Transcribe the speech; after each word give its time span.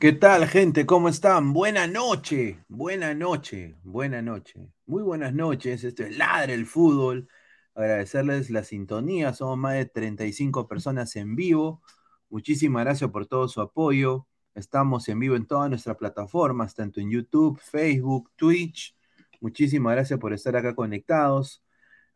¿Qué 0.00 0.12
tal, 0.12 0.46
gente? 0.46 0.86
¿Cómo 0.86 1.10
están? 1.10 1.52
Buena 1.52 1.86
noche, 1.86 2.64
buena 2.68 3.12
noche, 3.12 3.76
buena 3.82 4.22
noche. 4.22 4.72
Muy 4.86 5.02
buenas 5.02 5.34
noches. 5.34 5.84
Esto 5.84 6.04
es 6.04 6.16
Ladre 6.16 6.54
el 6.54 6.64
Fútbol. 6.64 7.28
Agradecerles 7.74 8.48
la 8.48 8.64
sintonía. 8.64 9.34
Somos 9.34 9.58
más 9.58 9.74
de 9.74 9.84
35 9.84 10.66
personas 10.66 11.14
en 11.16 11.36
vivo. 11.36 11.82
Muchísimas 12.30 12.82
gracias 12.86 13.10
por 13.10 13.26
todo 13.26 13.46
su 13.46 13.60
apoyo. 13.60 14.26
Estamos 14.54 15.06
en 15.10 15.18
vivo 15.18 15.36
en 15.36 15.46
todas 15.46 15.68
nuestras 15.68 15.98
plataformas, 15.98 16.74
tanto 16.74 16.98
en 17.00 17.10
YouTube, 17.10 17.60
Facebook, 17.60 18.30
Twitch. 18.36 18.96
Muchísimas 19.38 19.92
gracias 19.92 20.18
por 20.18 20.32
estar 20.32 20.56
acá 20.56 20.74
conectados. 20.74 21.62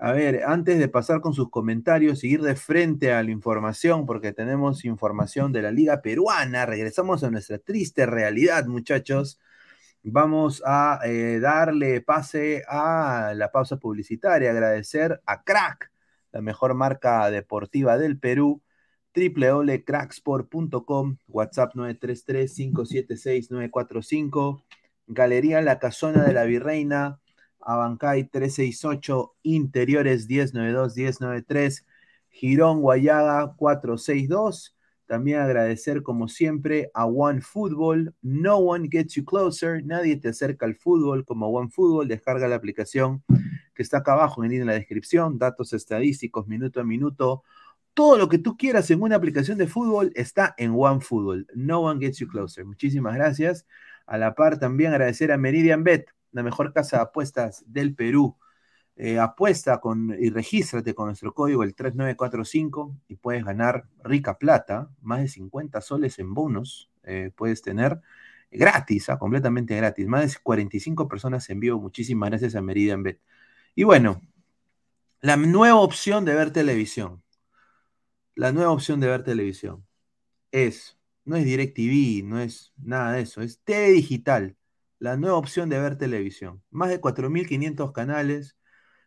A 0.04 0.12
ver, 0.12 0.44
antes 0.44 0.78
de 0.78 0.88
pasar 0.88 1.22
con 1.22 1.32
sus 1.32 1.48
comentarios 1.48 2.24
y 2.24 2.28
ir 2.28 2.42
de 2.42 2.56
frente 2.56 3.14
a 3.14 3.22
la 3.22 3.30
información, 3.30 4.04
porque 4.04 4.34
tenemos 4.34 4.84
información 4.84 5.50
de 5.50 5.62
la 5.62 5.70
Liga 5.70 6.02
Peruana, 6.02 6.66
regresamos 6.66 7.24
a 7.24 7.30
nuestra 7.30 7.56
triste 7.56 8.04
realidad, 8.04 8.66
muchachos. 8.66 9.40
Vamos 10.02 10.62
a 10.66 11.00
eh, 11.06 11.40
darle 11.40 12.02
pase 12.02 12.64
a 12.68 13.32
la 13.34 13.50
pausa 13.50 13.78
publicitaria, 13.78 14.50
agradecer 14.50 15.22
a 15.24 15.42
Crack, 15.42 15.90
la 16.32 16.42
mejor 16.42 16.74
marca 16.74 17.30
deportiva 17.30 17.96
del 17.96 18.18
Perú, 18.18 18.60
www.cracksport.com, 19.16 21.16
WhatsApp 21.28 21.74
933-576-945, 21.76 24.62
Galería 25.06 25.62
La 25.62 25.78
Casona 25.78 26.24
de 26.24 26.34
la 26.34 26.44
Virreina, 26.44 27.20
Abancay 27.64 28.24
368, 28.24 29.34
Interiores 29.42 30.28
1092-1093, 30.28 31.84
Girón 32.28 32.80
Guayaga 32.80 33.54
462. 33.56 34.76
También 35.06 35.40
agradecer 35.40 36.02
como 36.02 36.28
siempre 36.28 36.90
a 36.94 37.04
One 37.06 37.40
Football. 37.42 38.14
No 38.22 38.58
one 38.58 38.88
gets 38.90 39.14
you 39.14 39.24
closer. 39.24 39.84
Nadie 39.84 40.16
te 40.16 40.28
acerca 40.28 40.66
al 40.66 40.76
fútbol 40.76 41.24
como 41.24 41.48
One 41.48 41.70
Football. 41.70 42.08
Descarga 42.08 42.48
la 42.48 42.56
aplicación 42.56 43.22
que 43.74 43.82
está 43.82 43.98
acá 43.98 44.14
abajo 44.14 44.44
en 44.44 44.66
la 44.66 44.72
descripción. 44.72 45.38
Datos 45.38 45.72
estadísticos, 45.72 46.46
minuto 46.46 46.80
a 46.80 46.84
minuto. 46.84 47.42
Todo 47.92 48.16
lo 48.16 48.28
que 48.28 48.38
tú 48.38 48.56
quieras 48.56 48.90
en 48.90 49.02
una 49.02 49.16
aplicación 49.16 49.58
de 49.58 49.66
fútbol 49.66 50.10
está 50.14 50.54
en 50.58 50.72
One 50.74 51.00
Football. 51.00 51.46
No 51.54 51.82
one 51.82 52.00
gets 52.00 52.18
you 52.18 52.26
closer. 52.26 52.64
Muchísimas 52.64 53.14
gracias. 53.14 53.66
A 54.06 54.18
la 54.18 54.34
par 54.34 54.58
también 54.58 54.92
agradecer 54.92 55.32
a 55.32 55.38
Meridian 55.38 55.84
Bet 55.84 56.13
la 56.34 56.42
mejor 56.42 56.72
casa 56.72 56.98
de 56.98 57.02
apuestas 57.04 57.64
del 57.66 57.94
Perú. 57.94 58.36
Eh, 58.96 59.18
apuesta 59.18 59.80
con, 59.80 60.14
y 60.20 60.30
regístrate 60.30 60.94
con 60.94 61.06
nuestro 61.06 61.34
código 61.34 61.64
el 61.64 61.74
3945 61.74 62.96
y 63.08 63.16
puedes 63.16 63.44
ganar 63.44 63.88
rica 64.04 64.38
plata, 64.38 64.90
más 65.00 65.20
de 65.20 65.28
50 65.28 65.80
soles 65.80 66.18
en 66.20 66.32
bonos, 66.32 66.90
eh, 67.02 67.32
puedes 67.34 67.60
tener 67.62 68.00
gratis, 68.52 69.08
ah, 69.08 69.18
completamente 69.18 69.74
gratis, 69.74 70.06
más 70.06 70.32
de 70.32 70.38
45 70.40 71.08
personas 71.08 71.48
en 71.50 71.58
vivo, 71.58 71.80
muchísimas 71.80 72.30
gracias 72.30 72.54
a 72.54 72.62
Meridian 72.62 73.02
Bet. 73.02 73.20
Y 73.74 73.82
bueno, 73.82 74.20
la 75.20 75.36
nueva 75.36 75.80
opción 75.80 76.24
de 76.24 76.34
ver 76.34 76.52
televisión, 76.52 77.22
la 78.36 78.52
nueva 78.52 78.70
opción 78.70 79.00
de 79.00 79.08
ver 79.08 79.24
televisión 79.24 79.84
es, 80.52 80.98
no 81.24 81.36
es 81.36 81.44
DirecTV, 81.44 82.24
no 82.24 82.40
es 82.40 82.72
nada 82.76 83.12
de 83.14 83.22
eso, 83.22 83.42
es 83.42 83.58
TV 83.64 83.90
digital 83.90 84.56
la 84.98 85.16
nueva 85.16 85.36
opción 85.36 85.68
de 85.68 85.78
ver 85.80 85.96
televisión. 85.98 86.62
Más 86.70 86.88
de 86.88 87.00
4.500 87.00 87.92
canales 87.92 88.56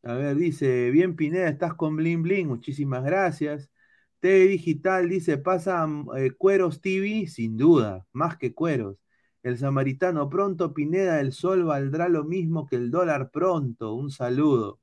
A 0.04 0.14
ver, 0.14 0.36
dice: 0.36 0.92
Bien, 0.92 1.16
Pineda, 1.16 1.50
estás 1.50 1.74
con 1.74 1.96
Bling 1.96 2.22
Bling. 2.22 2.48
Muchísimas 2.48 3.04
gracias. 3.04 3.72
TV 4.20 4.48
Digital 4.48 5.10
dice: 5.10 5.38
Pasa 5.38 5.88
eh, 6.18 6.32
Cueros 6.38 6.82
TV, 6.82 7.28
sin 7.28 7.58
duda, 7.58 8.06
más 8.12 8.38
que 8.38 8.54
Cueros. 8.54 8.98
El 9.42 9.58
samaritano 9.58 10.30
pronto, 10.30 10.74
Pineda, 10.74 11.22
el 11.22 11.32
sol 11.32 11.64
valdrá 11.66 12.10
lo 12.10 12.24
mismo 12.24 12.68
que 12.68 12.76
el 12.78 12.92
dólar 12.92 13.32
pronto. 13.32 13.94
Un 13.94 14.12
saludo. 14.12 14.80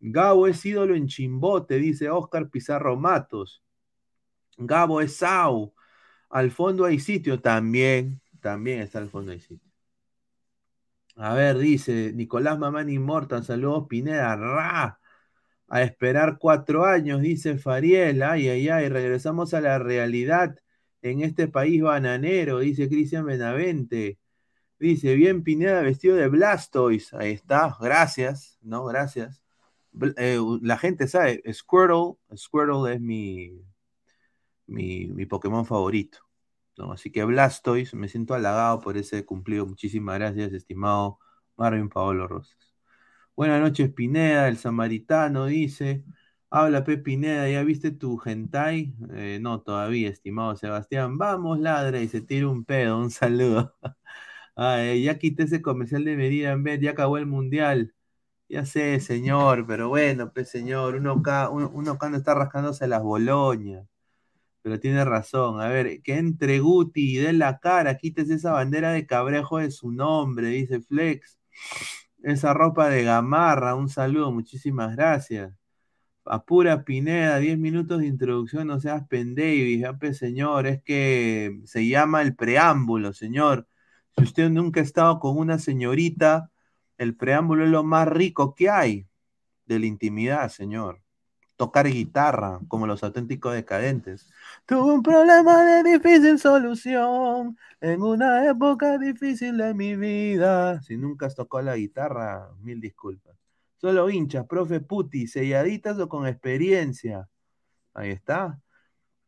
Gabo 0.00 0.46
es 0.46 0.64
ídolo 0.64 0.94
en 0.94 1.08
Chimbote, 1.08 1.76
dice 1.78 2.08
Oscar 2.10 2.48
Pizarro 2.50 2.96
Matos. 2.96 3.62
Gabo 4.56 5.00
es 5.00 5.16
Sau. 5.16 5.74
Al 6.30 6.50
fondo 6.50 6.84
hay 6.84 7.00
sitio 7.00 7.40
también. 7.40 8.20
También 8.40 8.80
está 8.80 8.98
al 8.98 9.10
fondo 9.10 9.32
hay 9.32 9.40
sitio. 9.40 9.67
A 11.18 11.34
ver, 11.34 11.58
dice 11.58 12.12
Nicolás 12.14 12.58
Mamán 12.58 12.88
Immortal. 12.90 13.44
Saludos, 13.44 13.86
Pineda. 13.88 14.36
Ra. 14.36 15.00
A 15.68 15.82
esperar 15.82 16.38
cuatro 16.38 16.84
años, 16.86 17.20
dice 17.20 17.58
Fariel. 17.58 18.22
Ay, 18.22 18.48
ay, 18.48 18.68
ay. 18.68 18.88
Regresamos 18.88 19.54
a 19.54 19.60
la 19.60 19.78
realidad 19.78 20.56
en 21.02 21.22
este 21.22 21.48
país 21.48 21.82
bananero, 21.82 22.60
dice 22.60 22.88
Cristian 22.88 23.26
Benavente. 23.26 24.18
Dice, 24.78 25.14
bien 25.16 25.42
Pineda 25.44 25.82
vestido 25.82 26.16
de 26.16 26.28
Blastoise. 26.28 27.14
Ahí 27.16 27.32
está, 27.32 27.76
gracias, 27.80 28.58
¿no? 28.62 28.84
Gracias. 28.84 29.42
Eh, 30.16 30.38
la 30.62 30.78
gente 30.78 31.08
sabe, 31.08 31.42
Squirtle, 31.52 32.14
Squirtle 32.36 32.94
es 32.94 33.00
mi, 33.00 33.60
mi, 34.66 35.08
mi 35.08 35.26
Pokémon 35.26 35.66
favorito, 35.66 36.18
Así 36.92 37.10
que 37.10 37.24
Blastoise, 37.24 37.94
me 37.96 38.08
siento 38.08 38.34
halagado 38.34 38.80
por 38.80 38.96
ese 38.96 39.24
cumplido. 39.24 39.66
Muchísimas 39.66 40.18
gracias, 40.18 40.52
estimado 40.52 41.18
Marvin 41.56 41.88
Paolo 41.88 42.28
Rosas. 42.28 42.56
Buenas 43.36 43.60
noches, 43.60 43.92
Pineda, 43.92 44.48
el 44.48 44.58
samaritano, 44.58 45.46
dice. 45.46 46.04
Habla, 46.50 46.84
Pe 46.84 46.98
Pineda, 46.98 47.48
¿ya 47.50 47.62
viste 47.64 47.90
tu 47.92 48.20
hentai? 48.24 48.94
Eh, 49.12 49.38
no, 49.40 49.62
todavía, 49.62 50.08
estimado 50.10 50.56
Sebastián. 50.56 51.18
Vamos, 51.18 51.60
ladra, 51.60 52.00
y 52.00 52.08
se 52.08 52.20
tira 52.22 52.48
un 52.48 52.64
pedo, 52.64 52.98
un 52.98 53.10
saludo. 53.10 53.76
Ay, 54.56 55.04
ya 55.04 55.18
quité 55.18 55.44
ese 55.44 55.62
comercial 55.62 56.04
de 56.04 56.16
medida 56.16 56.52
en 56.52 56.62
vez, 56.64 56.80
ya 56.80 56.90
acabó 56.92 57.18
el 57.18 57.26
mundial. 57.26 57.94
Ya 58.48 58.64
sé, 58.66 59.00
señor, 59.00 59.66
pero 59.66 59.88
bueno, 59.90 60.32
pues 60.32 60.50
señor, 60.50 60.96
uno 60.96 61.12
acá, 61.14 61.50
uno, 61.50 61.70
uno 61.74 61.92
acá 61.92 62.08
no 62.10 62.16
está 62.18 62.34
rascándose 62.34 62.88
las 62.88 63.02
boloñas. 63.02 63.86
Pero 64.62 64.80
tiene 64.80 65.04
razón. 65.04 65.60
A 65.60 65.68
ver, 65.68 66.02
que 66.02 66.18
entre 66.18 66.60
Guti 66.60 67.16
y 67.16 67.18
dé 67.18 67.32
la 67.32 67.58
cara, 67.58 67.96
quítese 67.96 68.34
esa 68.34 68.52
bandera 68.52 68.92
de 68.92 69.06
cabrejo 69.06 69.58
de 69.58 69.70
su 69.70 69.92
nombre, 69.92 70.48
dice 70.48 70.80
Flex. 70.80 71.38
Esa 72.22 72.54
ropa 72.54 72.88
de 72.88 73.04
gamarra, 73.04 73.74
un 73.74 73.88
saludo, 73.88 74.32
muchísimas 74.32 74.96
gracias. 74.96 75.52
Apura 76.24 76.84
Pineda, 76.84 77.38
10 77.38 77.58
minutos 77.58 78.00
de 78.00 78.06
introducción, 78.06 78.66
no 78.66 78.80
seas 78.80 79.06
pendevis, 79.08 79.80
ya, 79.80 79.94
pues, 79.94 80.18
señor, 80.18 80.66
es 80.66 80.82
que 80.82 81.60
se 81.64 81.88
llama 81.88 82.22
el 82.22 82.36
preámbulo, 82.36 83.12
señor. 83.12 83.66
Si 84.16 84.24
usted 84.24 84.50
nunca 84.50 84.80
ha 84.80 84.82
estado 84.82 85.20
con 85.20 85.38
una 85.38 85.58
señorita, 85.58 86.50
el 86.98 87.16
preámbulo 87.16 87.64
es 87.64 87.70
lo 87.70 87.84
más 87.84 88.08
rico 88.08 88.54
que 88.54 88.68
hay 88.68 89.06
de 89.66 89.78
la 89.78 89.86
intimidad, 89.86 90.48
señor. 90.50 91.00
Tocar 91.56 91.88
guitarra, 91.88 92.60
como 92.68 92.86
los 92.86 93.02
auténticos 93.04 93.54
decadentes. 93.54 94.28
Tuve 94.68 94.92
un 94.92 95.02
problema 95.02 95.64
de 95.64 95.92
difícil 95.92 96.38
solución 96.38 97.56
en 97.80 98.02
una 98.02 98.46
época 98.50 98.98
difícil 98.98 99.56
de 99.56 99.72
mi 99.72 99.96
vida. 99.96 100.82
Si 100.82 100.98
nunca 100.98 101.24
has 101.24 101.34
tocado 101.34 101.62
la 101.64 101.76
guitarra, 101.76 102.50
mil 102.60 102.78
disculpas. 102.78 103.34
Solo 103.78 104.10
hinchas, 104.10 104.46
profe 104.46 104.80
Puti, 104.80 105.26
selladitas 105.26 105.98
o 105.98 106.06
con 106.10 106.26
experiencia. 106.26 107.30
Ahí 107.94 108.10
está. 108.10 108.60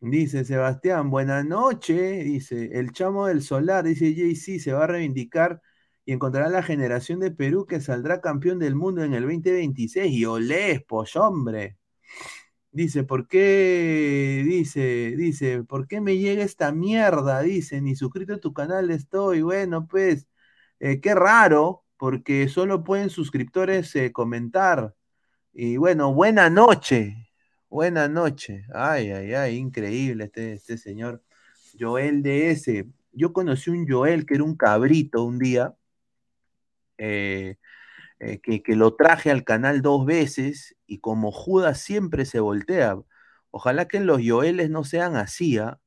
Dice 0.00 0.44
Sebastián, 0.44 1.09
buenas 1.09 1.47
noches. 1.47 2.23
Dice, 2.23 2.78
el 2.78 2.92
chamo 2.92 3.26
del 3.26 3.42
solar, 3.42 3.85
dice 3.85 4.14
JC, 4.14 4.59
se 4.61 4.75
va 4.75 4.85
a 4.85 4.88
reivindicar 4.88 5.62
y 6.04 6.12
encontrará 6.12 6.50
la 6.50 6.62
generación 6.62 7.18
de 7.18 7.30
Perú 7.30 7.64
que 7.64 7.80
saldrá 7.80 8.20
campeón 8.20 8.59
del 8.59 8.75
mundo 8.75 9.02
en 9.04 9.14
el 9.14 9.23
2026. 9.23 10.12
Y 10.12 10.26
olés, 10.26 10.82
pues 10.87 11.16
hombre. 11.16 11.78
Dice, 12.72 13.02
¿por 13.02 13.26
qué? 13.26 14.44
Dice, 14.46 15.14
dice, 15.16 15.64
¿por 15.64 15.88
qué 15.88 16.00
me 16.00 16.18
llega 16.18 16.44
esta 16.44 16.70
mierda? 16.72 17.42
Dice, 17.42 17.80
ni 17.80 17.96
suscrito 17.96 18.34
a 18.34 18.40
tu 18.40 18.52
canal 18.52 18.90
estoy. 18.90 19.42
Bueno, 19.42 19.88
pues, 19.88 20.28
eh, 20.78 21.00
qué 21.00 21.14
raro, 21.14 21.84
porque 21.96 22.48
solo 22.48 22.84
pueden 22.84 23.10
suscriptores 23.10 23.94
eh, 23.96 24.12
comentar. 24.12 24.94
Y 25.52 25.76
bueno, 25.78 26.14
buena 26.14 26.48
noche. 26.50 27.28
Buena 27.68 28.08
noche. 28.08 28.66
Ay, 28.74 29.10
ay, 29.10 29.34
ay, 29.34 29.56
increíble 29.56 30.24
este, 30.24 30.52
este 30.54 30.78
señor. 30.78 31.22
Joel 31.78 32.22
DS. 32.22 32.86
Yo 33.12 33.32
conocí 33.32 33.70
un 33.70 33.88
Joel 33.88 34.26
que 34.26 34.34
era 34.34 34.44
un 34.44 34.56
cabrito 34.56 35.24
un 35.24 35.38
día, 35.38 35.74
eh, 36.98 37.56
eh, 38.20 38.40
que, 38.40 38.62
que 38.62 38.76
lo 38.76 38.94
traje 38.96 39.30
al 39.30 39.44
canal 39.44 39.82
dos 39.82 40.06
veces 40.06 40.76
y 40.86 41.00
como 41.00 41.32
Judas 41.32 41.80
siempre 41.80 42.24
se 42.26 42.40
voltea. 42.40 42.96
Ojalá 43.50 43.88
que 43.88 44.00
los 44.00 44.20
Joeles 44.24 44.70
no 44.70 44.84
sean 44.84 45.16
así, 45.16 45.58
¿ah? 45.58 45.80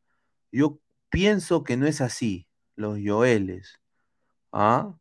Yo 0.52 0.80
pienso 1.10 1.64
que 1.64 1.78
no 1.78 1.88
es 1.88 2.02
así, 2.02 2.48
los 2.76 3.00
Joeles. 3.04 3.80
¿Ah? 4.52 4.96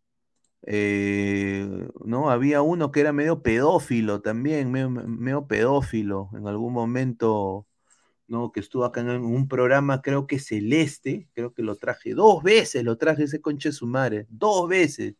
Eh, 0.67 1.89
no, 2.05 2.31
había 2.31 2.63
uno 2.63 2.93
que 2.93 3.01
era 3.01 3.13
medio 3.13 3.43
pedófilo 3.43 4.23
también, 4.23 4.71
medio, 4.71 4.91
medio 4.91 5.47
pedófilo 5.47 6.31
en 6.35 6.47
algún 6.49 6.73
momento, 6.73 7.67
¿no? 8.29 8.53
Que 8.53 8.61
estuvo 8.61 8.85
acá 8.85 9.01
en 9.03 9.09
un 9.25 9.49
programa, 9.49 10.03
creo 10.03 10.27
que 10.27 10.39
Celeste, 10.39 11.29
creo 11.35 11.55
que 11.55 11.63
lo 11.63 11.77
traje 11.77 12.15
dos 12.15 12.43
veces, 12.43 12.85
lo 12.85 12.99
traje 12.99 13.25
ese 13.25 13.41
conche 13.41 13.73
su 13.73 13.87
madre, 13.87 14.27
dos 14.31 14.69
veces, 14.69 15.17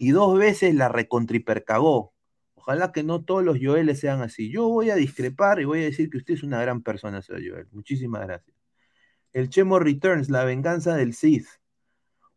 y 0.00 0.12
dos 0.12 0.38
veces 0.38 0.74
la 0.74 0.88
recontripercagó. 0.88 2.14
Ojalá 2.54 2.90
que 2.90 3.02
no 3.02 3.22
todos 3.22 3.44
los 3.44 3.58
Joeles 3.60 4.00
sean 4.00 4.22
así. 4.22 4.50
Yo 4.50 4.66
voy 4.66 4.88
a 4.88 4.94
discrepar 4.94 5.60
y 5.60 5.66
voy 5.66 5.80
a 5.80 5.84
decir 5.84 6.08
que 6.08 6.16
usted 6.16 6.34
es 6.34 6.42
una 6.42 6.58
gran 6.62 6.82
persona, 6.82 7.20
señor 7.20 7.42
Joel. 7.46 7.68
Muchísimas 7.72 8.26
gracias. 8.26 8.56
El 9.34 9.50
Chemo 9.50 9.78
Returns, 9.78 10.30
la 10.30 10.44
venganza 10.44 10.96
del 10.96 11.12
Sith. 11.12 11.46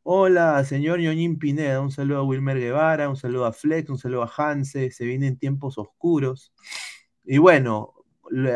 Hola, 0.01 0.62
señor 0.65 1.00
Ñoñín 1.00 1.39
Pineda. 1.39 1.79
Un 1.79 1.89
saludo 1.91 2.17
a 2.17 2.24
Wilmer 2.24 2.60
Guevara, 2.60 3.08
un 3.08 3.15
saludo 3.15 3.46
a 3.46 3.53
Flex, 3.53 3.89
un 3.89 3.98
saludo 3.98 4.24
a 4.24 4.32
Hanse. 4.36 4.91
Se 4.91 5.05
vienen 5.05 5.38
tiempos 5.38 5.77
oscuros. 5.77 6.53
Y 7.24 7.38
bueno, 7.38 7.93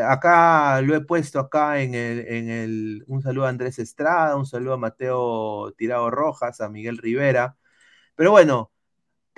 acá 0.06 0.82
lo 0.82 0.94
he 0.94 1.00
puesto 1.00 1.40
acá 1.40 1.80
en 1.80 1.94
el, 1.94 2.26
en 2.28 2.50
el, 2.50 3.04
un 3.06 3.22
saludo 3.22 3.46
a 3.46 3.48
Andrés 3.48 3.78
Estrada, 3.78 4.36
un 4.36 4.44
saludo 4.44 4.74
a 4.74 4.76
Mateo 4.76 5.72
Tirado 5.78 6.10
Rojas, 6.10 6.60
a 6.60 6.68
Miguel 6.68 6.98
Rivera. 6.98 7.56
Pero 8.14 8.32
bueno, 8.32 8.70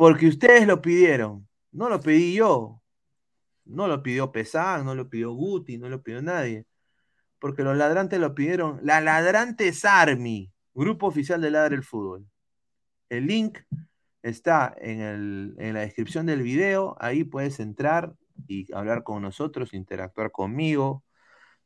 porque 0.01 0.29
ustedes 0.29 0.67
lo 0.67 0.81
pidieron, 0.81 1.47
no 1.73 1.91
lo 1.91 2.01
pedí 2.01 2.33
yo, 2.35 2.83
no 3.67 3.87
lo 3.87 4.03
pidió 4.03 4.33
Pesán, 4.33 4.87
no 4.87 4.95
lo 4.95 5.11
pidió 5.11 5.33
Guti, 5.35 5.77
no 5.77 5.91
lo 5.91 6.03
pidió 6.03 6.23
nadie. 6.23 6.65
Porque 7.39 7.63
los 7.65 7.77
ladrantes 7.77 8.19
lo 8.19 8.35
pidieron. 8.35 8.81
La 8.83 9.03
Ladrantes 9.03 9.85
Army, 9.85 10.51
grupo 10.73 11.07
oficial 11.07 11.43
de 11.43 11.51
Ladra 11.51 11.75
el 11.75 11.83
Fútbol. 11.85 12.27
El 13.11 13.27
link 13.27 13.59
está 14.23 14.75
en, 14.79 15.03
el- 15.03 15.55
en 15.59 15.75
la 15.75 15.81
descripción 15.81 16.25
del 16.25 16.41
video. 16.43 16.97
Ahí 16.99 17.25
puedes 17.25 17.61
entrar 17.61 18.15
y 18.49 18.73
hablar 18.73 19.03
con 19.05 19.21
nosotros, 19.21 19.75
interactuar 19.75 20.31
conmigo. 20.33 21.05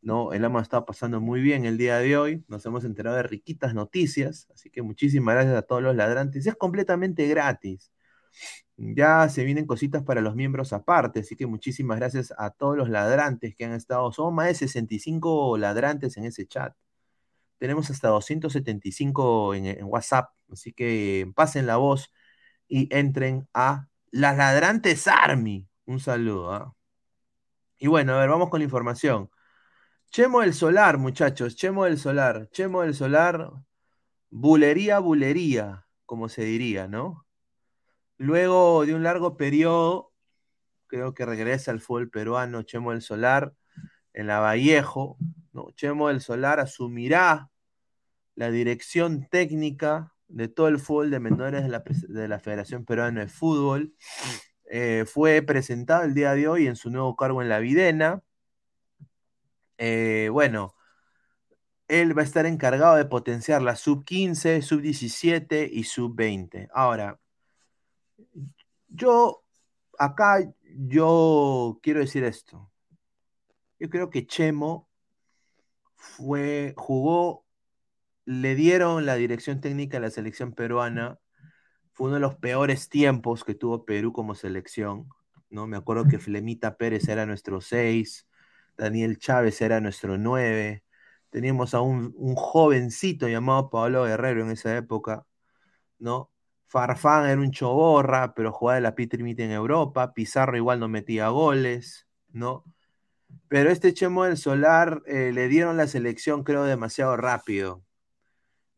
¿no? 0.03 0.33
El 0.33 0.43
hemos 0.45 0.63
estado 0.63 0.85
pasando 0.87 1.21
muy 1.21 1.41
bien 1.41 1.67
el 1.67 1.79
día 1.79 1.99
de 1.99 2.17
hoy. 2.19 2.45
Nos 2.49 2.67
hemos 2.67 2.85
enterado 2.85 3.15
de 3.17 3.23
riquitas 3.25 3.75
noticias. 3.75 4.49
Así 4.53 4.71
que 4.71 4.83
muchísimas 4.83 5.37
gracias 5.37 5.57
a 5.57 5.63
todos 5.63 5.85
los 5.85 5.95
ladrantes. 5.95 6.45
Es 6.49 6.57
completamente 6.57 7.29
gratis. 7.29 7.94
Ya 8.77 9.29
se 9.29 9.45
vienen 9.45 9.67
cositas 9.67 10.03
para 10.03 10.21
los 10.21 10.35
miembros 10.35 10.73
aparte, 10.73 11.21
así 11.21 11.37
que 11.37 11.47
muchísimas 11.47 11.99
gracias 11.99 12.35
a 12.39 12.51
todos 12.51 12.77
los 12.77 12.89
ladrantes 12.89 13.55
que 13.57 13.65
han 13.65 13.73
estado. 13.73 14.11
Somos 14.13 14.33
más 14.35 14.49
de 14.49 14.55
65 14.55 15.57
ladrantes 15.59 16.17
en 16.17 16.25
ese 16.25 16.47
chat. 16.47 16.75
Tenemos 17.59 17.91
hasta 17.91 18.09
275 18.09 19.55
en, 19.55 19.67
en 19.67 19.85
WhatsApp, 19.85 20.31
así 20.51 20.73
que 20.73 21.31
pasen 21.35 21.67
la 21.67 21.77
voz 21.77 22.13
y 22.69 22.89
entren 22.95 23.49
a 23.55 23.89
las 24.11 24.37
ladrantes 24.37 25.07
Army. 25.09 25.69
Un 25.87 26.01
saludo. 26.01 26.53
¿ah? 26.53 26.75
Y 27.79 27.89
bueno, 27.89 28.15
a 28.15 28.21
ver, 28.21 28.29
vamos 28.29 28.51
con 28.51 28.61
la 28.61 28.65
información. 28.65 29.31
Chemo 30.11 30.41
del 30.41 30.55
Solar, 30.55 30.99
muchachos, 30.99 31.57
Chemo 31.57 31.85
del 31.85 31.99
Solar, 31.99 32.49
Chemo 32.53 32.83
del 32.83 32.95
Solar, 32.95 33.51
bulería, 34.31 35.01
bulería, 35.01 35.87
como 36.07 36.29
se 36.29 36.45
diría, 36.45 36.89
¿no? 36.89 37.24
Luego 38.25 38.87
de 38.87 38.95
un 38.95 39.03
largo 39.03 39.37
periodo, 39.37 40.11
creo 40.87 41.13
que 41.13 41.27
regresa 41.27 41.73
al 41.73 41.83
fútbol 41.83 42.09
peruano 42.09 42.63
Chemo 42.63 42.93
del 42.93 43.03
Solar 43.03 43.53
en 44.15 44.29
la 44.29 44.41
Vallejo. 44.41 45.19
¿no? 45.53 45.73
Chemo 45.73 46.09
del 46.09 46.23
Solar 46.23 46.59
asumirá 46.59 47.51
la 48.35 48.51
dirección 48.51 49.29
técnica 49.29 50.15
de 50.29 50.49
todo 50.49 50.69
el 50.69 50.79
fútbol 50.79 51.11
de 51.11 51.21
menores 51.21 51.65
de 51.65 52.29
la, 52.29 52.41
Federación 52.41 52.87
Peruana 52.87 53.21
de 53.21 53.29
Fútbol. 53.29 53.95
Eh, 54.71 55.05
fue 55.07 55.43
presentado 55.43 56.05
el 56.05 56.15
día 56.15 56.33
de 56.33 56.49
hoy 56.49 56.67
en 56.67 56.77
su 56.77 56.89
nuevo 56.89 57.17
cargo 57.17 57.43
en 57.43 57.51
la 57.51 57.59
Videna. 57.59 58.23
Eh, 59.77 60.31
bueno, 60.33 60.75
él 61.89 62.17
va 62.17 62.23
a 62.23 62.25
estar 62.25 62.47
encargado 62.47 62.97
de 62.97 63.05
potenciar 63.05 63.61
la 63.61 63.77
sub 63.77 64.03
15, 64.07 64.63
sub 64.63 64.81
17 64.81 65.69
y 65.71 65.85
sub 65.85 66.17
20. 66.17 66.71
Ahora, 66.73 67.21
yo 68.89 69.45
acá 69.99 70.39
yo 70.77 71.79
quiero 71.83 72.01
decir 72.01 72.25
esto. 72.25 72.71
Yo 73.79 73.91
creo 73.91 74.11
que 74.11 74.27
Chemo 74.27 74.89
fue, 75.97 76.75
jugó, 76.77 77.45
le 78.25 78.55
dieron 78.55 79.07
la 79.07 79.17
dirección 79.17 79.61
técnica 79.61 79.99
a 79.99 80.01
la 80.01 80.11
selección 80.11 80.53
peruana. 80.53 81.19
Fue 81.93 82.07
uno 82.09 82.15
de 82.17 82.21
los 82.21 82.37
peores 82.37 82.89
tiempos 82.89 83.45
que 83.45 83.55
tuvo 83.55 83.85
Perú 83.85 84.13
como 84.13 84.35
selección. 84.35 85.09
¿no? 85.51 85.67
Me 85.67 85.77
acuerdo 85.77 86.07
que 86.07 86.19
Flemita 86.19 86.77
Pérez 86.77 87.09
era 87.09 87.27
nuestro 87.27 87.61
6, 87.61 88.27
Daniel 88.77 89.19
Chávez 89.19 89.61
era 89.61 89.81
nuestro 89.81 90.19
9. 90.19 90.85
Teníamos 91.31 91.75
a 91.75 91.81
un, 91.81 92.15
un 92.17 92.35
jovencito 92.37 93.29
llamado 93.29 93.71
Pablo 93.71 94.05
Guerrero 94.05 94.43
en 94.43 94.51
esa 94.51 94.77
época, 94.77 95.27
¿no? 95.99 96.34
Farfán 96.67 97.29
era 97.29 97.41
un 97.41 97.51
choborra, 97.51 98.35
pero 98.35 98.53
jugaba 98.53 98.77
de 98.77 98.81
la 98.83 98.95
Pitrimita 98.95 99.45
en 99.45 99.53
Europa. 99.53 100.13
Pizarro 100.15 100.57
igual 100.57 100.81
no 100.81 100.89
metía 100.89 101.29
goles, 101.29 102.07
¿no? 102.33 102.65
Pero 103.49 103.71
este 103.71 103.95
Chemo 103.95 104.25
del 104.25 104.37
Solar 104.37 105.03
eh, 105.07 105.33
le 105.33 105.49
dieron 105.49 105.77
la 105.77 105.87
selección, 105.87 106.45
creo, 106.45 106.65
demasiado 106.65 107.17
rápido. 107.17 107.85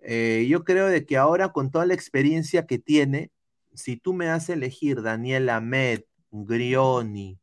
Eh, 0.00 0.46
yo 0.48 0.64
creo 0.64 0.86
de 0.86 1.04
que 1.06 1.16
ahora, 1.16 1.50
con 1.52 1.70
toda 1.70 1.86
la 1.86 1.94
experiencia 1.94 2.66
que 2.66 2.78
tiene, 2.78 3.30
si 3.74 3.96
tú 3.96 4.12
me 4.12 4.28
haces 4.28 4.50
elegir 4.50 5.02
Daniel 5.02 5.48
Ahmed, 5.48 6.02
Grioni, 6.30 7.38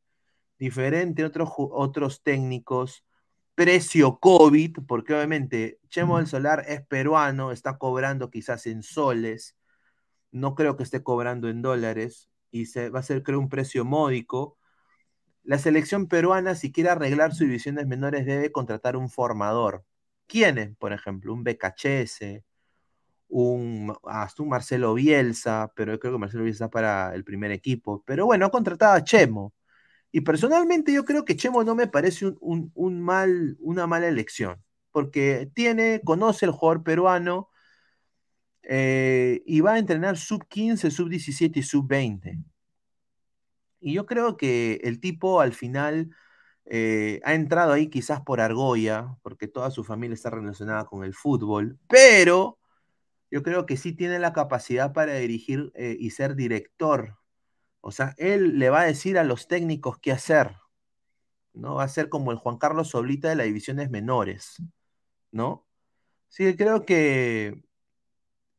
diferente 0.58 1.25
otros, 1.25 1.49
otros 1.58 2.23
técnicos, 2.23 3.03
precio 3.56 4.17
COVID, 4.19 4.79
porque 4.88 5.13
obviamente 5.13 5.79
Chemo 5.89 6.17
del 6.17 6.27
Solar 6.27 6.65
es 6.67 6.82
peruano, 6.86 7.51
está 7.51 7.77
cobrando 7.77 8.29
quizás 8.29 8.65
en 8.65 8.82
soles, 8.82 9.56
no 10.34 10.56
creo 10.56 10.78
que 10.78 10.84
esté 10.84 11.04
cobrando 11.04 11.50
en 11.50 11.63
dólares, 11.63 12.30
y 12.52 12.67
se 12.67 12.89
va 12.91 13.02
a 13.02 13.04
ser, 13.04 13.24
creo, 13.24 13.39
un 13.39 13.50
precio 13.50 13.86
módico. 13.86 14.58
La 15.43 15.60
selección 15.60 16.08
peruana, 16.08 16.56
si 16.56 16.72
quiere 16.72 16.89
arreglar 16.89 17.32
sus 17.32 17.41
divisiones 17.48 17.88
menores, 17.88 18.26
debe 18.26 18.52
contratar 18.52 18.96
un 18.98 19.10
formador. 19.10 19.86
¿Quiénes? 20.28 20.76
Por 20.78 20.93
ejemplo, 20.93 21.34
un 21.34 21.43
BKHS, 21.43 22.43
un, 23.30 23.96
hasta 24.06 24.43
un 24.43 24.50
Marcelo 24.50 24.93
Bielsa, 24.96 25.72
pero 25.76 25.93
yo 25.93 26.00
creo 26.00 26.13
que 26.13 26.19
Marcelo 26.19 26.43
Bielsa 26.46 26.69
para 26.69 27.13
el 27.15 27.24
primer 27.26 27.52
equipo. 27.52 28.04
Pero 28.06 28.26
bueno, 28.28 28.46
ha 28.48 28.52
contratado 28.52 28.93
a 28.96 29.04
Chemo. 29.04 29.54
Y 30.12 30.22
personalmente 30.22 30.93
yo 30.93 31.06
creo 31.06 31.26
que 31.26 31.36
Chemo 31.36 31.63
no 31.63 31.76
me 31.76 31.88
parece 31.88 32.28
un- 32.41 32.72
un 32.76 33.02
mal, 33.02 33.58
una 33.60 33.88
mala 33.88 34.08
elección, 34.08 34.63
porque 34.91 35.50
tiene, 35.56 36.02
conoce 36.06 36.46
el 36.46 36.52
jugador 36.52 36.84
peruano 36.84 37.50
eh, 38.63 39.41
y 39.45 39.62
va 39.62 39.73
a 39.73 39.80
entrenar 39.80 40.17
sub 40.17 40.47
15, 40.47 40.89
sub 40.91 41.10
17 41.10 41.60
y 41.60 41.63
sub 41.63 41.88
20. 41.88 42.39
Y 43.80 43.93
yo 43.93 44.06
creo 44.06 44.38
que 44.38 44.80
el 44.84 44.99
tipo 44.99 45.41
al 45.41 45.54
final 45.54 46.15
eh, 46.65 47.19
ha 47.26 47.34
entrado 47.34 47.73
ahí 47.73 47.89
quizás 47.89 48.21
por 48.21 48.39
argolla, 48.39 49.17
porque 49.21 49.47
toda 49.47 49.71
su 49.71 49.84
familia 49.84 50.15
está 50.15 50.30
relacionada 50.30 50.86
con 50.86 51.04
el 51.04 51.13
fútbol, 51.13 51.78
pero 51.89 52.60
yo 53.30 53.43
creo 53.43 53.65
que 53.65 53.78
sí 53.78 53.93
tiene 53.93 54.19
la 54.19 54.34
capacidad 54.34 54.93
para 54.93 55.15
dirigir 55.15 55.71
eh, 55.76 55.97
y 55.99 56.12
ser 56.12 56.36
director. 56.36 57.17
O 57.82 57.91
sea, 57.91 58.15
él 58.17 58.60
le 58.60 58.69
va 58.69 58.82
a 58.82 58.86
decir 58.86 59.17
a 59.17 59.23
los 59.26 59.47
técnicos 59.47 59.99
qué 59.99 60.12
hacer, 60.13 60.56
¿no? 61.54 61.76
Va 61.76 61.84
a 61.84 61.88
ser 61.89 62.10
como 62.10 62.32
el 62.32 62.38
Juan 62.38 62.58
Carlos 62.58 62.89
Soblita 62.89 63.30
de 63.30 63.36
las 63.36 63.47
divisiones 63.47 63.89
menores, 63.89 64.62
¿no? 65.32 65.67
Sí, 66.30 66.56
creo 66.56 66.86
que 66.86 67.62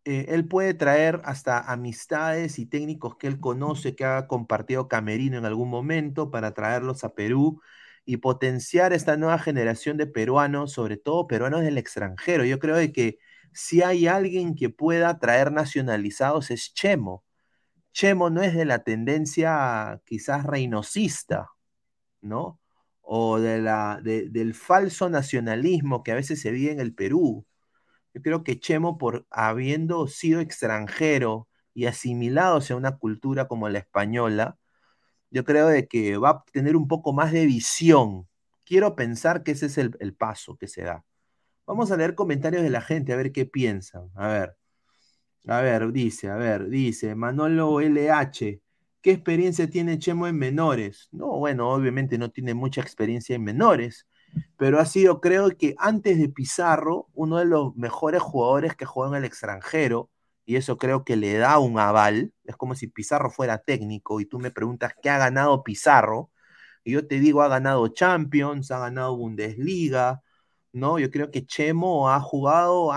eh, 0.04 0.26
él 0.28 0.46
puede 0.48 0.74
traer 0.74 1.20
hasta 1.24 1.58
amistades 1.60 2.58
y 2.58 2.66
técnicos 2.66 3.16
que 3.16 3.26
él 3.26 3.40
conoce, 3.40 3.94
que 3.96 4.04
ha 4.04 4.26
compartido 4.26 4.88
camerino 4.88 5.38
en 5.38 5.44
algún 5.46 5.70
momento, 5.70 6.30
para 6.30 6.54
traerlos 6.54 7.04
a 7.04 7.14
Perú 7.14 7.60
y 8.04 8.18
potenciar 8.18 8.92
esta 8.92 9.16
nueva 9.16 9.38
generación 9.38 9.96
de 9.96 10.06
peruanos, 10.06 10.72
sobre 10.72 10.96
todo 10.98 11.26
peruanos 11.26 11.62
del 11.62 11.78
extranjero. 11.78 12.44
Yo 12.44 12.58
creo 12.58 12.76
de 12.76 12.92
que 12.92 13.18
si 13.52 13.82
hay 13.82 14.06
alguien 14.06 14.54
que 14.54 14.68
pueda 14.70 15.18
traer 15.18 15.52
nacionalizados 15.52 16.50
es 16.50 16.74
Chemo. 16.74 17.24
Chemo 17.92 18.30
no 18.30 18.42
es 18.42 18.54
de 18.54 18.64
la 18.64 18.80
tendencia 18.84 20.00
quizás 20.06 20.44
reinosista, 20.44 21.50
¿no? 22.22 22.60
O 23.02 23.38
de 23.40 23.60
la, 23.60 24.00
de- 24.02 24.28
del 24.30 24.54
falso 24.54 25.10
nacionalismo 25.10 26.02
que 26.02 26.12
a 26.12 26.14
veces 26.16 26.40
se 26.40 26.50
vive 26.52 26.72
en 26.72 26.80
el 26.80 26.94
Perú. 26.94 27.46
Yo 28.14 28.22
creo 28.22 28.44
que 28.44 28.60
Chemo, 28.60 28.96
por 28.96 29.26
habiendo 29.30 30.06
sido 30.06 30.40
extranjero 30.40 31.48
y 31.74 31.86
asimilado 31.86 32.60
a 32.68 32.76
una 32.76 32.96
cultura 32.98 33.48
como 33.48 33.68
la 33.68 33.80
española, 33.80 34.56
yo 35.30 35.44
creo 35.44 35.68
de 35.68 35.88
que 35.88 36.16
va 36.16 36.30
a 36.30 36.44
tener 36.52 36.76
un 36.76 36.88
poco 36.88 37.12
más 37.12 37.32
de 37.32 37.46
visión. 37.46 38.28
Quiero 38.64 38.96
pensar 38.96 39.42
que 39.42 39.52
ese 39.52 39.66
es 39.66 39.78
el, 39.78 39.96
el 40.00 40.14
paso 40.14 40.56
que 40.56 40.68
se 40.68 40.82
da. 40.82 41.04
Vamos 41.66 41.90
a 41.90 41.96
leer 41.96 42.14
comentarios 42.14 42.62
de 42.62 42.70
la 42.70 42.80
gente, 42.80 43.12
a 43.12 43.16
ver 43.16 43.32
qué 43.32 43.46
piensan. 43.46 44.10
A 44.14 44.28
ver, 44.28 44.56
a 45.46 45.60
ver, 45.60 45.92
dice, 45.92 46.30
a 46.30 46.36
ver, 46.36 46.68
dice 46.68 47.14
Manolo 47.14 47.80
LH. 47.80 48.60
¿Qué 49.02 49.10
experiencia 49.12 49.68
tiene 49.68 49.98
Chemo 49.98 50.26
en 50.26 50.38
menores? 50.38 51.08
No, 51.12 51.38
bueno, 51.38 51.70
obviamente 51.70 52.16
no 52.16 52.30
tiene 52.30 52.54
mucha 52.54 52.80
experiencia 52.80 53.36
en 53.36 53.44
menores, 53.44 54.06
pero 54.56 54.80
ha 54.80 54.86
sido, 54.86 55.20
creo 55.20 55.50
que 55.56 55.74
antes 55.78 56.18
de 56.18 56.28
Pizarro, 56.28 57.08
uno 57.14 57.38
de 57.38 57.44
los 57.44 57.76
mejores 57.76 58.22
jugadores 58.22 58.74
que 58.74 58.86
juega 58.86 59.16
en 59.16 59.24
el 59.24 59.26
extranjero, 59.26 60.10
y 60.46 60.56
eso 60.56 60.78
creo 60.78 61.04
que 61.04 61.16
le 61.16 61.36
da 61.38 61.58
un 61.58 61.78
aval. 61.78 62.32
Es 62.44 62.56
como 62.56 62.74
si 62.74 62.86
Pizarro 62.86 63.30
fuera 63.30 63.58
técnico 63.58 64.20
y 64.20 64.26
tú 64.26 64.38
me 64.38 64.50
preguntas 64.50 64.92
qué 65.02 65.10
ha 65.10 65.18
ganado 65.18 65.64
Pizarro, 65.64 66.30
y 66.84 66.92
yo 66.92 67.06
te 67.06 67.18
digo, 67.20 67.42
ha 67.42 67.48
ganado 67.48 67.88
Champions, 67.88 68.70
ha 68.70 68.78
ganado 68.78 69.16
Bundesliga, 69.16 70.22
¿no? 70.72 70.98
Yo 70.98 71.10
creo 71.10 71.30
que 71.30 71.46
Chemo 71.46 72.10
ha 72.10 72.20
jugado, 72.20 72.92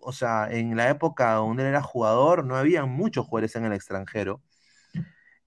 o 0.00 0.12
sea, 0.12 0.48
en 0.50 0.76
la 0.76 0.88
época 0.90 1.34
donde 1.34 1.64
él 1.64 1.70
era 1.70 1.82
jugador, 1.82 2.44
no 2.44 2.56
había 2.56 2.84
muchos 2.86 3.26
jugadores 3.26 3.56
en 3.56 3.64
el 3.64 3.72
extranjero. 3.72 4.42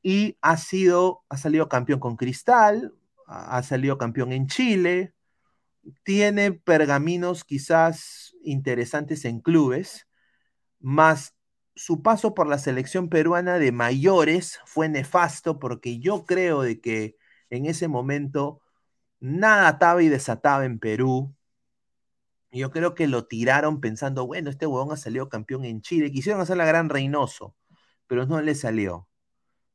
Y 0.03 0.37
ha 0.41 0.57
sido, 0.57 1.23
ha 1.29 1.37
salido 1.37 1.69
campeón 1.69 1.99
con 1.99 2.17
Cristal, 2.17 2.93
ha 3.31 3.63
salido 3.63 3.97
campeón 3.97 4.31
en 4.33 4.47
Chile, 4.47 5.13
tiene 6.03 6.51
pergaminos 6.51 7.43
quizás 7.43 8.35
interesantes 8.43 9.25
en 9.25 9.39
clubes, 9.39 10.07
más 10.79 11.35
su 11.75 12.01
paso 12.01 12.33
por 12.33 12.47
la 12.47 12.57
selección 12.57 13.09
peruana 13.09 13.57
de 13.57 13.71
mayores 13.71 14.59
fue 14.65 14.89
nefasto 14.89 15.59
porque 15.59 15.99
yo 15.99 16.25
creo 16.25 16.61
de 16.61 16.81
que 16.81 17.15
en 17.49 17.65
ese 17.65 17.87
momento 17.87 18.61
nada 19.19 19.67
ataba 19.67 20.03
y 20.03 20.09
desataba 20.09 20.65
en 20.65 20.79
Perú. 20.79 21.35
Yo 22.51 22.71
creo 22.71 22.95
que 22.95 23.07
lo 23.07 23.27
tiraron 23.27 23.79
pensando, 23.79 24.27
bueno, 24.27 24.49
este 24.49 24.67
huevón 24.67 24.91
ha 24.91 24.97
salido 24.97 25.29
campeón 25.29 25.63
en 25.65 25.81
Chile. 25.81 26.11
Quisieron 26.11 26.41
hacer 26.41 26.57
la 26.57 26.65
gran 26.65 26.89
Reynoso, 26.89 27.55
pero 28.07 28.25
no 28.25 28.41
le 28.41 28.55
salió. 28.55 29.07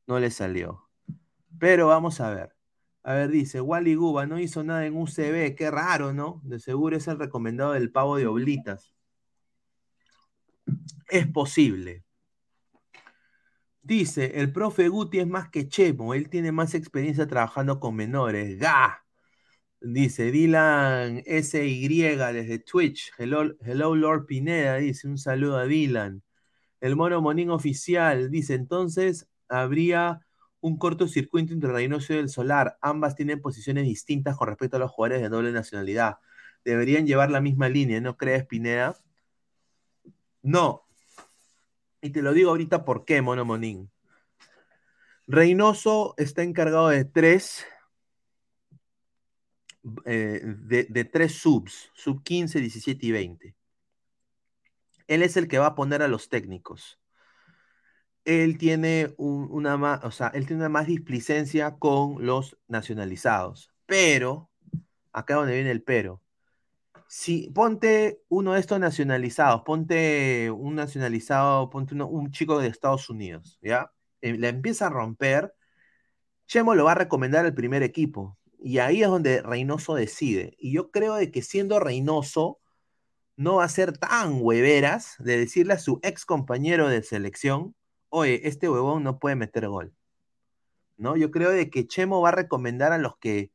No 0.07 0.19
le 0.19 0.29
salió. 0.31 0.89
Pero 1.59 1.87
vamos 1.87 2.21
a 2.21 2.29
ver. 2.29 2.56
A 3.03 3.13
ver, 3.13 3.29
dice, 3.29 3.61
Wally 3.61 3.95
Guba 3.95 4.25
no 4.25 4.39
hizo 4.39 4.63
nada 4.63 4.85
en 4.85 4.97
UCB. 4.97 5.55
Qué 5.55 5.71
raro, 5.71 6.13
¿no? 6.13 6.41
De 6.43 6.59
seguro 6.59 6.97
es 6.97 7.07
el 7.07 7.17
recomendado 7.17 7.73
del 7.73 7.91
pavo 7.91 8.17
de 8.17 8.27
oblitas. 8.27 8.93
Es 11.09 11.27
posible. 11.27 12.03
Dice, 13.81 14.41
el 14.41 14.51
profe 14.51 14.89
Guti 14.89 15.19
es 15.19 15.27
más 15.27 15.49
que 15.49 15.69
Chemo, 15.69 16.13
él 16.13 16.29
tiene 16.29 16.51
más 16.51 16.75
experiencia 16.75 17.25
trabajando 17.25 17.79
con 17.79 17.95
menores. 17.95 18.59
¡Ga! 18.59 19.01
Dice 19.79 20.29
Dylan 20.29 21.23
SY 21.25 21.87
desde 21.87 22.59
Twitch. 22.59 23.13
Hello, 23.17 23.95
Lord 23.95 24.25
Pineda, 24.25 24.75
dice 24.75 25.07
un 25.07 25.17
saludo 25.17 25.55
a 25.55 25.65
Dylan. 25.65 26.21
El 26.81 26.97
mono 26.97 27.21
monín 27.21 27.49
oficial 27.49 28.29
dice, 28.29 28.55
entonces 28.55 29.29
habría 29.47 30.26
un 30.61 30.77
cortocircuito 30.77 31.53
entre 31.53 31.71
Reynoso 31.71 32.13
y 32.13 32.17
el 32.17 32.29
Solar. 32.29 32.77
Ambas 32.81 33.15
tienen 33.15 33.41
posiciones 33.41 33.85
distintas 33.85 34.35
con 34.37 34.47
respecto 34.47 34.77
a 34.77 34.79
los 34.79 34.91
jugadores 34.91 35.21
de 35.21 35.29
doble 35.29 35.51
nacionalidad. 35.51 36.17
Deberían 36.65 37.07
llevar 37.07 37.31
la 37.31 37.41
misma 37.41 37.69
línea, 37.69 38.01
¿no 38.01 38.17
crees, 38.17 38.45
Pineda? 38.45 38.97
No. 40.41 40.85
Y 42.01 42.09
te 42.11 42.21
lo 42.21 42.33
digo 42.33 42.51
ahorita 42.51 42.85
por 42.85 43.05
qué, 43.05 43.21
mono 43.21 43.45
monín. 43.45 43.91
Reynoso 45.27 46.13
está 46.17 46.43
encargado 46.43 46.89
de 46.89 47.05
tres 47.05 47.65
eh, 50.05 50.41
de, 50.43 50.85
de 50.85 51.05
tres 51.05 51.33
subs, 51.39 51.91
sub 51.93 52.23
15, 52.23 52.59
17 52.59 53.05
y 53.05 53.11
20. 53.11 53.55
Él 55.07 55.23
es 55.23 55.37
el 55.37 55.47
que 55.47 55.59
va 55.59 55.67
a 55.67 55.75
poner 55.75 56.01
a 56.01 56.07
los 56.07 56.29
técnicos. 56.29 56.99
Él 58.27 58.57
tiene 58.57 59.13
un- 59.17 59.47
una 59.51 59.77
más, 59.77 60.03
o 60.03 60.11
sea, 60.11 60.27
él 60.35 60.45
tiene 60.45 60.61
una 60.63 60.69
más 60.69 60.87
displicencia 60.87 61.77
con 61.79 62.25
los 62.25 62.57
nacionalizados. 62.67 63.71
Pero, 63.85 64.51
acá 65.13 65.35
donde 65.35 65.55
viene 65.55 65.71
el 65.71 65.81
pero. 65.81 66.21
Si 67.07 67.49
ponte 67.55 68.21
uno 68.29 68.53
de 68.53 68.59
estos 68.59 68.79
nacionalizados, 68.81 69.61
ponte 69.63 70.51
un 70.51 70.75
nacionalizado, 70.75 71.69
ponte 71.69 71.95
un 71.95 72.31
chico 72.31 72.59
de 72.59 72.67
Estados 72.67 73.09
Unidos, 73.09 73.59
¿ya? 73.61 73.91
Eh, 74.21 74.37
la 74.37 74.49
empieza 74.49 74.87
a 74.87 74.89
romper, 74.89 75.53
Chemo 76.47 76.75
lo 76.75 76.85
va 76.85 76.93
a 76.93 76.95
recomendar 76.95 77.45
al 77.45 77.53
primer 77.53 77.83
equipo. 77.83 78.37
Y 78.59 78.79
ahí 78.79 79.03
es 79.03 79.09
donde 79.09 79.41
Reynoso 79.41 79.95
decide. 79.95 80.55
Y 80.59 80.73
yo 80.73 80.91
creo 80.91 81.15
de 81.15 81.31
que 81.31 81.41
siendo 81.43 81.79
Reynoso, 81.79 82.59
no 83.37 83.57
va 83.57 83.65
a 83.65 83.69
ser 83.69 83.97
tan 83.97 84.39
hueveras 84.41 85.15
de 85.19 85.37
decirle 85.37 85.73
a 85.73 85.79
su 85.79 85.99
ex 86.03 86.25
compañero 86.25 86.89
de 86.89 87.03
selección, 87.03 87.75
oye, 88.09 88.47
este 88.47 88.69
huevón 88.69 89.03
no 89.03 89.19
puede 89.19 89.35
meter 89.35 89.67
gol. 89.67 89.93
¿No? 90.97 91.15
Yo 91.15 91.31
creo 91.31 91.51
de 91.51 91.69
que 91.69 91.87
Chemo 91.87 92.21
va 92.21 92.29
a 92.29 92.31
recomendar 92.31 92.91
a 92.91 92.97
los 92.97 93.17
que 93.17 93.51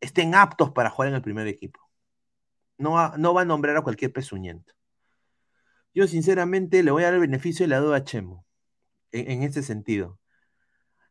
estén 0.00 0.34
aptos 0.34 0.72
para 0.72 0.90
jugar 0.90 1.08
en 1.10 1.14
el 1.16 1.22
primer 1.22 1.46
equipo. 1.46 1.80
No 2.78 2.92
va, 2.92 3.14
no 3.18 3.34
va 3.34 3.42
a 3.42 3.44
nombrar 3.44 3.76
a 3.76 3.82
cualquier 3.82 4.12
pezuñento. 4.12 4.74
Yo 5.94 6.06
sinceramente 6.06 6.82
le 6.82 6.90
voy 6.90 7.02
a 7.02 7.06
dar 7.06 7.14
el 7.14 7.20
beneficio 7.20 7.64
de 7.64 7.68
la 7.68 7.80
duda 7.80 7.98
a 7.98 8.04
Chemo, 8.04 8.46
en, 9.12 9.30
en 9.30 9.42
ese 9.42 9.62
sentido. 9.62 10.18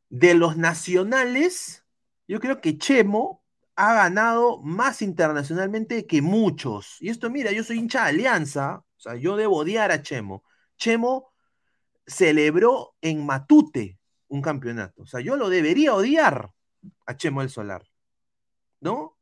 De 0.10 0.36
los 0.36 0.58
nacionales, 0.58 1.86
yo 2.28 2.40
creo 2.40 2.62
que 2.62 2.78
Chemo 2.78 3.44
ha 3.76 3.94
ganado 3.94 4.62
más 4.62 5.02
internacionalmente 5.02 6.06
que 6.06 6.22
muchos. 6.22 6.98
Y 7.02 7.10
esto, 7.10 7.30
mira, 7.30 7.52
yo 7.52 7.64
soy 7.64 7.80
hincha 7.80 8.04
de 8.04 8.10
Alianza, 8.10 8.78
o 8.78 9.00
sea, 9.00 9.16
yo 9.16 9.36
debo 9.36 9.58
odiar 9.58 9.92
a 9.92 10.02
Chemo. 10.02 10.44
Chemo 10.78 11.35
celebró 12.06 12.96
en 13.02 13.26
Matute 13.26 14.00
un 14.28 14.42
campeonato. 14.42 15.04
O 15.04 15.06
sea, 15.06 15.22
yo 15.22 15.38
lo 15.38 15.50
debería 15.50 15.94
odiar 15.94 16.52
a 17.06 17.18
Chemo 17.18 17.42
el 17.42 17.50
Solar, 17.50 17.84
¿no? 18.80 19.18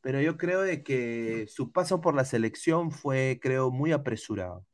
Pero 0.00 0.20
yo 0.20 0.36
creo 0.36 0.62
de 0.62 0.82
que 0.82 1.46
su 1.48 1.72
paso 1.72 2.00
por 2.00 2.14
la 2.14 2.24
selección 2.24 2.90
fue, 2.90 3.38
creo, 3.42 3.70
muy 3.70 3.92
apresurado. 3.92 4.64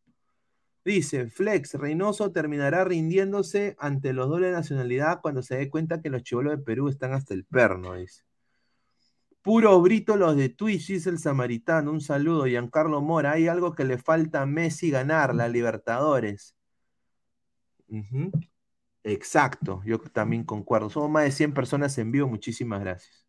Dice, 0.84 1.28
Flex, 1.28 1.74
Reynoso 1.74 2.30
terminará 2.30 2.84
rindiéndose 2.84 3.74
ante 3.78 4.12
los 4.12 4.28
doble 4.28 4.52
nacionalidad 4.52 5.20
cuando 5.22 5.42
se 5.42 5.56
dé 5.56 5.70
cuenta 5.70 6.02
que 6.02 6.10
los 6.10 6.22
chivolos 6.22 6.58
de 6.58 6.62
Perú 6.62 6.88
están 6.88 7.14
hasta 7.14 7.32
el 7.32 7.46
perno, 7.46 7.94
dice. 7.94 8.22
Puro 9.40 9.80
brito 9.80 10.16
los 10.16 10.36
de 10.36 10.50
Twitch, 10.50 10.88
dice 10.88 11.08
el 11.08 11.18
samaritano. 11.18 11.90
Un 11.90 12.00
saludo, 12.00 12.44
Giancarlo 12.46 13.00
Mora. 13.00 13.32
Hay 13.32 13.48
algo 13.48 13.74
que 13.74 13.84
le 13.84 13.98
falta 13.98 14.42
a 14.42 14.46
Messi 14.46 14.90
ganar, 14.90 15.34
la 15.34 15.48
Libertadores. 15.48 16.54
Exacto, 19.04 19.82
yo 19.84 19.98
también 20.00 20.44
concuerdo. 20.44 20.90
Somos 20.90 21.10
más 21.10 21.24
de 21.24 21.30
100 21.32 21.52
personas 21.54 21.96
en 21.98 22.10
vivo, 22.10 22.28
muchísimas 22.28 22.80
gracias. 22.80 23.26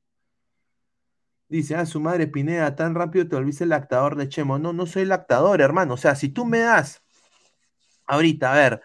Dice, 1.47 1.75
ah, 1.75 1.85
su 1.85 1.99
madre 1.99 2.27
Pineda, 2.27 2.75
tan 2.75 2.95
rápido 2.95 3.27
te 3.27 3.35
volviste 3.35 3.63
el 3.65 3.69
lactador 3.69 4.15
de 4.15 4.29
Chemo. 4.29 4.57
No, 4.57 4.73
no 4.73 4.85
soy 4.87 5.05
lactador, 5.05 5.61
hermano. 5.61 5.93
O 5.93 5.97
sea, 5.97 6.15
si 6.15 6.29
tú 6.29 6.45
me 6.45 6.59
das 6.59 7.03
ahorita, 8.07 8.51
a 8.53 8.55
ver, 8.55 8.81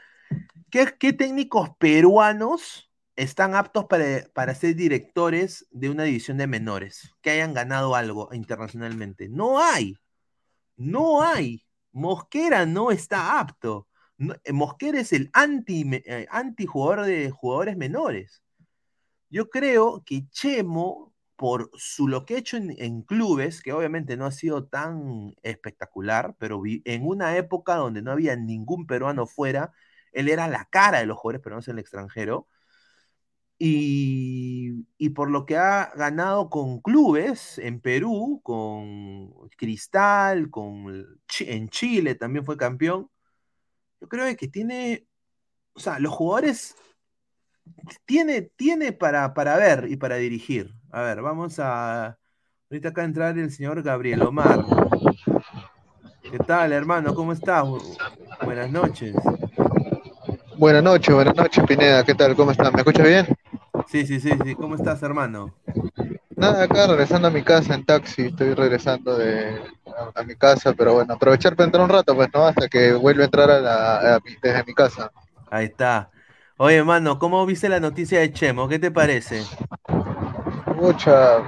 ¿qué, 0.71 0.95
qué 0.99 1.13
técnicos 1.13 1.71
peruanos 1.79 2.91
están 3.17 3.55
aptos 3.55 3.87
para, 3.87 4.25
para 4.35 4.55
ser 4.55 4.77
directores 4.77 5.67
de 5.71 5.91
una 5.91 6.05
división 6.05 6.39
de 6.39 6.47
menores 6.47 7.15
que 7.23 7.31
hayan 7.31 7.55
ganado 7.55 7.95
algo 7.95 8.29
internacionalmente? 8.33 9.29
No 9.29 9.61
hay. 9.61 9.97
No 10.77 11.23
hay. 11.23 11.65
Mosquera 11.93 12.67
no 12.67 12.91
está 12.91 13.41
apto. 13.41 13.89
No- 14.21 14.35
eh, 14.45 14.53
Mosquera 14.53 15.01
es 15.01 15.13
el 15.15 15.31
anti, 15.33 15.85
eh, 16.07 16.29
anti 16.31 16.67
jugador 16.67 17.07
de 17.07 17.31
jugadores 17.33 17.77
menores. 17.77 18.43
Yo 19.31 19.51
creo 19.51 20.03
que 20.07 20.29
Chemo, 20.31 21.15
por 21.37 21.71
su 21.77 22.09
lo 22.09 22.27
que 22.27 22.35
ha 22.37 22.39
hecho 22.39 22.57
en, 22.59 22.75
en 22.79 23.03
clubes, 23.03 23.63
que 23.63 23.73
obviamente 23.73 24.17
no 24.17 24.27
ha 24.27 24.33
sido 24.33 24.67
tan 24.67 25.35
espectacular, 25.43 26.37
pero 26.39 26.61
vi- 26.61 26.83
en 26.87 27.07
una 27.07 27.37
época 27.37 27.77
donde 27.77 28.03
no 28.03 28.13
había 28.13 28.37
ningún 28.37 28.87
peruano 28.87 29.27
fuera, 29.27 29.73
él 30.13 30.29
era 30.29 30.49
la 30.49 30.67
cara 30.67 31.01
de 31.01 31.07
los 31.07 31.19
jugadores 31.19 31.43
peruanos 31.43 31.69
en 31.69 31.75
el 31.75 31.81
extranjero. 31.81 32.49
Y, 33.63 34.87
y 34.97 35.11
por 35.11 35.31
lo 35.31 35.45
que 35.45 35.57
ha 35.59 35.93
ganado 35.95 36.49
con 36.49 36.81
clubes 36.81 37.59
en 37.59 37.81
Perú, 37.81 38.41
con 38.43 39.49
Cristal, 39.59 40.49
con 40.51 41.19
en 41.41 41.69
Chile 41.69 42.15
también 42.15 42.45
fue 42.47 42.57
campeón. 42.57 43.11
Yo 44.01 44.09
creo 44.09 44.35
que 44.37 44.49
tiene, 44.49 45.07
o 45.75 45.81
sea, 45.81 45.99
los 45.99 46.13
jugadores 46.13 46.75
tiene, 48.07 48.43
tiene 48.43 48.93
para, 48.93 49.35
para 49.35 49.57
ver 49.57 49.87
y 49.91 49.97
para 49.97 50.17
dirigir. 50.17 50.75
A 50.91 51.03
ver, 51.03 51.21
vamos 51.23 51.59
a. 51.59 52.19
Ahorita 52.71 52.91
acá 52.91 53.03
a 53.03 53.05
entrar 53.05 53.39
el 53.39 53.51
señor 53.51 53.83
Gabriel 53.83 54.23
Omar. 54.23 54.65
¿Qué 56.23 56.39
tal, 56.39 56.73
hermano? 56.73 57.15
¿Cómo 57.15 57.33
estás? 57.33 57.65
Bu- 57.65 57.99
Buenas 58.45 58.71
noches. 58.71 59.15
Buenas 60.57 60.83
noches, 60.83 61.15
buenas 61.15 61.35
noches, 61.37 61.65
Pineda. 61.67 62.05
¿Qué 62.05 62.15
tal? 62.15 62.37
¿Cómo 62.37 62.53
estás? 62.53 62.73
¿Me 62.73 62.79
escuchas 62.79 63.07
bien? 63.07 63.27
Sí, 63.89 64.07
sí, 64.07 64.21
sí, 64.21 64.31
sí. 64.45 64.55
¿Cómo 64.55 64.77
estás, 64.77 65.03
hermano? 65.03 65.53
Nada, 66.37 66.63
acá 66.63 66.87
regresando 66.87 67.29
a 67.29 67.31
mi 67.31 67.43
casa 67.43 67.75
en 67.75 67.85
taxi. 67.85 68.27
Estoy 68.27 68.55
regresando 68.55 69.19
de, 69.19 69.61
a, 70.15 70.23
mi 70.23 70.35
casa, 70.37 70.73
pero 70.73 70.95
bueno, 70.95 71.15
aprovechar 71.15 71.57
para 71.57 71.67
entrar 71.67 71.85
un 71.85 71.91
rato, 71.91 72.15
pues, 72.15 72.29
¿no? 72.33 72.47
Hasta 72.47 72.69
que 72.69 72.93
vuelva 72.93 73.23
a 73.23 73.25
entrar 73.27 73.51
a 73.51 73.61
la, 73.61 74.15
a 74.17 74.21
mi- 74.25 74.37
desde 74.43 74.65
mi 74.65 74.75
casa. 74.75 75.11
Ahí 75.51 75.67
está. 75.67 76.11
Oye, 76.57 76.77
hermano, 76.77 77.19
¿cómo 77.19 77.45
viste 77.47 77.69
la 77.69 77.81
noticia 77.81 78.21
de 78.21 78.33
Chemo? 78.33 78.69
¿Qué 78.69 78.79
te 78.79 78.91
parece? 78.91 79.43
Mucha. 80.77 81.39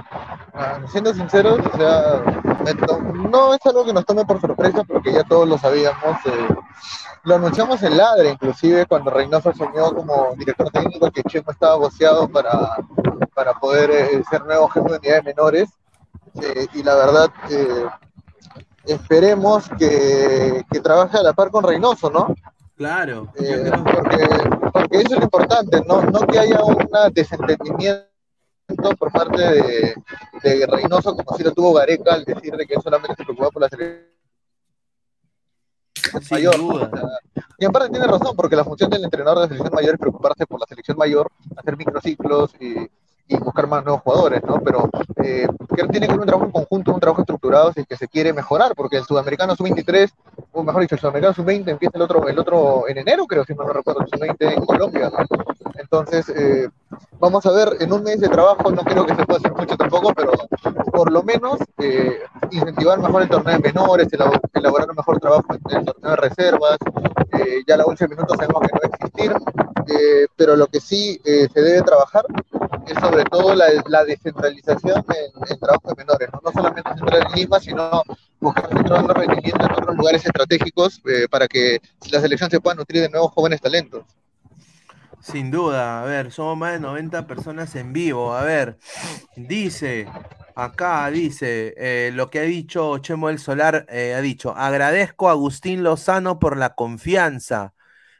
ah, 0.53 0.79
siendo 0.91 1.13
sinceros, 1.13 1.59
o 1.59 1.77
sea, 1.77 2.23
no 3.13 3.53
es 3.53 3.65
algo 3.65 3.85
que 3.85 3.93
nos 3.93 4.05
tome 4.05 4.25
por 4.25 4.39
sorpresa 4.41 4.83
porque 4.83 5.13
ya 5.13 5.23
todos 5.23 5.47
lo 5.47 5.57
sabíamos. 5.57 6.17
eh, 6.25 6.47
lo 7.25 7.35
anunciamos 7.35 7.81
en 7.83 7.95
Ladre, 7.97 8.29
inclusive, 8.31 8.85
cuando 8.85 9.09
Reynoso 9.09 9.49
asumió 9.49 9.93
como 9.95 10.35
director 10.37 10.69
técnico 10.71 11.09
que 11.09 11.23
Chemo 11.23 11.51
estaba 11.51 11.75
boceado 11.75 12.27
para, 12.27 12.75
para 13.33 13.53
poder 13.53 13.91
eh, 13.91 14.23
ser 14.29 14.43
nuevo 14.45 14.67
jefe 14.67 14.89
de 14.89 14.97
unidades 14.97 15.23
menores. 15.23 15.69
Eh, 16.41 16.67
y 16.73 16.83
la 16.83 16.95
verdad, 16.95 17.29
eh, 17.49 17.85
esperemos 18.85 19.69
que, 19.77 20.63
que 20.71 20.79
trabaje 20.79 21.17
a 21.17 21.23
la 21.23 21.33
par 21.33 21.49
con 21.51 21.63
Reynoso, 21.63 22.09
¿no? 22.09 22.33
Claro. 22.75 23.31
Eh, 23.35 23.71
porque, 23.71 24.27
porque 24.71 24.97
eso 24.97 25.13
es 25.13 25.17
lo 25.19 25.23
importante, 25.23 25.81
¿no? 25.87 26.01
No 26.01 26.19
que 26.27 26.39
haya 26.39 26.63
un 26.63 26.77
desentendimiento 27.13 28.07
por 28.97 29.11
parte 29.11 29.41
de, 29.41 29.95
de 30.43 30.65
Reynoso, 30.67 31.15
como 31.15 31.37
si 31.37 31.43
lo 31.43 31.51
tuvo 31.51 31.73
Gareca, 31.73 32.13
al 32.15 32.23
decir 32.23 32.55
de 32.55 32.65
que 32.65 32.73
él 32.75 32.81
solamente 32.81 33.15
se 33.15 33.23
preocupa 33.23 33.49
por 33.51 33.61
la 33.61 33.69
selección 33.69 34.07
Sin 36.21 36.21
mayor. 36.31 36.57
duda. 36.57 36.91
y 37.59 37.65
en 37.65 37.71
parte 37.71 37.89
tiene 37.89 38.07
razón, 38.07 38.35
porque 38.35 38.55
la 38.55 38.63
función 38.63 38.89
del 38.89 39.03
entrenador 39.03 39.37
de 39.37 39.41
la 39.43 39.47
selección 39.49 39.73
mayor 39.75 39.93
es 39.93 39.99
preocuparse 39.99 40.45
por 40.47 40.59
la 40.59 40.65
selección 40.65 40.97
mayor, 40.97 41.31
hacer 41.55 41.77
microciclos 41.77 42.53
y, 42.59 42.89
y 43.27 43.37
buscar 43.37 43.67
más 43.67 43.83
nuevos 43.83 44.01
jugadores, 44.01 44.43
¿no? 44.43 44.59
Pero 44.61 44.89
eh, 45.23 45.47
que 45.75 45.87
tiene 45.87 46.07
que 46.07 46.13
ser 46.13 46.19
un 46.19 46.25
trabajo 46.25 46.45
en 46.45 46.51
conjunto, 46.51 46.93
un 46.93 46.99
trabajo 46.99 47.21
estructurado 47.21 47.71
si 47.73 47.81
es 47.81 47.87
que 47.87 47.95
se 47.95 48.07
quiere 48.07 48.33
mejorar, 48.33 48.73
porque 48.75 48.97
el 48.97 49.05
sudamericano 49.05 49.55
sub-23, 49.55 50.11
o 50.51 50.63
mejor 50.63 50.81
dicho, 50.81 50.95
el 50.95 51.01
sudamericano 51.01 51.33
sub-20 51.33 51.69
empieza 51.69 51.97
el 51.97 52.03
otro, 52.03 52.27
el 52.27 52.37
otro 52.37 52.87
en 52.87 52.97
enero, 52.97 53.25
creo, 53.25 53.45
si 53.45 53.53
no 53.53 53.63
recuerdo, 53.63 54.01
el 54.01 54.07
sub-20 54.07 54.53
en 54.57 54.65
Colombia, 54.65 55.09
¿no? 55.09 55.25
Entonces, 55.75 56.29
eh, 56.29 56.69
vamos 57.19 57.45
a 57.45 57.51
ver, 57.51 57.77
en 57.79 57.93
un 57.93 58.03
mes 58.03 58.19
de 58.19 58.29
trabajo 58.29 58.69
no 58.71 58.83
creo 58.83 59.05
que 59.05 59.15
se 59.15 59.25
pueda 59.25 59.39
hacer 59.39 59.53
mucho 59.53 59.77
tampoco, 59.77 60.13
pero 60.13 60.31
por 60.91 61.11
lo 61.11 61.23
menos 61.23 61.59
eh, 61.79 62.19
incentivar 62.53 62.99
mejor 62.99 63.21
el 63.23 63.29
torneo 63.29 63.57
de 63.57 63.59
menores, 63.59 64.07
elab- 64.09 64.39
elaborar 64.53 64.89
un 64.89 64.95
mejor 64.95 65.19
trabajo 65.19 65.45
en 65.49 65.77
el 65.77 65.85
torneo 65.85 66.11
de 66.11 66.15
reservas, 66.17 66.77
eh, 67.33 67.63
ya 67.67 67.77
la 67.77 67.85
bolsa 67.85 68.05
de 68.05 68.15
minutos 68.15 68.37
sabemos 68.37 68.61
que 68.61 68.67
no 68.73 68.79
va 68.79 68.87
a 68.87 68.95
existir, 68.95 69.31
eh, 69.87 70.27
pero 70.35 70.55
lo 70.55 70.67
que 70.67 70.79
sí 70.79 71.19
eh, 71.25 71.47
se 71.53 71.61
debe 71.61 71.81
trabajar 71.81 72.25
es 72.87 72.97
sobre 72.99 73.23
todo 73.25 73.55
la, 73.55 74.03
descentralización 74.05 75.03
en, 75.09 75.51
en 75.51 75.59
trabajo 75.59 75.89
de 75.89 75.95
menores, 75.95 76.29
¿no? 76.33 76.41
no 76.43 76.51
solamente 76.51 76.89
centrar 76.95 77.27
en 77.27 77.33
Lima, 77.33 77.59
sino 77.59 78.03
buscar 78.39 78.67
centrar 78.69 79.03
los 79.03 79.15
rendimientos 79.15 79.67
en 79.69 79.75
otros 79.75 79.95
lugares 79.95 80.25
estratégicos 80.25 81.01
para 81.31 81.47
que 81.47 81.79
la 82.11 82.19
selección 82.19 82.49
se 82.49 82.59
pueda 82.59 82.75
nutrir 82.75 83.01
de 83.01 83.09
nuevos 83.09 83.31
jóvenes 83.31 83.61
talentos. 83.61 84.03
Sin 85.23 85.51
duda, 85.51 86.01
a 86.01 86.05
ver, 86.05 86.33
somos 86.33 86.57
más 86.57 86.73
de 86.73 86.81
90 86.81 87.25
personas 87.27 87.73
en 87.75 87.93
vivo. 87.93 88.33
A 88.35 88.43
ver, 88.43 88.77
dice, 89.37 90.05
acá 90.53 91.09
dice, 91.09 91.73
eh, 91.77 92.11
lo 92.13 92.29
que 92.29 92.39
ha 92.39 92.43
dicho 92.43 92.97
Chemo 92.97 93.29
del 93.29 93.39
Solar, 93.39 93.85
eh, 93.87 94.15
ha 94.15 94.21
dicho, 94.21 94.53
agradezco 94.53 95.29
a 95.29 95.31
Agustín 95.31 95.81
Lozano 95.81 96.39
por 96.39 96.57
la 96.57 96.75
confianza 96.75 97.73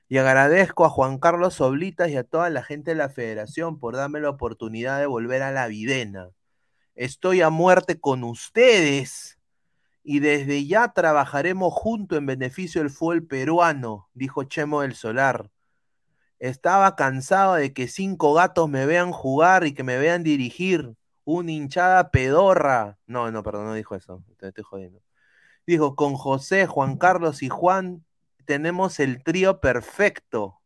y 0.08 0.18
agradezco 0.18 0.86
a 0.86 0.89
Juan 0.89 1.18
Carlos 1.20 1.60
Oblitas 1.60 2.10
y 2.10 2.16
a 2.16 2.24
toda 2.24 2.50
la 2.50 2.63
gente 2.63 2.92
de 2.92 2.96
la 2.96 3.10
federación 3.10 3.80
por 3.80 3.98
darme 3.98 4.22
la 4.22 4.30
oportunidad 4.30 5.00
de 5.00 5.06
volver 5.06 5.42
a 5.42 5.52
la 5.52 5.68
videna. 5.68 6.30
Estoy 6.96 7.42
a 7.42 7.50
muerte 7.50 8.00
con 8.00 8.24
ustedes 8.24 9.39
y 10.04 10.20
desde 10.20 10.66
ya 10.66 10.94
trabajaremos 10.94 11.74
juntos 11.74 12.18
en 12.18 12.28
beneficio 12.28 12.82
del 12.82 12.92
fútbol 12.92 13.28
peruano, 13.28 14.10
dijo 14.13 14.46
Chemo 14.46 14.84
del 14.84 14.96
Solar. 14.96 15.50
Estaba 16.43 16.97
cansado 16.97 17.53
de 17.53 17.71
que 17.71 17.88
cinco 17.88 18.34
gatos 18.34 18.67
me 18.67 18.86
vean 18.86 19.13
jugar 19.13 19.65
y 19.65 19.73
que 19.73 19.84
me 19.84 19.97
vean 19.97 20.23
dirigir. 20.23 20.93
Una 21.23 21.53
hinchada 21.53 22.12
pedorra. 22.12 22.99
No, 23.08 23.32
no, 23.32 23.43
perdón, 23.43 23.67
no 23.67 23.73
dijo 23.73 23.95
eso. 23.95 24.21
Te 24.38 24.49
estoy 24.49 24.65
jodiendo. 24.65 25.01
Dijo, 25.65 25.95
con 25.95 26.15
José, 26.15 26.67
Juan 26.67 26.97
Carlos 26.97 27.43
y 27.43 27.47
Juan 27.47 28.03
tenemos 28.43 28.99
el 28.99 29.23
trío 29.23 29.62
perfecto. 29.62 30.60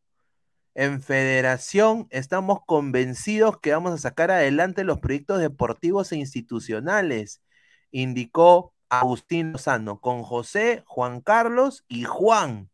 En 0.73 0.99
federación 0.99 2.07
estamos 2.09 2.61
convencidos 2.65 3.59
que 3.59 3.71
vamos 3.71 3.93
a 3.93 3.97
sacar 3.99 4.31
adelante 4.31 4.83
los 4.83 4.99
proyectos 4.99 5.39
deportivos 5.39 6.11
e 6.11 6.15
institucionales, 6.17 7.43
indicó 7.91 8.73
Agustín 8.89 9.51
Lozano, 9.51 10.01
con 10.01 10.23
José, 10.23 10.81
Juan 10.87 11.21
Carlos 11.21 11.85
y 11.87 12.05
Juan. 12.05 12.71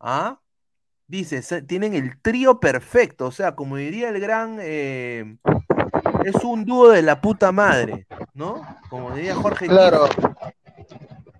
¿Ah? 0.00 0.40
Dice, 1.10 1.42
tienen 1.62 1.94
el 1.94 2.20
trío 2.22 2.60
perfecto, 2.60 3.26
o 3.26 3.32
sea, 3.32 3.56
como 3.56 3.74
diría 3.74 4.10
el 4.10 4.20
gran, 4.20 4.58
eh, 4.60 5.38
es 6.24 6.36
un 6.44 6.64
dúo 6.64 6.90
de 6.90 7.02
la 7.02 7.20
puta 7.20 7.50
madre, 7.50 8.06
¿no? 8.32 8.62
Como 8.88 9.12
diría 9.16 9.34
Jorge 9.34 9.66
Claro, 9.66 10.08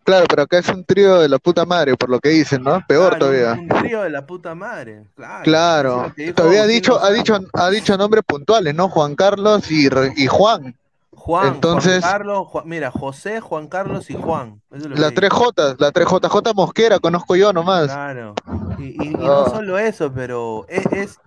claro, 0.03 0.27
pero 0.29 0.43
acá 0.43 0.59
es 0.59 0.69
un 0.71 0.85
trío 0.85 1.21
de 1.21 1.29
la 1.29 1.39
puta 1.39 1.65
madre, 1.67 1.97
por 1.97 2.11
lo 2.11 2.19
que 2.19 2.31
dicen, 2.31 2.65
¿no? 2.65 2.85
Peor 2.89 3.11
Claro, 3.11 3.27
todavía. 3.27 3.53
Un 3.53 3.69
trío 3.69 4.03
de 4.03 4.11
la 4.11 4.27
puta 4.27 4.57
madre, 4.57 5.05
claro. 5.15 5.45
Claro, 5.45 6.15
todavía 6.35 6.63
ha 6.65 6.67
dicho, 6.67 7.01
ha 7.01 7.13
dicho, 7.13 7.39
ha 7.53 7.71
dicho 7.71 7.97
nombres 7.97 8.25
puntuales, 8.27 8.75
¿no? 8.75 8.89
Juan 8.89 9.15
Carlos 9.15 9.71
y, 9.71 9.89
y 10.17 10.27
Juan. 10.27 10.75
Juan, 11.21 11.49
Entonces- 11.55 12.01
Juan 12.03 12.13
Carlos, 12.13 12.49
Juan- 12.49 12.65
mira, 12.67 12.91
José, 12.91 13.41
Juan 13.41 13.69
Carlos 13.69 14.09
y 14.11 14.15
Juan. 14.15 14.63
Eso 14.71 14.85
es 14.85 14.89
lo 14.89 14.95
que 14.95 15.01
Las 15.03 15.11
dijo. 15.11 15.21
tres 15.21 15.33
J, 15.33 15.77
la 15.79 15.93
tres 15.93 16.07
JJ 16.09 16.55
Mosquera, 16.55 16.99
conozco 16.99 17.37
yo 17.37 17.53
nomás. 17.53 17.85
Claro. 17.87 18.35
Y, 18.79 18.85
y- 18.85 19.09
y 19.09 19.11
no 19.11 19.43
Ah. 19.43 19.51
solo 19.51 19.79
eso, 19.79 20.11
pero 20.13 20.65
es, 20.69 20.87
es- 20.87 21.19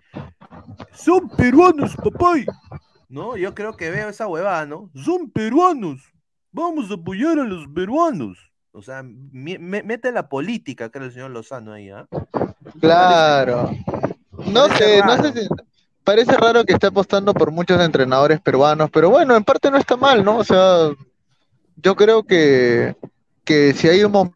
Son 0.94 1.30
peruanos, 1.30 1.96
papay. 1.96 2.46
¿No? 3.10 3.38
Yo 3.38 3.54
creo 3.54 3.78
que 3.78 3.92
veo 3.92 4.10
esa 4.10 4.28
huevada, 4.28 4.66
¿no? 4.66 4.90
Son 4.96 5.30
peruanos. 5.30 6.02
Vamos 6.52 6.90
a 6.90 6.96
apoyar 6.96 7.38
a 7.40 7.44
los 7.44 7.68
peruanos. 7.68 8.38
O 8.72 8.82
sea, 8.82 9.04
me- 9.04 9.60
mete 9.60 10.12
la 10.12 10.28
política, 10.28 10.90
creo 10.90 11.06
el 11.06 11.14
señor 11.14 11.30
Lozano 11.32 11.74
ahí, 11.74 11.90
¿ah? 11.92 12.08
Claro. 12.82 13.70
No 14.48 14.68
sé, 14.70 15.02
no 15.06 15.22
sé 15.22 15.34
si. 15.34 15.48
Parece 16.04 16.36
raro 16.36 16.66
que 16.66 16.74
esté 16.74 16.88
apostando 16.88 17.34
por 17.34 17.52
muchos 17.52 17.80
entrenadores 17.82 18.42
peruanos, 18.42 18.90
pero 18.92 19.10
bueno, 19.10 19.36
en 19.36 19.44
parte 19.44 19.72
no 19.72 19.78
está 19.78 19.96
mal, 19.96 20.24
¿no? 20.24 20.38
O 20.38 20.44
sea, 20.44 20.90
yo 21.78 21.96
creo 21.96 22.24
que, 22.24 22.96
que 23.46 23.74
si 23.74 23.88
hay 23.88 24.04
un 24.04 24.12
momento 24.12 24.36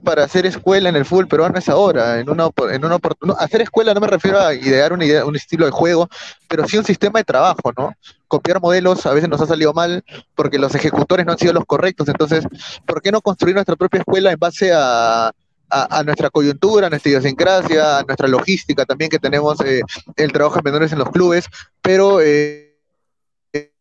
para 0.00 0.24
hacer 0.24 0.44
escuela 0.46 0.88
en 0.88 0.96
el 0.96 1.04
fútbol 1.04 1.28
peruano 1.28 1.58
es 1.58 1.68
ahora, 1.68 2.18
en 2.18 2.28
una, 2.30 2.48
en 2.70 2.84
una 2.84 2.98
no, 3.20 3.34
hacer 3.38 3.60
escuela 3.62 3.94
no 3.94 4.00
me 4.00 4.06
refiero 4.08 4.40
a 4.40 4.54
idear 4.54 4.92
una 4.92 5.04
idea, 5.04 5.24
un 5.24 5.36
estilo 5.36 5.64
de 5.64 5.70
juego, 5.70 6.08
pero 6.48 6.66
sí 6.66 6.78
un 6.78 6.84
sistema 6.84 7.20
de 7.20 7.24
trabajo, 7.24 7.72
¿no? 7.76 7.94
Copiar 8.26 8.60
modelos 8.60 9.06
a 9.06 9.12
veces 9.12 9.28
nos 9.28 9.40
ha 9.40 9.46
salido 9.46 9.72
mal 9.72 10.02
porque 10.34 10.58
los 10.58 10.74
ejecutores 10.74 11.26
no 11.26 11.32
han 11.32 11.38
sido 11.38 11.52
los 11.52 11.64
correctos, 11.64 12.08
entonces, 12.08 12.44
¿por 12.86 13.02
qué 13.02 13.12
no 13.12 13.20
construir 13.20 13.54
nuestra 13.54 13.76
propia 13.76 14.00
escuela 14.00 14.32
en 14.32 14.38
base 14.38 14.72
a, 14.74 15.30
a, 15.70 15.98
a 15.98 16.02
nuestra 16.04 16.30
coyuntura, 16.30 16.86
a 16.86 16.90
nuestra 16.90 17.10
idiosincrasia, 17.10 17.98
a 17.98 18.02
nuestra 18.02 18.28
logística 18.28 18.84
también 18.84 19.10
que 19.10 19.18
tenemos 19.18 19.60
eh, 19.62 19.82
el 20.16 20.32
trabajo 20.32 20.58
en 20.58 20.64
menores 20.64 20.92
en 20.92 20.98
los 20.98 21.10
clubes, 21.10 21.46
pero 21.82 22.20
eh, 22.20 22.76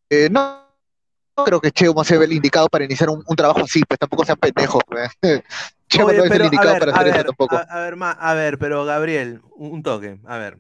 eh, 0.10 0.30
no 0.32 0.66
creo 1.46 1.62
que 1.62 1.72
Chemo 1.72 2.04
sea 2.04 2.22
el 2.22 2.34
indicado 2.34 2.68
para 2.70 2.86
iniciar 2.86 3.10
un, 3.10 3.24
un 3.26 3.36
trabajo 3.36 3.62
así, 3.62 3.82
pues 3.88 4.00
tampoco 4.00 4.26
sean 4.26 4.38
pendejos. 4.38 4.82
pues. 4.88 5.10
Chemo 5.90 6.08
Oye, 6.08 6.18
no 6.18 6.24
es 6.24 6.32
el 6.32 6.32
pero, 6.32 6.46
a 6.46 6.46
indicado 6.46 6.74
ver, 6.74 6.80
para 6.80 6.92
hacer 6.94 7.08
eso 7.08 7.24
tampoco. 7.26 7.56
A, 7.56 7.62
a 7.62 7.82
ver, 7.82 7.96
ma- 7.96 8.12
a 8.12 8.34
ver, 8.34 8.58
pero 8.60 8.86
Gabriel, 8.86 9.42
un, 9.56 9.72
un 9.74 9.84
toque, 9.84 10.20
a 10.26 10.38
ver. 10.38 10.60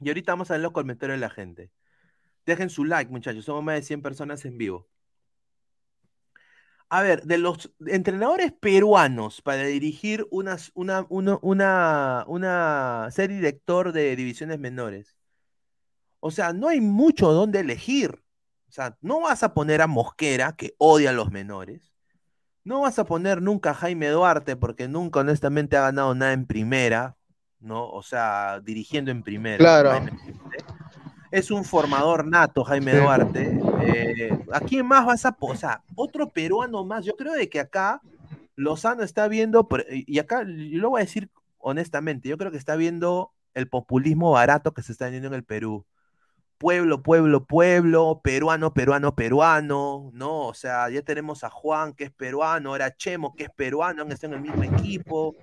Y 0.00 0.08
ahorita 0.08 0.32
vamos 0.32 0.50
a 0.50 0.54
ver 0.54 0.62
los 0.62 0.72
comentarios 0.72 1.16
de 1.16 1.20
la 1.20 1.30
gente. 1.30 1.70
Dejen 2.46 2.70
su 2.70 2.84
like, 2.84 3.10
muchachos, 3.10 3.44
somos 3.44 3.64
más 3.64 3.76
de 3.76 3.82
100 3.82 4.02
personas 4.02 4.44
en 4.44 4.58
vivo. 4.58 4.88
A 6.90 7.02
ver, 7.02 7.22
de 7.24 7.36
los 7.36 7.70
entrenadores 7.86 8.50
peruanos 8.52 9.42
para 9.42 9.62
dirigir 9.64 10.26
unas- 10.30 10.70
una, 10.74 11.04
una, 11.10 11.38
una, 11.42 12.24
una 12.26 13.08
ser 13.10 13.28
director 13.30 13.92
de 13.92 14.16
divisiones 14.16 14.58
menores. 14.58 15.14
O 16.20 16.30
sea, 16.30 16.52
no 16.52 16.68
hay 16.68 16.80
mucho 16.80 17.32
donde 17.32 17.60
elegir. 17.60 18.22
O 18.68 18.72
sea, 18.72 18.96
no 19.02 19.20
vas 19.20 19.42
a 19.42 19.52
poner 19.54 19.82
a 19.82 19.86
Mosquera, 19.86 20.52
que 20.56 20.74
odia 20.78 21.10
a 21.10 21.12
los 21.12 21.30
menores. 21.30 21.92
No 22.64 22.80
vas 22.80 22.98
a 22.98 23.04
poner 23.04 23.40
nunca 23.42 23.70
a 23.70 23.74
Jaime 23.74 24.08
Duarte, 24.08 24.56
porque 24.56 24.88
nunca 24.88 25.20
honestamente 25.20 25.76
ha 25.76 25.82
ganado 25.82 26.14
nada 26.14 26.32
en 26.32 26.46
primera, 26.46 27.16
¿no? 27.60 27.88
O 27.88 28.02
sea, 28.02 28.60
dirigiendo 28.60 29.10
en 29.10 29.22
primera. 29.22 29.58
Claro. 29.58 29.90
Jaime. 29.90 30.12
Es 31.30 31.50
un 31.50 31.64
formador 31.64 32.26
nato, 32.26 32.64
Jaime 32.64 32.92
Sí. 32.92 32.98
Duarte. 32.98 33.60
Eh, 33.82 34.30
¿A 34.52 34.60
quién 34.60 34.86
más 34.86 35.06
vas 35.06 35.24
a 35.24 35.32
po- 35.32 35.48
O 35.52 35.56
sea, 35.56 35.82
otro 35.94 36.30
peruano 36.30 36.84
más. 36.84 37.04
Yo 37.04 37.14
creo 37.16 37.32
de 37.34 37.48
que 37.48 37.60
acá 37.60 38.00
Lozano 38.56 39.02
está 39.02 39.28
viendo, 39.28 39.68
y 39.88 40.18
acá 40.18 40.42
yo 40.44 40.78
lo 40.80 40.90
voy 40.90 41.00
a 41.00 41.04
decir 41.04 41.30
honestamente, 41.58 42.28
yo 42.28 42.38
creo 42.38 42.50
que 42.50 42.56
está 42.56 42.76
viendo 42.76 43.32
el 43.54 43.68
populismo 43.68 44.32
barato 44.32 44.72
que 44.72 44.82
se 44.82 44.92
está 44.92 45.08
viendo 45.08 45.28
en 45.28 45.34
el 45.34 45.44
Perú 45.44 45.84
pueblo, 46.58 47.02
pueblo, 47.02 47.44
pueblo, 47.44 48.20
peruano, 48.22 48.74
peruano, 48.74 49.14
peruano, 49.14 50.10
¿no? 50.12 50.46
O 50.46 50.54
sea, 50.54 50.90
ya 50.90 51.02
tenemos 51.02 51.44
a 51.44 51.50
Juan, 51.50 51.92
que 51.94 52.04
es 52.04 52.10
peruano, 52.10 52.70
ahora 52.70 52.94
Chemo, 52.96 53.34
que 53.34 53.44
es 53.44 53.50
peruano, 53.50 54.02
han 54.02 54.10
estado 54.12 54.34
en 54.34 54.44
el 54.44 54.50
mismo 54.50 54.64
equipo. 54.64 55.36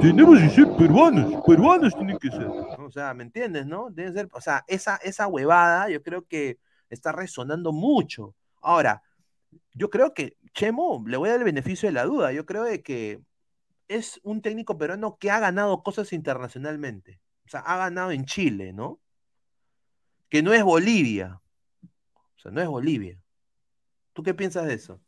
Tenemos 0.00 0.38
que 0.38 0.50
ser 0.50 0.68
peruanos, 0.76 1.42
peruanos 1.46 1.94
tienen 1.94 2.18
que 2.18 2.30
ser. 2.30 2.46
O 2.46 2.90
sea, 2.90 3.14
¿me 3.14 3.22
entiendes, 3.24 3.66
no? 3.66 3.88
Deben 3.90 4.12
ser, 4.12 4.28
o 4.32 4.40
sea, 4.40 4.64
esa, 4.68 4.96
esa 4.96 5.26
huevada 5.26 5.88
yo 5.88 6.02
creo 6.02 6.26
que 6.26 6.58
está 6.90 7.12
resonando 7.12 7.72
mucho. 7.72 8.34
Ahora, 8.62 9.02
yo 9.72 9.90
creo 9.90 10.14
que 10.14 10.36
Chemo, 10.54 11.04
le 11.06 11.16
voy 11.16 11.28
a 11.28 11.32
dar 11.32 11.40
el 11.40 11.44
beneficio 11.44 11.88
de 11.88 11.92
la 11.92 12.04
duda, 12.04 12.32
yo 12.32 12.46
creo 12.46 12.64
de 12.64 12.82
que 12.82 13.20
es 13.88 14.20
un 14.22 14.42
técnico 14.42 14.78
peruano 14.78 15.16
que 15.18 15.30
ha 15.30 15.38
ganado 15.40 15.82
cosas 15.82 16.12
internacionalmente. 16.12 17.20
O 17.46 17.48
sea, 17.48 17.60
ha 17.60 17.76
ganado 17.76 18.10
en 18.10 18.24
Chile, 18.24 18.72
¿no? 18.72 19.00
que 20.28 20.42
no 20.42 20.52
es 20.52 20.62
Bolivia. 20.62 21.40
O 21.82 22.38
sea, 22.38 22.50
no 22.50 22.60
es 22.60 22.68
Bolivia. 22.68 23.18
¿Tú 24.12 24.22
qué 24.22 24.34
piensas 24.34 24.66
de 24.66 24.74
eso? 24.74 25.00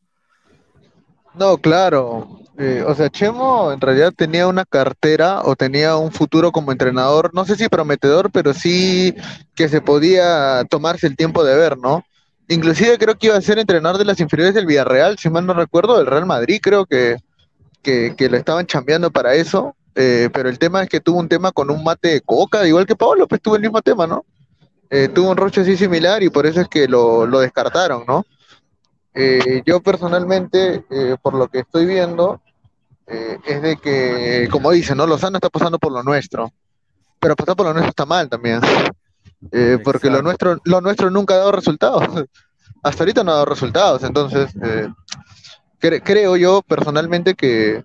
No, 1.33 1.59
claro. 1.59 2.41
Eh, 2.57 2.83
o 2.87 2.95
sea, 2.95 3.09
Chemo 3.11 3.71
en 3.73 3.81
realidad 3.81 4.12
tenía 4.17 4.49
una 4.49 4.64
cartera 4.64 5.43
o 5.45 5.55
tenía 5.55 5.97
un 5.97 6.11
futuro 6.11 6.51
como 6.51 6.73
entrenador, 6.73 7.31
no 7.33 7.45
sé 7.45 7.55
si 7.57 7.69
prometedor, 7.69 8.33
pero 8.33 8.53
sí 8.53 9.14
que 9.55 9.69
se 9.69 9.81
podía 9.81 10.64
tomarse 10.69 11.07
el 11.07 11.17
tiempo 11.17 11.45
de 11.45 11.55
ver, 11.57 11.79
¿no? 11.79 12.03
Inclusive 12.49 12.99
creo 12.99 13.17
que 13.17 13.29
iba 13.29 13.37
a 13.37 13.43
ser 13.43 13.59
entrenador 13.59 13.99
de 13.99 14.05
las 14.07 14.19
inferiores 14.21 14.55
del 14.55 14.67
Villarreal, 14.67 15.19
si 15.19 15.31
mal 15.31 15.47
no 15.47 15.55
recuerdo, 15.55 15.99
del 15.99 16.07
Real 16.07 16.27
Madrid, 16.27 16.59
creo 16.61 16.85
que, 16.87 17.17
que, 17.83 18.14
que 18.17 18.29
lo 18.31 18.37
estaban 18.37 18.67
chambeando 18.67 19.11
para 19.11 19.35
eso, 19.35 19.77
eh, 19.95 20.31
pero 20.33 20.49
el 20.49 20.59
tema 20.59 20.83
es 20.83 20.88
que 20.88 21.01
tuvo 21.01 21.19
un 21.21 21.29
tema 21.29 21.53
con 21.53 21.71
un 21.71 21.85
mate 21.85 22.09
de 22.09 22.21
coca, 22.23 22.67
igual 22.67 22.87
que 22.87 22.97
Pablo, 22.97 23.29
pues 23.29 23.41
tuvo 23.43 23.57
el 23.57 23.62
mismo 23.62 23.83
tema, 23.83 24.07
¿no? 24.07 24.25
Eh, 24.91 25.09
tuvo 25.09 25.31
un 25.31 25.37
roche 25.37 25.62
así 25.62 25.77
similar 25.77 26.23
y 26.23 26.31
por 26.31 26.47
eso 26.47 26.61
es 26.62 26.69
que 26.69 26.88
lo, 26.88 27.27
lo 27.27 27.41
descartaron, 27.41 28.05
¿no? 28.09 28.25
Eh, 29.14 29.62
yo 29.66 29.81
personalmente, 29.81 30.85
eh, 30.90 31.16
por 31.21 31.35
lo 31.35 31.49
que 31.49 31.61
estoy 31.61 31.87
viendo, 31.87 32.40
eh, 33.07 33.38
es 33.47 33.62
de 33.62 33.77
que, 33.77 34.49
como 34.51 34.71
dicen, 34.73 34.99
¿no? 34.99 35.07
Lozano 35.07 35.38
está 35.38 35.51
pasando 35.51 35.79
por 35.79 35.92
lo 35.92 36.03
nuestro, 36.03 36.53
pero 37.21 37.37
pasar 37.37 37.57
por 37.57 37.66
lo 37.66 37.73
nuestro 37.75 37.90
está 37.90 38.07
mal 38.07 38.29
también, 38.29 38.61
Eh, 39.53 39.79
porque 39.85 40.11
lo 40.11 40.23
nuestro, 40.23 40.59
lo 40.64 40.81
nuestro 40.81 41.11
nunca 41.11 41.35
ha 41.35 41.38
dado 41.38 41.53
resultados. 41.53 42.03
Hasta 42.83 43.03
ahorita 43.05 43.25
no 43.25 43.33
ha 43.33 43.35
dado 43.35 43.47
resultados, 43.47 44.05
entonces 44.05 44.51
eh, 44.62 44.88
cre- 45.81 46.03
creo 46.05 46.37
yo 46.37 46.62
personalmente 46.62 47.35
que, 47.35 47.85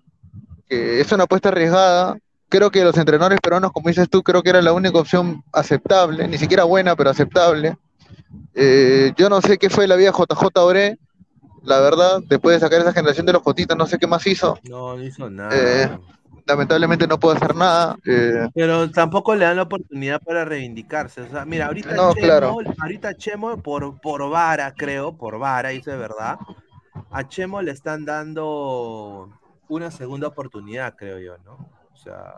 que 0.68 1.02
es 1.02 1.12
una 1.12 1.26
apuesta 1.26 1.50
arriesgada. 1.50 2.18
Creo 2.50 2.72
que 2.72 2.84
los 2.84 2.98
entrenadores 2.98 3.40
peruanos, 3.42 3.72
como 3.74 3.90
dices 3.90 4.10
tú, 4.10 4.24
creo 4.24 4.44
que 4.44 4.52
era 4.52 4.62
la 4.62 4.74
única 4.74 5.00
opción 5.00 5.44
aceptable, 5.54 6.28
ni 6.28 6.38
siquiera 6.38 6.66
buena, 6.66 6.96
pero 6.96 7.10
aceptable. 7.12 7.78
Eh, 8.56 9.14
yo 9.18 9.30
no 9.30 9.42
sé 9.42 9.58
qué 9.58 9.70
fue 9.70 9.88
la 9.88 9.96
vida 9.96 10.12
JJ 10.12 10.64
Oré, 10.64 10.98
la 11.64 11.80
verdad, 11.80 12.22
después 12.26 12.56
de 12.56 12.60
sacar 12.60 12.82
esa 12.82 12.94
generación 12.94 13.26
de 13.26 13.34
los 13.34 13.42
Jotitas, 13.42 13.78
no 13.78 13.86
sé 13.86 13.98
qué 13.98 14.08
más 14.08 14.26
hizo. 14.28 14.58
No, 14.64 14.96
no 14.96 15.04
hizo 15.04 15.30
nada. 15.30 15.52
Eh, 15.54 15.98
lamentablemente 16.46 17.08
no 17.08 17.20
puedo 17.20 17.36
hacer 17.36 17.56
nada. 17.56 17.98
eh, 18.06 18.50
Pero 18.54 18.92
tampoco 18.92 19.34
le 19.36 19.46
dan 19.46 19.56
la 19.58 19.64
oportunidad 19.64 20.22
para 20.22 20.46
reivindicarse. 20.46 21.22
O 21.22 21.30
sea, 21.30 21.46
mira, 21.46 21.68
ahorita 21.68 21.94
No, 21.96 22.14
Chemo, 22.14 22.26
claro. 22.26 22.58
ahorita 22.82 23.14
Chemo 23.16 23.58
por, 23.62 24.00
por 24.02 24.30
vara, 24.30 24.74
creo, 24.74 25.16
por 25.18 25.40
vara, 25.40 25.72
es 25.72 25.86
verdad. 25.86 26.38
A 27.12 27.28
Chemo 27.28 27.62
le 27.62 27.72
están 27.72 28.06
dando 28.06 29.30
una 29.70 29.90
segunda 29.92 30.28
oportunidad, 30.28 30.96
creo 30.96 31.20
yo, 31.20 31.38
¿no? 31.46 31.54
O 31.94 31.96
sea, 31.96 32.36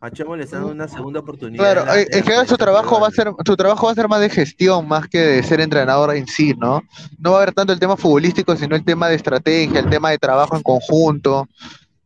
a 0.00 0.10
Chemo 0.10 0.34
le 0.34 0.44
están 0.44 0.60
dando 0.60 0.74
una 0.74 0.88
segunda 0.88 1.20
oportunidad. 1.20 1.62
Claro, 1.62 1.92
es 1.92 2.22
que 2.22 2.46
su 2.46 2.56
trabajo 2.56 3.00
va 3.00 3.08
a 3.08 3.10
ser, 3.10 3.30
su 3.44 3.56
trabajo 3.56 3.86
va 3.86 3.92
a 3.92 3.94
ser 3.94 4.08
más 4.08 4.20
de 4.20 4.30
gestión, 4.30 4.88
más 4.88 5.08
que 5.08 5.18
de 5.18 5.42
ser 5.42 5.60
entrenador 5.60 6.14
en 6.16 6.26
sí, 6.26 6.54
¿no? 6.56 6.82
No 7.18 7.32
va 7.32 7.38
a 7.38 7.42
haber 7.42 7.54
tanto 7.54 7.72
el 7.72 7.78
tema 7.78 7.96
futbolístico, 7.96 8.56
sino 8.56 8.76
el 8.76 8.84
tema 8.84 9.08
de 9.08 9.16
estrategia, 9.16 9.80
el 9.80 9.90
tema 9.90 10.10
de 10.10 10.18
trabajo 10.18 10.56
en 10.56 10.62
conjunto. 10.62 11.48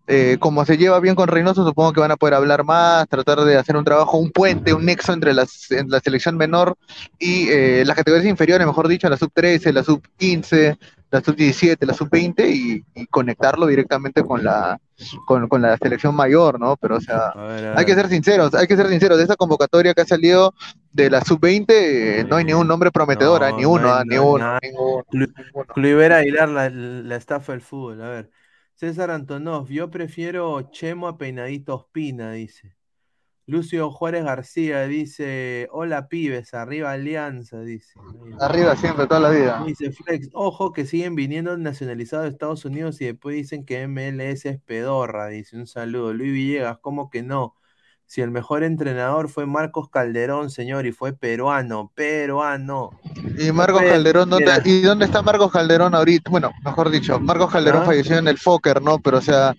Eh, 0.06 0.36
como 0.38 0.66
se 0.66 0.76
lleva 0.76 1.00
bien 1.00 1.14
con 1.14 1.28
Reynoso, 1.28 1.64
supongo 1.64 1.94
que 1.94 2.00
van 2.00 2.10
a 2.10 2.16
poder 2.16 2.34
hablar 2.34 2.62
más, 2.64 3.08
tratar 3.08 3.40
de 3.42 3.56
hacer 3.56 3.76
un 3.76 3.84
trabajo, 3.84 4.18
un 4.18 4.30
puente, 4.32 4.74
un 4.74 4.84
nexo 4.84 5.14
entre 5.14 5.32
las, 5.32 5.70
en 5.70 5.88
la 5.88 6.00
selección 6.00 6.36
menor 6.36 6.76
y 7.18 7.48
eh, 7.48 7.84
las 7.86 7.96
categorías 7.96 8.28
inferiores, 8.28 8.66
mejor 8.66 8.88
dicho, 8.88 9.08
la 9.08 9.16
sub 9.16 9.30
13, 9.32 9.72
la 9.72 9.82
sub 9.82 10.02
15, 10.18 10.76
la 11.14 11.20
sub 11.22 11.36
17, 11.36 11.86
la 11.86 11.94
sub 11.94 12.08
20 12.10 12.48
y, 12.48 12.84
y 12.94 13.06
conectarlo 13.06 13.66
directamente 13.66 14.22
con 14.22 14.44
la, 14.44 14.78
con, 15.26 15.48
con 15.48 15.62
la 15.62 15.76
selección 15.78 16.14
mayor, 16.14 16.60
¿no? 16.60 16.76
Pero, 16.76 16.96
o 16.96 17.00
sea, 17.00 17.34
A 17.34 17.44
ver, 17.44 17.66
a 17.66 17.78
hay 17.78 17.84
que 17.84 17.94
ser 17.94 18.08
sinceros, 18.08 18.54
hay 18.54 18.66
que 18.66 18.76
ser 18.76 18.88
sinceros. 18.88 19.18
De 19.18 19.24
esa 19.24 19.36
convocatoria 19.36 19.94
que 19.94 20.02
ha 20.02 20.06
salido 20.06 20.54
de 20.92 21.10
la 21.10 21.20
sub-20, 21.22 22.20
eh, 22.20 22.24
no 22.28 22.36
hay 22.36 22.44
ni 22.44 22.52
un 22.54 22.66
nombre 22.68 22.90
prometedor, 22.90 23.42
No, 23.42 23.56
ni 23.56 23.64
no 23.64 23.70
uno, 23.74 23.88
hay- 23.98 24.04
ni 24.04 24.16
no 24.16 24.24
uno, 24.24 24.44
ninguno, 24.62 24.94
Aguilar, 26.18 26.48
la, 26.48 26.70
la 26.70 27.16
estafa 27.16 27.52
del 27.52 27.60
fútbol. 27.60 28.02
A 28.02 28.08
ver. 28.08 28.30
César 28.74 29.10
Antonov, 29.10 29.68
yo 29.68 29.90
prefiero 29.90 30.70
Chemo 30.70 31.08
a 31.08 31.16
Peinadito 31.18 31.74
Ospina, 31.76 32.32
dice. 32.32 32.73
Lucio 33.46 33.90
Juárez 33.90 34.24
García 34.24 34.86
dice, 34.86 35.68
hola 35.70 36.08
pibes, 36.08 36.54
arriba 36.54 36.92
Alianza, 36.92 37.60
dice. 37.60 37.92
Arriba 38.40 38.74
siempre, 38.74 39.06
toda 39.06 39.20
la 39.20 39.30
vida. 39.30 39.62
Dice 39.66 39.92
Flex, 39.92 40.30
ojo 40.32 40.72
que 40.72 40.86
siguen 40.86 41.14
viniendo 41.14 41.54
nacionalizados 41.58 42.24
de 42.24 42.30
Estados 42.30 42.64
Unidos 42.64 43.00
y 43.02 43.06
después 43.06 43.36
dicen 43.36 43.66
que 43.66 43.86
MLS 43.86 44.46
es 44.46 44.60
pedorra, 44.62 45.26
dice 45.28 45.56
un 45.56 45.66
saludo. 45.66 46.14
Luis 46.14 46.32
Villegas, 46.32 46.78
¿cómo 46.80 47.10
que 47.10 47.22
no? 47.22 47.54
Si 48.06 48.20
el 48.22 48.30
mejor 48.30 48.62
entrenador 48.64 49.28
fue 49.28 49.44
Marcos 49.46 49.88
Calderón, 49.90 50.50
señor, 50.50 50.86
y 50.86 50.92
fue 50.92 51.12
peruano, 51.14 51.90
peruano. 51.94 52.90
Y 53.38 53.50
Marcos 53.50 53.82
Calderón, 53.82 54.30
¿dónde. 54.30 54.52
¿y 54.64 54.82
dónde 54.82 55.04
está 55.06 55.20
Marcos 55.22 55.50
Calderón 55.50 55.94
ahorita? 55.94 56.30
Bueno, 56.30 56.50
mejor 56.64 56.90
dicho, 56.90 57.18
Marcos 57.20 57.50
Calderón 57.50 57.82
Ah. 57.82 57.86
falleció 57.86 58.16
en 58.18 58.28
el 58.28 58.38
Fokker, 58.38 58.80
¿no? 58.82 58.98
Pero, 59.00 59.18
o 59.18 59.22
sea, 59.22 59.54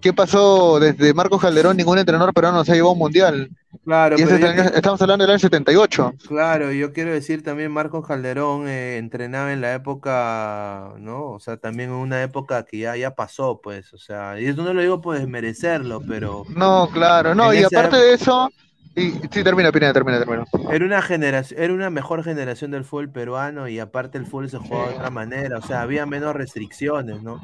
¿qué 0.00 0.12
pasó 0.12 0.78
desde 0.80 1.12
Marcos 1.14 1.40
Calderón? 1.40 1.76
Ningún 1.76 1.98
entrenador 1.98 2.32
peruano 2.34 2.64
se 2.64 2.72
ha 2.72 2.74
llevado 2.74 2.92
un 2.92 2.98
mundial. 2.98 3.50
Claro, 3.84 4.16
Y 4.18 4.22
ese 4.22 4.34
pero 4.34 4.36
es 4.36 4.40
yo 4.40 4.46
el 4.52 4.60
año- 4.60 4.70
te- 4.70 4.76
estamos 4.76 5.02
hablando 5.02 5.24
del 5.24 5.30
año 5.32 5.38
78. 5.38 6.12
Claro, 6.26 6.72
yo 6.72 6.92
quiero 6.92 7.12
decir 7.12 7.42
también 7.42 7.70
Marcos 7.72 8.06
Calderón 8.06 8.68
eh, 8.68 8.96
entrenaba 8.96 9.52
en 9.52 9.60
la 9.60 9.74
época, 9.74 10.94
¿no? 10.98 11.32
O 11.32 11.40
sea, 11.40 11.56
también 11.58 11.90
en 11.90 11.96
una 11.96 12.22
época 12.22 12.64
que 12.64 12.78
ya, 12.78 12.96
ya 12.96 13.14
pasó, 13.14 13.60
pues, 13.62 13.92
o 13.92 13.98
sea, 13.98 14.40
y 14.40 14.46
eso 14.46 14.62
no 14.62 14.72
lo 14.72 14.80
digo 14.80 15.00
por 15.00 15.18
desmerecerlo, 15.18 16.00
pero 16.08 16.44
No, 16.48 16.88
claro, 16.92 17.34
no, 17.34 17.52
y 17.52 17.62
aparte 17.64 17.96
de 17.96 18.14
eso, 18.14 18.50
y, 18.96 19.10
sí, 19.30 19.44
termina, 19.44 19.70
termina, 19.70 19.92
termina, 19.92 20.18
termina. 20.18 20.44
era 20.72 20.84
una 20.84 21.02
generación, 21.02 21.62
era 21.62 21.72
una 21.74 21.90
mejor 21.90 22.24
generación 22.24 22.70
del 22.70 22.84
fútbol 22.84 23.10
peruano 23.10 23.68
y 23.68 23.78
aparte 23.78 24.18
el 24.18 24.26
fútbol 24.26 24.48
se 24.50 24.58
jugaba 24.58 24.88
de 24.88 24.94
otra 24.94 25.10
manera, 25.10 25.58
o 25.58 25.62
sea, 25.62 25.82
había 25.82 26.06
menos 26.06 26.34
restricciones, 26.34 27.22
¿no? 27.22 27.40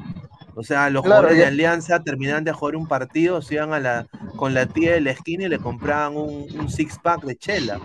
O 0.55 0.63
sea, 0.63 0.89
los 0.89 1.03
Claro, 1.03 1.21
jugadores 1.21 1.37
de 1.37 1.45
Alianza 1.45 2.03
terminaban 2.03 2.43
de 2.43 2.51
jugar 2.51 2.75
un 2.75 2.87
partido, 2.87 3.41
se 3.41 3.55
iban 3.55 3.73
a 3.73 3.79
la, 3.79 4.07
con 4.35 4.53
la 4.53 4.65
tía 4.65 4.93
de 4.93 5.01
la 5.01 5.11
esquina 5.11 5.45
y 5.45 5.49
le 5.49 5.59
compraban 5.59 6.15
un, 6.15 6.47
un 6.59 6.69
six 6.69 6.97
pack 7.01 7.23
de 7.23 7.35
chela. 7.35 7.79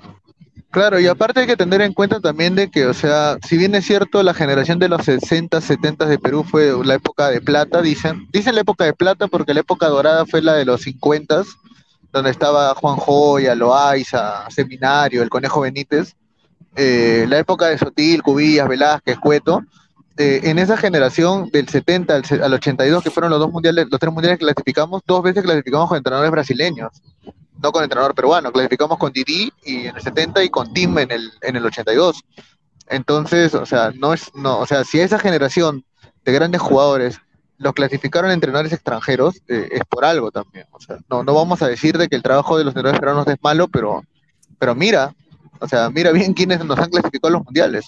Claro, 0.71 1.01
y 1.01 1.07
aparte 1.07 1.41
hay 1.41 1.47
que 1.47 1.57
tener 1.57 1.81
en 1.81 1.95
cuenta 1.95 2.21
también 2.21 2.55
de 2.55 2.71
que, 2.71 2.85
o 2.87 2.93
sea, 2.93 3.39
si 3.47 3.57
bien 3.57 3.75
es 3.75 3.87
cierto, 3.87 4.23
la 4.23 4.35
generación 4.35 4.79
de 4.79 4.91
los 4.91 5.03
60, 5.03 5.63
70 5.63 6.05
de 6.05 6.19
Perú 6.19 6.45
fue 6.45 6.73
la 6.85 6.95
época 6.95 7.31
de 7.31 7.41
plata, 7.41 7.81
dicen. 7.81 8.27
Dicen 8.33 8.55
la 8.55 8.61
época 8.61 8.85
de 8.85 8.93
plata 8.93 9.29
porque 9.29 9.55
la 9.55 9.61
época 9.61 9.89
dorada 9.89 10.27
fue 10.27 10.43
la 10.43 10.53
de 10.53 10.67
los 10.67 10.83
50, 10.83 11.43
donde 12.13 12.31
estaba 12.31 12.75
Juan 12.75 12.97
Joya, 12.97 13.55
Loaiza, 13.55 14.49
Seminario, 14.51 15.23
el 15.23 15.29
Conejo 15.29 15.61
Benítez. 15.61 16.15
Eh, 16.77 17.27
la 17.29 17.39
época 17.39 17.67
de 17.67 17.79
Sotil, 17.79 18.23
Cubillas, 18.23 18.69
Velázquez, 18.69 19.19
Cueto. 19.19 19.63
Eh, 20.17 20.41
en 20.45 20.59
esa 20.59 20.77
generación 20.77 21.49
del 21.53 21.69
70 21.69 22.15
al, 22.15 22.25
se- 22.25 22.43
al 22.43 22.53
82, 22.55 23.03
que 23.05 23.11
fueron 23.11 23.31
los 23.31 23.39
dos 23.39 23.51
mundiales, 23.53 23.87
los 23.91 24.01
tres 24.01 24.13
mundiales 24.13 24.39
que 24.39 24.45
clasificamos, 24.45 25.03
dos 25.07 25.23
veces 25.23 25.43
clasificamos 25.45 25.89
con 25.89 25.97
entrenadores 25.99 26.31
brasileños 26.33 26.91
no 27.61 27.73
con 27.73 27.83
entrenador 27.83 28.15
peruano, 28.15 28.53
clasificamos 28.53 28.99
con 28.99 29.13
Didi 29.13 29.53
y 29.65 29.87
en 29.87 29.97
el 29.97 30.01
70 30.01 30.45
y 30.45 30.49
con 30.49 30.73
Tim 30.73 30.97
en 30.99 31.11
el, 31.11 31.29
en 31.41 31.57
el 31.57 31.67
82. 31.67 32.23
Entonces, 32.89 33.53
o 33.55 33.67
sea, 33.67 33.91
no 33.97 34.13
es, 34.15 34.31
no, 34.35 34.61
o 34.61 34.67
sea, 34.67 34.85
si 34.85 35.01
esa 35.01 35.19
generación 35.19 35.85
de 36.25 36.33
grandes 36.33 36.61
jugadores 36.61 37.21
los 37.59 37.73
clasificaron 37.75 38.31
entrenadores 38.31 38.73
extranjeros, 38.73 39.37
eh, 39.49 39.69
es 39.73 39.83
por 39.89 40.05
algo 40.05 40.31
también. 40.31 40.67
O 40.73 40.81
sea, 40.81 40.99
no, 41.11 41.25
no 41.25 41.35
vamos 41.35 41.63
a 41.63 41.69
decir 41.69 41.99
de 41.99 42.09
que 42.09 42.17
el 42.17 42.23
trabajo 42.23 42.59
de 42.59 42.65
los 42.65 42.73
entrenadores 42.73 43.01
peruanos 43.01 43.27
es 43.29 43.37
malo, 43.43 43.69
pero, 43.69 44.03
pero 44.59 44.75
mira, 44.75 45.15
o 45.61 45.69
sea, 45.69 45.91
mira 45.91 46.13
bien 46.13 46.35
quiénes 46.35 46.65
nos 46.65 46.79
han 46.79 46.91
clasificado 46.91 47.29
a 47.29 47.39
los 47.39 47.45
mundiales. 47.45 47.87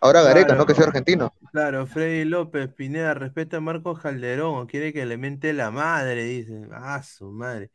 Ahora 0.00 0.22
Gareca, 0.22 0.54
Claro. 0.54 0.56
¿no? 0.56 0.66
Que 0.66 0.74
sea 0.74 0.86
argentino. 0.86 1.32
Claro, 1.52 1.86
Freddy 1.86 2.24
López, 2.24 2.72
Pineda, 2.74 3.14
respeta 3.14 3.58
a 3.58 3.60
Marcos 3.60 4.00
Calderón, 4.00 4.56
o 4.58 4.66
quiere 4.66 4.92
que 4.92 5.04
le 5.06 5.18
mente 5.18 5.52
la 5.52 5.70
madre, 5.70 6.24
dice. 6.24 6.66
Ah, 6.72 7.02
su 7.02 7.30
madre. 7.30 7.70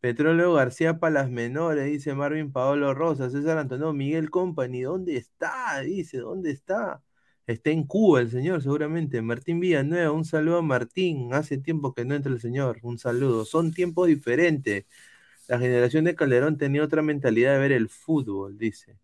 Petróleo 0.00 0.52
García 0.54 0.98
para 0.98 1.14
las 1.22 1.30
menores, 1.30 1.86
dice 1.86 2.14
Marvin 2.14 2.52
Paolo 2.52 2.94
Rosa, 2.94 3.30
César 3.30 3.58
Antonio, 3.58 3.92
Miguel 3.92 4.30
Company, 4.30 4.82
¿dónde 4.82 5.16
está? 5.18 5.80
Dice, 5.82 6.18
¿dónde 6.18 6.50
está? 6.52 7.02
Está 7.50 7.70
en 7.70 7.84
Cuba 7.84 8.20
el 8.20 8.30
señor, 8.30 8.62
seguramente. 8.62 9.20
Martín 9.22 9.58
Villanueva, 9.58 10.12
un 10.12 10.24
saludo 10.24 10.58
a 10.58 10.62
Martín. 10.62 11.34
Hace 11.34 11.58
tiempo 11.58 11.92
que 11.94 12.04
no 12.04 12.14
entra 12.14 12.32
el 12.32 12.40
señor, 12.40 12.78
un 12.82 12.96
saludo. 12.98 13.44
Son 13.44 13.72
tiempos 13.72 14.06
diferentes. 14.06 14.86
La 15.48 15.58
generación 15.58 16.04
de 16.04 16.14
Calderón 16.14 16.58
tenía 16.58 16.84
otra 16.84 17.02
mentalidad 17.02 17.54
de 17.54 17.58
ver 17.58 17.72
el 17.72 17.88
fútbol, 17.88 18.56
dice. 18.58 18.98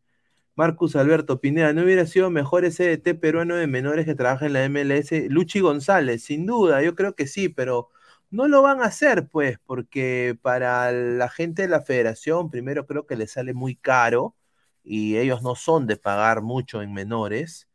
Marcus 0.57 0.97
Alberto 0.97 1.41
Pineda, 1.41 1.73
¿no 1.73 1.83
hubiera 1.85 2.07
sido 2.07 2.31
mejor 2.31 2.65
ese 2.65 2.85
DT 2.99 3.17
peruano 3.17 3.57
de 3.57 3.67
menores 3.69 4.07
que 4.07 4.15
trabaja 4.15 4.47
en 4.47 4.55
la 4.55 4.65
MLS? 4.67 5.29
Luchi 5.31 5.61
González, 5.61 6.25
sin 6.25 6.47
duda, 6.47 6.83
yo 6.83 6.95
creo 6.97 7.15
que 7.17 7.27
sí, 7.29 7.49
pero 7.49 7.91
no 8.31 8.49
lo 8.49 8.63
van 8.63 8.81
a 8.83 8.87
hacer, 8.87 9.29
pues, 9.29 9.59
porque 9.67 10.39
para 10.43 10.93
la 10.93 11.29
gente 11.31 11.63
de 11.63 11.69
la 11.69 11.83
federación, 11.83 12.51
primero 12.51 12.87
creo 12.87 13.07
que 13.07 13.17
les 13.17 13.33
sale 13.33 13.55
muy 13.55 13.77
caro 13.77 14.37
y 14.85 15.17
ellos 15.19 15.43
no 15.43 15.57
son 15.57 15.87
de 15.87 15.97
pagar 15.97 16.43
mucho 16.43 16.83
en 16.83 16.93
menores 16.95 17.66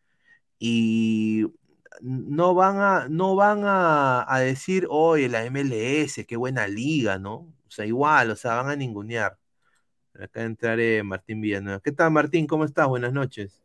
y 0.61 1.47
no 2.01 2.53
van 2.55 2.79
a, 2.79 3.07
no 3.09 3.35
van 3.35 3.63
a, 3.65 4.25
a 4.33 4.39
decir, 4.41 4.87
oye, 4.91 5.29
la 5.29 5.45
MLS, 5.45 6.25
qué 6.27 6.37
buena 6.37 6.67
liga, 6.67 7.19
¿no? 7.19 7.33
O 7.35 7.71
sea, 7.71 7.85
igual, 7.87 8.31
o 8.31 8.35
sea, 8.37 8.55
van 8.57 8.69
a 8.69 8.75
ningunear. 8.75 9.39
Acá 10.15 10.43
entraré 10.43 11.03
Martín 11.03 11.41
Villanueva. 11.41 11.81
¿Qué 11.81 11.91
tal, 11.93 12.11
Martín? 12.11 12.47
¿Cómo 12.47 12.65
estás? 12.65 12.87
Buenas 12.87 13.13
noches. 13.13 13.63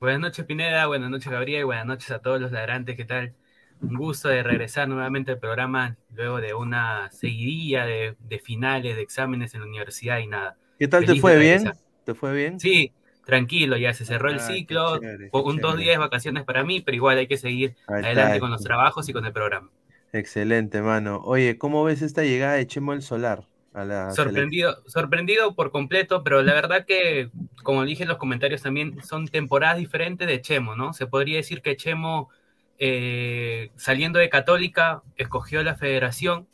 Buenas 0.00 0.20
noches, 0.20 0.44
Pineda. 0.46 0.86
Buenas 0.86 1.10
noches, 1.10 1.30
Gabriel. 1.30 1.64
Buenas 1.64 1.86
noches 1.86 2.10
a 2.10 2.20
todos 2.20 2.40
los 2.40 2.52
ladrantes. 2.52 2.96
¿Qué 2.96 3.04
tal? 3.04 3.34
Un 3.80 3.96
gusto 3.96 4.28
de 4.28 4.42
regresar 4.42 4.88
nuevamente 4.88 5.32
al 5.32 5.38
programa 5.38 5.96
luego 6.14 6.40
de 6.40 6.54
una 6.54 7.10
seguidilla 7.10 7.84
de, 7.84 8.16
de 8.20 8.38
finales, 8.38 8.96
de 8.96 9.02
exámenes 9.02 9.54
en 9.54 9.60
la 9.60 9.66
universidad 9.66 10.18
y 10.18 10.26
nada. 10.26 10.56
¿Qué 10.78 10.88
tal 10.88 11.04
te 11.04 11.14
fue 11.16 11.36
bien? 11.38 11.72
¿Te 12.04 12.14
fue 12.14 12.34
bien? 12.34 12.62
Sí, 12.62 12.92
tranquilo, 13.28 13.76
ya 13.76 13.92
se 13.92 14.06
cerró 14.06 14.30
el 14.30 14.36
Ah, 14.36 14.38
ciclo, 14.40 14.98
chévere, 14.98 15.28
un 15.30 15.58
dos 15.58 15.76
días 15.76 15.96
de 15.96 15.98
vacaciones 15.98 16.44
para 16.44 16.64
mí, 16.64 16.80
pero 16.80 16.96
igual 16.96 17.18
hay 17.18 17.26
que 17.26 17.36
seguir 17.36 17.76
adelante 17.86 18.40
con 18.40 18.50
los 18.50 18.62
trabajos 18.62 19.06
y 19.06 19.12
con 19.12 19.26
el 19.26 19.34
programa. 19.34 19.68
Excelente, 20.14 20.80
mano. 20.80 21.20
Oye, 21.24 21.58
¿cómo 21.58 21.84
ves 21.84 22.00
esta 22.00 22.22
llegada 22.24 22.54
de 22.54 22.66
Chemo 22.66 22.94
el 22.94 23.02
Solar 23.02 23.46
a 23.74 23.84
la 23.84 24.10
Sorprendido, 24.12 24.82
sorprendido 24.86 25.54
por 25.54 25.70
completo, 25.70 26.24
pero 26.24 26.42
la 26.42 26.54
verdad 26.54 26.86
que, 26.86 27.28
como 27.62 27.84
dije 27.84 28.04
en 28.04 28.08
los 28.08 28.16
comentarios 28.16 28.62
también, 28.62 29.02
son 29.02 29.28
temporadas 29.28 29.76
diferentes 29.76 30.26
de 30.26 30.40
Chemo, 30.40 30.74
¿no? 30.74 30.94
Se 30.94 31.06
podría 31.06 31.36
decir 31.36 31.60
que 31.60 31.76
Chemo, 31.76 32.30
eh, 32.78 33.70
saliendo 33.76 34.18
de 34.18 34.30
Católica, 34.30 35.02
escogió 35.16 35.62
la 35.62 35.74
federación 35.74 36.48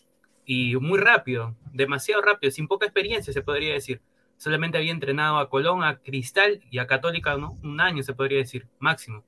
y 0.45 0.75
muy 0.77 0.99
rápido, 0.99 1.55
demasiado 1.73 2.21
rápido, 2.21 2.51
sin 2.51 2.67
poca 2.67 2.87
experiencia, 2.87 3.33
se 3.33 3.43
podría 3.43 3.75
decir. 3.75 4.01
Solamente 4.45 4.77
había 4.77 4.93
entrenado 4.93 5.39
a 5.39 5.49
Colón, 5.49 5.83
a 5.83 5.97
Cristal 5.97 6.61
y 6.71 6.77
a 6.79 6.87
Católica, 6.87 7.35
¿no? 7.39 7.57
Un 7.63 7.81
año, 7.81 8.03
se 8.03 8.13
podría 8.13 8.37
decir, 8.37 8.67
máximo. 8.79 9.25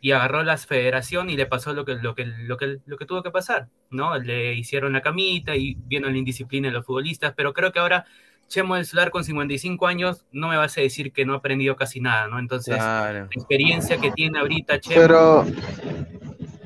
Y 0.00 0.10
agarró 0.10 0.42
la 0.42 0.56
federación 0.56 1.30
y 1.30 1.36
le 1.36 1.46
pasó 1.46 1.72
lo 1.72 1.84
que, 1.84 1.94
lo 1.94 2.16
que, 2.16 2.24
lo 2.26 2.56
que, 2.56 2.78
lo 2.84 2.96
que 2.96 3.06
tuvo 3.06 3.22
que 3.22 3.30
pasar, 3.30 3.68
¿no? 3.90 4.18
Le 4.18 4.54
hicieron 4.54 4.92
la 4.92 5.02
camita 5.02 5.54
y 5.54 5.76
vieron 5.86 6.10
la 6.10 6.18
indisciplina 6.18 6.66
de 6.66 6.74
los 6.74 6.84
futbolistas, 6.84 7.32
pero 7.36 7.52
creo 7.54 7.70
que 7.70 7.78
ahora 7.78 8.06
Chemo 8.48 8.74
del 8.74 8.86
Solar 8.86 9.12
con 9.12 9.22
55 9.22 9.86
años 9.86 10.24
no 10.32 10.48
me 10.48 10.56
vas 10.56 10.76
a 10.76 10.80
decir 10.80 11.12
que 11.12 11.24
no 11.24 11.34
ha 11.34 11.36
aprendido 11.36 11.76
casi 11.76 12.00
nada, 12.00 12.26
¿no? 12.26 12.40
Entonces, 12.40 12.74
Claro. 12.74 13.20
la 13.20 13.24
experiencia 13.26 13.98
que 13.98 14.10
tiene 14.10 14.40
ahorita 14.40 14.80
Chemo... 14.80 15.00
Pero 15.00 15.46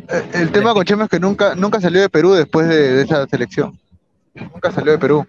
eh, 0.09 0.31
el 0.33 0.51
tema 0.53 0.73
con 0.73 0.87
Chema 0.87 1.05
es 1.05 1.11
que 1.11 1.21
nunca, 1.21 1.55
nunca 1.55 1.83
salió 1.83 2.01
de 2.01 2.09
Perú 2.09 2.33
después 2.33 2.67
de, 2.67 2.93
de 2.95 3.03
esa 3.03 3.27
selección. 3.27 3.79
Nunca 4.33 4.73
salió 4.73 4.93
de 4.93 4.99
Perú. 4.99 5.27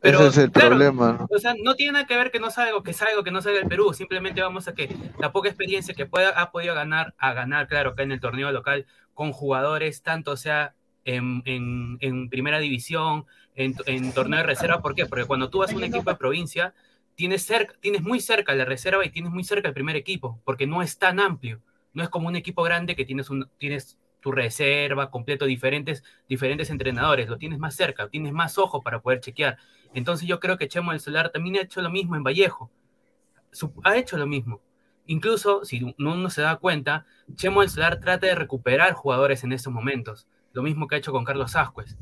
Pero, 0.00 0.20
Ese 0.20 0.28
es 0.28 0.38
el 0.38 0.50
claro, 0.52 0.70
problema. 0.70 1.12
¿no? 1.20 1.26
O 1.30 1.38
sea, 1.38 1.54
no 1.62 1.74
tiene 1.74 1.92
nada 1.92 2.06
que 2.06 2.16
ver 2.16 2.30
que 2.30 2.38
no 2.38 2.50
salga, 2.50 2.82
que 2.84 2.92
salga 2.92 3.24
que 3.24 3.30
no 3.30 3.42
salga 3.42 3.58
del 3.58 3.68
Perú. 3.68 3.92
Simplemente 3.92 4.40
vamos 4.40 4.68
a 4.68 4.74
que 4.74 4.94
la 5.18 5.32
poca 5.32 5.48
experiencia 5.48 5.94
que 5.94 6.06
pueda, 6.06 6.30
ha 6.30 6.50
podido 6.52 6.74
ganar, 6.74 7.14
a 7.18 7.32
ganar, 7.32 7.66
claro, 7.66 7.90
acá 7.90 8.04
en 8.04 8.12
el 8.12 8.20
torneo 8.20 8.52
local, 8.52 8.86
con 9.14 9.32
jugadores, 9.32 10.02
tanto 10.02 10.36
sea 10.36 10.74
en, 11.04 11.42
en- 11.46 11.98
en 12.00 12.28
primera 12.30 12.58
división, 12.60 13.26
en, 13.56 13.74
en 13.86 14.12
torneo 14.12 14.38
de 14.38 14.46
reserva. 14.46 14.80
¿Por 14.82 14.94
qué? 14.94 15.06
Porque 15.06 15.24
cuando 15.24 15.50
tú 15.50 15.58
vas 15.58 15.72
a 15.72 15.76
un 15.76 15.84
equipo 15.84 16.10
de 16.10 16.16
provincia, 16.16 16.74
tienes, 17.16 17.44
cerca, 17.44 17.74
tienes 17.80 18.02
muy 18.02 18.20
cerca 18.20 18.54
la 18.54 18.64
reserva 18.64 19.04
y 19.04 19.10
tienes 19.10 19.32
muy 19.32 19.42
cerca 19.42 19.68
el 19.68 19.74
primer 19.74 19.96
equipo, 19.96 20.40
porque 20.44 20.66
no 20.66 20.82
es 20.82 20.98
tan 20.98 21.18
amplio. 21.18 21.60
No 21.92 22.02
es 22.04 22.08
como 22.08 22.28
un 22.28 22.36
equipo 22.36 22.62
grande 22.62 22.94
que 22.94 23.04
tienes, 23.04 23.30
un, 23.30 23.48
tienes 23.58 23.98
tu 24.20 24.32
reserva 24.32 25.10
completo, 25.10 25.44
diferentes, 25.44 26.02
diferentes 26.28 26.70
entrenadores. 26.70 27.28
Lo 27.28 27.38
tienes 27.38 27.58
más 27.58 27.74
cerca, 27.74 28.08
tienes 28.08 28.32
más 28.32 28.58
ojo 28.58 28.82
para 28.82 29.00
poder 29.00 29.20
chequear. 29.20 29.58
Entonces 29.94 30.28
yo 30.28 30.40
creo 30.40 30.58
que 30.58 30.68
Chemo 30.68 30.92
del 30.92 31.00
Solar 31.00 31.30
también 31.30 31.56
ha 31.56 31.62
hecho 31.62 31.80
lo 31.80 31.90
mismo 31.90 32.16
en 32.16 32.24
Vallejo. 32.24 32.70
Ha 33.84 33.96
hecho 33.96 34.18
lo 34.18 34.26
mismo. 34.26 34.60
Incluso, 35.06 35.64
si 35.64 35.80
no 35.80 36.12
uno 36.12 36.28
se 36.28 36.42
da 36.42 36.56
cuenta, 36.56 37.06
Chemo 37.34 37.62
del 37.62 37.70
Solar 37.70 37.98
trata 37.98 38.26
de 38.26 38.34
recuperar 38.34 38.92
jugadores 38.92 39.42
en 39.44 39.52
estos 39.52 39.72
momentos. 39.72 40.26
Lo 40.52 40.62
mismo 40.62 40.86
que 40.86 40.96
ha 40.96 40.98
hecho 40.98 41.12
con 41.12 41.24
Carlos 41.24 41.56
Ascuez. 41.56 41.96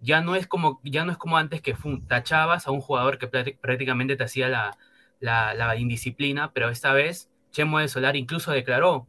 Ya 0.00 0.20
no 0.20 0.34
es 0.34 0.46
como, 0.46 0.80
ya 0.84 1.06
no 1.06 1.12
es 1.12 1.16
como 1.16 1.38
antes 1.38 1.62
que 1.62 1.74
tachabas 2.08 2.66
a 2.66 2.70
un 2.70 2.82
jugador 2.82 3.16
que 3.16 3.30
prácti- 3.30 3.56
prácticamente 3.58 4.16
te 4.16 4.24
hacía 4.24 4.48
la, 4.48 4.76
la, 5.18 5.54
la 5.54 5.76
indisciplina, 5.76 6.52
pero 6.52 6.68
esta 6.68 6.92
vez 6.92 7.30
Chemo 7.52 7.78
del 7.78 7.88
Solar 7.88 8.16
incluso 8.16 8.52
declaró 8.52 9.06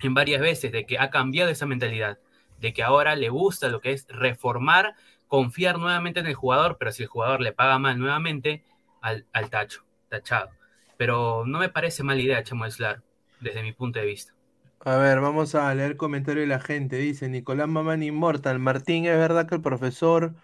en 0.00 0.14
varias 0.14 0.40
veces 0.40 0.72
de 0.72 0.86
que 0.86 0.98
ha 0.98 1.10
cambiado 1.10 1.50
esa 1.50 1.66
mentalidad, 1.66 2.18
de 2.60 2.72
que 2.72 2.82
ahora 2.82 3.16
le 3.16 3.28
gusta 3.28 3.68
lo 3.68 3.80
que 3.80 3.92
es 3.92 4.06
reformar, 4.08 4.94
confiar 5.28 5.78
nuevamente 5.78 6.20
en 6.20 6.26
el 6.26 6.34
jugador, 6.34 6.76
pero 6.78 6.92
si 6.92 7.02
el 7.02 7.08
jugador 7.08 7.40
le 7.40 7.52
paga 7.52 7.78
mal 7.78 7.98
nuevamente, 7.98 8.64
al, 9.00 9.26
al 9.32 9.50
tacho, 9.50 9.84
tachado. 10.08 10.50
Pero 10.96 11.44
no 11.46 11.58
me 11.58 11.68
parece 11.68 12.02
mala 12.02 12.20
idea 12.20 12.42
Chemo 12.42 12.64
del 12.64 12.72
Solar, 12.72 13.02
desde 13.40 13.62
mi 13.62 13.72
punto 13.72 13.98
de 13.98 14.06
vista. 14.06 14.32
A 14.80 14.96
ver, 14.98 15.20
vamos 15.20 15.54
a 15.54 15.74
leer 15.74 15.96
comentario 15.96 16.42
de 16.42 16.46
la 16.46 16.60
gente. 16.60 16.96
Dice 16.96 17.28
Nicolás 17.28 17.68
Mamán 17.68 18.02
Inmortal. 18.02 18.58
Martín, 18.60 19.04
¿es 19.06 19.16
verdad 19.18 19.48
que 19.48 19.56
el 19.56 19.62
profesor 19.62 20.34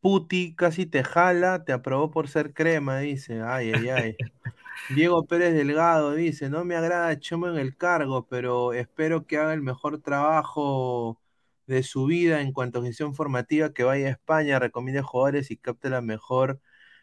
Puti 0.00 0.54
casi 0.56 0.86
te 0.86 1.04
jala? 1.04 1.64
Te 1.64 1.72
aprobó 1.72 2.10
por 2.10 2.28
ser 2.28 2.54
crema, 2.54 2.98
dice. 3.00 3.42
Ay, 3.42 3.72
ay, 3.72 3.88
ay. 3.90 4.16
Diego 4.90 5.24
Pérez 5.26 5.54
Delgado 5.54 6.12
dice, 6.14 6.50
no 6.50 6.64
me 6.64 6.76
agrada 6.76 7.18
Chemo 7.18 7.48
en 7.48 7.56
el 7.56 7.76
cargo, 7.76 8.26
pero 8.28 8.72
espero 8.72 9.26
que 9.26 9.38
haga 9.38 9.54
el 9.54 9.62
mejor 9.62 10.00
trabajo 10.00 11.20
de 11.66 11.82
su 11.82 12.06
vida 12.06 12.40
en 12.40 12.52
cuanto 12.52 12.80
a 12.80 12.82
gestión 12.82 13.14
formativa, 13.14 13.72
que 13.72 13.84
vaya 13.84 14.08
a 14.08 14.10
España, 14.10 14.58
recomiende 14.58 15.02
jugadores 15.02 15.50
y 15.50 15.56
capte 15.56 15.88
la 15.90 16.00
mejor 16.02 16.60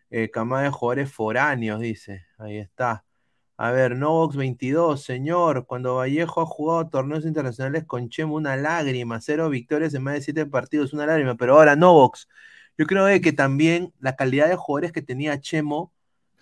eh, 0.10 0.30
camada 0.32 0.64
de 0.64 0.70
jugadores 0.72 1.12
foráneos, 1.12 1.80
dice. 1.80 2.26
Ahí 2.38 2.58
está. 2.58 3.06
A 3.58 3.72
ver, 3.72 3.96
Novox 3.96 4.36
22, 4.38 5.04
señor, 5.04 5.66
cuando 5.66 5.96
Vallejo 5.96 6.42
ha 6.42 6.46
jugado 6.46 6.90
torneos 6.90 7.26
internacionales 7.26 7.84
con 7.86 8.10
Chemo, 8.10 8.36
una 8.36 8.56
lágrima, 8.56 9.20
cero 9.22 9.50
victorias 9.50 9.94
en 9.94 10.04
más 10.04 10.14
de 10.16 10.22
siete 10.22 10.46
partidos, 10.46 10.94
una 10.94 11.06
lágrima, 11.06 11.36
pero 11.36 11.56
ahora 11.56 11.76
Novox, 11.76 12.30
yo 12.78 12.86
creo 12.88 13.06
que 13.22 13.34
también 13.34 13.94
la 14.00 14.16
calidad 14.16 14.48
de 14.48 14.56
jugadores 14.56 14.94
que 14.94 15.02
tenía 15.02 15.42
Chemo, 15.42 15.92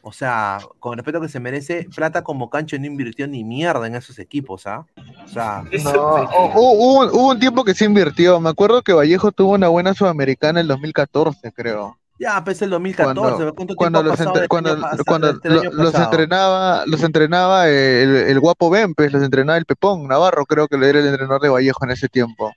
o 0.07 0.11
sea, 0.13 0.59
con 0.79 0.95
respeto 0.97 1.19
que 1.19 1.27
se 1.27 1.39
merece, 1.41 1.85
Plata 1.93 2.23
como 2.23 2.49
Cancho 2.49 2.79
no 2.79 2.85
invirtió 2.85 3.27
ni 3.27 3.43
mierda 3.43 3.85
en 3.87 3.95
esos 3.95 4.17
equipos, 4.19 4.65
¿ah? 4.65 4.85
O 5.25 5.27
sea, 5.27 5.63
No, 5.83 5.91
hu- 5.91 6.51
hubo, 6.55 6.99
un- 7.01 7.09
hubo 7.09 7.27
un 7.31 7.39
tiempo 7.39 7.63
que 7.65 7.73
se 7.73 7.83
invirtió. 7.85 8.39
Me 8.39 8.49
acuerdo 8.49 8.81
que 8.81 8.93
Vallejo 8.93 9.31
tuvo 9.33 9.53
una 9.53 9.67
buena 9.67 9.93
sudamericana 9.93 10.59
en 10.59 10.63
el 10.63 10.67
2014, 10.69 11.51
creo. 11.51 11.97
ya, 12.19 12.41
pues 12.43 12.61
el 12.61 12.69
2014, 12.69 13.13
Cuando, 13.35 13.53
¿cuánto 13.53 13.75
cuando 13.75 14.03
los, 14.03 14.19
entre- 14.19 14.47
cuando, 14.47 14.79
pasado- 14.81 15.03
cuando 15.05 15.33
lo- 15.43 15.59
año 15.61 15.69
los 15.71 15.93
entrenaba, 15.93 16.83
los 16.87 17.03
entrenaba 17.03 17.67
el, 17.67 18.09
el 18.15 18.39
guapo 18.39 18.69
Bempes, 18.69 19.11
los 19.11 19.21
entrenaba 19.21 19.57
el 19.57 19.65
Pepón 19.65 20.07
Navarro, 20.07 20.45
creo 20.45 20.67
que 20.67 20.77
era 20.77 20.99
el 20.99 21.05
entrenador 21.07 21.41
de 21.41 21.49
Vallejo 21.49 21.83
en 21.83 21.91
ese 21.91 22.07
tiempo, 22.07 22.51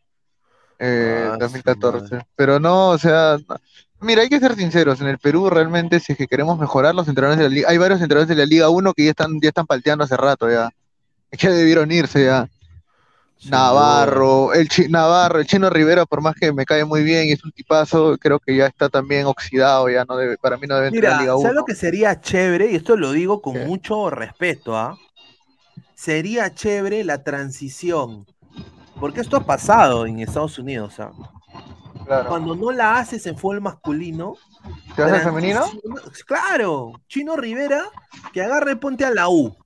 eh, 0.78 1.24
Ah, 1.28 1.32
su 1.34 1.38
2014. 1.40 2.20
Pero 2.36 2.59
no, 2.61 2.90
o 2.90 2.98
sea. 2.98 3.36
Mira, 4.01 4.22
hay 4.22 4.28
que 4.28 4.40
ser 4.40 4.57
sinceros, 4.57 5.01
en 5.01 5.09
el 5.09 5.18
Perú 5.18 5.51
realmente 5.51 6.01
si 6.01 6.12
es 6.12 6.18
que 6.18 6.26
queremos 6.26 6.59
mejorar 6.59 6.94
los 6.94 7.09
entrenadores 7.09 7.38
de 7.38 7.48
la 7.48 7.55
liga, 7.55 7.68
hay 7.70 7.78
varios 7.78 8.01
entrenadores 8.01 8.28
de 8.28 8.36
la 8.36 8.46
Liga 8.46 8.68
1 8.70 8.92
que 8.94 9.05
ya 9.05 9.11
están, 9.11 9.38
ya 9.40 9.48
están 9.48 9.66
palteando 9.66 10.05
hace 10.05 10.16
rato 10.16 10.51
ya, 10.51 10.70
que 11.30 11.48
debieron 11.51 11.90
irse 11.92 12.24
ya. 12.26 12.48
Navarro, 13.44 14.53
el 14.53 14.68
chi- 14.68 14.88
Navarro, 14.88 15.38
el 15.38 15.46
Chino 15.46 15.70
Rivera, 15.70 16.05
por 16.05 16.20
más 16.20 16.34
que 16.34 16.53
me 16.53 16.66
cae 16.66 16.84
muy 16.84 17.03
bien 17.03 17.26
y 17.26 17.32
es 17.32 17.42
un 17.44 17.53
tipazo, 17.53 18.18
creo 18.18 18.38
que 18.38 18.55
ya 18.55 18.66
está 18.66 18.88
también 18.90 19.26
oxidado, 19.26 19.88
ya 19.88 20.05
no 20.05 20.16
debe, 20.16 20.36
para 20.36 20.59
mí 20.59 20.66
no 20.66 20.76
debe 20.76 20.88
entrar 20.88 21.12
Mira, 21.12 21.16
en 21.16 21.20
Liga 21.22 21.36
1. 21.36 21.42
¿sabes 21.42 21.57
lo 21.57 21.64
que 21.64 21.74
sería 21.74 22.20
chévere? 22.20 22.70
Y 22.70 22.76
esto 22.76 22.96
lo 22.96 23.12
digo 23.12 23.40
con 23.40 23.66
mucho 23.66 24.11
respeto, 24.11 24.76
¿ah? 24.76 24.96
Sería 25.94 26.55
chévere 26.55 27.03
la 27.05 27.22
transición. 27.22 28.26
Porque 28.98 29.20
esto 29.22 29.36
ha 29.38 29.46
pasado 29.46 30.05
en 30.07 30.20
Estados 30.20 30.59
Unidos, 30.59 31.01
¿ah? 31.01 31.12
Cuando 32.28 32.54
no 32.56 32.70
la 32.72 32.98
haces 32.98 33.26
en 33.26 33.36
fútbol 33.36 33.61
masculino. 33.61 34.34
¿Te 34.96 35.02
vas 35.02 35.12
al 35.12 35.20
femenino? 35.22 35.64
Claro, 36.26 36.92
Chino 37.08 37.36
Rivera, 37.36 37.84
que 38.32 38.42
agarre 38.42 38.76
ponte 38.76 39.04
a 39.04 39.11
la 39.11 39.28
U, 39.28 39.56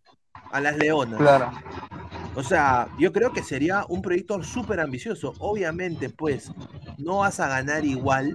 a 0.50 0.60
las 0.60 0.76
Leonas. 0.76 1.18
Claro. 1.18 1.50
O 2.36 2.42
sea, 2.42 2.88
yo 2.98 3.12
creo 3.12 3.32
que 3.32 3.42
sería 3.42 3.84
un 3.88 4.02
proyecto 4.02 4.42
súper 4.42 4.80
ambicioso. 4.80 5.34
Obviamente, 5.38 6.10
pues, 6.10 6.52
no 6.98 7.18
vas 7.18 7.40
a 7.40 7.48
ganar 7.48 7.84
igual 7.84 8.32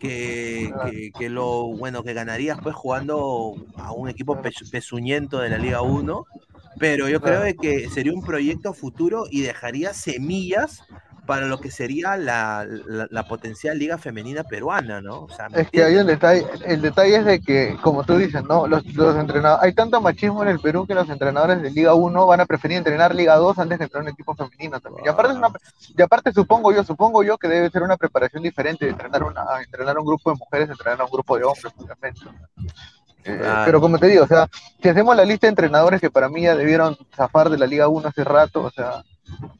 que, 0.00 0.72
que- 0.84 1.10
que 1.16 1.28
lo 1.30 1.68
bueno 1.76 2.02
que 2.02 2.12
ganarías 2.14 2.58
pues 2.62 2.74
jugando 2.74 3.54
a 3.76 3.92
un 3.92 4.08
equipo 4.08 4.40
pe- 4.42 4.50
pezuñento 4.70 5.38
de 5.38 5.50
la 5.50 5.58
Liga 5.58 5.82
1. 5.82 6.24
Pero 6.78 7.08
yo 7.08 7.20
creo 7.20 7.40
Claro. 7.42 7.56
que 7.60 7.88
sería 7.88 8.12
un 8.12 8.22
proyecto 8.22 8.74
futuro 8.74 9.26
y 9.30 9.42
dejaría 9.42 9.94
semillas 9.94 10.82
para 11.26 11.46
lo 11.46 11.58
que 11.58 11.70
sería 11.70 12.16
la, 12.16 12.66
la- 12.86 13.06
la 13.10 13.22
potencial 13.26 13.78
liga 13.78 13.96
femenina 13.98 14.42
peruana, 14.44 15.00
¿no? 15.00 15.22
O 15.22 15.28
sea, 15.30 15.48
¿me 15.48 15.60
Es 15.62 15.70
que 15.70 15.82
ahí 15.82 15.94
el 15.96 16.06
detalle, 16.06 16.46
el 16.66 16.82
detalle 16.82 17.16
es 17.16 17.24
de 17.24 17.40
que, 17.40 17.76
como 17.82 18.04
tú 18.04 18.16
dices, 18.16 18.42
¿no? 18.44 18.66
Los, 18.66 18.84
los 18.94 19.16
entrenadores, 19.16 19.64
hay 19.64 19.72
tanto 19.72 20.00
machismo 20.00 20.42
en 20.42 20.50
el 20.50 20.60
Perú 20.60 20.86
que 20.86 20.94
los 20.94 21.08
entrenadores 21.08 21.62
de 21.62 21.70
Liga 21.70 21.94
1 21.94 22.26
van 22.26 22.40
a 22.40 22.46
preferir 22.46 22.76
entrenar 22.78 23.14
Liga 23.14 23.36
2 23.36 23.58
antes 23.58 23.78
que 23.78 23.84
entrenar 23.84 24.04
un 24.06 24.12
equipo 24.12 24.34
femenino 24.34 24.80
también. 24.80 25.06
Y 25.06 25.08
aparte, 25.08 25.32
es 25.32 25.38
una- 25.38 25.48
y 25.96 26.02
aparte 26.02 26.32
supongo 26.32 26.72
yo, 26.72 26.84
supongo 26.84 27.22
yo 27.22 27.38
que 27.38 27.48
debe 27.48 27.70
ser 27.70 27.82
una 27.82 27.96
preparación 27.96 28.42
diferente 28.42 28.84
de 28.84 28.90
entrenar, 28.92 29.22
una, 29.22 29.44
entrenar 29.62 29.98
un 29.98 30.04
grupo 30.06 30.30
de 30.30 30.36
mujeres, 30.38 30.68
entrenar 30.68 31.00
a 31.00 31.04
un 31.04 31.10
grupo 31.10 31.36
de 31.38 31.44
hombres, 31.44 31.72
obviamente. 31.78 32.20
Eh, 33.26 33.38
Claro. 33.40 33.62
Pero 33.64 33.80
como 33.80 33.98
te 33.98 34.06
digo, 34.08 34.24
o 34.24 34.26
sea, 34.26 34.48
si 34.82 34.88
hacemos 34.90 35.16
la 35.16 35.24
lista 35.24 35.46
de 35.46 35.50
entrenadores 35.52 35.98
que 35.98 36.10
para 36.10 36.28
mí 36.28 36.42
ya 36.42 36.54
debieron 36.54 36.94
zafar 37.16 37.48
de 37.48 37.56
la 37.56 37.66
Liga 37.66 37.88
1 37.88 38.06
hace 38.08 38.22
rato, 38.22 38.60
o 38.64 38.70
sea, 38.70 39.02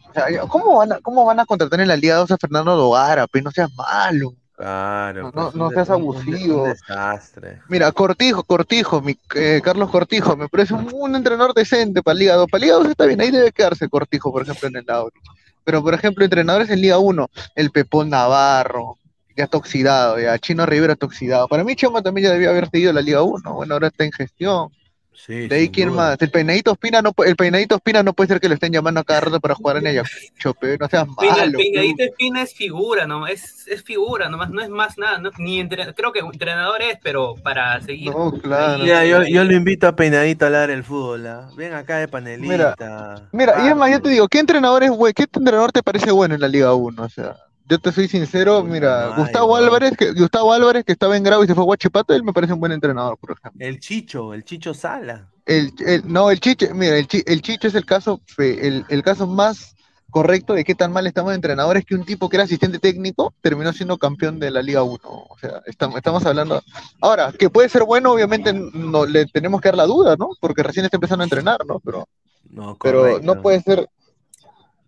o 0.08 0.12
sea, 0.12 0.26
¿cómo 0.48 0.78
van 0.78 0.92
a, 0.92 1.00
cómo 1.00 1.24
van 1.24 1.40
a 1.40 1.46
contratar 1.46 1.80
en 1.80 1.88
la 1.88 1.96
Liga 1.96 2.16
2 2.16 2.30
a 2.30 2.38
Fernando 2.38 2.76
Dogara? 2.76 3.26
Pues 3.26 3.42
no 3.42 3.50
seas 3.50 3.70
malo. 3.74 4.34
Claro, 4.56 5.32
No, 5.54 5.70
seas 5.70 5.90
abusivo. 5.90 6.62
Un 6.62 6.70
desastre. 6.70 7.60
Mira, 7.68 7.90
Cortijo, 7.90 8.44
Cortijo, 8.44 9.00
mi, 9.00 9.18
eh, 9.34 9.60
Carlos 9.64 9.90
Cortijo, 9.90 10.36
me 10.36 10.48
parece 10.48 10.74
un, 10.74 10.88
un 10.92 11.16
entrenador 11.16 11.54
decente 11.54 12.02
para 12.02 12.16
Liga 12.16 12.36
2. 12.36 12.46
Para 12.48 12.62
Liga 12.62 12.74
2 12.76 12.88
está 12.88 13.06
bien, 13.06 13.20
ahí 13.20 13.32
debe 13.32 13.50
quedarse 13.50 13.88
Cortijo, 13.88 14.30
por 14.30 14.42
ejemplo, 14.42 14.68
en 14.68 14.76
el 14.76 14.90
Audi. 14.90 15.18
pero 15.64 15.82
por 15.82 15.94
ejemplo, 15.94 16.24
entrenadores 16.24 16.70
en 16.70 16.80
Liga 16.80 16.98
1, 16.98 17.28
el 17.56 17.70
Pepón 17.72 18.10
Navarro, 18.10 18.98
ya 19.36 19.44
está 19.44 19.56
oxidado, 19.56 20.20
ya 20.20 20.38
Chino 20.38 20.64
Rivera 20.66 20.92
está 20.92 21.06
oxidado. 21.06 21.48
Para 21.48 21.64
mí 21.64 21.74
Chema 21.74 22.02
también 22.02 22.28
ya 22.28 22.32
debía 22.32 22.50
haber 22.50 22.70
seguido 22.70 22.92
la 22.92 23.00
Liga 23.00 23.22
1, 23.22 23.52
bueno, 23.54 23.74
ahora 23.74 23.88
está 23.88 24.04
en 24.04 24.12
gestión. 24.12 24.68
Sí, 25.16 25.48
De 25.48 25.56
ahí 25.56 25.68
quién 25.70 25.90
duda. 25.90 26.10
más, 26.10 26.16
el 26.22 26.30
peinadito 26.30 26.72
Espina 26.72 27.00
no 27.00 27.12
el 27.24 27.36
peinadito 27.36 27.76
Espina 27.76 28.02
no 28.02 28.12
puede 28.12 28.28
ser 28.28 28.40
que 28.40 28.48
lo 28.48 28.54
estén 28.54 28.72
llamando 28.72 29.00
a 29.00 29.04
cada 29.04 29.20
rato 29.22 29.40
para 29.40 29.54
jugar 29.54 29.76
en 29.78 29.86
Ayacucho, 29.86 30.54
pe, 30.60 30.76
no 30.78 30.88
seas 30.88 31.06
malo. 31.06 31.52
pe. 31.52 31.56
Peinadito 31.58 32.02
Espina 32.02 32.42
es 32.42 32.52
figura, 32.54 33.06
no, 33.06 33.26
es, 33.26 33.66
es 33.68 33.82
figura, 33.82 34.28
nomás, 34.28 34.50
no 34.50 34.60
es 34.60 34.68
más 34.68 34.98
nada, 34.98 35.18
no- 35.18 35.30
ni 35.38 35.60
entre- 35.60 35.94
creo 35.94 36.12
que 36.12 36.18
entrenador 36.20 36.82
es, 36.82 36.98
pero 37.02 37.34
para 37.42 37.80
seguir. 37.80 38.10
No, 38.10 38.32
claro. 38.32 38.82
Mira, 38.82 39.04
yo, 39.06 39.22
yo 39.24 39.44
lo 39.44 39.54
invito 39.54 39.86
a 39.88 39.96
Peinadito 39.96 40.44
a 40.44 40.48
hablar 40.48 40.70
el 40.70 40.84
fútbol. 40.84 41.26
¿ah? 41.26 41.48
Ven 41.56 41.72
acá 41.74 41.98
de 41.98 42.08
panelista. 42.08 43.22
Mira, 43.32 43.64
y 43.64 43.68
es 43.68 43.76
más, 43.76 43.90
yo 43.90 44.00
te 44.02 44.08
digo, 44.10 44.28
¿qué 44.28 44.38
entrenador 44.40 44.82
es 44.82 44.90
buen- 44.90 45.12
qué 45.14 45.24
entrenador 45.24 45.72
te 45.72 45.82
parece 45.82 46.10
bueno 46.10 46.34
en 46.34 46.40
la 46.40 46.48
Liga 46.48 46.74
1? 46.74 47.02
O 47.02 47.08
sea, 47.08 47.36
yo 47.68 47.78
te 47.78 47.92
soy 47.92 48.08
sincero, 48.08 48.62
mira, 48.62 49.14
Gustavo. 49.16 49.56
Álvarez, 49.56 49.96
que, 49.96 50.12
Gustavo 50.12 50.52
Álvarez, 50.52 50.84
que 50.84 50.92
estaba 50.92 51.16
en 51.16 51.22
Grau 51.22 51.42
y 51.42 51.46
se 51.46 51.54
fue 51.54 51.64
a 51.64 51.66
Huachipato, 51.66 52.14
él 52.14 52.22
me 52.22 52.32
parece 52.32 52.52
un 52.52 52.60
buen 52.60 52.72
entrenador, 52.72 53.16
por 53.18 53.32
ejemplo. 53.32 53.66
El 53.66 53.80
Chicho, 53.80 54.34
el 54.34 54.44
Chicho 54.44 54.74
Sala. 54.74 55.30
El, 55.46 55.72
el- 55.86 56.12
no, 56.12 56.30
el 56.30 56.40
Chicho, 56.40 56.66
mira, 56.74 56.96
el, 56.98 57.06
el 57.26 57.42
Chicho 57.42 57.68
es 57.68 57.74
el 57.74 57.84
caso, 57.84 58.20
el, 58.38 58.84
el 58.88 59.02
caso 59.02 59.26
más 59.26 59.74
correcto 60.10 60.54
de 60.54 60.62
qué 60.64 60.74
tan 60.76 60.92
mal 60.92 61.06
estamos 61.06 61.30
de 61.30 61.36
entrenadores 61.36 61.84
que 61.84 61.94
un 61.96 62.04
tipo 62.04 62.28
que 62.28 62.36
era 62.36 62.44
asistente 62.44 62.78
técnico 62.78 63.34
terminó 63.40 63.72
siendo 63.72 63.98
campeón 63.98 64.38
de 64.38 64.50
la 64.50 64.62
Liga 64.62 64.82
1. 64.82 64.98
O 65.02 65.36
sea, 65.40 65.60
estamos, 65.66 65.96
estamos 65.96 66.24
hablando. 66.24 66.62
Ahora, 67.00 67.32
que 67.32 67.50
puede 67.50 67.68
ser 67.68 67.82
bueno, 67.84 68.12
obviamente 68.12 68.52
no 68.52 69.06
le 69.06 69.26
tenemos 69.26 69.60
que 69.60 69.68
dar 69.68 69.76
la 69.76 69.86
duda, 69.86 70.14
¿no? 70.16 70.28
Porque 70.40 70.62
recién 70.62 70.84
está 70.84 70.96
empezando 70.98 71.22
a 71.22 71.26
entrenar, 71.26 71.66
¿no? 71.66 71.80
Pero, 71.80 72.08
No, 72.50 72.76
pero 72.80 73.18
no 73.20 73.42
puede 73.42 73.60
ser. 73.60 73.88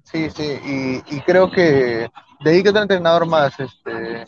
Sí, 0.05 0.31
sí, 0.31 0.45
y, 0.64 1.16
y 1.16 1.20
creo 1.22 1.51
que 1.51 2.09
de 2.41 2.51
ahí 2.51 2.62
que 2.62 2.70
otro 2.70 2.82
entrenador 2.82 3.26
más, 3.26 3.59
este. 3.59 4.24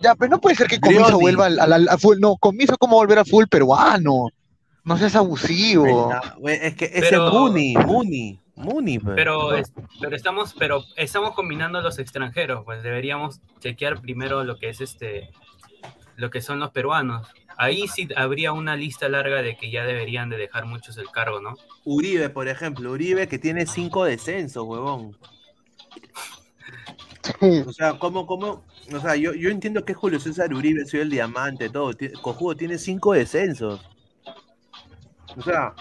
Ya, 0.00 0.14
pero 0.14 0.30
no 0.30 0.40
puede 0.40 0.56
ser 0.56 0.66
que 0.66 0.78
Comiso 0.80 1.04
Brioni. 1.04 1.20
vuelva 1.22 1.46
al, 1.46 1.58
al, 1.60 1.72
al- 1.72 1.88
a 1.88 1.96
full, 1.98 2.18
no, 2.18 2.36
Comiso 2.36 2.76
como 2.76 2.96
volver 2.96 3.18
a 3.18 3.24
full 3.24 3.44
peruano. 3.50 4.28
No 4.84 4.96
seas 4.96 5.16
abusivo. 5.16 6.12
Es 6.46 6.74
que 6.76 6.84
ese 6.86 7.00
Pero- 7.10 7.26
es 7.28 7.32
Muni, 7.32 7.74
Muni, 7.74 8.40
Muni. 8.54 8.98
pues. 8.98 9.14
Pero, 9.16 9.54
es- 9.54 9.72
pero 10.00 10.14
estamos, 10.14 10.54
pero 10.58 10.82
estamos 10.96 11.34
combinando 11.34 11.80
los 11.80 11.98
extranjeros, 11.98 12.64
pues 12.64 12.82
deberíamos 12.82 13.40
chequear 13.60 14.00
primero 14.00 14.44
lo 14.44 14.58
que 14.58 14.68
es 14.68 14.80
este, 14.80 15.30
lo 16.16 16.30
que 16.30 16.40
son 16.40 16.60
los 16.60 16.70
peruanos. 16.70 17.26
Ahí 17.58 17.88
sí 17.88 18.06
habría 18.16 18.52
una 18.52 18.76
lista 18.76 19.08
larga 19.08 19.40
de 19.40 19.56
que 19.56 19.70
ya 19.70 19.84
deberían 19.84 20.28
de 20.28 20.36
dejar 20.36 20.66
muchos 20.66 20.98
el 20.98 21.10
cargo, 21.10 21.40
¿no? 21.40 21.54
Uribe, 21.84 22.28
por 22.28 22.48
ejemplo, 22.48 22.90
Uribe 22.92 23.28
que 23.28 23.38
tiene 23.38 23.64
cinco 23.66 24.04
descensos, 24.04 24.62
huevón. 24.64 25.16
O 27.66 27.72
sea, 27.72 27.98
¿cómo, 27.98 28.26
cómo? 28.26 28.64
O 28.94 29.00
sea, 29.00 29.16
yo, 29.16 29.34
yo 29.34 29.50
entiendo 29.50 29.84
que 29.84 29.94
Julio 29.94 30.20
César 30.20 30.52
Uribe, 30.52 30.84
soy 30.86 31.00
el 31.00 31.10
diamante, 31.10 31.68
todo. 31.68 31.92
Cojudo 32.22 32.56
tiene 32.56 32.78
cinco 32.78 33.12
descensos. 33.12 33.80
O 35.36 35.42
sea, 35.42 35.74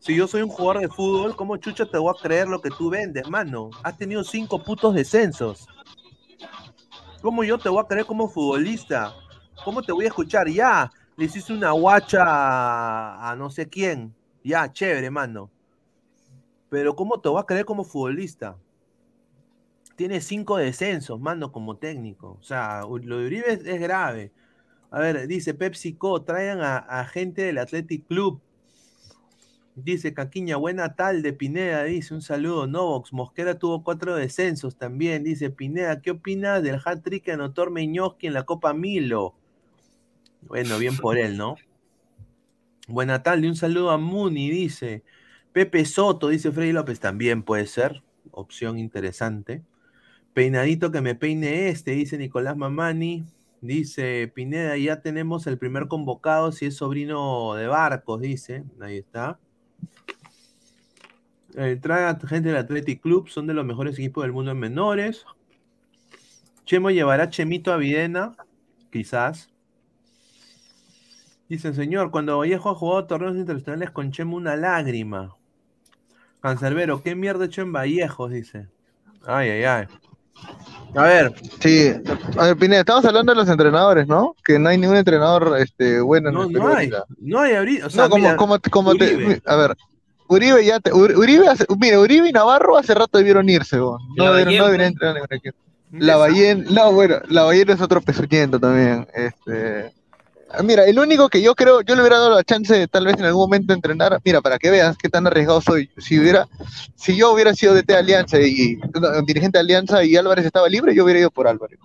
si 0.00 0.14
yo 0.14 0.26
soy 0.26 0.42
un 0.42 0.48
jugador 0.48 0.82
de 0.82 0.88
fútbol, 0.88 1.36
¿cómo 1.36 1.56
chucha 1.56 1.86
te 1.86 1.98
voy 1.98 2.14
a 2.16 2.22
creer 2.22 2.48
lo 2.48 2.60
que 2.60 2.70
tú 2.70 2.90
vendes, 2.90 3.28
mano? 3.28 3.70
Has 3.82 3.96
tenido 3.96 4.22
cinco 4.24 4.62
putos 4.62 4.94
descensos. 4.94 5.66
¿Cómo 7.22 7.42
yo 7.42 7.58
te 7.58 7.68
voy 7.68 7.82
a 7.82 7.86
creer 7.86 8.06
como 8.06 8.28
futbolista? 8.28 9.14
¿Cómo 9.64 9.82
te 9.82 9.92
voy 9.92 10.04
a 10.04 10.08
escuchar? 10.08 10.48
Ya, 10.48 10.90
le 11.16 11.24
hiciste 11.24 11.52
una 11.52 11.72
guacha 11.72 12.22
a, 12.24 13.30
a 13.30 13.36
no 13.36 13.50
sé 13.50 13.68
quién. 13.68 14.14
Ya, 14.44 14.72
chévere, 14.72 15.10
mano. 15.10 15.50
Pero 16.68 16.94
¿cómo 16.94 17.20
te 17.20 17.28
voy 17.28 17.40
a 17.40 17.46
creer 17.46 17.64
como 17.64 17.84
futbolista? 17.84 18.56
Tiene 19.98 20.20
cinco 20.20 20.58
descensos, 20.58 21.18
mano, 21.18 21.50
como 21.50 21.76
técnico. 21.76 22.38
O 22.40 22.42
sea, 22.44 22.82
lo 22.82 23.18
de 23.18 23.26
Uribe 23.26 23.52
es, 23.54 23.80
grave. 23.80 24.30
A 24.92 25.00
ver, 25.00 25.26
dice 25.26 25.54
PepsiCo, 25.54 26.22
traigan 26.22 26.60
a, 26.62 27.04
gente 27.06 27.42
del 27.42 27.58
Athletic 27.58 28.06
Club. 28.06 28.40
Dice 29.74 30.14
Caquiña, 30.14 30.54
buena 30.56 30.94
tal 30.94 31.20
de 31.22 31.32
Pineda, 31.32 31.82
dice 31.82 32.14
un 32.14 32.22
saludo. 32.22 32.68
Novox, 32.68 33.12
Mosquera 33.12 33.58
tuvo 33.58 33.82
cuatro 33.82 34.14
descensos 34.14 34.76
también. 34.76 35.24
Dice 35.24 35.50
Pineda, 35.50 36.00
¿qué 36.00 36.12
opinas 36.12 36.62
del 36.62 36.80
hat-trick 36.84 37.24
que 37.24 37.32
anotó 37.32 37.68
Meñoski 37.68 38.28
en 38.28 38.34
la 38.34 38.44
Copa 38.44 38.74
Milo? 38.74 39.34
Bueno, 40.42 40.78
bien 40.78 40.96
por 40.96 41.18
él, 41.18 41.36
¿no? 41.36 41.56
Buena 42.86 43.24
tarde, 43.24 43.48
un 43.48 43.56
saludo 43.56 43.90
a 43.90 43.98
Muni, 43.98 44.48
dice. 44.48 45.02
Pepe 45.52 45.84
Soto, 45.84 46.28
dice 46.28 46.52
Freddy 46.52 46.70
López, 46.70 47.00
también 47.00 47.42
puede 47.42 47.66
ser. 47.66 48.04
Opción 48.30 48.78
interesante. 48.78 49.64
Peinadito 50.38 50.92
que 50.92 51.00
me 51.00 51.16
peine 51.16 51.68
este, 51.68 51.90
dice 51.90 52.16
Nicolás 52.16 52.56
Mamani. 52.56 53.24
Dice 53.60 54.30
Pineda, 54.32 54.76
ya 54.76 55.00
tenemos 55.00 55.48
el 55.48 55.58
primer 55.58 55.88
convocado, 55.88 56.52
si 56.52 56.66
es 56.66 56.76
sobrino 56.76 57.54
de 57.54 57.66
Barcos, 57.66 58.20
dice. 58.20 58.62
Ahí 58.80 58.98
está. 58.98 59.40
Eh, 61.56 61.76
trae 61.82 62.04
a 62.04 62.16
gente 62.20 62.50
del 62.50 62.56
Athletic 62.56 63.02
Club, 63.02 63.28
son 63.28 63.48
de 63.48 63.54
los 63.54 63.66
mejores 63.66 63.98
equipos 63.98 64.22
del 64.22 64.32
mundo 64.32 64.52
en 64.52 64.60
menores. 64.60 65.24
Chemo 66.64 66.92
llevará 66.92 67.24
a 67.24 67.30
Chemito 67.30 67.72
a 67.72 67.76
Videna, 67.76 68.36
quizás. 68.92 69.52
Dice, 71.48 71.74
señor, 71.74 72.12
cuando 72.12 72.38
Vallejo 72.38 72.70
ha 72.70 72.76
jugado 72.76 73.08
torneos 73.08 73.36
internacionales 73.36 73.90
con 73.90 74.12
Chemo, 74.12 74.36
una 74.36 74.54
lágrima. 74.54 75.34
Cancerbero, 76.38 77.02
¿qué 77.02 77.16
mierda 77.16 77.46
hecho 77.46 77.62
en 77.62 77.72
Vallejos? 77.72 78.30
Dice. 78.30 78.68
Ay, 79.26 79.50
ay, 79.50 79.64
ay. 79.64 79.86
A 80.94 81.02
ver, 81.02 81.34
Sí, 81.60 81.92
a 82.38 82.46
ver, 82.46 82.56
Pineda, 82.56 82.80
estamos 82.80 83.04
hablando 83.04 83.32
de 83.32 83.36
los 83.36 83.48
entrenadores, 83.48 84.06
¿no? 84.08 84.34
Que 84.44 84.58
no 84.58 84.68
hay 84.70 84.78
ningún 84.78 84.96
entrenador 84.96 85.56
este, 85.58 86.00
bueno 86.00 86.30
en 86.30 86.34
no, 86.34 86.42
el 86.44 86.52
no 86.52 86.66
hay. 86.68 86.74
ahorita. 86.86 87.04
No 87.20 87.40
hay 87.40 87.54
ahorita. 87.54 87.86
O 87.86 87.90
sea, 87.90 88.04
no, 88.04 88.10
como, 88.10 88.22
mira, 88.22 88.36
como, 88.36 88.58
como 88.70 88.94
te- 88.94 89.42
a 89.44 89.56
ver, 89.56 89.76
Uribe 90.28 90.64
ya 90.64 90.80
te, 90.80 90.90
Ur- 90.92 91.14
Uribe, 91.16 91.46
hace- 91.48 91.66
mira, 91.78 92.00
Uribe 92.00 92.28
y 92.28 92.32
Navarro 92.32 92.76
hace 92.78 92.94
rato 92.94 93.18
debieron 93.18 93.48
irse, 93.48 93.80
weón. 93.80 93.98
no, 94.16 94.24
no 94.26 94.32
deberían 94.34 94.64
pues. 94.66 94.80
entrar 94.80 95.10
a 95.10 95.14
ningún 95.14 95.28
equipo. 95.36 95.56
La 95.92 96.16
Ballén, 96.16 96.66
no, 96.70 96.92
bueno, 96.92 97.16
la 97.28 97.44
Ballén 97.44 97.70
es 97.70 97.80
otro 97.80 98.00
pezuñento 98.00 98.58
también. 98.58 99.06
Este, 99.14 99.92
mira, 100.64 100.84
el 100.84 100.98
único 100.98 101.28
que 101.28 101.42
yo 101.42 101.54
creo, 101.54 101.82
yo 101.82 101.94
le 101.94 102.00
hubiera 102.00 102.18
dado 102.18 102.34
la 102.34 102.44
chance 102.44 102.74
de 102.74 102.88
tal 102.88 103.04
vez 103.04 103.18
en 103.18 103.24
algún 103.24 103.42
momento 103.42 103.72
entrenar, 103.72 104.20
mira, 104.24 104.40
para 104.40 104.58
que 104.58 104.70
veas 104.70 104.96
qué 104.96 105.08
tan 105.08 105.26
arriesgado 105.26 105.60
soy. 105.60 105.90
Si 105.98 106.18
hubiera, 106.18 106.48
si 106.96 107.16
yo 107.16 107.32
hubiera 107.32 107.54
sido 107.54 107.74
DT 107.74 107.86
de 107.86 107.96
Alianza 107.96 108.40
y 108.40 108.78
dirigente 109.26 109.58
de 109.58 109.60
Alianza 109.60 110.04
y 110.04 110.16
Álvarez 110.16 110.46
estaba 110.46 110.68
libre, 110.68 110.94
yo 110.94 111.04
hubiera 111.04 111.20
ido 111.20 111.30
por 111.30 111.48
Álvarez. 111.48 111.78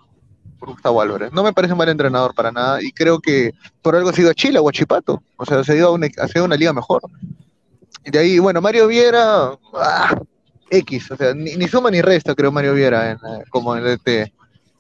Por 0.60 0.70
Gustavo 0.70 1.02
Álvarez. 1.02 1.34
No 1.34 1.44
me 1.44 1.52
parece 1.52 1.74
un 1.74 1.80
mal 1.80 1.90
entrenador 1.90 2.34
para 2.34 2.52
nada 2.52 2.82
y 2.82 2.92
creo 2.92 3.20
que 3.20 3.52
por 3.82 3.96
algo 3.96 4.10
ha 4.10 4.14
sido 4.14 4.30
a 4.30 4.34
Chile, 4.34 4.60
a 4.60 4.62
Huachipato. 4.62 5.22
O 5.36 5.46
sea, 5.46 5.64
se 5.64 5.74
ha 5.74 5.76
ido 5.76 5.90
a 5.90 5.92
una, 5.92 6.08
una 6.44 6.56
liga 6.56 6.72
mejor. 6.72 7.02
Y 8.06 8.12
de 8.12 8.20
ahí, 8.20 8.40
bueno, 8.40 8.62
Mario 8.62 8.88
Viera, 8.88 9.52
ah, 9.74 10.22
X, 10.70 11.12
o 11.12 11.18
sea, 11.18 11.34
ni, 11.34 11.56
ni 11.56 11.68
suma 11.68 11.92
ni 11.92 12.02
resta, 12.02 12.34
creo, 12.36 12.52
Mario 12.52 12.74
Viera 12.74 13.12
en, 13.12 13.18
eh, 13.18 13.44
como 13.50 13.76
en 13.76 13.84
DT. 13.84 14.34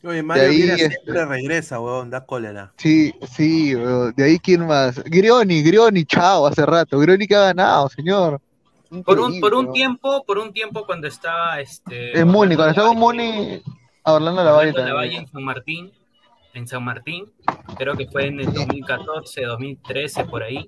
Oye, 0.03 0.21
Mario 0.21 0.43
ahí, 0.43 0.57
Viera 0.57 0.75
este- 0.75 0.89
siempre 0.89 1.25
regresa, 1.25 1.79
weón, 1.79 2.09
da 2.09 2.25
cólera. 2.25 2.73
Sí, 2.77 3.13
sí, 3.29 3.75
weón. 3.75 4.13
de 4.15 4.23
ahí 4.25 4.39
quién 4.39 4.67
más. 4.67 5.01
Grioni, 5.03 5.63
Grioni, 5.63 6.03
chao, 6.05 6.45
hace 6.45 6.65
rato. 6.65 6.99
Grioni 6.99 7.25
que 7.27 7.35
ha 7.35 7.41
ganado, 7.53 7.87
señor. 7.89 8.41
Por 9.05 9.19
un, 9.19 9.39
por 9.39 9.53
un 9.55 9.71
tiempo, 9.71 10.23
por 10.25 10.37
un 10.37 10.53
tiempo 10.53 10.85
cuando 10.85 11.07
estaba 11.07 11.59
este. 11.59 12.19
En 12.19 12.27
Muni, 12.27 12.55
cuando 12.55 12.71
estaba 12.71 12.91
en 12.91 12.99
Muni, 12.99 13.61
a 14.03 14.13
Orlando 14.13 14.43
Lavalle 14.43 14.69
Orlando 14.69 14.89
Lavalle 14.89 15.09
también. 15.11 15.23
en 15.23 15.31
San 15.31 15.43
Martín, 15.43 15.91
en 16.53 16.67
San 16.67 16.83
Martín, 16.83 17.25
creo 17.75 17.95
que 17.95 18.05
fue 18.07 18.27
en 18.27 18.39
el 18.39 18.53
2014, 18.53 19.45
2013, 19.45 20.25
por 20.25 20.43
ahí. 20.43 20.67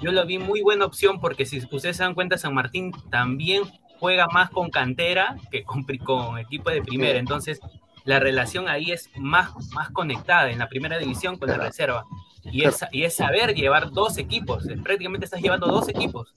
Yo 0.00 0.12
lo 0.12 0.24
vi 0.26 0.38
muy 0.38 0.60
buena 0.62 0.84
opción 0.84 1.18
porque 1.20 1.44
si 1.44 1.58
ustedes 1.58 1.96
se 1.96 2.04
dan 2.04 2.14
cuenta, 2.14 2.38
San 2.38 2.54
Martín 2.54 2.92
también 3.10 3.62
juega 3.98 4.28
más 4.28 4.50
con 4.50 4.70
cantera 4.70 5.36
que 5.50 5.64
con, 5.64 5.82
con 6.04 6.38
equipo 6.38 6.70
de 6.70 6.82
primera. 6.82 7.18
Entonces, 7.18 7.58
la 8.06 8.18
relación 8.20 8.68
ahí 8.68 8.92
es 8.92 9.10
más, 9.16 9.50
más 9.74 9.90
conectada 9.90 10.50
en 10.50 10.58
la 10.58 10.68
primera 10.68 10.96
división 10.98 11.36
con 11.36 11.48
la 11.50 11.58
reserva. 11.58 12.04
Y 12.44 12.64
es, 12.64 12.78
y 12.92 13.02
es 13.02 13.14
saber 13.16 13.54
llevar 13.54 13.90
dos 13.90 14.16
equipos. 14.18 14.64
Prácticamente 14.82 15.24
estás 15.26 15.40
llevando 15.42 15.66
dos 15.66 15.88
equipos. 15.88 16.34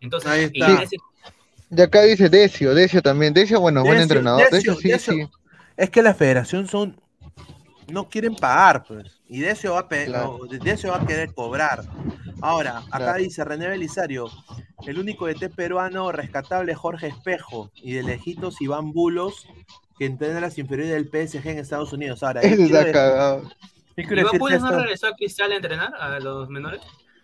Entonces, 0.00 0.30
Ahí 0.30 0.50
y 0.52 0.62
está. 0.62 0.82
ese- 0.82 0.96
Y 1.70 1.80
acá 1.82 2.02
dice 2.02 2.28
Decio, 2.28 2.74
Decio 2.74 3.02
también. 3.02 3.32
Decio, 3.34 3.60
bueno, 3.60 3.84
buen 3.84 4.00
entrenador. 4.00 4.42
Decio, 4.50 4.74
Decio, 4.74 4.74
sí, 4.76 4.88
Decio. 4.88 5.12
sí. 5.12 5.28
Es 5.76 5.90
que 5.90 6.02
la 6.02 6.14
federación 6.14 6.66
son. 6.66 6.98
No 7.88 8.08
quieren 8.08 8.34
pagar, 8.36 8.84
pues. 8.84 9.20
Y 9.28 9.40
Decio 9.40 9.74
va 9.74 9.80
a, 9.80 9.88
pe- 9.88 10.06
Claro. 10.06 10.38
no, 10.50 10.58
Decio 10.58 10.90
va 10.92 10.98
a 11.02 11.06
querer 11.06 11.34
cobrar. 11.34 11.84
Ahora, 12.40 12.78
acá 12.88 12.96
Claro. 12.98 13.18
dice 13.18 13.44
René 13.44 13.68
Belisario: 13.68 14.30
el 14.86 14.98
único 14.98 15.26
DT 15.26 15.50
peruano 15.50 16.10
rescatable 16.12 16.72
es 16.72 16.78
Jorge 16.78 17.08
Espejo. 17.08 17.70
Y 17.74 17.92
de 17.92 18.02
lejitos 18.04 18.60
Iván 18.62 18.92
Bulos, 18.92 19.46
que 20.00 20.06
entrena 20.06 20.40
las 20.40 20.56
inferiores 20.56 20.94
del 20.94 21.10
PSG 21.10 21.46
en 21.46 21.58
Estados 21.58 21.92
Unidos. 21.92 22.22
Ahora, 22.22 22.40
yo 22.40 22.48
Él 22.48 22.56
quiero 22.56 22.74
está 22.78 22.84
de- 22.86 22.92
cagado. 22.92 23.42
yo 23.42 23.50
quiero 23.96 24.12
¿Iván 24.14 24.24
decirte 24.24 24.38
Bulnes 24.38 24.60
no 24.62 24.68
esto. 24.68 24.78
regresó 24.80 25.06
a 25.08 25.12
Cristal 25.14 25.52
a 25.52 25.56
entrenar 25.56 25.94
a 25.94 26.18
los 26.20 26.48
menores? 26.48 26.80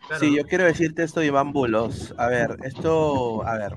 Claro, 0.06 0.20
Sí, 0.20 0.36
yo 0.36 0.44
quiero 0.44 0.64
decirte 0.64 1.02
esto, 1.02 1.22
Iván 1.22 1.54
Bulos. 1.54 2.14
A 2.18 2.26
ver, 2.26 2.58
esto, 2.64 3.42
a 3.46 3.56
ver. 3.56 3.72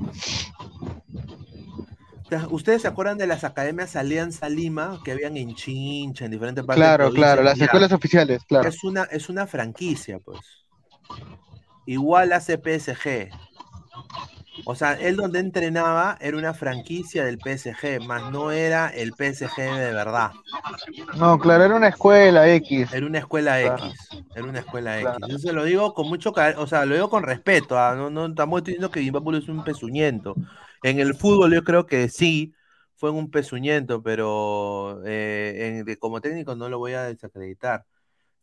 ¿te- 2.27 2.45
¿Ustedes 2.49 2.81
se 2.81 2.89
acuerdan 2.89 3.17
de 3.17 3.25
las 3.27 3.45
academias 3.45 3.95
Alianza 3.95 4.49
Lima 4.49 4.99
que 5.05 5.13
habían 5.13 5.37
en 5.37 5.55
Chincha, 5.55 6.25
en 6.25 6.31
diferentes 6.31 6.65
partes? 6.65 6.81
de 6.83 6.85
Claro, 6.85 7.13
claro, 7.13 7.41
las 7.41 7.61
escuelas 7.61 7.93
oficiales, 7.93 8.43
claro. 8.43 8.67
Es 8.67 8.83
una, 8.83 9.03
es 9.03 9.29
una 9.29 9.47
franquicia, 9.47 10.19
pues. 10.19 10.41
Igual 11.85 12.33
hace 12.33 12.57
PSG. 12.57 13.29
O 14.69 14.75
sea, 14.75 14.93
él 14.93 15.15
donde 15.17 15.39
entrenaba 15.39 16.17
era 16.21 16.37
una 16.37 16.53
franquicia 16.53 17.25
del 17.25 17.39
PSG, 17.39 17.99
más 18.01 18.31
no 18.31 18.51
era 18.51 18.89
el 18.89 19.13
PSG 19.13 19.55
de 19.77 19.93
verdad. 19.93 20.31
No, 21.17 21.37
claro, 21.39 21.63
era 21.65 21.75
una 21.75 21.89
escuela 21.89 22.49
X. 22.55 22.89
Era 22.89 23.05
una 23.05 23.19
escuela 23.19 23.61
Claro. 23.61 23.83
X. 23.83 24.09
Era 24.33 24.47
una 24.47 24.59
escuela 24.59 24.99
Claro. 24.99 25.19
X. 25.19 25.27
Yo 25.27 25.37
se 25.37 25.53
lo 25.53 25.63
digo 25.63 25.93
con 25.93 26.07
mucho 26.07 26.33
o 26.57 26.67
sea, 26.67 26.85
lo 26.85 26.95
digo 26.95 27.09
con 27.09 27.23
respeto. 27.23 27.77
ah, 27.77 27.95
No, 27.95 28.09
no 28.09 28.27
estamos 28.27 28.63
diciendo 28.63 28.89
que 28.91 28.99
Liverpool 29.01 29.35
es 29.35 29.47
un 29.47 29.63
pezuñento. 29.63 30.39
En 30.81 30.99
el 30.99 31.15
fútbol 31.15 31.53
yo 31.53 31.63
creo 31.63 31.85
que 31.85 32.09
sí, 32.09 32.53
fue 32.95 33.11
un 33.11 33.29
pezuñento, 33.31 34.01
pero 34.03 35.01
eh, 35.05 35.83
en- 35.87 35.95
como 35.97 36.21
técnico 36.21 36.55
no 36.55 36.69
lo 36.69 36.79
voy 36.79 36.93
a 36.93 37.03
desacreditar. 37.03 37.85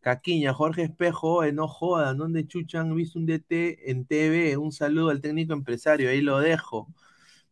Caquiña, 0.06 0.54
Jorge 0.54 0.84
Espejo, 0.84 1.42
eh, 1.42 1.52
no 1.52 1.66
jodan, 1.66 2.16
¿dónde 2.18 2.46
chucha 2.46 2.80
han 2.80 2.94
visto 2.94 3.18
un 3.18 3.26
DT 3.26 3.90
en 3.90 4.06
TV? 4.06 4.56
Un 4.56 4.70
saludo 4.70 5.10
al 5.10 5.20
técnico 5.20 5.52
empresario, 5.52 6.08
ahí 6.08 6.20
lo 6.20 6.38
dejo. 6.38 6.86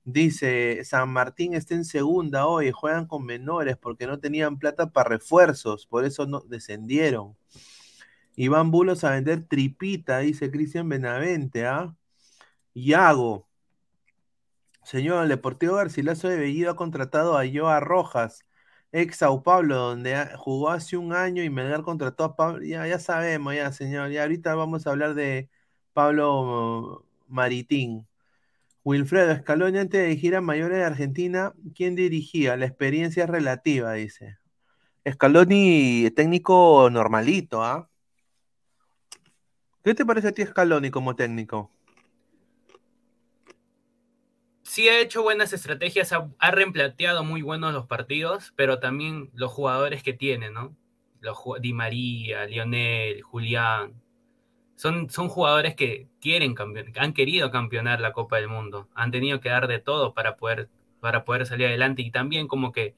Dice, 0.05 0.85
San 0.85 1.09
Martín 1.11 1.55
está 1.55 1.75
en 1.75 1.85
segunda 1.85 2.47
hoy, 2.47 2.71
juegan 2.71 3.07
con 3.09 3.27
menores 3.27 3.77
porque 3.77 4.07
no 4.07 4.21
tenían 4.21 4.61
plata 4.61 4.93
para 4.93 5.09
refuerzos, 5.09 5.87
por 5.89 6.05
eso 6.05 6.27
no 6.27 6.43
descendieron. 6.43 7.37
Iván 8.37 8.71
Bulos 8.71 9.03
a 9.03 9.11
vender 9.11 9.49
tripita, 9.49 10.19
dice 10.21 10.49
Cristian 10.53 10.89
Benavente, 10.89 11.67
¿ah? 11.67 11.97
Yago. 12.75 13.49
Señor, 14.85 15.25
el 15.25 15.29
Deportivo 15.29 15.75
Garcilaso 15.75 16.29
de 16.29 16.37
Bellido 16.39 16.71
ha 16.71 16.77
contratado 16.77 17.37
a 17.37 17.45
Joa 17.53 17.81
Rojas, 17.81 18.45
ex 18.95 19.17
Sao 19.19 19.43
Paulo, 19.43 19.77
donde 19.77 20.17
jugó 20.37 20.71
hace 20.71 20.97
un 20.97 21.13
año 21.13 21.43
y 21.43 21.51
Melgar 21.51 21.83
contrató 21.83 22.25
a 22.25 22.37
Pablo. 22.37 22.65
Ya, 22.65 22.87
ya 22.87 22.99
sabemos, 23.01 23.55
ya, 23.55 23.73
señor. 23.73 24.11
Ya 24.11 24.23
ahorita 24.23 24.55
vamos 24.55 24.87
a 24.87 24.91
hablar 24.91 25.15
de 25.15 25.51
Pablo 25.93 27.05
Maritín. 27.29 28.07
Wilfredo 28.85 29.37
Scaloni, 29.37 29.79
antes 29.79 30.01
de 30.01 30.09
dirigir 30.09 30.37
a 30.37 30.41
mayores 30.41 30.79
de 30.79 30.85
Argentina, 30.85 31.55
¿quién 31.75 31.97
dirigía? 31.97 32.57
La 32.57 32.67
experiencia 32.67 33.25
es 33.25 33.31
relativa, 33.31 33.95
dice. 33.95 34.39
Scaloni, 35.11 36.11
técnico 36.15 36.89
normalito, 36.91 37.65
¿ah? 37.65 37.91
¿Qué 39.83 39.95
te 39.95 40.07
parece 40.07 40.29
a 40.29 40.33
ti 40.33 40.45
Scaloni 40.45 40.91
como 40.91 41.17
técnico? 41.17 41.74
Sí 44.65 44.89
ha 44.89 45.01
hecho 45.01 45.23
buenas 45.25 45.55
estrategias, 45.55 46.12
ha, 46.15 46.29
ha 46.41 46.53
replanteado 46.53 47.25
muy 47.25 47.43
buenos 47.43 47.75
los 47.75 47.87
partidos, 47.87 48.55
pero 48.57 48.81
también 48.81 49.31
los 49.35 49.53
jugadores 49.53 50.03
que 50.05 50.15
tiene, 50.15 50.51
¿no? 50.51 50.77
Los, 51.21 51.39
Di 51.61 51.75
María, 51.75 52.47
Lionel, 52.47 53.23
Julián. 53.23 53.95
Son, 54.77 55.11
son 55.11 55.29
jugadores 55.29 55.75
que 55.77 56.09
quieren 56.21 56.55
han 56.99 57.12
querido 57.15 57.51
campeonar 57.51 58.01
la 58.01 58.12
Copa 58.12 58.37
del 58.37 58.49
Mundo. 58.49 58.89
Han 58.95 59.11
tenido 59.12 59.41
que 59.41 59.51
dar 59.51 59.69
de 59.69 59.79
todo 59.81 60.15
para 60.15 60.37
poder, 60.37 60.69
para 61.01 61.25
poder 61.25 61.47
salir 61.47 61.69
adelante 61.69 62.03
y 62.03 62.11
también 62.11 62.49
como 62.49 62.73
que 62.73 62.95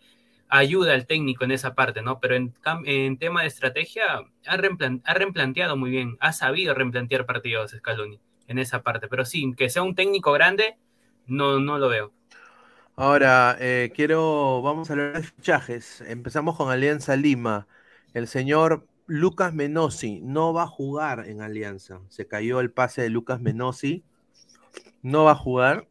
ayuda 0.48 0.94
al 0.94 1.06
técnico 1.06 1.44
en 1.44 1.50
esa 1.52 1.74
parte, 1.74 2.02
¿no? 2.02 2.20
Pero 2.20 2.36
en, 2.36 2.54
en 2.84 3.18
tema 3.18 3.42
de 3.42 3.48
estrategia 3.48 4.04
ha, 4.46 4.56
replan- 4.56 5.02
ha 5.04 5.14
replanteado 5.14 5.76
muy 5.76 5.90
bien, 5.90 6.16
ha 6.20 6.32
sabido 6.32 6.74
replantear 6.74 7.26
partidos 7.26 7.72
Scaloni 7.72 8.20
en 8.48 8.58
esa 8.58 8.82
parte. 8.82 9.08
Pero 9.08 9.24
sí, 9.24 9.52
que 9.56 9.68
sea 9.70 9.82
un 9.82 9.94
técnico 9.94 10.32
grande, 10.32 10.76
no, 11.26 11.60
no 11.60 11.78
lo 11.78 11.88
veo. 11.88 12.12
Ahora, 12.98 13.56
eh, 13.60 13.92
quiero, 13.94 14.62
vamos 14.62 14.88
a 14.88 14.94
hablar 14.94 15.12
de 15.20 15.22
fichajes. 15.22 16.00
Empezamos 16.00 16.56
con 16.56 16.70
Alianza 16.70 17.14
Lima. 17.14 17.66
El 18.14 18.26
señor 18.26 18.86
Lucas 19.06 19.52
Menosi 19.52 20.20
no 20.22 20.54
va 20.54 20.62
a 20.62 20.66
jugar 20.66 21.28
en 21.28 21.42
Alianza. 21.42 22.00
Se 22.08 22.26
cayó 22.26 22.60
el 22.60 22.70
pase 22.70 23.02
de 23.02 23.10
Lucas 23.10 23.40
Menosi. 23.40 24.02
No 25.02 25.24
va 25.24 25.32
a 25.32 25.36
jugar. 25.36 25.86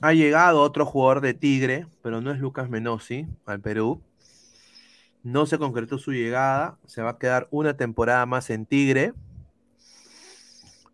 Ha 0.00 0.12
llegado 0.12 0.60
otro 0.60 0.84
jugador 0.84 1.20
de 1.20 1.34
Tigre, 1.34 1.86
pero 2.02 2.20
no 2.20 2.32
es 2.32 2.38
Lucas 2.38 2.68
Menosi 2.68 3.28
al 3.46 3.60
Perú. 3.60 4.02
No 5.22 5.46
se 5.46 5.58
concretó 5.58 5.98
su 5.98 6.12
llegada. 6.12 6.78
Se 6.84 7.00
va 7.00 7.10
a 7.10 7.18
quedar 7.18 7.48
una 7.50 7.76
temporada 7.76 8.26
más 8.26 8.50
en 8.50 8.66
Tigre. 8.66 9.14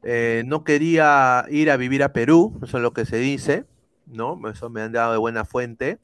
Eh, 0.07 0.43
no 0.45 0.65
quería 0.65 1.47
ir 1.49 1.71
a 1.71 1.79
vivir 1.79 2.03
a 2.03 2.13
Perú, 2.13 2.61
eso 2.63 2.77
es 2.77 2.83
lo 2.83 2.93
que 2.93 3.07
se 3.07 3.17
dice, 3.17 3.65
¿no? 4.07 4.39
Eso 4.51 4.69
me 4.69 4.83
han 4.83 4.93
dado 4.93 5.13
de 5.13 5.19
buena 5.19 5.47
fuente. 5.47 5.99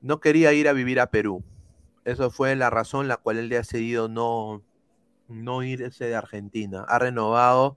No 0.00 0.18
quería 0.18 0.54
ir 0.54 0.66
a 0.66 0.72
vivir 0.72 0.98
a 0.98 1.10
Perú. 1.10 1.44
Eso 2.06 2.30
fue 2.30 2.56
la 2.56 2.70
razón 2.70 3.06
la 3.06 3.18
cual 3.18 3.36
él 3.36 3.50
le 3.50 3.56
ha 3.56 3.58
decidido 3.58 4.08
no, 4.08 4.62
no 5.28 5.62
irse 5.62 6.06
de 6.06 6.14
Argentina. 6.14 6.86
Ha 6.88 6.98
renovado 6.98 7.76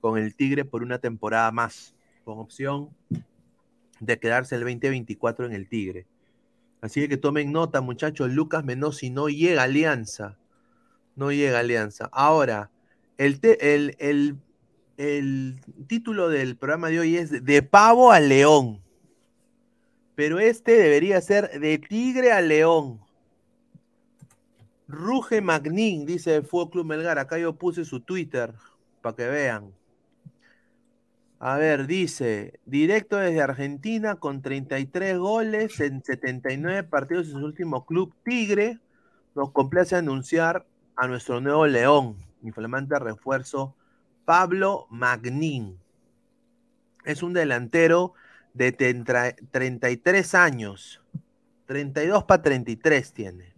con 0.00 0.18
el 0.18 0.34
Tigre 0.34 0.64
por 0.64 0.82
una 0.82 0.98
temporada 0.98 1.52
más, 1.52 1.94
con 2.24 2.40
opción 2.40 2.90
de 4.00 4.18
quedarse 4.18 4.56
el 4.56 4.62
2024 4.62 5.46
en 5.46 5.52
el 5.52 5.68
Tigre. 5.68 6.06
Así 6.80 7.06
que 7.08 7.16
tomen 7.16 7.52
nota, 7.52 7.80
muchachos. 7.80 8.30
Lucas 8.30 8.64
Menosi 8.64 9.10
no 9.10 9.28
llega 9.28 9.62
Alianza. 9.62 10.36
No 11.14 11.30
llega 11.30 11.60
Alianza. 11.60 12.10
Ahora, 12.12 12.72
el, 13.18 13.38
el, 13.60 13.96
el- 13.98 14.36
el 14.96 15.56
título 15.88 16.28
del 16.28 16.56
programa 16.56 16.88
de 16.88 17.00
hoy 17.00 17.16
es 17.16 17.44
De 17.44 17.62
pavo 17.62 18.12
a 18.12 18.20
león. 18.20 18.80
Pero 20.14 20.38
este 20.38 20.72
debería 20.76 21.20
ser 21.20 21.58
De 21.58 21.78
tigre 21.78 22.30
a 22.32 22.40
león. 22.40 23.00
Ruge 24.86 25.40
Magnin, 25.40 26.06
dice 26.06 26.36
el 26.36 26.44
Fútbol 26.44 26.70
Club 26.70 26.86
Melgar. 26.86 27.18
Acá 27.18 27.38
yo 27.38 27.54
puse 27.54 27.84
su 27.84 28.00
Twitter 28.00 28.54
para 29.02 29.16
que 29.16 29.26
vean. 29.26 29.72
A 31.40 31.56
ver, 31.58 31.86
dice, 31.86 32.58
directo 32.64 33.16
desde 33.16 33.42
Argentina 33.42 34.14
con 34.14 34.40
33 34.40 35.18
goles 35.18 35.78
en 35.80 36.02
79 36.02 36.84
partidos 36.84 37.26
en 37.26 37.32
su 37.40 37.44
último 37.44 37.84
club 37.84 38.14
Tigre. 38.24 38.78
Nos 39.34 39.50
complace 39.50 39.96
anunciar 39.96 40.64
a 40.96 41.08
nuestro 41.08 41.40
nuevo 41.40 41.66
león, 41.66 42.16
mi 42.44 42.52
flamante 42.52 42.98
refuerzo, 42.98 43.74
Pablo 44.26 44.86
Magnin. 44.90 45.78
Es 47.04 47.22
un 47.22 47.32
delantero 47.32 48.12
de 48.52 48.70
tentra- 48.72 49.34
33 49.50 50.34
años, 50.34 51.02
32 51.66 52.24
para 52.24 52.42
33 52.42 53.12
tiene. 53.12 53.54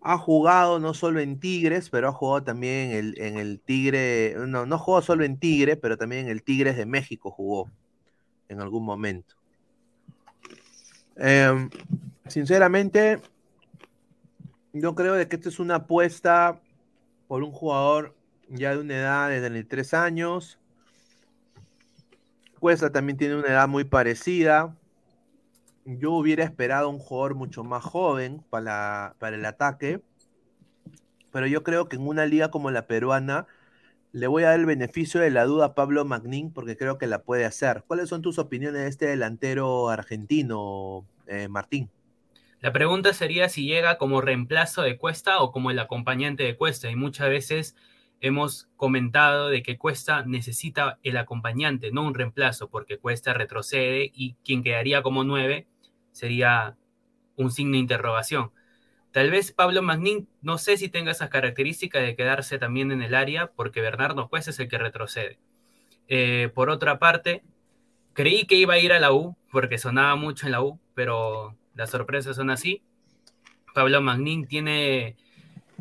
Ha 0.00 0.16
jugado 0.16 0.78
no 0.80 0.94
solo 0.94 1.20
en 1.20 1.38
Tigres, 1.38 1.90
pero 1.90 2.08
ha 2.08 2.12
jugado 2.12 2.42
también 2.42 2.90
en 2.90 2.96
el, 2.96 3.20
en 3.20 3.36
el 3.38 3.60
Tigre, 3.60 4.34
no, 4.46 4.64
no 4.64 4.78
jugó 4.78 5.02
solo 5.02 5.24
en 5.24 5.38
Tigre, 5.38 5.76
pero 5.76 5.98
también 5.98 6.26
en 6.26 6.30
el 6.30 6.42
Tigres 6.42 6.76
de 6.76 6.86
México 6.86 7.30
jugó 7.30 7.70
en 8.48 8.62
algún 8.62 8.84
momento. 8.84 9.34
Em, 11.16 11.68
sinceramente, 12.28 13.20
yo 14.72 14.94
creo 14.94 15.14
de 15.14 15.28
que 15.28 15.36
esta 15.36 15.48
es 15.50 15.58
una 15.58 15.76
apuesta 15.76 16.60
por 17.28 17.42
un 17.42 17.52
jugador 17.52 18.16
ya 18.48 18.74
de 18.74 18.80
una 18.80 18.96
edad 18.96 19.28
de 19.28 19.40
33 19.40 19.94
años. 19.94 20.58
Cuesta 22.58 22.90
también 22.90 23.18
tiene 23.18 23.36
una 23.36 23.48
edad 23.48 23.68
muy 23.68 23.84
parecida. 23.84 24.74
Yo 25.84 26.12
hubiera 26.12 26.42
esperado 26.42 26.88
un 26.88 26.98
jugador 26.98 27.34
mucho 27.34 27.62
más 27.62 27.84
joven 27.84 28.42
para, 28.50 29.14
para 29.18 29.36
el 29.36 29.44
ataque. 29.44 30.02
Pero 31.30 31.46
yo 31.46 31.62
creo 31.62 31.88
que 31.88 31.96
en 31.96 32.08
una 32.08 32.26
liga 32.26 32.50
como 32.50 32.70
la 32.70 32.86
peruana 32.86 33.46
le 34.12 34.26
voy 34.26 34.42
a 34.42 34.48
dar 34.48 34.60
el 34.60 34.66
beneficio 34.66 35.20
de 35.20 35.30
la 35.30 35.44
duda 35.44 35.66
a 35.66 35.74
Pablo 35.74 36.04
Magnin 36.04 36.50
porque 36.50 36.76
creo 36.76 36.96
que 36.96 37.06
la 37.06 37.22
puede 37.22 37.44
hacer. 37.44 37.84
¿Cuáles 37.86 38.08
son 38.08 38.22
tus 38.22 38.38
opiniones 38.38 38.80
de 38.82 38.88
este 38.88 39.06
delantero 39.06 39.90
argentino, 39.90 41.06
eh, 41.26 41.48
Martín? 41.48 41.90
La 42.60 42.72
pregunta 42.72 43.12
sería 43.12 43.48
si 43.48 43.66
llega 43.66 43.98
como 43.98 44.20
reemplazo 44.20 44.82
de 44.82 44.96
Cuesta 44.98 45.40
o 45.40 45.52
como 45.52 45.70
el 45.70 45.78
acompañante 45.78 46.42
de 46.42 46.56
Cuesta. 46.56 46.90
Y 46.90 46.96
muchas 46.96 47.28
veces 47.28 47.76
hemos 48.20 48.68
comentado 48.76 49.48
de 49.48 49.62
que 49.62 49.78
Cuesta 49.78 50.24
necesita 50.24 50.98
el 51.04 51.16
acompañante, 51.16 51.92
no 51.92 52.02
un 52.02 52.14
reemplazo, 52.14 52.68
porque 52.68 52.98
Cuesta 52.98 53.32
retrocede 53.32 54.10
y 54.12 54.34
quien 54.44 54.64
quedaría 54.64 55.02
como 55.02 55.22
nueve 55.22 55.68
sería 56.10 56.76
un 57.36 57.52
signo 57.52 57.72
de 57.72 57.78
interrogación. 57.78 58.50
Tal 59.12 59.30
vez 59.30 59.52
Pablo 59.52 59.80
Magnin, 59.80 60.28
no 60.42 60.58
sé 60.58 60.76
si 60.76 60.88
tenga 60.88 61.12
esas 61.12 61.30
características 61.30 62.02
de 62.02 62.16
quedarse 62.16 62.58
también 62.58 62.90
en 62.90 63.02
el 63.02 63.14
área, 63.14 63.52
porque 63.52 63.80
Bernardo 63.80 64.28
Cuesta 64.28 64.50
es 64.50 64.58
el 64.58 64.68
que 64.68 64.78
retrocede. 64.78 65.38
Eh, 66.08 66.50
por 66.54 66.70
otra 66.70 66.98
parte, 66.98 67.42
creí 68.14 68.46
que 68.46 68.56
iba 68.56 68.74
a 68.74 68.78
ir 68.78 68.92
a 68.92 68.98
la 68.98 69.12
U, 69.12 69.36
porque 69.52 69.78
sonaba 69.78 70.16
mucho 70.16 70.46
en 70.46 70.52
la 70.52 70.62
U, 70.62 70.80
pero 70.94 71.56
las 71.78 71.90
sorpresas 71.90 72.34
son 72.34 72.50
así. 72.50 72.82
Pablo 73.72 74.02
Magnin 74.02 74.48
tiene, 74.48 75.16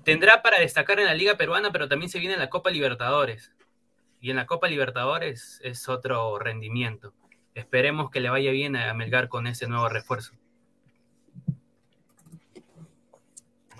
tendrá 0.03 0.43
para 0.43 0.59
destacar 0.59 0.99
en 0.99 1.07
la 1.07 1.15
Liga 1.15 1.37
Peruana, 1.37 1.71
pero 1.71 1.87
también 1.87 2.11
se 2.11 2.19
viene 2.19 2.35
en 2.35 2.39
la 2.39 2.51
Copa 2.51 2.69
Libertadores. 2.69 3.51
Y 4.21 4.29
en 4.29 4.35
la 4.35 4.45
Copa 4.45 4.67
Libertadores 4.67 5.59
es 5.63 5.89
otro 5.89 6.37
rendimiento. 6.37 7.13
esperemos 7.55 8.11
que 8.11 8.19
le 8.19 8.29
vaya 8.29 8.51
bien 8.51 8.75
a 8.75 8.93
Melgar 8.93 9.27
con 9.27 9.47
ese 9.47 9.67
nuevo 9.67 9.89
refuerzo. 9.89 10.35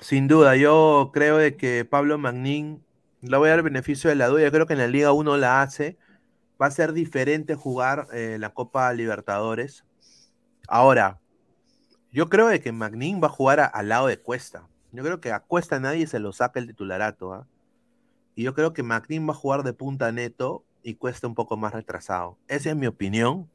Sin 0.02 0.28
duda, 0.28 0.56
yo 0.56 1.12
creo 1.14 1.38
de 1.38 1.56
que 1.56 1.86
Pablo 1.86 2.18
Magnín, 2.18 2.84
le 3.22 3.38
voy 3.38 3.48
a 3.48 3.52
dar 3.52 3.60
el 3.60 3.64
beneficio 3.64 4.10
de 4.10 4.16
la 4.16 4.28
duda, 4.28 4.42
yo 4.42 4.52
creo 4.52 4.66
que 4.66 4.74
en 4.74 4.80
la 4.80 4.88
Liga 4.88 5.12
1 5.12 5.38
la 5.38 5.62
hace, 5.62 5.98
va 6.60 6.66
a 6.66 6.72
ser 6.72 6.94
diferente 6.94 7.54
jugar 7.54 8.08
eh, 8.12 8.38
la 8.40 8.56
Copa 8.56 8.92
Libertadores. 8.94 9.86
Ahora, 10.68 11.20
yo 12.18 12.30
creo 12.30 12.48
de 12.48 12.60
que 12.60 12.72
Magnín 12.72 13.22
va 13.22 13.28
a 13.28 13.30
jugar 13.30 13.70
al 13.72 13.90
lado 13.90 14.08
de 14.08 14.18
Cuesta. 14.18 14.68
Yo 14.92 15.04
creo 15.04 15.22
que 15.22 15.32
a 15.32 15.40
Cuesta 15.40 15.80
nadie 15.80 16.08
se 16.08 16.18
lo 16.18 16.34
saca 16.34 16.60
el 16.60 16.66
titularato. 16.66 17.32
¿ah? 17.32 17.46
Y 18.34 18.42
yo 18.42 18.56
creo 18.56 18.74
que 18.74 18.82
Magnín 18.82 19.28
va 19.28 19.34
a 19.34 19.36
jugar 19.36 19.62
de 19.62 19.74
punta 19.74 20.12
neto 20.12 20.64
y 20.82 20.96
Cuesta 20.96 21.28
un 21.28 21.36
poco 21.36 21.58
más 21.58 21.74
retrasado. 21.74 22.36
Esa 22.48 22.72
es 22.72 22.76
mi 22.76 22.88
opinión. 22.88 23.48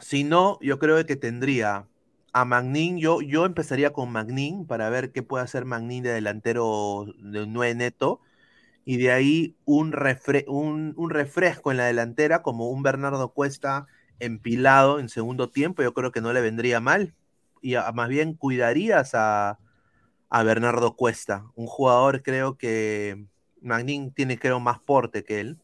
Si 0.00 0.24
no, 0.24 0.58
yo 0.62 0.78
creo 0.78 0.96
de 0.96 1.04
que 1.04 1.16
tendría 1.16 1.86
a 2.32 2.44
Magnín. 2.46 2.96
Yo, 2.96 3.20
yo 3.20 3.44
empezaría 3.44 3.92
con 3.92 4.10
Magnín 4.10 4.66
para 4.66 4.88
ver 4.88 5.12
qué 5.12 5.22
puede 5.22 5.44
hacer 5.44 5.66
Magnín 5.66 6.02
de 6.02 6.12
delantero 6.12 7.12
de 7.18 7.46
9 7.46 7.74
neto. 7.74 8.22
Y 8.86 8.96
de 8.96 9.12
ahí 9.12 9.54
un, 9.66 9.92
refre- 9.92 10.46
un, 10.48 10.94
un 10.96 11.10
refresco 11.10 11.72
en 11.72 11.76
la 11.76 11.84
delantera, 11.84 12.40
como 12.40 12.70
un 12.70 12.82
Bernardo 12.82 13.34
Cuesta 13.34 13.86
empilado 14.24 15.00
en 15.00 15.08
segundo 15.08 15.50
tiempo. 15.50 15.82
Yo 15.82 15.94
creo 15.94 16.12
que 16.12 16.20
no 16.20 16.32
le 16.32 16.40
vendría 16.40 16.80
mal. 16.80 17.14
Y 17.62 17.74
a- 17.76 17.92
más 17.92 18.08
bien 18.08 18.34
cuidarías 18.34 19.12
a, 19.14 19.58
a 20.30 20.42
Bernardo 20.44 20.96
Cuesta, 20.96 21.46
un 21.56 21.66
jugador 21.68 22.22
creo 22.22 22.58
que 22.58 23.26
Magnín 23.62 24.12
tiene 24.12 24.38
creo 24.38 24.60
más 24.60 24.80
porte 24.80 25.24
que 25.24 25.40
él, 25.40 25.58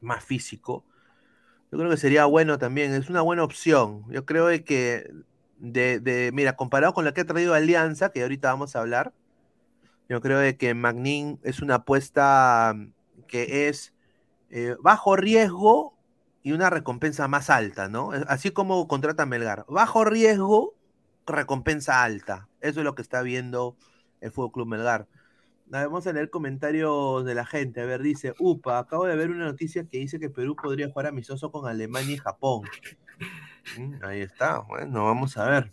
más 0.00 0.24
físico. 0.24 0.84
Yo 1.72 1.78
creo 1.78 1.90
que 1.90 1.96
sería 1.96 2.26
bueno 2.26 2.58
también, 2.58 2.94
es 2.94 3.10
una 3.10 3.22
buena 3.22 3.44
opción. 3.44 4.04
Yo 4.10 4.26
creo 4.26 4.48
que, 4.64 5.10
de, 5.58 6.00
de- 6.00 6.32
mira, 6.32 6.56
comparado 6.56 6.94
con 6.94 7.04
la 7.04 7.14
que 7.14 7.22
ha 7.22 7.26
traído 7.26 7.54
Alianza, 7.54 8.10
que 8.12 8.22
ahorita 8.22 8.50
vamos 8.52 8.76
a 8.76 8.80
hablar, 8.80 9.14
yo 10.08 10.20
creo 10.20 10.38
de 10.38 10.56
que 10.56 10.74
Magnín 10.74 11.40
es 11.44 11.60
una 11.62 11.76
apuesta 11.76 12.74
que 13.28 13.68
es 13.68 13.94
eh, 14.50 14.76
bajo 14.82 15.16
riesgo 15.16 15.96
y 16.42 16.52
una 16.52 16.70
recompensa 16.70 17.28
más 17.28 17.50
alta, 17.50 17.88
¿no? 17.88 18.10
Así 18.28 18.50
como 18.50 18.88
contrata 18.88 19.26
Melgar. 19.26 19.64
Bajo 19.68 20.04
riesgo, 20.04 20.74
recompensa 21.26 22.02
alta. 22.02 22.48
Eso 22.60 22.80
es 22.80 22.84
lo 22.84 22.94
que 22.94 23.02
está 23.02 23.22
viendo 23.22 23.76
el 24.20 24.32
Fútbol 24.32 24.52
Club 24.52 24.68
Melgar. 24.68 25.06
A 25.72 25.78
ver, 25.78 25.86
Vamos 25.88 26.06
a 26.06 26.12
leer 26.12 26.30
comentarios 26.30 27.24
de 27.24 27.34
la 27.34 27.46
gente. 27.46 27.80
A 27.80 27.84
ver, 27.84 28.02
dice, 28.02 28.34
upa, 28.38 28.78
acabo 28.78 29.04
de 29.06 29.16
ver 29.16 29.30
una 29.30 29.44
noticia 29.44 29.84
que 29.84 29.98
dice 29.98 30.18
que 30.18 30.30
Perú 30.30 30.56
podría 30.56 30.88
jugar 30.88 31.06
amistoso 31.06 31.52
con 31.52 31.68
Alemania 31.68 32.14
y 32.14 32.18
Japón. 32.18 32.62
Mm, 33.78 34.02
Ahí 34.04 34.20
está, 34.22 34.60
bueno, 34.60 35.04
vamos 35.04 35.36
a 35.36 35.44
ver. 35.48 35.70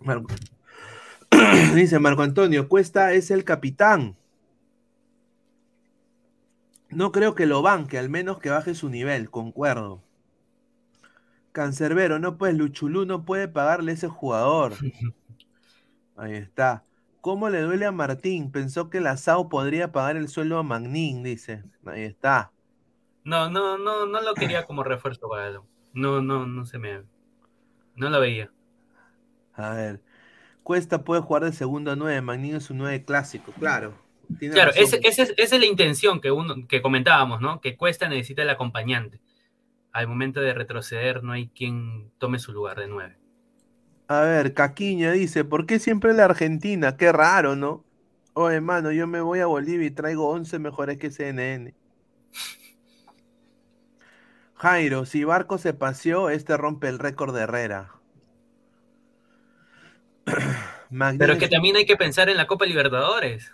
Marco- 0.00 0.34
dice 1.74 1.98
Marco 1.98 2.22
Antonio, 2.22 2.68
Cuesta 2.68 3.12
es 3.12 3.30
el 3.30 3.44
capitán. 3.44 4.16
No 6.94 7.12
creo 7.12 7.34
que 7.34 7.46
lo 7.46 7.60
banque, 7.60 7.98
al 7.98 8.08
menos 8.08 8.38
que 8.38 8.50
baje 8.50 8.74
su 8.74 8.88
nivel, 8.88 9.30
concuerdo. 9.30 10.02
Cancerbero, 11.52 12.18
no 12.18 12.38
pues 12.38 12.54
Luchulú 12.54 13.04
no 13.04 13.24
puede 13.24 13.48
pagarle 13.48 13.92
a 13.92 13.94
ese 13.94 14.08
jugador. 14.08 14.74
Ahí 16.16 16.34
está. 16.34 16.84
¿Cómo 17.20 17.48
le 17.48 17.62
duele 17.62 17.86
a 17.86 17.92
Martín? 17.92 18.52
Pensó 18.52 18.90
que 18.90 19.00
la 19.00 19.16
SAO 19.16 19.48
podría 19.48 19.92
pagar 19.92 20.16
el 20.16 20.28
sueldo 20.28 20.58
a 20.58 20.62
Magnín, 20.62 21.22
dice. 21.22 21.64
Ahí 21.86 22.02
está. 22.02 22.52
No, 23.24 23.50
no, 23.50 23.78
no, 23.78 24.06
no 24.06 24.20
lo 24.20 24.34
quería 24.34 24.64
como 24.64 24.84
refuerzo 24.84 25.28
para 25.28 25.48
él. 25.48 25.58
No, 25.94 26.20
no, 26.20 26.46
no 26.46 26.66
se 26.66 26.78
me. 26.78 27.02
No 27.96 28.10
lo 28.10 28.20
veía. 28.20 28.52
A 29.54 29.70
ver. 29.70 30.02
Cuesta 30.62 31.02
puede 31.02 31.22
jugar 31.22 31.44
de 31.44 31.52
segundo 31.52 31.90
a 31.90 31.96
9, 31.96 32.20
Magnín 32.20 32.56
es 32.56 32.70
un 32.70 32.78
9 32.78 33.04
clásico, 33.04 33.52
claro. 33.52 34.03
Tiene 34.38 34.54
Claro, 34.54 34.72
es- 34.74 34.98
esa 35.02 35.22
es 35.36 35.50
la 35.52 35.66
intención 35.66 36.20
que 36.20 36.30
uno 36.30 36.66
que 36.68 36.82
comentábamos, 36.82 37.40
¿no? 37.40 37.60
Que 37.60 37.76
Cuesta 37.76 38.08
necesita 38.08 38.42
el 38.42 38.50
acompañante. 38.50 39.20
Al 39.92 40.08
momento 40.08 40.40
de 40.40 40.54
retroceder 40.54 41.22
no 41.22 41.32
hay 41.32 41.48
quien 41.48 42.10
tome 42.18 42.38
su 42.38 42.52
lugar 42.52 42.78
de 42.80 42.88
nueve. 42.88 43.16
A 44.08 44.20
ver, 44.20 44.52
Caquiña 44.52 45.12
dice, 45.12 45.44
¿por 45.44 45.66
qué 45.66 45.78
siempre 45.78 46.12
la 46.12 46.24
Argentina? 46.24 46.96
Qué 46.96 47.10
raro, 47.12 47.56
¿no? 47.56 47.84
Oye, 48.34 48.56
hermano, 48.56 48.90
yo 48.90 49.06
me 49.06 49.20
voy 49.20 49.38
a 49.38 49.46
Bolivia 49.46 49.86
y 49.86 49.90
traigo 49.90 50.28
11 50.28 50.58
mejores 50.58 50.98
que 50.98 51.10
CNN. 51.10 51.74
Jairo, 54.56 55.06
si 55.06 55.24
Barco 55.24 55.58
se 55.58 55.74
paseó, 55.74 56.30
este 56.30 56.56
rompe 56.56 56.88
el 56.88 56.98
récord 56.98 57.34
de 57.34 57.42
Herrera. 57.42 57.92
Pero 61.18 61.32
es 61.32 61.38
que 61.38 61.48
también 61.48 61.76
hay 61.76 61.86
que 61.86 61.96
pensar 61.96 62.28
en 62.28 62.36
la 62.36 62.46
Copa 62.46 62.66
Libertadores. 62.66 63.52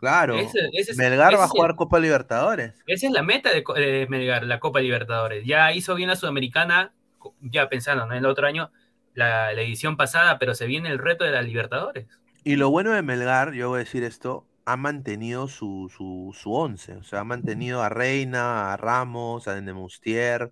Claro, 0.00 0.34
Ese- 0.36 0.70
ese 0.72 0.92
es- 0.92 0.96
Melgar 0.96 1.38
va 1.38 1.44
a 1.44 1.48
jugar 1.48 1.76
Copa 1.76 1.98
Libertadores. 2.00 2.72
Esa 2.86 3.06
es 3.06 3.12
la 3.12 3.22
meta 3.22 3.50
de, 3.50 3.62
de 3.80 4.06
Melgar, 4.08 4.44
la 4.44 4.58
Copa 4.58 4.80
Libertadores. 4.80 5.44
Ya 5.46 5.72
hizo 5.72 5.94
bien 5.94 6.08
la 6.08 6.16
Sudamericana, 6.16 6.92
ya 7.40 7.68
pensando 7.68 8.06
¿no? 8.06 8.12
en 8.12 8.18
el 8.18 8.26
otro 8.26 8.46
año, 8.46 8.70
la, 9.14 9.52
la 9.52 9.60
edición 9.60 9.96
pasada, 9.96 10.38
pero 10.38 10.54
se 10.54 10.66
viene 10.66 10.88
el 10.88 10.98
reto 10.98 11.24
de 11.24 11.32
la 11.32 11.42
Libertadores. 11.42 12.06
Y 12.44 12.56
lo 12.56 12.70
bueno 12.70 12.92
de 12.92 13.02
Melgar, 13.02 13.52
yo 13.52 13.68
voy 13.68 13.76
a 13.76 13.84
decir 13.84 14.02
esto, 14.02 14.46
ha 14.64 14.76
mantenido 14.76 15.48
su, 15.48 15.92
su, 15.94 16.34
su 16.34 16.54
once. 16.54 16.94
O 16.94 17.02
sea, 17.02 17.20
ha 17.20 17.24
mantenido 17.24 17.82
a 17.82 17.88
Reina, 17.90 18.72
a 18.72 18.76
Ramos, 18.78 19.48
a 19.48 19.60
Nemustier, 19.60 20.50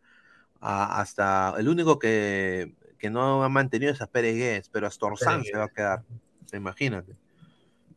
a- 0.61 1.01
hasta 1.01 1.55
el 1.59 1.69
único 1.69 1.99
que, 1.99 2.75
que 2.99 3.11
no 3.11 3.43
ha 3.45 3.49
mantenido 3.49 3.93
es 3.93 4.03
a 4.03 4.07
Pérez 4.09 4.69
pero 4.71 4.87
hasta 4.87 5.07
Orsán 5.07 5.45
se 5.45 5.57
va 5.57 5.65
a 5.65 5.69
quedar. 5.69 6.03
Imagínate. 6.53 7.15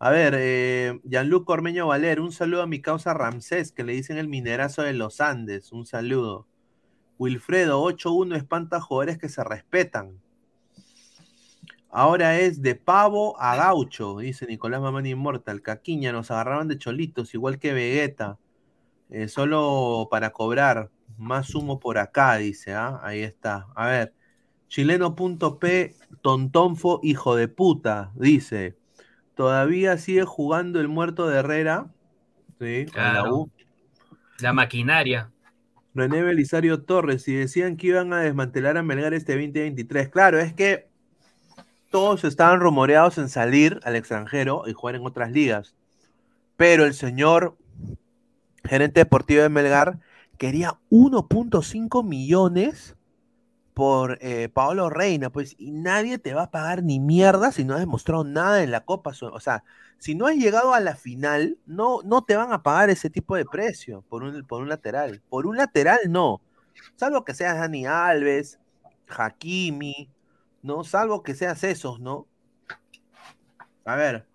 A 0.03 0.09
ver, 0.09 0.33
eh, 0.35 0.99
Gianluca 1.03 1.53
Ormeño 1.53 1.85
Valer, 1.85 2.21
un 2.21 2.31
saludo 2.31 2.63
a 2.63 2.65
mi 2.65 2.81
causa 2.81 3.13
Ramsés, 3.13 3.71
que 3.71 3.83
le 3.83 3.93
dicen 3.93 4.17
el 4.17 4.27
minerazo 4.27 4.81
de 4.81 4.93
los 4.93 5.21
Andes. 5.21 5.71
Un 5.71 5.85
saludo. 5.85 6.47
Wilfredo, 7.19 7.83
8-1 7.83 8.35
espanta 8.35 8.81
jugadores 8.81 9.19
que 9.19 9.29
se 9.29 9.43
respetan. 9.43 10.19
Ahora 11.91 12.39
es 12.39 12.63
de 12.63 12.73
pavo 12.73 13.39
a 13.39 13.55
gaucho, 13.55 14.17
dice 14.17 14.47
Nicolás 14.47 14.81
Mamán 14.81 15.05
Inmortal. 15.05 15.61
Caquiña, 15.61 16.11
nos 16.11 16.31
agarraban 16.31 16.67
de 16.67 16.79
cholitos, 16.79 17.35
igual 17.35 17.59
que 17.59 17.71
Vegeta. 17.71 18.39
Eh, 19.11 19.27
solo 19.27 20.07
para 20.09 20.31
cobrar. 20.31 20.89
Más 21.19 21.53
humo 21.53 21.79
por 21.79 21.99
acá, 21.99 22.37
dice. 22.37 22.73
¿ah? 22.73 22.99
Ahí 23.03 23.21
está. 23.21 23.67
A 23.75 23.85
ver. 23.85 24.15
Chileno.p, 24.67 25.95
tontonfo, 26.23 27.01
hijo 27.03 27.35
de 27.35 27.47
puta, 27.49 28.11
dice. 28.15 28.80
Todavía 29.35 29.97
sigue 29.97 30.23
jugando 30.23 30.79
el 30.79 30.87
muerto 30.87 31.27
de 31.27 31.39
Herrera. 31.39 31.87
Sí, 32.59 32.85
la. 32.95 33.31
U. 33.31 33.49
La 34.39 34.53
maquinaria. 34.53 35.31
René 35.93 36.21
Belisario 36.21 36.83
Torres, 36.83 37.27
y 37.27 37.33
decían 37.33 37.75
que 37.75 37.87
iban 37.87 38.13
a 38.13 38.21
desmantelar 38.21 38.77
a 38.77 38.83
Melgar 38.83 39.13
este 39.13 39.33
2023. 39.33 40.09
Claro, 40.09 40.39
es 40.39 40.53
que 40.53 40.89
todos 41.89 42.23
estaban 42.23 42.61
rumoreados 42.61 43.17
en 43.17 43.27
salir 43.27 43.79
al 43.83 43.95
extranjero 43.95 44.63
y 44.67 44.73
jugar 44.73 44.95
en 44.95 45.05
otras 45.05 45.31
ligas. 45.31 45.75
Pero 46.55 46.85
el 46.85 46.93
señor 46.93 47.57
gerente 48.63 49.01
deportivo 49.01 49.41
de 49.41 49.49
Melgar 49.49 49.99
quería 50.37 50.79
1.5 50.89 52.05
millones 52.05 52.95
por 53.73 54.17
eh, 54.21 54.49
Paolo 54.49 54.89
Reina, 54.89 55.29
pues, 55.29 55.55
y 55.57 55.71
nadie 55.71 56.17
te 56.17 56.33
va 56.33 56.43
a 56.43 56.51
pagar 56.51 56.83
ni 56.83 56.99
mierda 56.99 57.51
si 57.51 57.63
no 57.63 57.73
has 57.73 57.79
demostrado 57.79 58.23
nada 58.23 58.63
en 58.63 58.71
la 58.71 58.81
Copa. 58.85 59.11
O 59.21 59.39
sea, 59.39 59.63
si 59.97 60.15
no 60.15 60.27
has 60.27 60.35
llegado 60.35 60.73
a 60.73 60.79
la 60.79 60.95
final, 60.95 61.57
no, 61.65 62.01
no 62.03 62.23
te 62.23 62.35
van 62.35 62.51
a 62.53 62.63
pagar 62.63 62.89
ese 62.89 63.09
tipo 63.09 63.35
de 63.35 63.45
precio 63.45 64.03
por 64.09 64.23
un, 64.23 64.43
por 64.45 64.61
un 64.61 64.69
lateral. 64.69 65.21
Por 65.29 65.47
un 65.47 65.57
lateral, 65.57 65.99
no. 66.09 66.41
Salvo 66.95 67.23
que 67.23 67.33
seas 67.33 67.57
Dani 67.57 67.85
Alves, 67.85 68.59
Hakimi, 69.07 70.09
¿no? 70.63 70.83
Salvo 70.83 71.23
que 71.23 71.35
seas 71.35 71.63
esos, 71.63 71.99
¿no? 71.99 72.27
A 73.85 73.95
ver. 73.95 74.25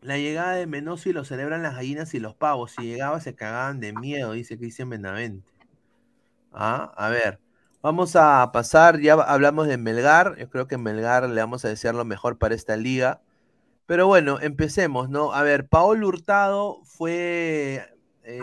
La 0.00 0.16
llegada 0.16 0.52
de 0.54 0.66
Menosi 0.66 1.12
lo 1.12 1.24
celebran 1.24 1.62
las 1.62 1.74
gallinas 1.74 2.14
y 2.14 2.20
los 2.20 2.34
pavos. 2.34 2.72
Si 2.72 2.82
llegaba 2.82 3.20
se 3.20 3.34
cagaban 3.34 3.80
de 3.80 3.92
miedo, 3.92 4.32
dice 4.32 4.56
Cristian 4.56 4.90
Benavente. 4.90 5.50
Ah, 6.52 6.92
a 6.96 7.08
ver. 7.08 7.40
Vamos 7.80 8.16
a 8.16 8.50
pasar, 8.52 8.98
ya 9.00 9.14
hablamos 9.14 9.68
de 9.68 9.78
Melgar. 9.78 10.36
Yo 10.36 10.50
creo 10.50 10.66
que 10.66 10.78
Melgar 10.78 11.28
le 11.28 11.40
vamos 11.40 11.64
a 11.64 11.68
desear 11.68 11.94
lo 11.94 12.04
mejor 12.04 12.36
para 12.36 12.56
esta 12.56 12.76
liga. 12.76 13.20
Pero 13.86 14.08
bueno, 14.08 14.40
empecemos, 14.40 15.08
¿no? 15.08 15.32
A 15.32 15.42
ver, 15.42 15.68
Paolo 15.68 16.08
Hurtado 16.08 16.80
fue. 16.84 17.88
eh, 18.24 18.42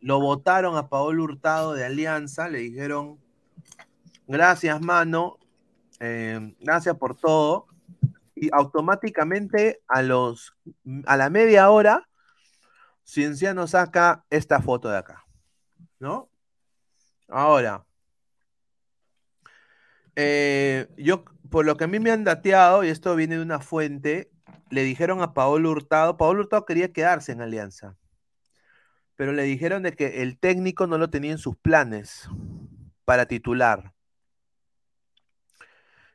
lo 0.00 0.20
votaron 0.20 0.76
a 0.76 0.88
Paolo 0.88 1.24
Hurtado 1.24 1.72
de 1.72 1.84
Alianza, 1.84 2.48
le 2.48 2.58
dijeron, 2.58 3.18
gracias, 4.26 4.80
mano, 4.82 5.38
eh, 5.98 6.54
gracias 6.60 6.96
por 6.96 7.16
todo. 7.16 7.66
Y 8.34 8.50
automáticamente 8.52 9.80
a 9.88 10.02
los 10.02 10.54
a 11.06 11.16
la 11.16 11.30
media 11.30 11.70
hora, 11.70 12.06
Cienciano 13.04 13.66
saca 13.66 14.24
esta 14.30 14.60
foto 14.60 14.90
de 14.90 14.98
acá, 14.98 15.24
¿no? 15.98 16.28
Ahora, 17.28 17.84
eh, 20.16 20.88
yo, 20.96 21.24
por 21.50 21.64
lo 21.64 21.76
que 21.76 21.84
a 21.84 21.88
mí 21.88 22.00
me 22.00 22.10
han 22.10 22.24
dateado, 22.24 22.84
y 22.84 22.88
esto 22.88 23.14
viene 23.16 23.36
de 23.36 23.42
una 23.42 23.60
fuente, 23.60 24.30
le 24.70 24.84
dijeron 24.84 25.22
a 25.22 25.34
Paolo 25.34 25.70
Hurtado, 25.70 26.16
Paolo 26.16 26.40
Hurtado 26.40 26.64
quería 26.64 26.92
quedarse 26.92 27.32
en 27.32 27.42
Alianza, 27.42 27.96
pero 29.16 29.32
le 29.32 29.42
dijeron 29.44 29.82
de 29.82 29.92
que 29.92 30.22
el 30.22 30.38
técnico 30.38 30.86
no 30.86 30.98
lo 30.98 31.10
tenía 31.10 31.32
en 31.32 31.38
sus 31.38 31.56
planes 31.56 32.28
para 33.04 33.26
titular. 33.26 33.92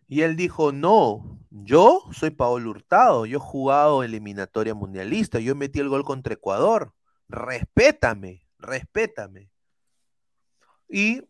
Y 0.08 0.22
él 0.22 0.36
dijo, 0.36 0.72
no, 0.72 1.40
yo 1.50 2.02
soy 2.12 2.32
Paolo 2.32 2.70
Hurtado, 2.70 3.26
yo 3.26 3.38
he 3.38 3.42
jugado 3.42 4.04
eliminatoria 4.04 4.74
mundialista, 4.74 5.40
yo 5.40 5.54
metí 5.54 5.80
el 5.80 5.90
gol 5.90 6.04
contra 6.04 6.34
Ecuador, 6.34 6.94
respétame, 7.28 8.48
respétame. 8.58 9.52
Y 10.88 11.24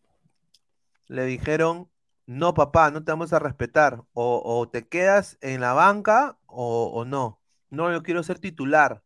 le 1.07 1.25
dijeron, 1.25 1.89
no 2.27 2.53
papá, 2.53 2.91
no 2.91 3.03
te 3.03 3.11
vamos 3.11 3.33
a 3.33 3.39
respetar, 3.39 4.03
o, 4.13 4.69
te 4.71 4.87
quedas 4.87 5.37
en 5.41 5.61
la 5.61 5.73
banca 5.73 6.37
o, 6.45 6.87
o 6.93 7.05
no, 7.05 7.41
no, 7.69 7.91
yo 7.91 8.03
quiero 8.03 8.23
ser 8.23 8.39
titular. 8.39 9.03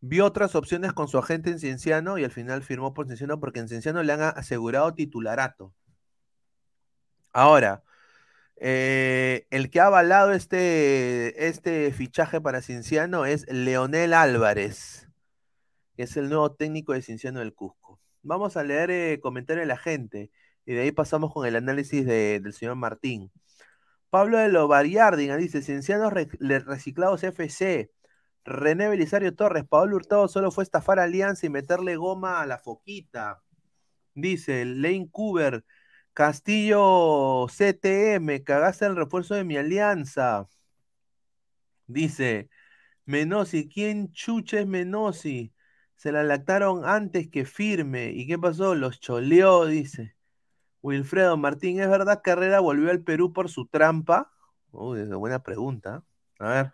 Vio 0.00 0.24
otras 0.26 0.54
opciones 0.54 0.92
con 0.92 1.08
su 1.08 1.18
agente 1.18 1.50
en 1.50 1.58
Cienciano 1.58 2.18
y 2.18 2.24
al 2.24 2.30
final 2.30 2.62
firmó 2.62 2.94
por 2.94 3.06
Cienciano 3.06 3.40
porque 3.40 3.60
en 3.60 3.68
Cienciano 3.68 4.02
le 4.02 4.12
han 4.12 4.22
asegurado 4.22 4.94
titularato. 4.94 5.74
Ahora, 7.32 7.82
eh, 8.56 9.46
el 9.50 9.70
que 9.70 9.80
ha 9.80 9.86
avalado 9.86 10.32
este, 10.32 11.48
este 11.48 11.92
fichaje 11.92 12.40
para 12.40 12.62
Cienciano 12.62 13.26
es 13.26 13.46
Leonel 13.48 14.14
Álvarez, 14.14 15.08
que 15.96 16.04
es 16.04 16.16
el 16.16 16.28
nuevo 16.28 16.52
técnico 16.54 16.92
de 16.92 17.02
Cienciano 17.02 17.40
del 17.40 17.54
Cusco. 17.54 18.00
Vamos 18.22 18.56
a 18.56 18.64
leer 18.64 18.90
eh, 18.90 19.20
comentarios 19.20 19.64
de 19.64 19.66
la 19.66 19.76
gente 19.76 20.30
y 20.66 20.74
de 20.74 20.82
ahí 20.82 20.92
pasamos 20.92 21.32
con 21.32 21.46
el 21.46 21.56
análisis 21.56 22.04
de- 22.06 22.40
del 22.40 22.52
señor 22.52 22.76
Martín. 22.76 23.32
Pablo 24.10 24.38
de 24.38 24.48
Lovariardin 24.48 25.36
dice: 25.38 25.62
Ciencianos 25.62 26.12
re- 26.12 26.28
reciclados 26.40 27.22
FC. 27.24 27.90
René 28.44 28.88
Belisario 28.88 29.34
Torres, 29.34 29.64
Pablo 29.68 29.96
Hurtado 29.96 30.28
solo 30.28 30.50
fue 30.52 30.64
estafar 30.64 31.00
Alianza 31.00 31.46
y 31.46 31.50
meterle 31.50 31.96
goma 31.96 32.40
a 32.42 32.46
la 32.46 32.58
foquita. 32.58 33.42
Dice 34.14 34.64
Lane 34.64 35.08
Cooper, 35.10 35.64
Castillo 36.14 37.46
CTM, 37.48 38.42
cagaste 38.44 38.86
el 38.86 38.96
refuerzo 38.96 39.34
de 39.34 39.44
mi 39.44 39.56
alianza. 39.58 40.48
Dice 41.86 42.48
Menosi, 43.06 43.68
¿quién 43.68 44.12
chucha 44.12 44.60
es 44.60 44.66
Menosi? 44.68 45.54
Se 45.96 46.12
la 46.12 46.24
lactaron 46.24 46.84
antes 46.86 47.28
que 47.30 47.44
firme. 47.46 48.12
¿Y 48.12 48.26
qué 48.28 48.38
pasó? 48.38 48.74
Los 48.76 49.00
choleó, 49.00 49.66
dice. 49.66 50.15
Wilfredo 50.86 51.36
Martín, 51.36 51.80
¿es 51.80 51.88
verdad 51.90 52.22
que 52.22 52.30
Herrera 52.30 52.60
volvió 52.60 52.90
al 52.90 53.02
Perú 53.02 53.32
por 53.32 53.48
su 53.50 53.66
trampa? 53.66 54.30
Uy, 54.70 55.00
es 55.00 55.06
una 55.08 55.16
buena 55.16 55.42
pregunta. 55.42 56.04
A 56.38 56.48
ver. 56.48 56.72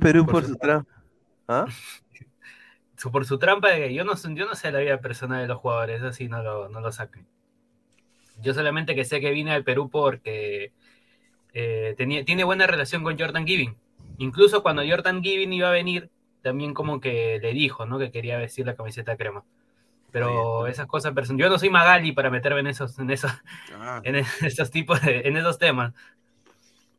Perú 0.00 0.24
por, 0.24 0.34
Por 0.34 0.44
su 0.44 0.52
su- 0.52 0.58
trampa. 0.58 1.04
¿Ah? 1.48 1.66
Por 3.12 3.24
su 3.24 3.38
trampa, 3.38 3.76
yo 3.88 4.04
no, 4.04 4.14
yo 4.34 4.46
no 4.46 4.54
sé 4.54 4.72
la 4.72 4.80
vida 4.80 5.00
personal 5.00 5.40
de 5.40 5.48
los 5.48 5.58
jugadores, 5.58 6.00
eso 6.02 6.12
sí 6.12 6.28
no 6.28 6.42
lo, 6.42 6.68
no 6.68 6.80
lo 6.80 6.92
saquen. 6.92 7.26
Yo 8.40 8.54
solamente 8.54 8.94
que 8.94 9.04
sé 9.04 9.20
que 9.20 9.30
vine 9.32 9.52
al 9.52 9.64
Perú 9.64 9.90
porque 9.90 10.72
eh, 11.54 11.94
tenía, 11.96 12.24
tiene 12.24 12.44
buena 12.44 12.66
relación 12.66 13.04
con 13.04 13.18
Jordan 13.18 13.46
Giving. 13.46 13.76
Incluso 14.18 14.62
cuando 14.62 14.82
Jordan 14.88 15.22
Giving 15.22 15.52
iba 15.52 15.68
a 15.68 15.72
venir, 15.72 16.10
también 16.42 16.74
como 16.74 17.00
que 17.00 17.38
le 17.42 17.52
dijo, 17.54 17.86
¿no? 17.86 17.98
Que 17.98 18.12
quería 18.12 18.38
vestir 18.38 18.66
la 18.66 18.76
camiseta 18.76 19.16
crema. 19.16 19.44
Pero 20.10 20.66
esas 20.66 20.86
cosas 20.86 21.12
personales. 21.12 21.44
Yo 21.46 21.50
no 21.50 21.58
soy 21.58 21.70
Magali 21.70 22.12
para 22.12 22.30
meterme 22.30 22.60
en 22.60 22.68
esos, 22.68 22.98
en 22.98 23.10
esos, 23.10 23.30
Ah. 23.78 24.00
en 24.04 24.16
esos 24.42 24.70
tipos 24.70 25.00
de, 25.02 25.20
en 25.20 25.36
esos 25.36 25.58
temas. 25.58 25.92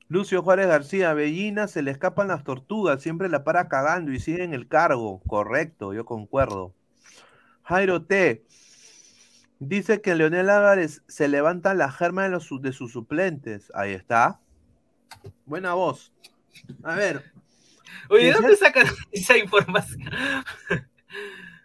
Lucio 0.07 0.41
Juárez 0.41 0.68
García, 0.68 1.14
Bellina 1.14 1.68
se 1.68 1.82
le 1.84 1.91
escapan 1.91 2.28
las 2.30 2.43
tortugas, 2.43 3.01
siempre 3.01 3.30
la 3.30 3.43
para 3.43 3.68
cagando 3.68 4.12
y 4.12 4.20
sigue 4.20 4.43
en 4.43 4.53
el 4.53 4.68
cargo. 4.68 5.22
Correcto, 5.28 5.93
yo 5.93 6.05
concuerdo. 6.05 6.74
Jairo 7.64 8.01
T. 8.03 8.43
Dice 9.60 10.01
que 10.01 10.16
Leonel 10.16 10.49
Álvarez 10.49 11.03
se 11.07 11.28
levanta 11.28 11.74
la 11.74 11.91
germa 11.91 12.24
de, 12.24 12.30
los, 12.30 12.49
de 12.62 12.72
sus 12.72 12.93
suplentes. 12.93 13.72
Ahí 13.76 13.91
está. 13.91 14.39
Buena 15.45 15.74
voz. 15.74 16.14
A 16.84 16.95
ver, 16.95 17.32
Oye, 18.10 18.26
¿de 18.28 18.32
¿Quién 18.32 18.41
dónde 18.41 18.55
sacan 18.57 18.88
esa 19.12 19.38
información? 19.38 20.10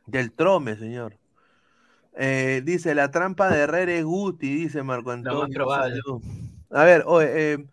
del 0.06 0.32
trome, 0.32 0.76
señor. 0.76 1.16
Eh, 2.16 2.62
dice 2.64 2.94
la 2.94 3.10
trampa 3.10 3.50
de 3.50 3.60
Herrera 3.60 3.92
es 3.92 4.04
Guti, 4.04 4.54
dice 4.54 4.82
Marco 4.82 5.10
Antonio. 5.10 5.40
más 5.40 5.50
probable. 5.50 6.00
Salud. 6.00 6.22
A 6.70 6.84
ver, 6.84 7.04
oye, 7.06 7.52
eh, 7.52 7.66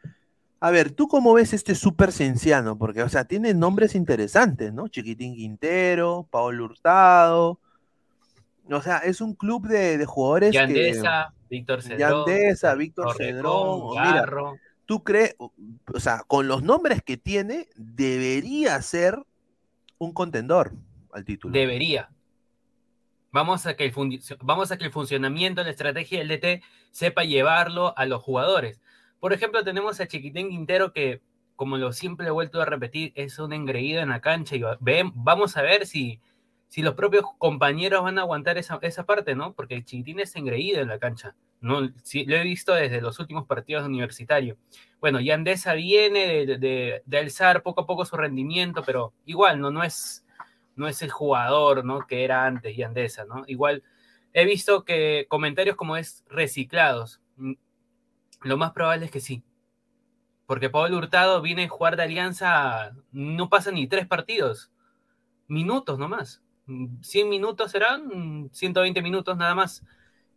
a 0.59 0.69
ver, 0.71 0.91
¿tú 0.91 1.07
cómo 1.07 1.33
ves 1.33 1.53
este 1.53 1.75
super 1.75 2.11
cienciano? 2.11 2.77
Porque, 2.77 3.01
o 3.01 3.09
sea, 3.09 3.25
tiene 3.25 3.53
nombres 3.53 3.95
interesantes, 3.95 4.73
¿no? 4.73 4.87
Chiquitín 4.87 5.35
Quintero, 5.35 6.27
Paolo 6.29 6.65
Hurtado. 6.65 7.59
O 8.69 8.81
sea, 8.81 8.99
es 8.99 9.21
un 9.21 9.33
club 9.33 9.67
de, 9.67 9.97
de 9.97 10.05
jugadores 10.05 10.53
Yandesa, 10.53 11.33
Víctor. 11.49 11.81
Cedrón. 11.81 11.99
Yandesa, 11.99 12.75
Víctor 12.75 13.15
Cedrón. 13.17 13.89
mira. 13.91 14.25
¿tú 14.85 15.03
crees, 15.03 15.35
o 15.39 15.99
sea, 15.99 16.23
con 16.27 16.47
los 16.47 16.63
nombres 16.63 17.01
que 17.01 17.17
tiene, 17.17 17.69
debería 17.75 18.79
ser 18.81 19.17
un 19.97 20.13
contendor 20.13 20.73
al 21.11 21.25
título? 21.25 21.53
Debería. 21.53 22.09
Vamos 23.31 23.65
a, 23.65 23.75
que 23.75 23.85
el 23.85 23.93
vamos 24.41 24.71
a 24.71 24.77
que 24.77 24.85
el 24.85 24.91
funcionamiento, 24.91 25.63
la 25.63 25.69
estrategia 25.69 26.19
del 26.19 26.27
DT 26.27 26.61
sepa 26.91 27.23
llevarlo 27.23 27.97
a 27.97 28.05
los 28.05 28.21
jugadores. 28.21 28.81
Por 29.19 29.31
ejemplo, 29.33 29.63
tenemos 29.63 29.99
a 30.01 30.07
Chiquitín 30.07 30.49
Quintero 30.49 30.91
que, 30.91 31.21
como 31.55 31.77
lo 31.77 31.93
siempre 31.93 32.27
he 32.27 32.31
vuelto 32.31 32.61
a 32.61 32.65
repetir, 32.65 33.13
es 33.15 33.39
un 33.39 33.53
engreído 33.53 34.01
en 34.01 34.09
la 34.09 34.19
cancha 34.21 34.55
y 34.55 34.59
va- 34.61 34.77
vamos 35.13 35.55
a 35.57 35.61
ver 35.61 35.85
si, 35.85 36.19
si 36.67 36.81
los 36.81 36.95
propios 36.95 37.23
compañeros 37.37 38.03
van 38.03 38.17
a 38.17 38.21
aguantar 38.21 38.57
esa, 38.57 38.79
esa 38.81 39.05
parte, 39.05 39.35
¿no? 39.35 39.53
Porque 39.53 39.75
el 39.75 39.85
Chiquitín 39.85 40.19
es 40.19 40.35
engreído 40.35 40.81
en 40.81 40.87
la 40.89 40.99
cancha. 40.99 41.35
No, 41.61 41.89
sí, 42.03 42.25
lo 42.25 42.35
he 42.35 42.43
visto 42.43 42.73
desde 42.73 42.99
los 43.01 43.19
últimos 43.19 43.45
partidos 43.45 43.85
universitarios. 43.85 44.57
Bueno, 44.99 45.19
Yandesa 45.21 45.73
viene 45.73 46.45
de, 46.45 46.57
de- 46.57 47.01
de 47.05 47.17
alzar 47.17 47.61
poco 47.63 47.81
a 47.81 47.85
poco 47.87 48.03
su 48.05 48.17
rendimiento, 48.17 48.83
pero 48.85 49.13
igual, 49.25 49.59
¿no? 49.61 49.71
No 49.71 49.83
es, 49.83 50.20
no 50.81 50.87
es 50.87 51.01
el 51.03 51.11
jugador 51.11 51.85
¿no? 51.85 52.07
que 52.07 52.23
era 52.23 52.45
antes 52.45 52.75
Yandesa, 52.75 53.23
¿no? 53.25 53.43
Igual 53.47 53.83
he 54.33 54.45
visto 54.45 54.83
que 54.83 55.27
comentarios 55.29 55.75
como 55.75 55.95
es 55.95 56.25
reciclados. 56.27 57.21
Mm, 57.37 57.53
Lo 58.41 58.57
más 58.57 58.71
probable 58.71 59.05
es 59.05 59.11
que 59.11 59.19
sí. 59.19 59.43
Porque 60.47 60.71
Pablo 60.71 60.97
Hurtado 60.97 61.41
viene 61.41 61.65
a 61.65 61.69
jugar 61.69 61.95
de 61.95 62.03
alianza, 62.03 62.93
no 63.11 63.47
pasa 63.47 63.71
ni 63.71 63.87
tres 63.87 64.07
partidos. 64.07 64.71
Minutos 65.47 65.99
nomás. 65.99 66.41
Mm, 66.65 67.01
100 67.01 67.29
minutos 67.29 67.71
serán, 67.71 68.07
mm, 68.45 68.49
120 68.51 69.01
minutos 69.03 69.37
nada 69.37 69.53
más. 69.53 69.85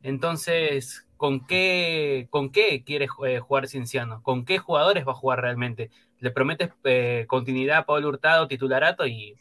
Entonces, 0.03 1.07
¿con 1.17 1.47
qué, 1.47 2.29
con 2.31 2.51
qué 2.53 2.85
quiere 2.85 3.09
eh, 3.27 3.41
jugar 3.41 3.67
Cienciano? 3.69 4.23
¿Con 4.23 4.45
qué 4.45 4.59
jugadores 4.59 5.07
va 5.09 5.13
a 5.13 5.15
jugar 5.15 5.41
realmente? 5.41 5.91
Le 6.19 6.31
prometes 6.31 6.71
eh, 6.85 7.25
continuidad 7.29 7.79
a 7.79 7.87
Pablo 7.87 8.09
Hurtado, 8.09 8.47
titularato, 8.49 9.07
y 9.07 9.37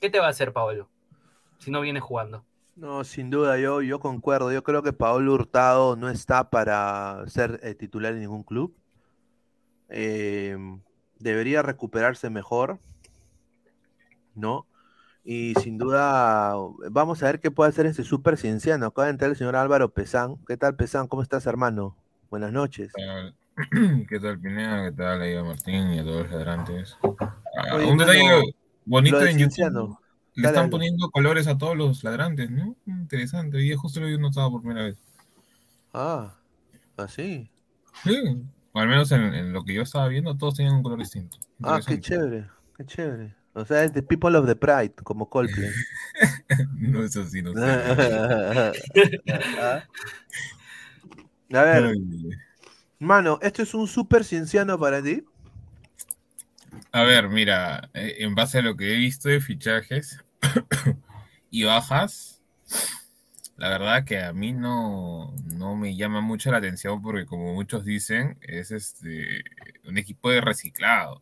¿qué 0.00 0.10
te 0.10 0.18
va 0.18 0.26
a 0.26 0.30
hacer 0.30 0.52
Pablo 0.52 0.88
si 1.58 1.70
no 1.70 1.80
viene 1.80 2.00
jugando? 2.00 2.44
No, 2.76 3.04
sin 3.04 3.30
duda, 3.30 3.58
yo, 3.58 3.80
yo 3.80 4.00
concuerdo. 4.00 4.52
Yo 4.52 4.62
creo 4.62 4.82
que 4.82 4.92
Paolo 4.92 5.32
Hurtado 5.32 5.96
no 5.96 6.10
está 6.10 6.50
para 6.50 7.24
ser 7.26 7.58
eh, 7.62 7.74
titular 7.74 8.12
en 8.12 8.20
ningún 8.20 8.42
club. 8.42 8.76
Eh, 9.88 10.58
debería 11.18 11.62
recuperarse 11.62 12.28
mejor, 12.28 12.78
¿no? 14.34 14.66
Y 15.24 15.54
sin 15.54 15.78
duda, 15.78 16.54
vamos 16.90 17.22
a 17.22 17.26
ver 17.26 17.40
qué 17.40 17.50
puede 17.50 17.70
hacer 17.70 17.86
este 17.86 18.04
super 18.04 18.36
cienciano. 18.36 18.86
Acaba 18.86 19.06
de 19.06 19.12
entrar 19.12 19.30
el 19.30 19.36
señor 19.36 19.56
Álvaro 19.56 19.92
Pesán. 19.94 20.36
¿Qué 20.46 20.58
tal, 20.58 20.76
Pesán? 20.76 21.08
¿Cómo 21.08 21.22
estás, 21.22 21.46
hermano? 21.46 21.96
Buenas 22.30 22.52
noches. 22.52 22.92
¿Qué 24.08 24.20
tal, 24.20 24.38
Pineda? 24.42 24.84
¿Qué 24.84 24.96
tal, 24.96 25.22
ahí 25.22 25.34
a 25.34 25.42
Martín 25.42 25.94
y 25.94 25.98
a 25.98 26.04
todos 26.04 26.24
los 26.24 26.30
ladrantes? 26.30 26.98
Ah, 27.56 27.76
un 27.76 27.96
detalle 27.96 28.54
bonito 28.86 29.20
en. 29.24 29.38
YouTube. 29.38 29.96
Le 30.34 30.42
Dale, 30.42 30.48
están 30.48 30.54
dale. 30.54 30.70
poniendo 30.70 31.10
colores 31.10 31.46
a 31.46 31.56
todos 31.58 31.76
los 31.76 32.02
ladrantes, 32.04 32.50
¿no? 32.50 32.74
Interesante. 32.86 33.62
Y 33.64 33.74
justo 33.74 34.00
lo 34.00 34.08
he 34.08 34.18
notado 34.18 34.50
por 34.50 34.60
primera 34.62 34.84
vez. 34.86 34.96
Ah, 35.94 36.34
así. 36.96 37.50
Sí. 38.04 38.42
O 38.72 38.80
al 38.80 38.88
menos 38.88 39.10
en, 39.12 39.22
en 39.34 39.52
lo 39.52 39.64
que 39.64 39.74
yo 39.74 39.82
estaba 39.82 40.08
viendo, 40.08 40.36
todos 40.36 40.56
tenían 40.56 40.74
un 40.76 40.82
color 40.82 40.98
distinto. 40.98 41.38
Ah, 41.62 41.80
qué 41.86 42.00
chévere, 42.00 42.46
qué 42.76 42.84
chévere. 42.84 43.34
O 43.54 43.64
sea, 43.64 43.84
es 43.84 43.92
The 43.94 44.02
People 44.02 44.36
of 44.36 44.46
the 44.46 44.54
Pride, 44.54 44.92
como 45.02 45.30
Coldplay. 45.30 45.70
No 46.78 47.02
es 47.02 47.16
así, 47.16 47.40
no 47.40 47.54
sé. 47.54 47.60
Ah. 47.62 48.72
A 51.52 51.62
ver, 51.62 51.94
mano, 52.98 53.38
¿esto 53.40 53.62
es 53.62 53.74
un 53.74 53.86
super 53.86 54.24
cienciano 54.24 54.78
para 54.78 55.02
ti? 55.02 55.24
A 56.92 57.02
ver, 57.02 57.28
mira, 57.28 57.90
eh, 57.94 58.16
en 58.20 58.34
base 58.34 58.58
a 58.58 58.62
lo 58.62 58.76
que 58.76 58.92
he 58.92 58.96
visto 58.96 59.28
de 59.28 59.40
fichajes 59.40 60.24
y 61.50 61.64
bajas, 61.64 62.42
la 63.56 63.70
verdad 63.70 64.04
que 64.04 64.22
a 64.22 64.32
mí 64.32 64.52
no, 64.52 65.34
no 65.54 65.76
me 65.76 65.96
llama 65.96 66.20
mucho 66.20 66.50
la 66.50 66.58
atención 66.58 67.02
porque 67.02 67.26
como 67.26 67.54
muchos 67.54 67.84
dicen, 67.84 68.38
es 68.42 68.70
este 68.70 69.44
un 69.84 69.98
equipo 69.98 70.30
de 70.30 70.40
reciclados. 70.40 71.20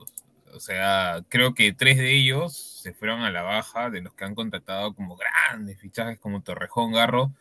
O 0.52 0.60
sea, 0.60 1.24
creo 1.28 1.54
que 1.54 1.72
tres 1.72 1.96
de 1.96 2.14
ellos 2.14 2.56
se 2.82 2.92
fueron 2.92 3.22
a 3.22 3.30
la 3.30 3.42
baja 3.42 3.90
de 3.90 4.00
los 4.00 4.14
que 4.14 4.24
han 4.24 4.34
contratado 4.34 4.94
como 4.94 5.16
grandes 5.16 5.80
fichajes 5.80 6.18
como 6.18 6.42
Torrejón, 6.42 6.92
Garro 6.92 7.32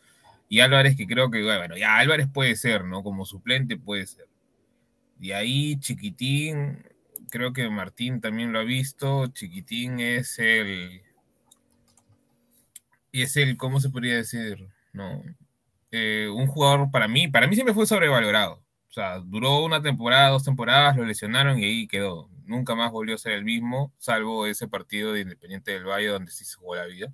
y 0.50 0.62
Álvarez, 0.62 0.96
que 0.96 1.08
creo 1.08 1.30
que, 1.32 1.44
bueno, 1.44 1.78
ya 1.78 1.98
Álvarez 1.98 2.28
puede 2.32 2.56
ser, 2.56 2.86
¿no? 2.86 3.04
Como 3.04 3.26
suplente 3.26 3.78
puede 3.78 4.08
ser. 4.08 4.28
Y 5.20 5.32
ahí 5.32 5.80
Chiquitín, 5.80 6.84
creo 7.34 7.52
que 7.52 7.68
Martín 7.68 8.22
también 8.22 8.54
lo 8.54 8.60
ha 8.60 8.64
visto, 8.64 9.26
Chiquitín 9.26 10.00
es 10.00 10.38
el... 10.38 11.02
Y 13.12 13.24
es 13.24 13.36
el, 13.38 13.58
¿cómo 13.58 13.80
se 13.80 13.90
podría 13.90 14.18
decir? 14.18 14.68
No. 14.94 15.24
eh, 15.92 16.30
un 16.32 16.46
jugador 16.46 16.92
para 16.92 17.08
mí, 17.08 17.28
para 17.28 17.48
mí 17.48 17.56
siempre 17.56 17.74
fue 17.74 17.88
sobrevalorado. 17.88 18.64
O 18.88 18.94
sea, 18.94 19.18
duró 19.18 19.64
una 19.64 19.82
temporada, 19.82 20.30
dos 20.30 20.44
temporadas, 20.44 20.96
lo 20.96 21.06
lesionaron 21.06 21.58
y 21.58 21.64
ahí 21.66 21.88
quedó. 21.88 22.30
Nunca 22.46 22.76
más 22.76 22.92
volvió 22.92 23.16
a 23.16 23.18
ser 23.18 23.32
el 23.32 23.44
mismo, 23.44 23.92
salvo 23.98 24.46
ese 24.46 24.68
partido 24.68 25.12
de 25.12 25.22
Independiente 25.22 25.72
del 25.72 25.86
Valle 25.86 26.10
donde 26.10 26.32
sí 26.32 26.46
se 26.46 26.58
jugó 26.58 26.76
la 26.76 26.86
vida. 26.86 27.12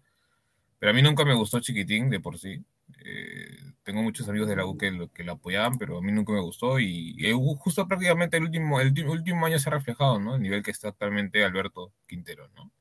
Pero 0.80 0.92
a 0.92 0.94
mí 0.94 1.02
nunca 1.02 1.24
me 1.24 1.34
gustó 1.34 1.62
Chiquitín 1.62 2.10
de 2.10 2.20
por 2.20 2.38
sí. 2.38 2.62
Eh, 3.06 3.58
tengo 3.84 4.02
muchos 4.04 4.28
amigos 4.30 4.47
de 4.50 4.56
la 4.56 4.66
U 4.66 4.78
que 4.78 4.91
lo, 4.91 5.12
que 5.12 5.24
lo 5.24 5.34
apoyaban, 5.34 5.78
pero 5.78 5.97
a 5.97 6.02
mí 6.02 6.12
nunca 6.12 6.34
me 6.34 6.41
gustó 6.41 6.80
y, 6.80 7.16
y 7.18 7.32
justo 7.58 7.88
prácticamente 7.88 8.38
el 8.38 8.43
último, 8.43 8.80
el 8.82 8.93
último 9.08 9.45
año 9.45 9.60
se 9.60 9.70
ha 9.70 9.74
reflejado, 9.74 10.20
¿no? 10.20 10.36
El 10.36 10.41
nivel 10.41 10.64
que 10.64 10.72
está 10.72 10.89
actualmente 10.89 11.43
Alberto 11.43 11.93
Quintero, 12.08 12.50
¿no? 12.56 12.72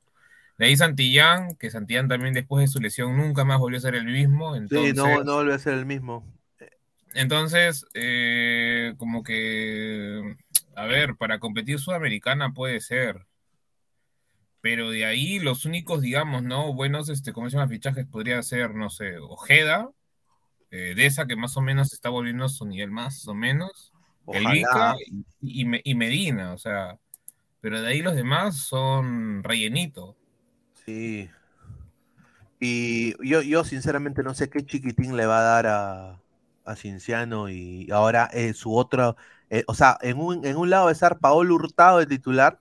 De 0.57 0.65
ahí 0.65 0.75
Santillán, 0.77 1.55
que 1.55 1.71
Santillán 1.71 2.07
también 2.09 2.33
después 2.33 2.61
de 2.63 2.67
su 2.67 2.79
lesión 2.81 3.15
nunca 3.17 3.45
más 3.45 3.59
volvió 3.59 3.77
a 3.77 3.81
ser 3.81 3.95
el 3.95 4.05
mismo. 4.05 4.55
Entonces, 4.55 4.89
Sí, 4.91 4.93
no, 4.95 5.23
no 5.23 5.35
vuelve 5.35 5.53
a 5.53 5.59
ser 5.59 5.73
el 5.73 5.85
mismo. 5.85 6.25
entonces, 7.13 7.85
eh, 7.93 8.93
como 8.97 9.23
que, 9.23 10.35
a 10.75 10.85
ver, 10.85 11.15
para 11.15 11.39
competir 11.39 11.79
Sudamericana 11.79 12.53
puede 12.53 12.81
ser. 12.81 13.25
Pero 14.61 14.91
de 14.91 15.05
ahí 15.05 15.39
los 15.39 15.65
únicos, 15.65 16.01
digamos, 16.01 16.43
¿no? 16.43 16.73
Buenos, 16.73 17.07
este, 17.09 17.31
como 17.31 17.49
se 17.49 17.55
llama, 17.57 17.69
fichajes 17.69 18.05
podría 18.05 18.41
ser, 18.43 18.75
no 18.75 18.89
sé, 18.89 19.17
Ojeda, 19.17 19.89
eh, 20.71 20.93
Deza, 20.95 21.25
que 21.27 21.35
más 21.35 21.57
o 21.57 21.61
menos 21.61 21.93
está 21.93 22.09
volviendo 22.09 22.45
a 22.45 22.49
su 22.49 22.65
nivel 22.65 22.91
más 22.91 23.27
o 23.27 23.33
menos, 23.35 23.93
el. 24.31 24.47
Vica 24.47 24.95
y, 25.41 25.61
y 25.61 25.65
Me- 25.65 25.81
y 25.83 25.95
Medina, 25.95 26.53
o 26.53 26.57
sea, 26.57 26.99
pero 27.61 27.81
de 27.81 27.87
ahí 27.89 28.01
los 28.01 28.15
demás 28.15 28.57
son 28.57 29.43
rellenito. 29.43 30.17
Sí. 30.85 31.29
Y 32.59 33.13
yo, 33.27 33.41
yo 33.41 33.63
sinceramente 33.63 34.23
no 34.23 34.33
sé 34.33 34.49
qué 34.49 34.65
chiquitín 34.65 35.15
le 35.15 35.25
va 35.25 35.39
a 35.39 35.43
dar 35.43 35.67
a, 35.67 36.21
a 36.65 36.75
Cinciano 36.75 37.49
y 37.49 37.89
ahora 37.91 38.29
eh, 38.33 38.53
su 38.53 38.75
otro, 38.75 39.15
eh, 39.49 39.63
o 39.67 39.73
sea, 39.73 39.97
en 40.01 40.17
un, 40.19 40.45
en 40.45 40.57
un 40.57 40.69
lado 40.69 40.85
va 40.85 40.89
a 40.89 40.93
estar 40.93 41.19
Paolo 41.19 41.55
Hurtado 41.55 41.99
de 41.99 42.05
titular 42.07 42.59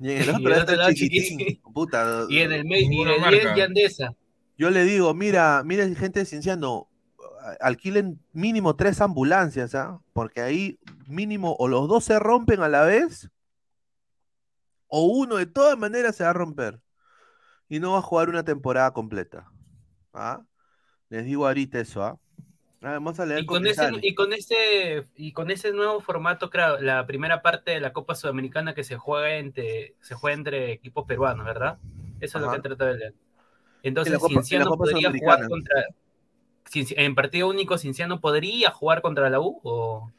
y 0.00 0.12
en 0.12 0.18
el 0.22 0.28
Y 0.40 0.46
otro 0.46 0.76
lado 0.76 0.92
chiquitín. 0.92 1.38
Chiquitín. 1.38 1.62
Puta, 1.72 2.26
Y 2.28 2.40
en 2.40 2.52
el 2.52 2.64
medio, 2.66 2.92
y 2.92 3.02
en 3.02 3.08
el 3.08 3.20
marca. 3.20 3.54
10 3.54 3.54
Yandesa. 3.54 4.14
yo 4.58 4.70
le 4.70 4.84
digo, 4.84 5.14
mira, 5.14 5.62
mira 5.64 5.84
gente 5.94 6.20
de 6.20 6.26
Cinciano, 6.26 6.88
alquilen 7.60 8.20
mínimo 8.32 8.76
tres 8.76 9.00
ambulancias, 9.00 9.74
¿ah? 9.74 10.00
Porque 10.12 10.40
ahí 10.40 10.78
mínimo 11.06 11.56
o 11.58 11.68
los 11.68 11.88
dos 11.88 12.04
se 12.04 12.18
rompen 12.18 12.60
a 12.60 12.68
la 12.68 12.82
vez 12.82 13.30
o 14.88 15.04
uno 15.04 15.36
de 15.36 15.46
todas 15.46 15.78
maneras 15.78 16.16
se 16.16 16.24
va 16.24 16.30
a 16.30 16.34
romper 16.34 16.80
y 17.68 17.80
no 17.80 17.92
va 17.92 17.98
a 17.98 18.02
jugar 18.02 18.28
una 18.28 18.44
temporada 18.44 18.92
completa. 18.92 19.50
¿Ah? 20.12 20.42
Les 21.08 21.24
digo 21.24 21.46
ahorita 21.46 21.80
eso, 21.80 22.02
¿ah? 22.02 22.18
Ah, 22.82 22.92
Vamos 22.92 23.18
a 23.18 23.26
leer 23.26 23.42
Y 23.42 23.46
con, 23.46 23.66
ese, 23.66 23.90
y, 24.02 24.14
con 24.14 24.32
ese, 24.32 25.06
y 25.16 25.32
con 25.32 25.50
ese 25.50 25.72
nuevo 25.72 26.00
formato, 26.00 26.50
claro, 26.50 26.80
la 26.80 27.06
primera 27.06 27.42
parte 27.42 27.72
de 27.72 27.80
la 27.80 27.92
Copa 27.92 28.14
Sudamericana 28.14 28.74
que 28.74 28.84
se 28.84 28.96
juega 28.96 29.36
entre, 29.36 29.94
se 30.00 30.14
juega 30.14 30.36
entre 30.36 30.72
equipos 30.72 31.04
peruanos, 31.06 31.44
¿verdad? 31.46 31.78
Eso 32.20 32.38
es 32.38 32.44
lo 32.44 32.50
que 32.50 32.56
han 32.56 32.62
tratado 32.62 32.92
de 32.92 32.98
leer. 32.98 33.14
Entonces, 33.82 34.18
Cienciano 34.26 34.76
podría 34.76 35.10
jugar 35.10 35.48
contra. 35.48 35.86
En 36.74 37.14
partido 37.14 37.48
único, 37.48 37.78
Cinciano 37.78 38.20
podría 38.20 38.70
jugar 38.70 39.00
contra 39.02 39.30
la 39.30 39.40
U 39.40 39.60
o 39.62 40.10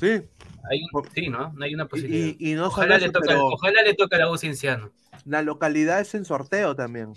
Sí, 0.00 0.22
hay 0.70 0.82
un, 0.92 1.04
sí, 1.14 1.28
¿no? 1.28 1.52
No 1.52 1.64
hay 1.64 1.74
una 1.74 1.86
posibilidad. 1.86 2.34
y- 2.38 2.50
y 2.52 2.54
no 2.54 2.66
ojalá, 2.66 2.98
le 2.98 3.10
pero 3.10 3.46
ojalá 3.48 3.82
le 3.82 3.94
toque 3.94 4.16
a 4.16 4.20
la 4.20 4.30
U 4.30 4.38
Cinciano. 4.38 4.90
la 5.26 5.42
localidad 5.42 6.00
es 6.00 6.14
en 6.14 6.24
sorteo 6.24 6.74
también. 6.74 7.12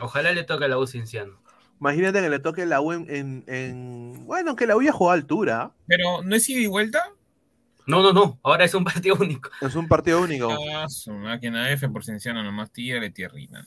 Ojalá 0.00 0.32
le 0.32 0.44
toque 0.44 0.64
a 0.64 0.68
la 0.68 0.78
U 0.78 0.86
Cinciano. 0.86 1.38
Imagínate 1.78 2.20
que 2.20 2.30
le 2.30 2.38
toque 2.38 2.64
la 2.64 2.80
U 2.80 2.92
en, 2.92 3.06
en- 3.10 3.44
en- 3.48 4.26
Bueno, 4.26 4.56
que 4.56 4.66
la 4.66 4.76
U 4.76 4.82
ya 4.82 4.92
jugó 4.92 5.10
a 5.10 5.14
altura. 5.14 5.72
Pero, 5.86 6.22
¿no 6.22 6.34
es 6.36 6.48
ida 6.48 6.60
y 6.60 6.66
vuelta? 6.66 7.02
No, 7.86 8.00
no, 8.02 8.12
no. 8.12 8.38
Ahora 8.44 8.64
es 8.64 8.74
un 8.74 8.84
partido 8.84 9.16
único. 9.20 9.50
Es 9.60 9.74
un 9.74 9.88
partido 9.88 10.20
único. 10.22 10.48
Ah, 10.74 10.88
su 10.88 11.12
máquina 11.12 11.70
F 11.72 11.88
por 11.88 12.04
Cienciano, 12.04 12.42
nomás 12.42 12.70
tírale 12.72 13.10
tierrita. 13.10 13.64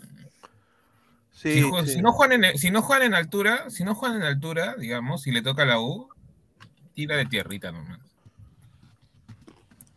Sí, 1.35 1.51
si, 1.51 1.61
ju- 1.61 1.85
sí. 1.85 1.91
si 1.93 2.01
no 2.01 2.11
juegan 2.13 2.43
en, 2.43 2.57
si 2.57 2.71
no 2.71 2.81
juegan 2.81 3.07
en 3.07 3.13
altura, 3.13 3.69
si 3.69 3.83
no 3.83 3.93
juegan 3.93 4.17
en 4.17 4.23
altura, 4.23 4.75
digamos, 4.79 5.21
si 5.21 5.31
le 5.31 5.41
toca 5.41 5.63
a 5.63 5.65
la 5.65 5.79
U, 5.79 6.09
tira 6.93 7.17
de 7.17 7.25
tierrita 7.25 7.71
nomás. 7.71 7.99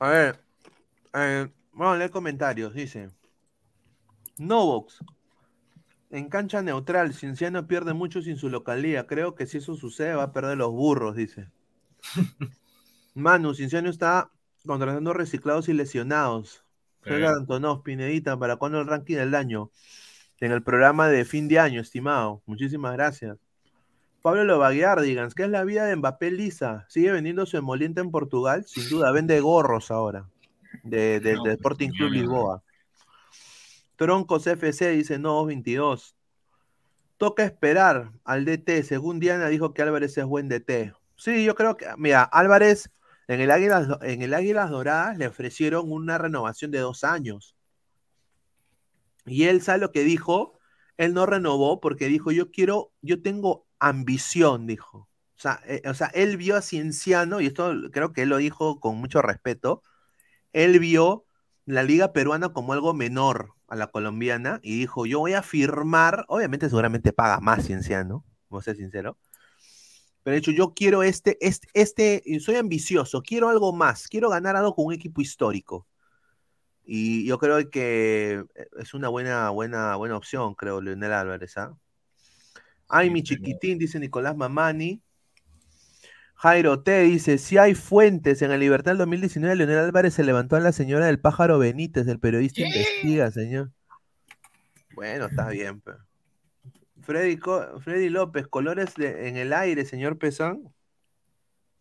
A 0.00 0.08
ver, 0.10 0.40
eh, 1.14 1.48
vamos 1.72 1.94
a 1.94 1.98
leer 1.98 2.10
comentarios. 2.10 2.74
Dice: 2.74 3.10
Novox. 4.38 5.00
En 6.10 6.28
cancha 6.28 6.60
neutral, 6.62 7.14
Cienciano 7.14 7.66
pierde 7.66 7.92
mucho 7.94 8.20
sin 8.22 8.36
su 8.36 8.48
localía. 8.48 9.06
Creo 9.06 9.34
que 9.34 9.46
si 9.46 9.58
eso 9.58 9.74
sucede, 9.74 10.14
va 10.14 10.24
a 10.24 10.32
perder 10.32 10.58
los 10.58 10.70
burros, 10.70 11.16
dice. 11.16 11.48
Manu, 13.14 13.54
Cienciano 13.54 13.90
está 13.90 14.30
contratando 14.64 15.12
reciclados 15.12 15.68
y 15.68 15.72
lesionados. 15.74 16.64
Antonov, 17.04 17.82
Pinedita, 17.82 18.38
¿para 18.38 18.56
cuándo 18.56 18.80
el 18.80 18.86
ranking 18.86 19.16
del 19.16 19.34
año? 19.34 19.70
En 20.40 20.52
el 20.52 20.62
programa 20.62 21.08
de 21.08 21.24
fin 21.24 21.48
de 21.48 21.58
año, 21.58 21.80
estimado. 21.80 22.42
Muchísimas 22.46 22.92
gracias. 22.92 23.36
Pablo 24.22 24.44
Lobaguiardigans, 24.44 25.34
¿qué 25.34 25.44
es 25.44 25.48
la 25.48 25.64
vida 25.64 25.84
de 25.86 25.96
Mbappé 25.96 26.30
Lisa? 26.30 26.86
¿Sigue 26.88 27.12
vendiendo 27.12 27.46
su 27.46 27.56
emoliente 27.56 28.00
en 28.00 28.10
Portugal? 28.10 28.64
Sin 28.66 28.88
duda, 28.88 29.10
vende 29.12 29.40
gorros 29.40 29.90
ahora. 29.90 30.28
De, 30.82 31.20
de- 31.20 31.34
No, 31.34 31.42
de 31.44 31.52
Sporting 31.52 31.90
Club. 31.90 32.10
Lisboa. 32.10 32.62
Troncos 33.96 34.46
FC 34.46 34.90
dice 34.90 35.18
no 35.18 35.44
22. 35.44 36.14
Toca 37.16 37.42
esperar 37.44 38.12
al 38.24 38.44
DT. 38.44 38.84
Según 38.84 39.18
Diana 39.18 39.48
dijo 39.48 39.74
que 39.74 39.82
Álvarez 39.82 40.16
es 40.18 40.24
buen 40.24 40.48
DT. 40.48 40.92
Sí, 41.16 41.44
yo 41.44 41.56
creo 41.56 41.76
que, 41.76 41.86
mira, 41.96 42.22
Álvarez 42.22 42.90
en 43.26 43.40
el 43.40 43.50
Águilas, 43.50 43.88
en 44.02 44.22
el 44.22 44.34
Águilas 44.34 44.70
Doradas 44.70 45.18
le 45.18 45.26
ofrecieron 45.26 45.90
una 45.90 46.16
renovación 46.16 46.70
de 46.70 46.78
dos 46.78 47.02
años. 47.02 47.56
Y 49.28 49.44
él 49.44 49.62
sabe 49.62 49.78
lo 49.78 49.92
que 49.92 50.04
dijo. 50.04 50.58
Él 50.96 51.14
no 51.14 51.26
renovó 51.26 51.80
porque 51.80 52.06
dijo, 52.08 52.32
yo 52.32 52.50
quiero, 52.50 52.92
yo 53.02 53.22
tengo 53.22 53.66
ambición, 53.78 54.66
dijo. 54.66 55.08
O 55.36 55.40
sea, 55.40 55.60
eh, 55.66 55.82
o 55.88 55.94
sea, 55.94 56.08
él 56.08 56.36
vio 56.36 56.56
a 56.56 56.62
Cienciano, 56.62 57.40
y 57.40 57.46
esto 57.46 57.72
creo 57.92 58.12
que 58.12 58.22
él 58.22 58.28
lo 58.30 58.38
dijo 58.38 58.80
con 58.80 58.96
mucho 58.96 59.22
respeto, 59.22 59.82
él 60.52 60.80
vio 60.80 61.26
la 61.64 61.84
liga 61.84 62.12
peruana 62.12 62.52
como 62.52 62.72
algo 62.72 62.94
menor 62.94 63.54
a 63.68 63.76
la 63.76 63.88
colombiana 63.88 64.58
y 64.62 64.78
dijo, 64.78 65.06
yo 65.06 65.20
voy 65.20 65.34
a 65.34 65.42
firmar, 65.42 66.24
obviamente 66.28 66.68
seguramente 66.68 67.12
paga 67.12 67.40
más 67.40 67.66
Cienciano, 67.66 68.24
vamos 68.48 68.64
a 68.64 68.72
ser 68.72 68.76
sincero, 68.76 69.18
pero 70.22 70.32
de 70.32 70.38
hecho 70.38 70.50
yo 70.50 70.74
quiero 70.74 71.02
este, 71.02 71.38
este, 71.40 71.68
este, 71.74 72.22
soy 72.40 72.56
ambicioso, 72.56 73.22
quiero 73.22 73.48
algo 73.48 73.72
más, 73.72 74.08
quiero 74.08 74.30
ganar 74.30 74.56
algo 74.56 74.74
con 74.74 74.86
un 74.86 74.92
equipo 74.94 75.20
histórico. 75.20 75.86
Y 76.90 77.26
yo 77.26 77.38
creo 77.38 77.68
que 77.68 78.42
es 78.78 78.94
una 78.94 79.08
buena, 79.08 79.50
buena, 79.50 79.94
buena 79.96 80.16
opción, 80.16 80.54
creo, 80.54 80.80
Leonel 80.80 81.12
Álvarez, 81.12 81.58
¿ah? 81.58 81.76
Ay, 82.88 83.08
Sí, 83.08 83.12
mi 83.12 83.22
pero- 83.22 83.34
chiquitín, 83.36 83.78
dice 83.78 84.00
Nicolás 84.00 84.34
Mamani. 84.34 85.02
Jairo 86.36 86.80
T 86.82 87.02
dice, 87.02 87.36
si 87.36 87.58
hay 87.58 87.74
fuentes 87.74 88.40
en 88.42 88.52
el 88.52 88.60
Libertad 88.60 88.92
del 88.92 88.98
2019, 88.98 89.54
Leonel 89.56 89.78
Álvarez 89.78 90.14
se 90.14 90.24
levantó 90.24 90.56
a 90.56 90.60
la 90.60 90.72
señora 90.72 91.04
del 91.06 91.20
pájaro 91.20 91.58
Benítez, 91.58 92.06
el 92.08 92.20
periodista 92.20 92.62
investiga, 92.62 93.30
señor. 93.32 93.70
Bueno, 94.94 95.26
está 95.26 95.48
bien. 95.50 95.80
pe. 95.82 95.92
Freddy, 97.02 97.36
Co- 97.36 97.80
Freddy 97.80 98.08
López, 98.08 98.46
colores 98.48 98.94
de- 98.94 99.28
en 99.28 99.36
el 99.36 99.52
aire, 99.52 99.84
señor 99.84 100.16
Pesán. 100.18 100.62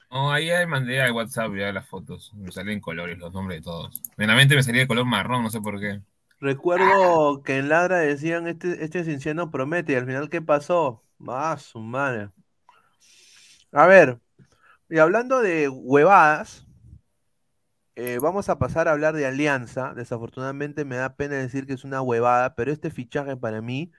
No, 0.10 0.32
ahí 0.32 0.50
mandé 0.68 1.02
al 1.02 1.12
WhatsApp 1.12 1.54
ya 1.56 1.72
las 1.72 1.88
fotos. 1.88 2.34
Me 2.36 2.52
salen 2.52 2.80
colores, 2.80 3.18
los 3.18 3.34
nombres 3.34 3.60
de 3.60 3.64
todos. 3.64 4.02
En 4.18 4.28
me 4.28 4.64
salía 4.64 4.82
de 4.82 4.88
color 4.88 5.06
marrón, 5.06 5.44
no 5.44 5.50
sé 5.50 5.60
por 5.60 5.80
qué. 5.80 6.02
Recuerdo 6.40 7.42
que 7.44 7.58
en 7.58 7.70
Ladra 7.70 7.98
decían, 7.98 8.48
este, 8.48 8.84
este 8.84 9.04
Cinciano 9.04 9.50
promete, 9.52 9.94
y 9.94 9.96
al 9.96 10.06
final, 10.06 10.30
¿qué 10.30 10.42
pasó? 10.42 11.04
Ah, 11.28 11.58
su 11.60 11.80
madre. 11.80 12.30
A 13.72 13.86
ver, 13.88 14.20
y 14.90 15.00
hablando 15.00 15.42
de 15.42 15.68
huevadas, 15.70 16.66
eh, 17.96 18.20
vamos 18.22 18.48
a 18.50 18.60
pasar 18.60 18.88
a 18.88 18.92
hablar 18.92 19.16
de 19.16 19.26
Alianza. 19.26 19.94
Desafortunadamente 19.96 20.86
me 20.86 20.98
da 20.98 21.16
pena 21.16 21.36
decir 21.36 21.66
que 21.68 21.74
es 21.74 21.84
una 21.84 22.02
huevada, 22.02 22.56
pero 22.56 22.72
este 22.72 22.92
fichaje 22.92 23.36
para 23.36 23.62
mí 23.62 23.92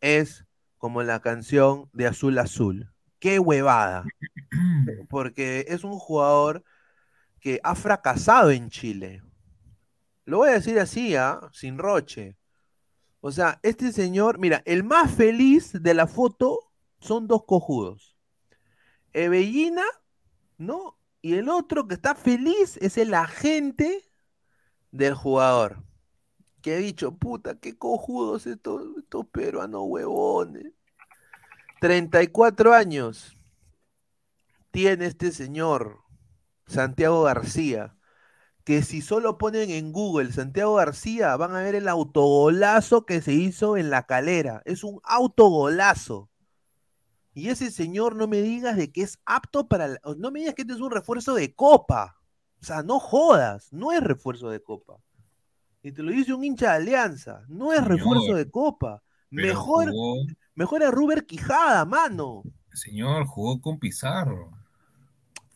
es 0.00 0.44
como 0.78 1.02
la 1.02 1.20
canción 1.20 1.88
de 1.92 2.06
Azul 2.08 2.38
Azul. 2.38 2.92
¡Qué 3.18 3.38
huevada! 3.38 4.04
Porque 5.08 5.66
es 5.68 5.84
un 5.84 5.98
jugador 5.98 6.64
que 7.40 7.60
ha 7.62 7.74
fracasado 7.74 8.50
en 8.50 8.70
Chile. 8.70 9.22
Lo 10.24 10.38
voy 10.38 10.50
a 10.50 10.54
decir 10.54 10.78
así, 10.78 11.16
¿ah? 11.16 11.40
sin 11.52 11.78
roche. 11.78 12.36
O 13.20 13.32
sea, 13.32 13.58
este 13.62 13.92
señor, 13.92 14.38
mira, 14.38 14.62
el 14.66 14.84
más 14.84 15.10
feliz 15.12 15.72
de 15.72 15.94
la 15.94 16.06
foto 16.06 16.70
son 17.00 17.26
dos 17.26 17.44
cojudos. 17.44 18.16
Ebellina, 19.12 19.84
¿no? 20.56 20.98
Y 21.20 21.34
el 21.34 21.48
otro 21.48 21.88
que 21.88 21.94
está 21.94 22.14
feliz 22.14 22.76
es 22.78 22.96
el 22.98 23.14
agente 23.14 24.04
del 24.92 25.14
jugador. 25.14 25.82
Que 26.62 26.74
ha 26.74 26.78
dicho, 26.78 27.16
puta, 27.16 27.58
qué 27.58 27.76
cojudos 27.76 28.46
estos, 28.46 28.98
estos 28.98 29.26
peruanos 29.26 29.82
huevones. 29.86 30.72
34 31.80 32.72
años 32.74 33.36
tiene 34.70 35.06
este 35.06 35.32
señor, 35.32 36.00
Santiago 36.66 37.22
García, 37.22 37.94
que 38.64 38.82
si 38.82 39.00
solo 39.00 39.38
ponen 39.38 39.70
en 39.70 39.92
Google 39.92 40.32
Santiago 40.32 40.74
García, 40.74 41.36
van 41.36 41.54
a 41.56 41.62
ver 41.62 41.74
el 41.74 41.88
autogolazo 41.88 43.06
que 43.06 43.22
se 43.22 43.32
hizo 43.32 43.76
en 43.76 43.88
la 43.90 44.04
calera. 44.04 44.62
Es 44.66 44.84
un 44.84 45.00
autogolazo. 45.04 46.28
Y 47.32 47.48
ese 47.48 47.70
señor 47.70 48.14
no 48.16 48.26
me 48.26 48.42
digas 48.42 48.76
de 48.76 48.92
que 48.92 49.02
es 49.02 49.18
apto 49.24 49.68
para... 49.68 49.88
la- 49.88 50.00
No 50.18 50.30
me 50.30 50.40
digas 50.40 50.54
que 50.54 50.62
este 50.62 50.74
es 50.74 50.80
un 50.80 50.90
refuerzo 50.90 51.34
de 51.34 51.54
copa. 51.54 52.16
O 52.60 52.64
sea, 52.64 52.82
no 52.82 52.98
jodas, 52.98 53.72
no 53.72 53.92
es 53.92 54.02
refuerzo 54.02 54.50
de 54.50 54.60
copa. 54.62 54.98
Y 55.82 55.92
te 55.92 56.02
lo 56.02 56.10
dice 56.10 56.34
un 56.34 56.44
hincha 56.44 56.72
de 56.72 56.76
alianza, 56.76 57.44
no 57.48 57.72
es 57.72 57.82
refuerzo 57.84 58.22
Señor, 58.24 58.36
de 58.38 58.50
copa. 58.50 59.02
Mejor, 59.30 59.90
jugó- 59.90 60.16
mejor 60.58 60.82
es 60.82 60.90
Ruber 60.90 61.24
Quijada, 61.24 61.84
mano. 61.84 62.42
Señor, 62.72 63.26
jugó 63.26 63.60
con 63.60 63.78
Pizarro. 63.78 64.50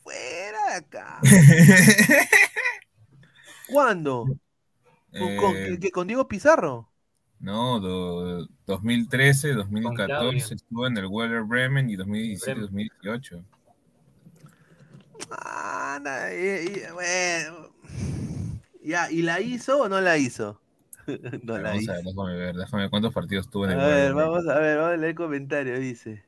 Fuera 0.02 0.58
de 0.70 0.74
acá. 0.76 1.20
¿Cuándo? 3.68 4.26
¿Con, 5.12 5.36
con- 5.36 5.56
Eh, 5.56 5.78
que- 5.80 5.90
con 5.90 6.06
Diego 6.06 6.28
Pizarro? 6.28 6.88
No, 7.40 7.80
do- 7.80 8.46
2013, 8.66 9.48
Claudio. 9.54 9.64
2014 9.64 10.54
estuvo 10.54 10.86
en 10.86 10.96
el 10.96 11.06
Werder 11.06 11.42
Bremen 11.42 11.90
y 11.90 11.96
2017, 11.96 12.60
2018. 12.60 13.44
Ah, 15.30 15.98
na- 16.00 16.32
y- 16.32 16.84
y- 16.86 16.92
bueno. 16.92 17.72
Ya, 18.84 19.10
¿y 19.10 19.22
la 19.22 19.40
hizo 19.40 19.82
o 19.82 19.88
no 19.88 20.00
la 20.00 20.16
hizo? 20.18 20.60
no 21.42 21.58
la 21.58 21.70
Vamos 21.70 21.88
a 21.88 21.92
ver, 21.94 22.04
déjame 22.04 22.34
ver, 22.36 22.54
déjame 22.56 22.82
ver 22.84 22.90
cuántos 22.90 23.12
partidos 23.12 23.50
tuvo 23.50 23.64
en 23.66 23.70
A 23.70 23.74
el 23.74 23.78
ver, 23.78 23.88
Werder 23.88 24.14
Bremen. 24.14 24.32
vamos 24.32 24.48
a 24.48 24.58
ver, 24.58 24.78
vamos 24.78 24.92
a 24.92 24.96
leer 24.96 25.14
comentarios, 25.14 25.78
dice. 25.80 26.24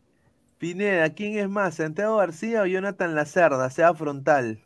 Pineda, 0.58 1.10
¿quién 1.10 1.38
es 1.38 1.48
más? 1.48 1.74
¿Santiago 1.76 2.16
García 2.16 2.62
o 2.62 2.66
Jonathan 2.66 3.14
Lacerda? 3.14 3.68
Sea 3.70 3.94
frontal. 3.94 4.60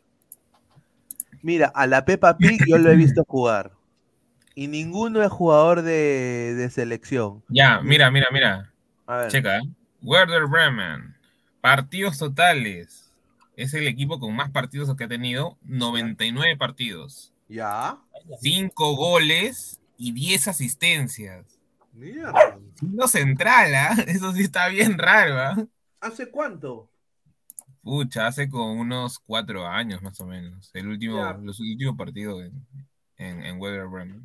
Mira, 1.41 1.67
a 1.67 1.87
la 1.87 2.05
Peppa 2.05 2.37
Pig 2.37 2.61
yo 2.67 2.77
lo 2.77 2.91
he 2.91 2.95
visto 2.95 3.23
jugar. 3.27 3.71
Y 4.55 4.67
ninguno 4.67 5.23
es 5.23 5.29
jugador 5.31 5.81
de, 5.81 6.53
de 6.55 6.69
selección. 6.69 7.43
Ya, 7.47 7.81
mira, 7.81 8.11
mira, 8.11 8.27
mira. 8.31 8.73
A 9.07 9.17
ver. 9.17 9.31
Checa. 9.31 9.57
¿eh? 9.57 9.61
Werder 10.01 10.47
Bremen. 10.47 11.15
Partidos 11.61 12.17
totales. 12.17 13.11
Es 13.55 13.73
el 13.73 13.87
equipo 13.87 14.19
con 14.19 14.35
más 14.35 14.51
partidos 14.51 14.93
que 14.95 15.05
ha 15.05 15.07
tenido. 15.07 15.57
99 15.63 16.57
partidos. 16.57 17.33
Ya. 17.47 17.97
5 18.41 18.95
goles 18.95 19.78
y 19.99 20.13
10 20.13 20.47
asistencias. 20.47 21.59
Mira. 21.93 22.33
No 22.81 23.07
central, 23.07 23.75
¿ah? 23.75 23.95
Eso 24.07 24.31
sí 24.33 24.43
está 24.43 24.69
bien 24.69 24.97
raro, 24.97 25.37
¿ah? 25.37 25.67
¿Hace 25.99 26.31
cuánto? 26.31 26.89
Pucha, 27.81 28.27
hace 28.27 28.49
como 28.49 28.73
unos 28.73 29.19
4 29.19 29.67
años 29.67 30.01
más 30.01 30.19
o 30.21 30.25
menos. 30.25 30.71
El 30.73 30.87
último, 30.87 31.17
Ya. 31.17 31.33
los 31.33 31.59
últimos 31.59 31.97
partidos 31.97 32.43
en, 32.43 32.65
en, 33.17 33.43
en 33.43 33.59
Werder 33.59 33.87
Bremen. 33.87 34.23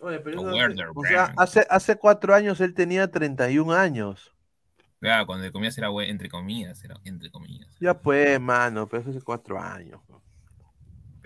Oye, 0.00 0.20
pero 0.20 0.42
O 0.42 0.48
hace- 0.48 0.84
o 0.94 1.04
sea, 1.04 1.34
hace, 1.36 1.66
hace 1.68 1.96
cuatro 1.96 2.34
años 2.34 2.60
él 2.60 2.74
tenía 2.74 3.10
31 3.10 3.72
años. 3.72 4.32
Claro, 5.00 5.26
cuando 5.26 5.50
comías 5.52 5.76
era 5.78 5.88
entre 6.04 6.28
comillas, 6.28 6.82
era 6.84 7.00
entre 7.04 7.30
comillas. 7.30 7.68
Ya 7.80 7.98
pues, 7.98 8.40
mano, 8.40 8.86
pero 8.86 9.02
eso 9.02 9.10
hace 9.10 9.22
cuatro 9.22 9.60
años. 9.60 10.00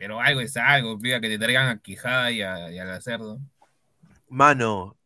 Pero 0.01 0.18
algo 0.18 0.40
es 0.40 0.56
algo, 0.56 0.98
pida 0.98 1.20
que 1.20 1.28
te 1.28 1.39
traigan 1.39 1.68
a 1.68 1.78
Quijada 1.78 2.31
y 2.31 2.40
a, 2.40 2.72
y 2.72 2.78
a 2.78 2.86
la 2.86 3.02
cerdo. 3.02 3.39
Mano, 4.31 4.97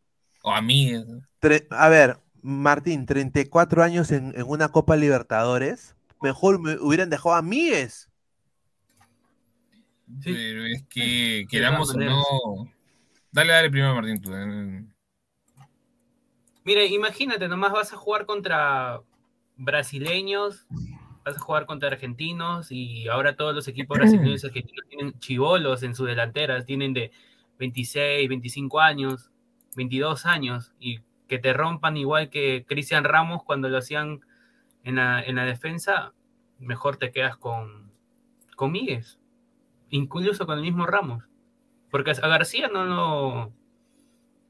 O 0.42 0.52
a 0.52 0.62
mí. 0.62 0.92
tre- 1.40 1.66
a 1.70 1.88
ver, 1.88 2.18
Martín, 2.42 3.04
34 3.04 3.82
años 3.82 4.12
en, 4.12 4.32
en 4.36 4.44
una 4.46 4.68
Copa 4.68 4.94
Libertadores. 4.94 5.96
Mejor 6.22 6.60
me 6.60 6.76
hubieran 6.76 7.10
dejado 7.10 7.34
a 7.34 7.42
Míes. 7.42 8.08
Pero 10.22 10.64
es 10.64 10.84
que, 10.88 11.44
queramos 11.50 11.92
o 11.92 11.98
no. 11.98 12.70
Dale, 13.32 13.52
dale 13.52 13.70
primero, 13.70 13.96
Martín. 13.96 14.20
Tú. 14.20 14.30
Mire, 16.64 16.86
imagínate, 16.86 17.48
nomás 17.48 17.72
vas 17.72 17.92
a 17.92 17.96
jugar 17.96 18.26
contra 18.26 19.00
brasileños, 19.56 20.66
vas 21.24 21.36
a 21.36 21.40
jugar 21.40 21.66
contra 21.66 21.88
argentinos 21.88 22.70
y 22.70 23.09
ahora 23.09 23.36
todos 23.36 23.55
los 23.55 23.66
equipos 23.66 23.98
brasileños 23.98 24.44
y 24.44 24.46
argentinos 24.48 24.86
tienen 24.88 25.18
chivolos 25.18 25.82
en 25.82 25.94
sus 25.94 26.06
delanteras, 26.06 26.66
tienen 26.66 26.92
de 26.92 27.10
26, 27.59 28.28
25 28.28 28.80
años, 28.80 29.30
22 29.76 30.26
años 30.26 30.72
y 30.78 31.01
que 31.26 31.38
te 31.38 31.52
rompan 31.52 31.96
igual 31.96 32.28
que 32.28 32.64
Cristian 32.68 33.05
Ramos 33.05 33.42
cuando 33.44 33.68
lo 33.68 33.78
hacían 33.78 34.20
en 34.84 34.96
la, 34.96 35.22
en 35.22 35.36
la 35.36 35.44
defensa, 35.44 36.12
mejor 36.59 36.98
te 36.98 37.10
quedas 37.10 37.36
con, 37.38 37.90
con 38.55 38.70
Míguez, 38.70 39.18
incluso 39.88 40.46
con 40.46 40.59
el 40.59 40.64
mismo 40.64 40.84
Ramos, 40.86 41.24
porque 41.90 42.10
a 42.10 42.28
García 42.28 42.68
no 42.68 42.84
lo, 42.84 43.52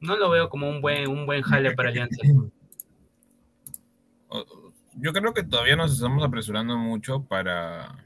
no 0.00 0.16
lo 0.16 0.30
veo 0.30 0.48
como 0.48 0.68
un 0.68 0.80
buen, 0.80 1.08
un 1.08 1.26
buen 1.26 1.42
jale 1.42 1.72
para 1.76 1.90
Alianza. 1.90 2.20
Yo 4.96 5.12
creo 5.12 5.34
que 5.34 5.42
todavía 5.42 5.76
nos 5.76 5.92
estamos 5.92 6.24
apresurando 6.24 6.76
mucho 6.78 7.24
para. 7.24 7.96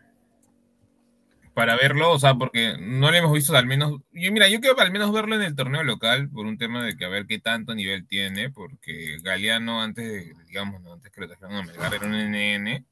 Para 1.55 1.77
verlo, 1.77 2.13
o 2.13 2.19
sea, 2.21 2.35
porque 2.35 2.77
no 2.79 3.11
lo 3.11 3.17
hemos 3.17 3.33
visto 3.33 3.57
al 3.57 3.67
menos. 3.67 4.01
Yo, 4.13 4.31
mira, 4.33 4.49
yo 4.49 4.61
quiero 4.61 4.79
al 4.81 4.93
menos 4.93 5.13
verlo 5.13 5.35
en 5.35 5.43
el 5.43 5.57
torneo 5.57 5.83
local 5.83 6.31
por 6.31 6.47
un 6.47 6.57
tema 6.57 6.85
de 6.85 6.97
que 6.97 7.05
a 7.05 7.09
ver 7.09 7.27
qué 7.27 7.41
tanto 7.41 7.75
nivel 7.75 8.07
tiene, 8.07 8.49
porque 8.51 9.19
Galeano 9.23 9.83
antes 9.83 10.07
de, 10.07 10.35
digamos, 10.47 10.81
¿no? 10.83 10.93
antes 10.93 11.11
que 11.11 11.21
lo 11.21 11.27
trajeran 11.27 11.57
a 11.57 11.63
Melgar 11.65 11.95
era 11.95 12.07
un 12.07 12.15
NN 12.15 12.87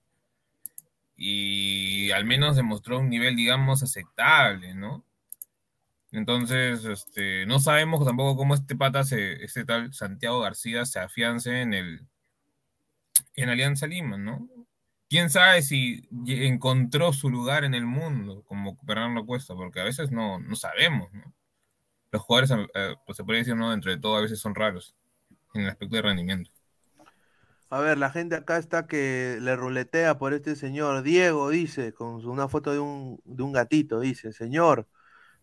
y 1.16 2.10
al 2.10 2.24
menos 2.24 2.56
demostró 2.56 2.98
un 3.00 3.08
nivel, 3.08 3.36
digamos, 3.36 3.82
aceptable, 3.82 4.74
¿no? 4.74 5.04
Entonces, 6.12 6.84
este, 6.84 7.46
no 7.46 7.58
sabemos 7.58 8.04
tampoco 8.04 8.36
cómo 8.36 8.54
este 8.54 8.76
pata, 8.76 9.04
se, 9.04 9.44
este 9.44 9.64
tal 9.64 9.92
Santiago 9.92 10.40
García 10.40 10.84
se 10.86 11.00
afiance 11.00 11.60
en 11.60 11.74
el 11.74 12.06
en 13.34 13.48
Alianza 13.48 13.86
Lima, 13.86 14.16
¿no? 14.16 14.48
Quién 15.08 15.30
sabe 15.30 15.62
si 15.62 16.08
encontró 16.26 17.12
su 17.12 17.30
lugar 17.30 17.64
en 17.64 17.74
el 17.74 17.86
mundo, 17.86 18.42
como 18.46 18.76
Fernando 18.84 19.24
Cuesta, 19.24 19.54
porque 19.54 19.80
a 19.80 19.84
veces 19.84 20.10
no, 20.10 20.40
no 20.40 20.56
sabemos, 20.56 21.12
¿no? 21.12 21.32
Los 22.10 22.22
jugadores, 22.22 22.68
pues 23.04 23.16
se 23.16 23.24
puede 23.24 23.40
decir, 23.40 23.56
¿no? 23.56 23.70
Dentro 23.70 23.90
de 23.90 23.98
todo, 23.98 24.16
a 24.16 24.22
veces 24.22 24.40
son 24.40 24.54
raros 24.54 24.96
en 25.54 25.62
el 25.62 25.68
aspecto 25.68 25.96
de 25.96 26.02
rendimiento. 26.02 26.50
A 27.68 27.80
ver, 27.80 27.98
la 27.98 28.10
gente 28.10 28.36
acá 28.36 28.58
está 28.58 28.86
que 28.86 29.38
le 29.40 29.56
ruletea 29.56 30.18
por 30.18 30.32
este 30.32 30.54
señor. 30.56 31.02
Diego 31.02 31.50
dice, 31.50 31.92
con 31.92 32.24
una 32.26 32.48
foto 32.48 32.72
de 32.72 32.78
un, 32.78 33.20
de 33.24 33.42
un 33.42 33.52
gatito, 33.52 34.00
dice, 34.00 34.32
señor, 34.32 34.86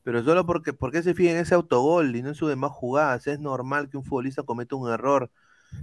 pero 0.04 0.24
solo 0.24 0.46
porque, 0.46 0.74
porque 0.74 1.04
se 1.04 1.14
fija 1.14 1.32
en 1.32 1.38
ese 1.38 1.56
autogol 1.56 2.16
y 2.16 2.22
no 2.22 2.30
en 2.30 2.36
sus 2.36 2.50
demás 2.50 2.72
jugadas. 2.72 3.28
Es 3.28 3.40
normal 3.40 3.90
que 3.90 3.98
un 3.98 4.06
futbolista 4.06 4.44
cometa 4.44 4.76
un 4.76 4.92
error. 4.92 5.32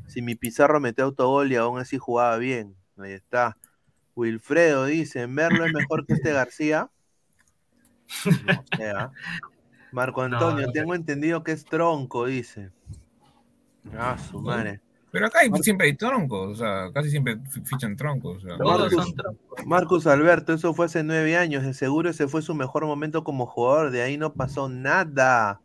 Si 0.06 0.22
mi 0.22 0.34
Pizarro 0.34 0.80
metió 0.80 1.04
autogol 1.04 1.50
y 1.52 1.56
aún 1.56 1.78
así 1.78 1.98
jugaba 1.98 2.36
bien. 2.38 2.74
Ahí 2.98 3.12
está. 3.12 3.56
Wilfredo 4.16 4.86
dice, 4.86 5.26
Merlo 5.26 5.64
es 5.64 5.72
mejor 5.72 6.04
que 6.06 6.14
este 6.14 6.32
García. 6.32 6.90
No 8.44 8.64
¿ah? 8.96 9.12
Marco 9.92 10.26
No, 10.28 10.36
Antonio, 10.36 10.66
no 10.66 10.72
tengo 10.72 10.94
entendido 10.94 11.42
que 11.42 11.52
es 11.52 11.64
tronco, 11.64 12.26
dice. 12.26 12.70
Ah, 13.96 14.16
su 14.18 14.40
madre. 14.40 14.80
Pero 15.12 15.26
acá 15.26 15.40
hay- 15.40 15.50
siempre 15.62 15.88
hay 15.88 15.96
troncos, 15.96 16.52
o 16.52 16.54
sea, 16.54 16.92
casi 16.92 17.10
siempre 17.10 17.38
fi- 17.48 17.62
fichan 17.62 17.96
troncos. 17.96 18.36
O 18.36 18.40
sea, 18.46 18.56
Marcus. 18.58 19.14
Marcus 19.66 20.06
Alberto, 20.06 20.52
eso 20.52 20.72
fue 20.74 20.86
hace 20.86 21.02
nueve 21.02 21.36
años. 21.36 21.64
De 21.64 21.74
seguro 21.74 22.10
ese 22.10 22.28
fue 22.28 22.42
su 22.42 22.54
mejor 22.54 22.86
momento 22.86 23.24
como 23.24 23.46
jugador. 23.46 23.90
De 23.90 24.02
ahí 24.02 24.16
no 24.16 24.32
pasó 24.34 24.68
nada. 24.68 25.60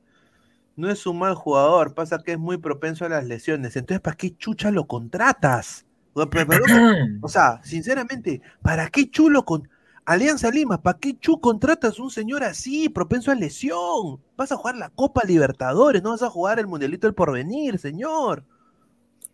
No 0.76 0.90
es 0.90 1.06
un 1.06 1.20
mal 1.20 1.36
jugador. 1.36 1.94
Pasa 1.94 2.20
que 2.24 2.34
es 2.34 2.40
muy 2.40 2.58
propenso 2.58 3.06
a 3.06 3.10
las 3.10 3.26
lesiones. 3.26 3.76
Entonces, 3.76 4.02
¿para 4.02 4.16
qué 4.18 4.36
chucha 4.36 4.72
lo 4.72 4.88
contratas? 4.88 5.86
O, 7.22 7.28
sea, 7.30 7.62
sinceramente, 7.64 8.42
¿para 8.62 8.90
qué 8.90 9.10
chulo 9.10 9.46
con.? 9.46 9.70
Alianza 10.06 10.52
Lima, 10.52 10.82
¿para 10.84 11.00
qué 11.00 11.18
Chu 11.18 11.40
contratas 11.42 11.98
un 12.00 12.12
señor 12.12 12.44
así, 12.44 12.90
propenso 12.90 13.32
a 13.32 13.36
lesión? 13.36 14.20
Vas 14.38 14.52
a 14.52 14.56
jugar 14.56 14.76
la 14.78 14.90
Copa 14.92 15.24
Libertadores, 15.26 16.04
no 16.04 16.12
vas 16.12 16.22
a 16.22 16.30
jugar 16.30 16.60
el 16.60 16.68
Mundialito 16.68 17.08
del 17.08 17.16
Porvenir, 17.16 17.80
señor. 17.80 18.44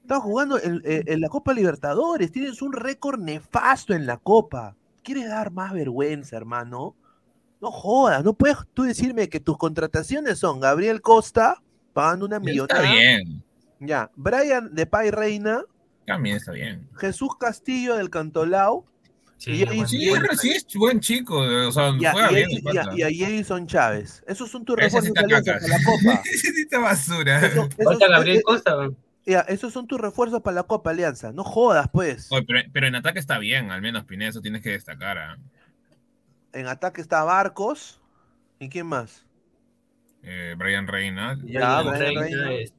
Estás 0.02 0.20
jugando 0.20 0.60
en, 0.60 0.82
en- 0.86 1.04
en 1.08 1.22
la 1.22 1.30
Copa 1.30 1.54
Libertadores, 1.54 2.32
tienes 2.32 2.62
un 2.62 2.74
récord 2.74 3.20
nefasto 3.20 3.94
en 3.94 4.06
la 4.06 4.18
Copa. 4.18 4.76
¿Quieres 5.04 5.28
dar 5.30 5.52
más 5.52 5.74
vergüenza, 5.74 6.38
hermano? 6.38 6.96
No 7.62 7.72
jodas, 7.72 8.24
no 8.24 8.34
puedes 8.34 8.58
tú 8.74 8.84
decirme 8.84 9.30
que 9.30 9.40
tus 9.40 9.58
contrataciones 9.58 10.40
son 10.40 10.60
Gabriel 10.60 11.02
Costa, 11.02 11.62
pagando 11.94 12.26
una 12.26 12.38
Está 12.38 12.50
millonada. 12.50 12.92
bien. 12.92 13.44
Ya, 13.80 14.10
Brian 14.16 14.74
de 14.74 14.86
Pay 14.86 15.12
Reina, 15.12 15.64
También 16.06 16.38
está 16.38 16.52
bien. 16.52 16.88
Jesús 16.98 17.30
Castillo 17.40 17.96
del 17.96 18.10
Cantolao. 18.10 18.86
Sí, 19.38 19.52
y, 19.52 19.66
Jason- 19.66 19.88
Sí, 19.88 19.98
sí 20.38 20.50
es 20.52 20.66
buen 20.76 21.00
chico. 21.00 21.38
O 21.40 21.72
sea, 21.72 21.92
y 22.00 22.06
a- 22.06 22.12
juega 22.12 22.32
y 22.32 22.36
bien. 22.36 22.50
y 22.52 23.02
y 23.02 23.24
a 23.24 23.38
Jason 23.38 23.66
Chávez. 23.68 24.24
Esos 24.28 24.50
son 24.52 24.64
tus 24.66 24.76
refuerzos 24.76 25.08
está 25.08 25.22
para 25.22 25.40
la 25.68 25.78
Copa. 25.84 26.22
Está 26.58 26.80
basura. 26.80 27.46
Eso- 27.48 27.70
esos- 27.78 28.02
eh, 28.02 28.06
Gabriel 28.10 28.38
eh, 28.38 28.42
Costa. 28.44 28.76
ya, 29.26 29.40
esos 29.42 29.74
son 29.74 29.88
tus 29.88 30.00
refuerzos 30.00 30.42
para 30.42 30.56
la 30.56 30.64
Copa 30.64 30.92
Alianza. 30.92 31.32
No 31.32 31.44
jodas, 31.44 31.88
pues. 31.92 32.32
Oye, 32.32 32.44
pero, 32.48 32.60
pero 32.72 32.88
en 32.88 32.96
ataque 32.96 33.20
está 33.20 33.40
bien, 33.40 33.72
al 33.72 33.82
menos 33.82 34.04
Pineda, 34.06 34.30
eso 34.30 34.42
tienes 34.42 34.62
que 34.62 34.72
destacar. 34.72 35.18
¿ah? 35.18 35.38
En 36.54 36.68
ataque 36.68 37.02
está 37.02 37.24
Barcos. 37.24 38.02
¿Y 38.60 38.70
quién 38.70 38.88
más? 38.88 39.26
Eh, 40.24 40.54
Brian 40.58 40.88
Reina, 40.88 41.38
Ya, 41.44 41.82
Brian 41.82 42.00
Reina, 42.00 42.22
Reina. 42.22 42.54
es- 42.54 42.74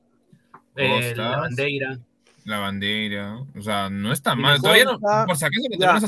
eh, 0.76 1.14
la 1.16 1.36
bandera. 1.38 1.98
la 2.44 2.58
bandera. 2.58 3.38
O 3.56 3.62
sea, 3.62 3.90
no 3.90 4.12
está 4.12 4.34
Y 4.34 4.36
mal. 4.36 4.60
Todavía 4.60 4.84
no, 4.84 5.00
por 5.00 5.36
si 5.36 5.44
acaso 5.44 6.06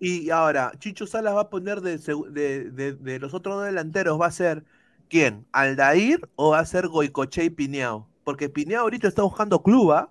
y-. 0.00 0.26
Y 0.26 0.30
ahora, 0.30 0.72
Chicho 0.78 1.06
Salas 1.06 1.34
va 1.34 1.42
a 1.42 1.50
poner 1.50 1.80
de, 1.80 1.98
segu- 1.98 2.28
de, 2.28 2.70
de- 2.70 2.94
de 2.94 3.18
los 3.18 3.34
otros 3.34 3.56
dos 3.56 3.64
delanteros, 3.66 4.20
¿va 4.20 4.26
a 4.26 4.30
ser 4.32 4.64
quién? 5.08 5.46
¿Aldair 5.52 6.28
o 6.36 6.50
va 6.50 6.60
a 6.60 6.66
ser 6.66 6.88
Goicoche 6.88 7.44
y 7.44 7.50
Pineao? 7.50 8.08
Porque 8.24 8.48
Pineao 8.48 8.82
ahorita 8.82 9.08
está 9.08 9.22
buscando 9.22 9.62
club, 9.62 9.92
¿ah? 9.92 10.10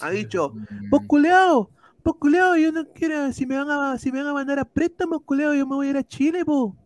Ha 0.00 0.10
dicho, 0.10 0.54
vos 0.88 1.02
culeado, 1.06 1.70
vos 2.04 2.16
culeado, 2.16 2.56
yo 2.56 2.72
no 2.72 2.86
quiero, 2.92 3.32
si 3.32 3.46
me 3.46 3.56
van 3.56 3.70
a, 3.70 3.98
si 3.98 4.10
me 4.12 4.18
van 4.22 4.28
a 4.28 4.34
mandar 4.34 4.58
a 4.58 4.64
préstamo, 4.64 5.20
culeado, 5.20 5.54
yo 5.54 5.66
me 5.66 5.74
voy 5.76 5.86
a 5.88 5.90
ir 5.90 5.96
a 5.96 6.02
Chile, 6.02 6.44
po. 6.44 6.76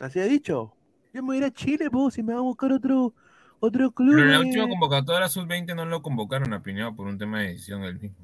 Así 0.00 0.20
ha 0.20 0.24
dicho. 0.24 0.74
Yo 1.12 1.22
me 1.22 1.26
voy 1.28 1.36
a 1.36 1.38
ir 1.38 1.44
a 1.44 1.50
Chile, 1.50 1.90
po, 1.90 2.10
si 2.10 2.22
me 2.22 2.32
van 2.32 2.40
a 2.40 2.42
buscar 2.44 2.72
otro, 2.72 3.14
otro 3.60 3.90
club. 3.90 4.14
Pero 4.14 4.26
en 4.26 4.32
la 4.32 4.36
eh". 4.38 4.46
última 4.46 4.68
convocatoria 4.68 5.28
sub-20 5.28 5.74
no 5.74 5.84
lo 5.86 6.02
convocaron 6.02 6.52
a 6.52 6.62
Pineda 6.62 6.92
por 6.92 7.06
un 7.06 7.18
tema 7.18 7.40
de 7.40 7.48
decisión 7.48 7.82
del 7.82 7.98
mismo. 7.98 8.16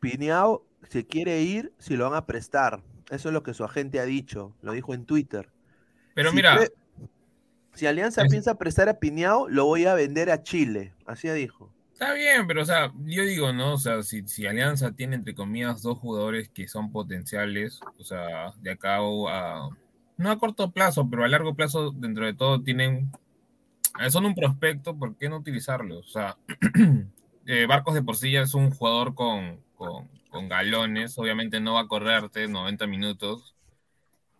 Pineao 0.00 0.64
se 0.88 1.06
quiere 1.06 1.42
ir 1.42 1.72
si 1.78 1.96
lo 1.96 2.08
van 2.08 2.16
a 2.16 2.26
prestar. 2.26 2.82
Eso 3.10 3.28
es 3.28 3.32
lo 3.32 3.42
que 3.42 3.54
su 3.54 3.64
agente 3.64 4.00
ha 4.00 4.04
dicho. 4.04 4.54
Lo 4.62 4.72
dijo 4.72 4.94
en 4.94 5.04
Twitter. 5.04 5.50
Pero 6.14 6.30
Si 6.30 6.36
mira, 6.36 6.58
si 7.74 7.86
Alianza 7.86 8.22
es- 8.22 8.30
piensa 8.30 8.56
prestar 8.58 8.88
a 8.88 8.98
Pineao, 8.98 9.48
lo 9.48 9.64
voy 9.66 9.86
a 9.86 9.94
vender 9.94 10.30
a 10.30 10.42
Chile. 10.42 10.94
Así 11.06 11.28
dijo. 11.30 11.72
Está 12.00 12.14
bien, 12.14 12.46
pero 12.46 12.62
o 12.62 12.64
sea, 12.64 12.92
yo 13.06 13.24
digo, 13.24 13.52
¿no? 13.52 13.72
O 13.72 13.76
sea, 13.76 14.04
si, 14.04 14.46
Alianza 14.46 14.92
tiene 14.92 15.16
entre 15.16 15.34
comillas 15.34 15.82
dos 15.82 15.98
jugadores 15.98 16.48
que 16.48 16.68
son 16.68 16.92
potenciales, 16.92 17.80
o 17.98 18.04
sea, 18.04 18.52
de 18.60 18.70
acá 18.70 18.98
a, 18.98 19.68
no 20.16 20.30
a 20.30 20.38
corto 20.38 20.70
plazo, 20.70 21.10
pero 21.10 21.24
a 21.24 21.28
largo 21.28 21.56
plazo, 21.56 21.90
dentro 21.90 22.24
de 22.24 22.34
todo, 22.34 22.62
tienen, 22.62 23.10
eh, 24.00 24.10
son 24.12 24.26
un 24.26 24.36
prospecto, 24.36 24.96
¿por 24.96 25.16
qué 25.16 25.28
no 25.28 25.38
utilizarlos? 25.38 26.06
O 26.06 26.08
sea, 26.08 26.36
eh, 27.46 27.66
Barcos 27.66 27.94
de 27.94 28.02
por 28.02 28.16
sí 28.16 28.30
ya 28.30 28.42
es 28.42 28.54
un 28.54 28.70
jugador 28.70 29.16
con, 29.16 29.60
con, 29.74 30.08
con 30.30 30.48
galones, 30.48 31.18
obviamente 31.18 31.58
no 31.58 31.74
va 31.74 31.80
a 31.80 31.88
correrte 31.88 32.46
90 32.46 32.86
minutos, 32.86 33.56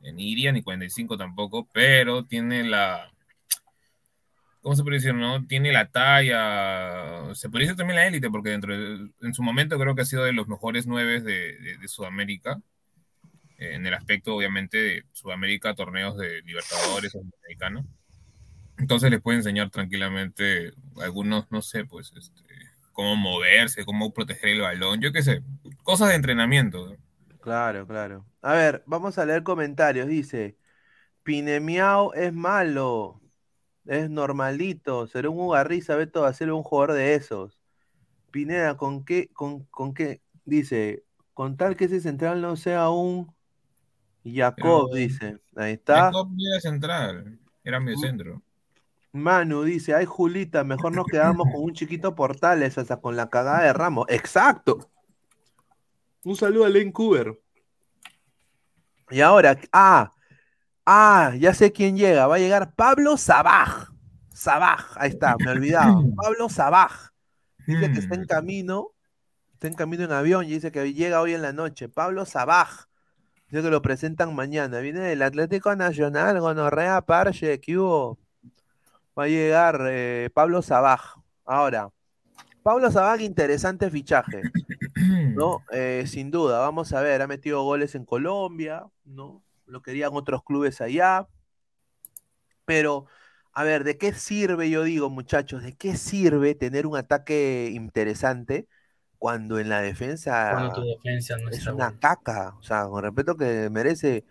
eh, 0.02 0.12
ni 0.12 0.30
iría 0.30 0.52
ni 0.52 0.62
45 0.62 1.18
tampoco, 1.18 1.68
pero 1.72 2.24
tiene 2.24 2.62
la, 2.62 3.12
¿cómo 4.68 4.76
se 4.76 4.82
puede 4.82 4.96
decir? 4.96 5.14
No? 5.14 5.46
Tiene 5.46 5.72
la 5.72 5.88
talla, 5.88 7.34
se 7.34 7.48
puede 7.48 7.64
decir 7.64 7.76
también 7.78 7.96
la 7.96 8.06
élite, 8.06 8.28
porque 8.28 8.50
dentro 8.50 8.76
de- 8.76 9.10
en 9.22 9.32
su 9.32 9.42
momento 9.42 9.78
creo 9.78 9.94
que 9.94 10.02
ha 10.02 10.04
sido 10.04 10.24
de 10.24 10.34
los 10.34 10.46
mejores 10.46 10.86
nueve 10.86 11.22
de, 11.22 11.88
Sudamérica, 11.88 12.60
eh, 13.56 13.76
en 13.76 13.86
el 13.86 13.94
aspecto 13.94 14.36
obviamente 14.36 14.76
de 14.76 15.04
Sudamérica, 15.12 15.74
torneos 15.74 16.18
de 16.18 16.42
Libertadores 16.42 17.14
o. 17.14 17.22
Entonces 18.76 19.10
les 19.10 19.22
puede 19.22 19.38
enseñar 19.38 19.70
tranquilamente 19.70 20.72
algunos, 21.00 21.50
no 21.50 21.62
sé, 21.62 21.86
pues, 21.86 22.12
este, 22.14 22.42
cómo 22.92 23.16
moverse, 23.16 23.86
cómo 23.86 24.12
proteger 24.12 24.50
el 24.50 24.60
balón, 24.60 25.00
yo 25.00 25.12
qué 25.12 25.22
sé, 25.22 25.40
cosas 25.82 26.10
de 26.10 26.16
entrenamiento. 26.16 26.94
Claro, 27.40 27.86
claro. 27.86 28.26
A 28.42 28.52
ver, 28.52 28.82
vamos 28.84 29.16
a 29.16 29.24
leer 29.24 29.42
comentarios. 29.44 30.08
Dice, 30.08 30.58
Pinemiao 31.22 32.12
es 32.12 32.34
malo, 32.34 33.22
es 33.88 34.10
normalito, 34.10 35.06
será 35.06 35.30
un 35.30 35.40
ugarriza, 35.40 35.96
Beto 35.96 36.22
va 36.22 36.28
a 36.28 36.34
ser 36.34 36.52
un 36.52 36.62
jugador 36.62 36.92
de 36.92 37.14
esos. 37.14 37.58
Pineda, 38.30 38.76
¿con 38.76 39.04
qué, 39.04 39.28
con, 39.32 39.64
con 39.64 39.94
qué? 39.94 40.20
Dice, 40.44 41.04
con 41.32 41.56
tal 41.56 41.74
que 41.76 41.86
ese 41.86 42.00
central 42.00 42.40
no 42.42 42.56
sea 42.56 42.90
un 42.90 43.34
Jacob, 44.24 44.88
Pero- 44.90 44.94
dice. 44.94 45.38
Ahí 45.56 45.72
está. 45.72 46.04
Jacob 46.04 46.28
era 46.38 46.60
central, 46.60 47.38
era 47.64 47.80
medio 47.80 47.98
centro. 47.98 48.42
Manu 49.12 49.62
dice, 49.62 49.94
ay 49.94 50.04
Julita, 50.04 50.64
mejor 50.64 50.94
nos 50.94 51.06
quedamos 51.06 51.48
con 51.50 51.62
un 51.62 51.72
chiquito 51.72 52.14
Portales 52.14 52.76
hasta 52.76 52.98
con 52.98 53.16
la 53.16 53.30
cagada 53.30 53.62
de 53.64 53.72
Ramos. 53.72 54.06
Exacto. 54.10 54.90
Un 56.24 56.36
saludo 56.36 56.66
a 56.66 56.68
Len 56.68 56.92
Cooper. 56.92 57.40
Y 59.10 59.22
ahora, 59.22 59.58
ah, 59.72 60.10
ah, 60.88 61.34
ya 61.38 61.52
sé 61.52 61.70
quién 61.70 61.96
llega. 61.96 62.26
Va 62.26 62.36
a 62.36 62.38
llegar 62.38 62.74
Pablo 62.74 63.16
Sabaj. 63.16 63.90
Sabaj, 64.32 64.96
ahí 64.96 65.10
está, 65.10 65.36
me 65.38 65.50
olvidaba. 65.50 65.94
Pablo 66.16 66.48
Sabaj. 66.48 67.10
Dice 67.66 67.92
que 67.92 67.98
está 67.98 68.14
en 68.14 68.24
camino, 68.24 68.88
está 69.52 69.66
en 69.66 69.74
camino 69.74 70.04
en 70.04 70.12
avión 70.12 70.46
y 70.46 70.50
dice 70.50 70.72
que 70.72 70.94
llega 70.94 71.20
hoy 71.20 71.34
en 71.34 71.42
la 71.42 71.52
noche. 71.52 71.88
Pablo 71.90 72.24
Sabaj. 72.24 72.86
Dice 73.50 73.62
que 73.62 73.70
lo 73.70 73.82
presentan 73.82 74.34
mañana. 74.34 74.78
Viene 74.80 75.00
del 75.00 75.20
Atlético 75.22 75.74
Nacional, 75.76 76.40
Gonorrea, 76.40 77.02
Parche, 77.02 77.60
que 77.60 77.76
hubo. 77.76 78.18
Va 79.18 79.24
a 79.24 79.28
llegar 79.28 79.80
eh, 79.88 80.30
Pablo 80.32 80.62
Sabaj. 80.62 81.16
Ahora, 81.44 81.90
Pablo 82.62 82.90
Sabaj, 82.90 83.20
interesante 83.20 83.90
fichaje, 83.90 84.42
¿no? 85.34 85.62
Eh, 85.72 86.04
sin 86.06 86.30
duda, 86.30 86.60
vamos 86.60 86.92
a 86.92 87.00
ver, 87.00 87.22
ha 87.22 87.26
metido 87.26 87.62
goles 87.62 87.94
en 87.94 88.04
Colombia, 88.04 88.86
¿no? 89.04 89.42
Lo 89.68 89.82
querían 89.82 90.10
otros 90.14 90.42
clubes 90.42 90.80
allá. 90.80 91.28
Pero, 92.64 93.06
a 93.52 93.64
ver, 93.64 93.84
¿de 93.84 93.96
qué 93.98 94.12
sirve, 94.12 94.70
yo 94.70 94.82
digo, 94.82 95.10
muchachos, 95.10 95.62
de 95.62 95.74
qué 95.74 95.96
sirve 95.96 96.54
tener 96.54 96.86
un 96.86 96.96
ataque 96.96 97.70
interesante 97.72 98.68
cuando 99.18 99.58
en 99.58 99.68
la 99.68 99.80
defensa 99.80 100.50
Cuando 100.52 100.74
tu 100.74 100.82
defensa 100.82 101.36
no 101.38 101.48
es 101.50 101.66
una 101.66 101.72
buena. 101.72 101.98
caca? 101.98 102.54
O 102.58 102.62
sea, 102.62 102.86
con 102.86 103.02
respeto 103.02 103.36
que 103.36 103.68
merece. 103.70 104.24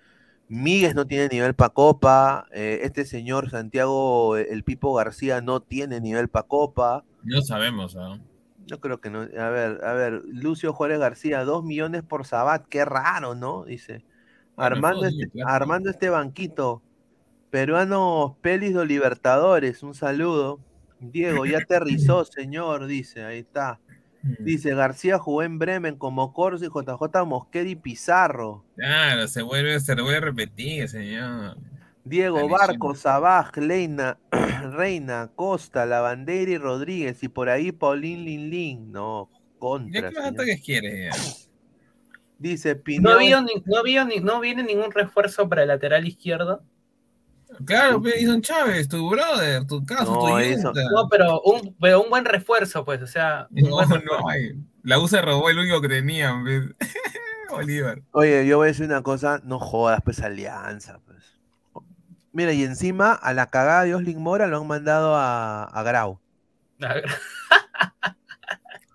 Míguez 0.50 0.96
no 0.96 1.06
tiene 1.06 1.28
nivel 1.28 1.56
para 1.56 1.74
Copa. 1.74 2.48
eh, 2.54 2.80
este 2.84 3.06
señor 3.06 3.50
Santiago, 3.50 4.38
el 4.38 4.64
Pipo 4.64 4.94
García, 4.94 5.42
no 5.42 5.62
tiene 5.62 6.00
nivel 6.00 6.30
para 6.30 6.48
Copa. 6.48 7.04
No 7.24 7.42
sabemos, 7.42 7.98
¿ah? 7.98 8.18
Yo 8.66 8.80
creo 8.80 9.02
que 9.02 9.10
no. 9.10 9.22
A 9.22 9.50
ver, 9.50 9.84
a 9.84 9.94
ver, 9.94 10.22
Lucio 10.26 10.74
Juárez 10.74 11.00
García, 11.00 11.44
dos 11.44 11.64
millones 11.64 12.04
por 12.04 12.26
Sabat, 12.26 12.66
qué 12.68 12.86
raro, 12.86 13.36
¿no? 13.36 13.66
Dice. 13.66 14.06
Armando, 14.58 15.06
este. 15.06 15.30
Armando 15.46 15.90
este 15.90 16.10
banquito. 16.10 16.82
Peruanos 17.50 18.34
Pelis 18.42 18.74
de 18.74 18.86
Libertadores, 18.86 19.82
un 19.84 19.94
saludo. 19.94 20.60
Diego, 21.00 21.46
ya 21.46 21.60
aterrizó, 21.60 22.26
señor, 22.26 22.88
dice, 22.88 23.24
ahí 23.24 23.40
está. 23.40 23.80
Dice, 24.40 24.74
García 24.76 25.20
jugó 25.20 25.44
en 25.44 25.58
Bremen 25.58 25.96
como 25.96 26.34
Corso 26.34 26.66
y 26.66 26.68
JJ 26.68 27.26
Mosquera 27.26 27.70
y 27.70 27.76
Pizarro. 27.76 28.66
Claro, 28.76 29.28
se 29.28 29.42
vuelve, 29.42 29.80
se 29.80 29.94
vuelve 29.94 30.18
a 30.18 30.22
repetir, 30.22 30.90
señor. 30.90 31.58
Diego. 32.04 32.50
Barco, 32.50 32.96
Sabaj, 32.96 33.56
Leina, 33.58 34.18
Reina, 34.72 35.30
Costa, 35.36 35.86
Lavandera 35.86 36.52
y 36.52 36.58
Rodríguez. 36.58 37.24
Y 37.24 37.28
por 37.30 37.48
ahí 37.50 37.72
Paulín 37.72 38.26
Lin 38.26 38.50
Lin. 38.50 38.92
No, 38.92 39.30
¿Ya 39.32 39.60
contra. 39.60 40.10
qué 40.10 40.20
más 40.20 40.32
ataques 40.32 40.62
quieres? 40.62 41.16
ya? 41.16 41.47
Dice 42.40 42.76
No, 42.76 42.82
Pineo. 42.84 43.12
había 43.14 43.42
ni- 43.42 43.64
no, 43.66 43.78
había 43.80 44.06
ni- 44.06 44.20
no 44.20 44.40
viene 44.40 44.64
ningún 44.64 44.92
refuerzo 44.92 45.50
para 45.50 45.64
el 45.64 45.70
lateral 45.70 46.08
izquierdo. 46.08 46.62
Claro, 47.66 48.02
pues, 48.02 48.16
Edison 48.16 48.42
Chávez, 48.42 48.88
tu 48.88 49.10
brother, 49.10 49.66
tu 49.66 49.84
caso, 49.86 50.14
No, 50.14 50.20
tu 50.20 50.38
eso-. 50.38 50.74
No, 50.74 51.08
pero 51.10 51.42
un, 51.42 51.76
pero 51.80 52.04
un 52.04 52.10
buen 52.10 52.26
refuerzo, 52.26 52.84
pues, 52.86 53.02
o 53.02 53.08
sea. 53.08 53.48
No, 53.50 53.82
no 53.86 54.30
hay. 54.30 54.54
La 54.84 55.00
U 55.00 55.08
se 55.08 55.22
robó 55.22 55.50
el 55.50 55.58
único 55.58 55.82
que 55.82 55.88
tenían. 55.90 56.44
Bolívar. 57.50 58.02
Oye, 58.12 58.46
yo 58.46 58.58
voy 58.58 58.66
a 58.66 58.68
decir 58.68 58.86
una 58.86 59.02
cosa, 59.02 59.40
no 59.44 59.58
jodas, 59.60 60.02
pues 60.04 60.20
alianza, 60.22 61.00
pues. 61.06 61.40
Mira, 62.34 62.52
y 62.54 62.64
encima 62.64 63.14
a 63.14 63.34
la 63.34 63.50
cagada 63.50 63.84
de 63.86 63.96
Oslin 63.96 64.22
Mora 64.22 64.46
lo 64.48 64.60
han 64.62 64.68
mandado 64.68 65.16
a, 65.16 65.64
a 65.64 65.84
Grau. 65.84 66.20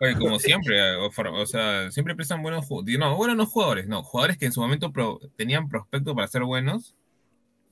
Oye, 0.02 0.16
como 0.18 0.38
siempre, 0.38 0.78
eh, 0.78 0.96
o, 0.96 1.46
sea, 1.46 1.90
siempre 1.92 2.16
prestan 2.16 2.42
buenos 2.42 2.66
jugadores. 2.66 2.98
No, 2.98 3.16
bueno, 3.16 3.34
no 3.36 3.46
jugadores, 3.46 3.86
no, 3.86 4.02
jugadores 4.02 4.36
que 4.36 4.46
en 4.46 4.52
su 4.52 4.60
momento 4.60 4.90
pro- 4.90 5.20
tenían 5.36 5.68
prospecto 5.68 6.14
para 6.14 6.26
ser 6.26 6.42
buenos 6.42 6.96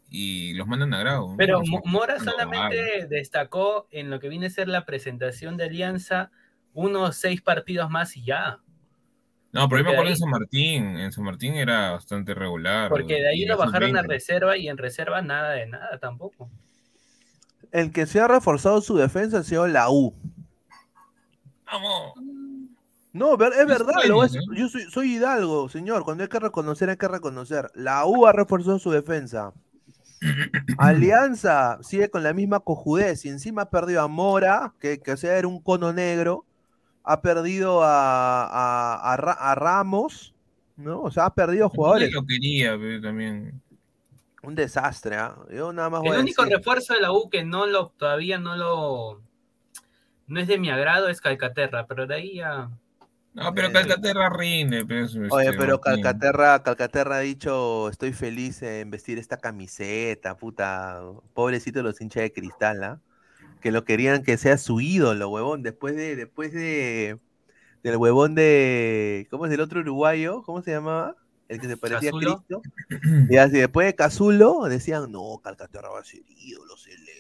y 0.09 0.53
los 0.55 0.67
mandan 0.69 0.95
a 0.95 1.01
grado. 1.01 1.29
¿no? 1.31 1.37
Pero 1.37 1.59
O 1.59 1.65
sea, 1.65 1.71
Mo- 1.73 1.83
Mora 1.87 2.19
no, 2.19 2.25
solamente 2.25 3.07
destacó 3.09 3.89
en 3.91 4.11
lo 4.11 4.21
que 4.21 4.29
viene 4.29 4.47
a 4.47 4.51
ser 4.51 4.69
la 4.69 4.85
presentación 4.87 5.57
de 5.57 5.65
Alianza 5.65 6.31
unos 6.73 7.17
seis 7.17 7.41
partidos 7.43 7.91
más 7.91 8.17
y 8.17 8.25
ya. 8.25 8.59
No, 9.53 9.69
pero 9.69 9.83
yo 9.83 9.85
me 9.85 9.91
Porque 9.91 9.91
acuerdo 9.91 10.03
ahí- 10.03 10.13
en 10.13 10.17
San 10.17 10.31
Martín, 10.31 10.85
en 11.01 11.13
San 11.13 11.25
Martín 11.25 11.55
era 11.55 11.91
bastante 11.91 12.35
regular. 12.35 12.89
Porque 12.91 13.15
de 13.15 13.29
ahí 13.29 13.45
lo 13.45 13.57
bajaron 13.57 13.97
a 13.97 14.03
sub-20. 14.03 14.09
reserva 14.09 14.57
y 14.57 14.69
en 14.69 14.79
reserva 14.79 15.21
nada 15.23 15.51
de 15.51 15.67
nada 15.67 15.99
tampoco. 15.99 16.49
El 17.73 17.91
que 17.93 18.07
se 18.07 18.21
ha 18.21 18.29
reforzado 18.29 18.81
su 18.81 18.97
defensa 18.97 19.39
ha 19.39 19.43
sido 19.43 19.67
la 19.67 19.91
U. 19.91 20.15
Vamos. 21.73 22.13
No, 23.13 23.33
es 23.35 23.39
verdad, 23.67 23.95
lo 24.07 24.27
sueños, 24.27 24.37
es- 24.37 24.43
¿eh? 24.43 24.47
yo 24.55 24.69
soy, 24.69 24.83
soy 24.91 25.15
Hidalgo, 25.17 25.69
señor. 25.69 26.05
Cuando 26.05 26.23
hay 26.23 26.29
que 26.29 26.39
reconocer, 26.39 26.91
hay 26.91 26.97
que 26.97 27.09
reconocer. 27.09 27.71
La 27.75 28.05
U 28.07 28.27
ha 28.27 28.33
reforzado 28.33 28.79
su 28.79 28.91
defensa. 28.91 29.53
Alianza 30.79 31.79
sigue 31.83 32.11
con 32.11 32.23
la 32.23 32.33
misma 32.33 32.61
cojudez 32.61 33.25
y 33.25 33.29
encima 33.31 33.63
ha 33.63 33.71
perdido 33.71 34.03
a 34.03 34.09
Mora, 34.09 34.73
que, 34.81 35.01
que 35.01 35.13
o 35.13 35.17
sea, 35.17 35.37
era 35.37 35.49
un 35.49 35.61
cono 35.61 35.93
negro. 35.93 36.45
Ha 37.03 37.23
perdido 37.23 37.83
a, 37.83 38.45
a- 38.45 39.13
a 39.13 39.17
Ra- 39.17 39.33
a 39.33 39.55
Ramos, 39.55 40.35
¿no? 40.77 41.01
O 41.03 41.11
sea, 41.11 41.27
ha 41.27 41.35
perdido 41.35 41.69
jugadores. 41.69 42.13
lo 42.13 42.25
quería, 42.27 42.77
pero 42.79 43.01
también. 43.01 43.61
Un 44.43 44.55
desastre, 44.55 45.17
¿ah? 45.17 45.37
Yo 45.53 45.73
nada 45.73 45.91
más 45.91 46.01
voy 46.01 46.11
El 46.11 46.17
a 46.17 46.21
único 46.21 46.43
decir- 46.43 46.59
refuerzo 46.59 46.95
de 46.95 47.01
la 47.01 47.13
U 47.13 47.29
que 47.29 47.45
no 47.45 47.67
lo 47.67 47.89
todavía 47.97 48.39
no 48.39 48.57
lo 48.57 49.21
no 50.31 50.41
es 50.41 50.49
de 50.49 50.59
mi 50.59 50.71
agrado 50.71 51.09
es 51.09 51.21
Calcaterra, 51.21 51.87
pero 51.87 52.07
de 52.07 52.15
ahí 52.15 52.37
ya 52.37 52.71
No, 53.35 53.53
pero 53.55 53.73
Calcaterra 53.73 54.31
rinde. 54.31 54.85
Pues, 54.87 55.15
Oye, 55.31 55.47
este, 55.47 55.59
pero 55.59 55.81
Martín. 55.85 56.03
Calcaterra, 56.03 56.63
Calcaterra 56.63 57.17
ha 57.17 57.21
dicho, 57.21 57.89
estoy 57.89 58.13
feliz 58.13 58.63
en 58.63 58.91
vestir 58.91 59.19
esta 59.19 59.39
camiseta, 59.39 60.37
puta, 60.37 61.01
pobrecito 61.35 61.83
los 61.83 62.01
hinchas 62.01 62.23
de 62.25 62.33
cristal, 62.33 62.83
¿ah? 62.85 63.01
Que 63.61 63.73
lo 63.73 63.85
querían 63.85 64.23
que 64.25 64.37
sea 64.39 64.59
su 64.59 64.81
ídolo, 64.81 65.29
huevón, 65.31 65.63
después 65.63 65.97
de, 65.97 66.17
después 66.17 66.53
de, 66.53 67.19
del 67.83 67.97
huevón 67.97 68.35
de, 68.35 69.27
¿cómo 69.31 69.47
es 69.47 69.53
el 69.53 69.61
otro 69.61 69.81
uruguayo? 69.81 70.43
¿Cómo 70.45 70.63
se 70.63 70.73
llamaba? 70.73 71.17
El 71.49 71.61
que 71.61 71.69
se 71.69 71.77
parecía 71.77 72.11
¿Cazulo? 72.13 72.33
a 72.33 72.37
Cristo. 72.37 72.63
Y 73.29 73.37
así, 73.37 73.59
después 73.59 73.87
de 73.87 73.95
Cazulo, 73.95 74.65
decían, 74.69 75.11
no, 75.13 75.41
Calcaterra 75.43 75.91
va 75.91 76.01
a 76.01 76.05
ser 76.05 76.23
ídolo 76.29 76.77
celeste. 76.77 77.20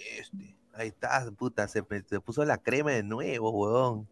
Ahí 0.80 0.88
está, 0.88 1.30
puta, 1.32 1.68
se, 1.68 1.82
puso 1.82 2.44
la 2.44 2.58
crema 2.58 2.90
de 2.92 3.02
nuevo, 3.02 3.50
huevón. 3.50 4.08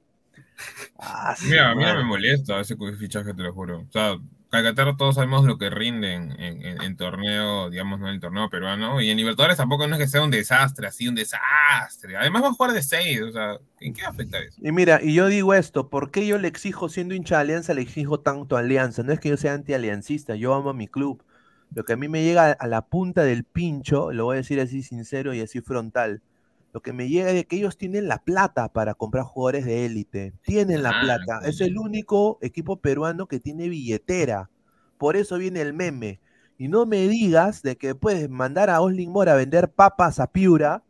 Ah, 0.98 1.34
su 1.36 1.48
Mira, 1.48 1.70
a 1.70 1.74
mí 1.74 1.84
no 1.84 1.94
madre. 1.94 1.98
me 1.98 2.04
molesta 2.04 2.60
ese 2.60 2.76
fichaje, 2.98 3.32
te 3.34 3.42
lo 3.42 3.52
juro. 3.54 3.80
O 3.80 3.92
sea, 3.92 4.16
Calcaterra 4.50 4.96
todos 4.96 5.14
sabemos 5.14 5.44
lo 5.44 5.56
que 5.58 5.70
rinde 5.70 6.14
en, 6.14 6.32
en- 6.40 6.96
torneo, 6.96 7.70
digamos, 7.70 8.00
no 8.00 8.08
en 8.08 8.14
el 8.14 8.20
torneo 8.20 8.50
peruano. 8.50 9.00
Y 9.00 9.10
en 9.10 9.16
Libertadores 9.16 9.56
tampoco 9.56 9.86
no 9.86 9.94
es 9.96 10.00
que 10.02 10.08
sea 10.08 10.22
un 10.22 10.30
desastre, 10.30 10.86
así, 10.88 11.06
un 11.08 11.14
desastre. 11.14 12.16
Además 12.16 12.42
va 12.42 12.48
a 12.48 12.52
jugar 12.52 12.72
de 12.72 12.82
seis, 12.82 13.20
o 13.22 13.30
sea, 13.32 13.58
¿en 13.80 13.92
qué 13.94 14.04
afecta 14.04 14.38
eso? 14.40 14.60
Y 14.60 14.72
mira, 14.72 15.00
y 15.02 15.14
yo 15.14 15.28
digo 15.28 15.54
esto, 15.54 15.88
¿por 15.88 16.10
qué 16.10 16.26
yo 16.26 16.36
le 16.38 16.48
exijo, 16.48 16.88
siendo 16.88 17.14
hincha 17.14 17.36
de 17.36 17.42
Alianza, 17.42 17.74
le 17.74 17.82
exijo 17.82 18.20
tanto 18.20 18.56
a 18.56 18.60
Alianza? 18.60 19.02
No 19.04 19.12
es 19.12 19.20
que 19.20 19.28
yo 19.28 19.36
sea 19.36 19.54
anti-aliancista, 19.54 20.34
yo 20.34 20.52
amo 20.54 20.70
a 20.70 20.74
mi 20.74 20.88
club. 20.88 21.22
Lo 21.74 21.84
que 21.84 21.92
a 21.92 21.96
mí 21.96 22.08
me 22.08 22.24
llega 22.24 22.50
a 22.52 22.66
la 22.66 22.82
punta 22.86 23.22
del 23.22 23.44
pincho, 23.44 24.12
lo 24.12 24.24
voy 24.24 24.34
a 24.34 24.38
decir 24.38 24.58
así 24.60 24.82
sincero 24.82 25.32
y 25.34 25.40
así 25.40 25.60
frontal, 25.60 26.22
lo 26.72 26.80
que 26.82 26.92
me 26.92 27.08
llega 27.08 27.30
es 27.30 27.46
que 27.46 27.56
ellos 27.56 27.76
tienen 27.78 28.08
la 28.08 28.18
plata 28.18 28.68
para 28.72 28.94
comprar 28.94 29.24
jugadores 29.24 29.64
de 29.64 29.86
élite. 29.86 30.34
Tienen 30.42 30.82
la 30.82 30.90
Ah, 30.90 31.00
plata. 31.00 31.40
Es 31.48 31.60
el 31.60 31.78
único 31.78 32.38
equipo 32.42 32.76
peruano 32.80 33.26
que 33.26 33.40
tiene 33.40 33.68
billetera. 33.68 34.50
Por 34.98 35.16
eso 35.16 35.38
viene 35.38 35.60
el 35.62 35.72
meme. 35.74 36.20
Y 36.58 36.68
no 36.68 36.86
me 36.86 37.08
digas 37.08 37.62
de 37.62 37.76
que 37.76 37.94
puedes 37.94 38.28
mandar 38.28 38.68
a 38.70 38.80
Oslin 38.80 39.10
Mora 39.12 39.32
a 39.32 39.36
vender 39.36 39.70
papas 39.72 40.18
a 40.20 40.26
Piura 40.30 40.82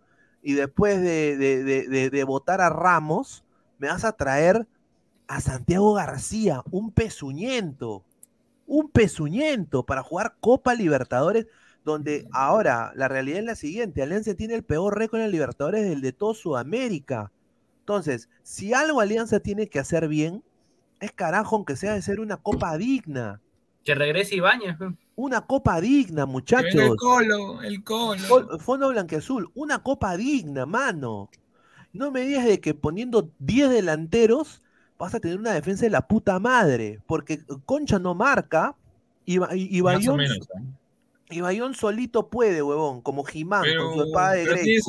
y 0.43 0.55
después 0.55 1.01
de, 1.03 1.37
de, 1.37 1.63
de, 1.65 1.89
de- 1.89 2.11
de 2.11 2.25
votar 2.25 2.61
a 2.61 2.71
Ramos, 2.71 3.45
me 3.79 3.89
vas 3.89 4.05
a 4.05 4.13
traer 4.13 4.67
a 5.29 5.41
Santiago 5.41 5.95
García, 5.95 6.63
un 6.71 6.93
pezuñento, 6.93 8.05
un 8.67 8.91
pezuñento 8.91 9.85
para 9.87 10.03
jugar 10.03 10.37
Copa 10.41 10.75
Libertadores, 10.75 11.47
donde 11.93 12.27
ahora 12.33 12.93
la 12.95 13.09
realidad 13.09 13.39
es 13.41 13.45
la 13.45 13.55
siguiente, 13.57 14.03
Alianza 14.03 14.35
tiene 14.35 14.55
el 14.55 14.63
peor 14.63 14.97
récord 14.99 15.21
en 15.21 15.31
Libertadores 15.31 15.89
del 15.89 16.01
de 16.01 16.13
todo 16.13 16.35
Sudamérica. 16.35 17.31
Entonces, 17.81 18.29
si 18.43 18.73
algo 18.75 19.01
Alianza 19.01 19.41
tiene 19.41 19.69
que 19.69 19.79
hacer 19.79 20.09
bien, 20.09 20.43
es 21.01 21.13
carajo, 21.13 21.57
aunque 21.57 21.77
sea 21.77 21.95
de 21.95 22.03
ser 22.03 22.21
una 22.21 22.37
copa 22.37 22.77
digna. 22.77 23.41
que 23.85 23.95
regrese 23.95 24.37
Ibañez. 24.37 24.77
Una 25.17 25.41
copa 25.47 25.81
digna, 25.81 26.27
muchachos. 26.27 26.75
El 26.75 26.97
colo, 26.97 27.63
el 27.63 27.83
colo. 27.83 28.21
Fo- 28.23 28.59
Fondo 28.61 28.89
blanqueazul, 28.91 29.51
una 29.55 29.83
copa 29.83 30.17
digna, 30.17 30.67
mano. 30.67 31.31
No 31.93 32.11
me 32.11 32.21
digas 32.21 32.45
de 32.45 32.61
que 32.61 32.75
poniendo 32.75 33.31
10 33.39 33.71
delanteros 33.71 34.63
vas 34.99 35.15
a 35.15 35.21
tener 35.21 35.39
una 35.39 35.53
defensa 35.55 35.87
de 35.87 35.91
la 35.91 36.07
puta 36.07 36.39
madre, 36.39 37.01
porque 37.07 37.41
Concha 37.65 37.99
no 37.99 38.15
marca 38.15 38.77
y, 39.25 39.37
y- 39.55 39.81
Bayón, 39.81 40.17
menos. 40.19 40.37
¿eh? 40.39 40.63
Y 41.31 41.41
Bayón 41.41 41.75
solito 41.75 42.29
puede, 42.29 42.63
huevón, 42.63 43.03
como 43.03 43.25
Jimán 43.25 43.65
con 43.79 43.95
su 43.95 44.03
espada 44.03 44.33
de 44.33 44.45
pero 44.45 44.61
tienes, 44.61 44.85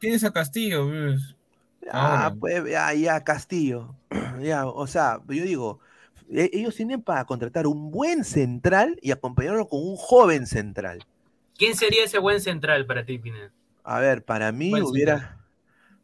tienes 0.00 0.24
a 0.24 0.32
Castillo, 0.32 0.88
pues. 0.88 1.34
Ah, 1.90 2.26
ahora. 2.26 2.34
pues 2.34 2.70
ya, 2.70 2.92
ya, 2.94 3.22
Castillo. 3.22 3.94
ya, 4.40 4.66
o 4.66 4.86
sea, 4.86 5.20
yo 5.28 5.44
digo, 5.44 5.80
e- 6.30 6.50
ellos 6.52 6.74
tienen 6.74 7.02
para 7.02 7.24
contratar 7.24 7.66
un 7.66 7.90
buen 7.90 8.24
central 8.24 8.98
y 9.02 9.10
acompañarlo 9.10 9.68
con 9.68 9.80
un 9.80 9.96
joven 9.96 10.46
central. 10.46 11.04
¿Quién 11.56 11.76
sería 11.76 12.04
ese 12.04 12.18
buen 12.18 12.40
central 12.40 12.86
para 12.86 13.04
ti, 13.04 13.18
Pineda? 13.18 13.52
A 13.84 14.00
ver, 14.00 14.24
para 14.24 14.50
mí 14.50 14.70
Buen 14.70 14.84
hubiera, 14.84 15.38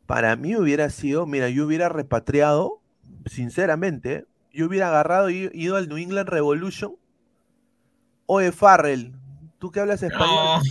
para 0.06 0.36
mí 0.36 0.54
hubiera 0.54 0.90
sido, 0.90 1.26
mira, 1.26 1.48
yo 1.48 1.66
hubiera 1.66 1.88
repatriado, 1.88 2.80
sinceramente, 3.26 4.26
yo 4.52 4.66
hubiera 4.66 4.88
agarrado 4.88 5.30
y 5.30 5.50
ido 5.54 5.76
al 5.76 5.88
New 5.88 5.96
England 5.96 6.28
Revolution. 6.28 6.94
Oye, 8.26 8.52
Farrell, 8.52 9.12
tú 9.60 9.70
que 9.70 9.78
hablas 9.78 10.02
español. 10.02 10.28
No, 10.28 10.62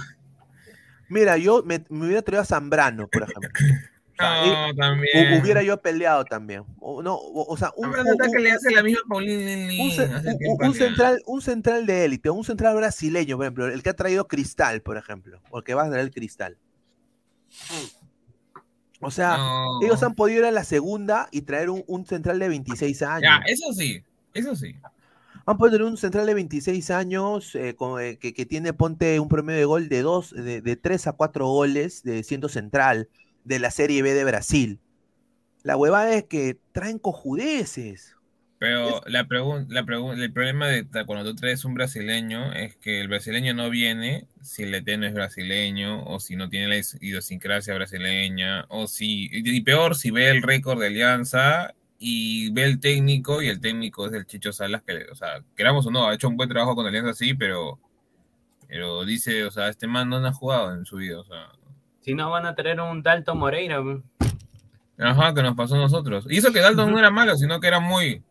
Mira, 1.08 1.38
yo 1.38 1.64
me, 1.64 1.84
me 1.90 2.06
hubiera 2.08 2.22
traído 2.22 2.42
a 2.42 2.46
Zambrano, 2.46 3.08
por 3.08 3.24
ejemplo. 3.24 3.50
No, 4.22 4.26
hu- 4.26 4.76
también. 4.76 5.42
hubiera 5.42 5.64
yo 5.64 5.82
peleado 5.82 6.26
también. 6.26 6.66
O, 6.82 7.02
no, 7.02 7.16
o, 7.16 7.54
o 7.54 7.56
sea, 7.56 7.72
un, 7.78 7.86
Hombre, 7.86 8.02
un- 8.02 8.08
nota 8.08 8.26
que 8.26 8.36
un- 8.36 8.44
le 8.44 8.52
hace 8.52 8.70
la 8.72 8.84
misma 8.84 9.00
Paulín 9.08 9.80
un, 9.80 9.92
ce- 9.92 10.02
hace 10.04 10.28
un- 10.32 10.38
tiempo 10.38 10.66
un 10.66 10.74
ya. 10.74 10.78
central, 10.78 11.24
un 11.26 11.42
central 11.42 11.86
de 11.86 12.04
élite, 12.04 12.30
un 12.30 12.44
central 12.44 12.76
brasileño, 12.76 13.38
por 13.38 13.46
ejemplo, 13.46 13.68
el 13.68 13.82
que 13.82 13.92
ha 13.92 13.96
traído 13.96 14.28
Cristal, 14.28 14.82
por 14.82 14.98
ejemplo, 14.98 15.40
o 15.52 15.60
el 15.60 15.64
que 15.64 15.74
va 15.74 15.86
a 15.86 15.88
traer 15.90 16.04
el 16.04 16.12
Cristal. 16.12 16.58
O 19.00 19.10
sea, 19.10 19.38
No. 19.38 19.80
ellos 19.84 20.04
han 20.04 20.14
podido 20.16 20.40
ir 20.40 20.46
a 20.48 20.52
la 20.52 20.66
segunda 20.66 21.30
y 21.32 21.44
traer 21.44 21.70
un, 21.70 21.86
un 21.88 22.06
central 22.06 22.40
de 22.40 22.50
26 22.50 23.02
años. 23.04 23.22
Ya, 23.24 23.42
eso 23.46 23.72
sí, 23.72 24.04
eso 24.34 24.54
sí. 24.54 24.76
Han 25.50 25.58
podido 25.58 25.78
tener 25.78 25.92
un 25.92 25.98
central 25.98 26.28
de 26.28 26.36
26 26.36 26.92
años 26.92 27.56
eh, 27.56 27.74
con, 27.76 28.00
eh, 28.00 28.20
que, 28.20 28.36
que 28.36 28.46
tiene, 28.46 28.72
ponte, 28.72 29.20
un 29.20 29.30
promedio 29.30 29.58
de 29.58 29.66
gol 29.66 29.90
de, 29.90 30.04
dos, 30.04 30.30
de, 30.30 30.62
de 30.62 30.76
3 30.76 31.08
a 31.08 31.14
4 31.14 31.48
goles 31.48 32.04
de 32.04 32.22
siendo 32.22 32.50
central 32.50 33.10
de 33.46 33.58
la 33.58 33.72
Serie 33.72 34.04
B 34.04 34.14
de 34.14 34.26
Brasil. 34.26 34.80
La 35.64 35.76
huevada 35.76 36.14
es 36.14 36.26
que 36.26 36.60
traen 36.72 37.00
cojudeces. 37.00 38.16
Pero 38.60 39.02
la 39.08 39.26
la 39.70 39.80
el 39.80 40.34
problema 40.34 40.68
de 40.68 40.86
cuando 41.08 41.32
tú 41.32 41.36
traes 41.36 41.66
un 41.66 41.74
brasileño 41.74 42.54
es 42.54 42.76
que 42.76 43.02
el 43.02 43.08
brasileño 43.08 43.56
no 43.56 43.72
viene 43.72 44.28
si 44.44 44.64
el 44.64 44.76
ET 44.76 45.00
no 45.00 45.08
es 45.08 45.16
brasileño 45.16 46.04
o 46.06 46.20
si 46.20 46.36
no 46.36 46.50
tiene 46.50 46.68
la 46.68 46.76
idiosincrasia 46.78 47.74
brasileña 47.74 48.66
o 48.70 48.86
si, 48.86 49.30
y 49.32 49.62
peor 49.62 49.96
si 49.96 50.12
ve 50.12 50.30
el 50.30 50.44
récord 50.44 50.80
de 50.80 50.88
Alianza 50.88 51.74
y 52.00 52.50
ve 52.52 52.64
el 52.64 52.80
técnico 52.80 53.42
y 53.42 53.50
el 53.50 53.60
técnico 53.60 54.08
es 54.08 54.14
el 54.14 54.26
Chicho 54.26 54.54
Salas 54.54 54.82
que, 54.84 55.06
o 55.12 55.16
sea, 55.16 55.44
queramos 55.56 55.86
o 55.86 55.92
no, 55.92 56.08
ha 56.08 56.14
hecho 56.14 56.30
un 56.30 56.38
buen 56.38 56.48
trabajo 56.50 56.74
con 56.76 56.88
Alianza 56.88 57.14
sí, 57.14 57.34
pero, 57.34 57.78
pero 58.68 59.04
dice, 59.06 59.44
o 59.44 59.52
sea, 59.52 59.68
este 59.68 59.86
man 59.86 60.10
no 60.10 60.16
ha 60.26 60.34
jugado 60.34 60.74
en 60.74 60.86
su 60.86 60.96
vida, 60.96 61.20
o 61.20 61.26
sea, 61.26 61.50
Si 62.02 62.14
no, 62.14 62.30
van 62.32 62.46
a 62.46 62.56
traer 62.56 62.80
un 62.80 63.04
Dalton 63.04 63.38
Moreira. 63.38 63.84
pues. 63.84 63.98
ajá, 64.98 65.34
que 65.34 65.44
nos 65.44 65.56
pasó 65.56 65.76
a 65.76 65.80
nosotros. 65.80 66.26
Y 66.30 66.38
eso 66.38 66.52
que 66.54 66.62
Dalton 66.62 66.92
no 66.92 66.98
era 67.00 67.12
malo, 67.12 67.36
sino 67.36 67.60
que 67.60 67.68
era 67.68 67.80
muy, 67.80 68.24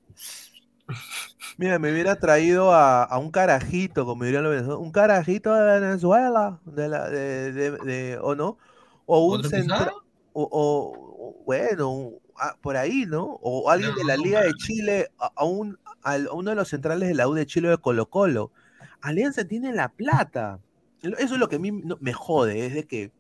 Mira, 1.59 1.79
me 1.79 1.91
hubiera 1.93 2.17
traído 2.17 2.73
a, 2.73 3.03
a 3.03 3.19
un 3.19 3.31
carajito, 3.31 4.07
como 4.07 4.25
dirían 4.25 4.45
los 4.45 4.53
venezolanos, 4.53 4.81
un 4.85 4.93
carajito 4.93 5.53
de 5.55 5.81
Venezuela, 5.81 6.61
de 6.65 6.89
la, 6.89 7.09
de, 7.11 7.53
de- 7.53 7.71
de- 7.79 8.19
o 8.23 8.35
no, 8.37 8.59
o 9.07 9.27
un 9.27 9.39
¿Otro 9.39 9.51
central, 9.51 9.91
o, 10.33 10.43
o- 10.45 11.29
o, 11.41 11.45
bueno, 11.45 11.91
un- 11.91 12.19
ah, 12.39 12.57
por 12.61 12.77
ahí, 12.77 13.05
¿no? 13.07 13.39
O 13.43 13.71
alguien 13.71 13.95
de 13.95 14.05
la 14.05 14.17
No, 14.17 14.25
Liga 14.25 14.43
de. 14.43 14.53
Chile, 14.55 15.09
a, 15.19 15.33
a 15.35 15.45
un, 15.45 15.79
a 16.03 16.17
uno 16.33 16.51
de 16.51 16.57
los 16.57 16.69
centrales 16.69 17.09
de 17.09 17.15
la 17.15 17.29
U 17.29 17.35
de 17.35 17.47
Chile 17.47 17.69
de 17.69 17.79
Colo 17.79 18.07
Colo. 18.07 18.53
Alianza 19.01 19.45
tiene 19.45 19.73
la 19.73 19.89
plata. 19.89 20.59
Eso 21.03 21.35
es 21.35 21.39
lo 21.39 21.49
que 21.49 21.57
a 21.57 21.61
mí 21.61 21.71
me 21.73 22.13
jode, 22.13 22.67
es 22.67 22.75
de 22.75 22.85
que 22.85 23.13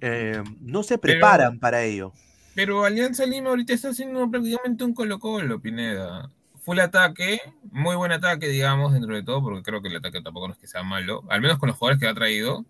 eh, 0.00 0.42
no 0.60 0.82
se 0.82 0.98
preparan 0.98 1.58
para 1.58 1.82
ello. 1.82 2.12
Pero 2.54 2.84
Alianza 2.84 3.26
Lima 3.26 3.50
ahorita 3.50 3.72
está 3.72 3.88
haciendo 3.88 4.30
prácticamente 4.30 4.84
un 4.84 4.94
Colo-Colo, 4.94 5.60
Pineda. 5.60 6.30
Full 6.60 6.78
ataque, 6.78 7.40
muy 7.72 7.96
buen 7.96 8.12
ataque, 8.12 8.48
digamos, 8.48 8.92
dentro 8.92 9.14
de 9.14 9.22
todo, 9.22 9.42
porque 9.42 9.62
creo 9.62 9.82
que 9.82 9.88
el 9.88 9.96
ataque 9.96 10.22
tampoco 10.22 10.46
no 10.48 10.54
es 10.54 10.58
que 10.58 10.66
sea 10.66 10.82
malo, 10.82 11.24
al 11.28 11.40
menos 11.40 11.58
con 11.58 11.68
los 11.68 11.76
jugadores 11.76 12.00
que 12.00 12.06
ha 12.06 12.14
traído. 12.14 12.64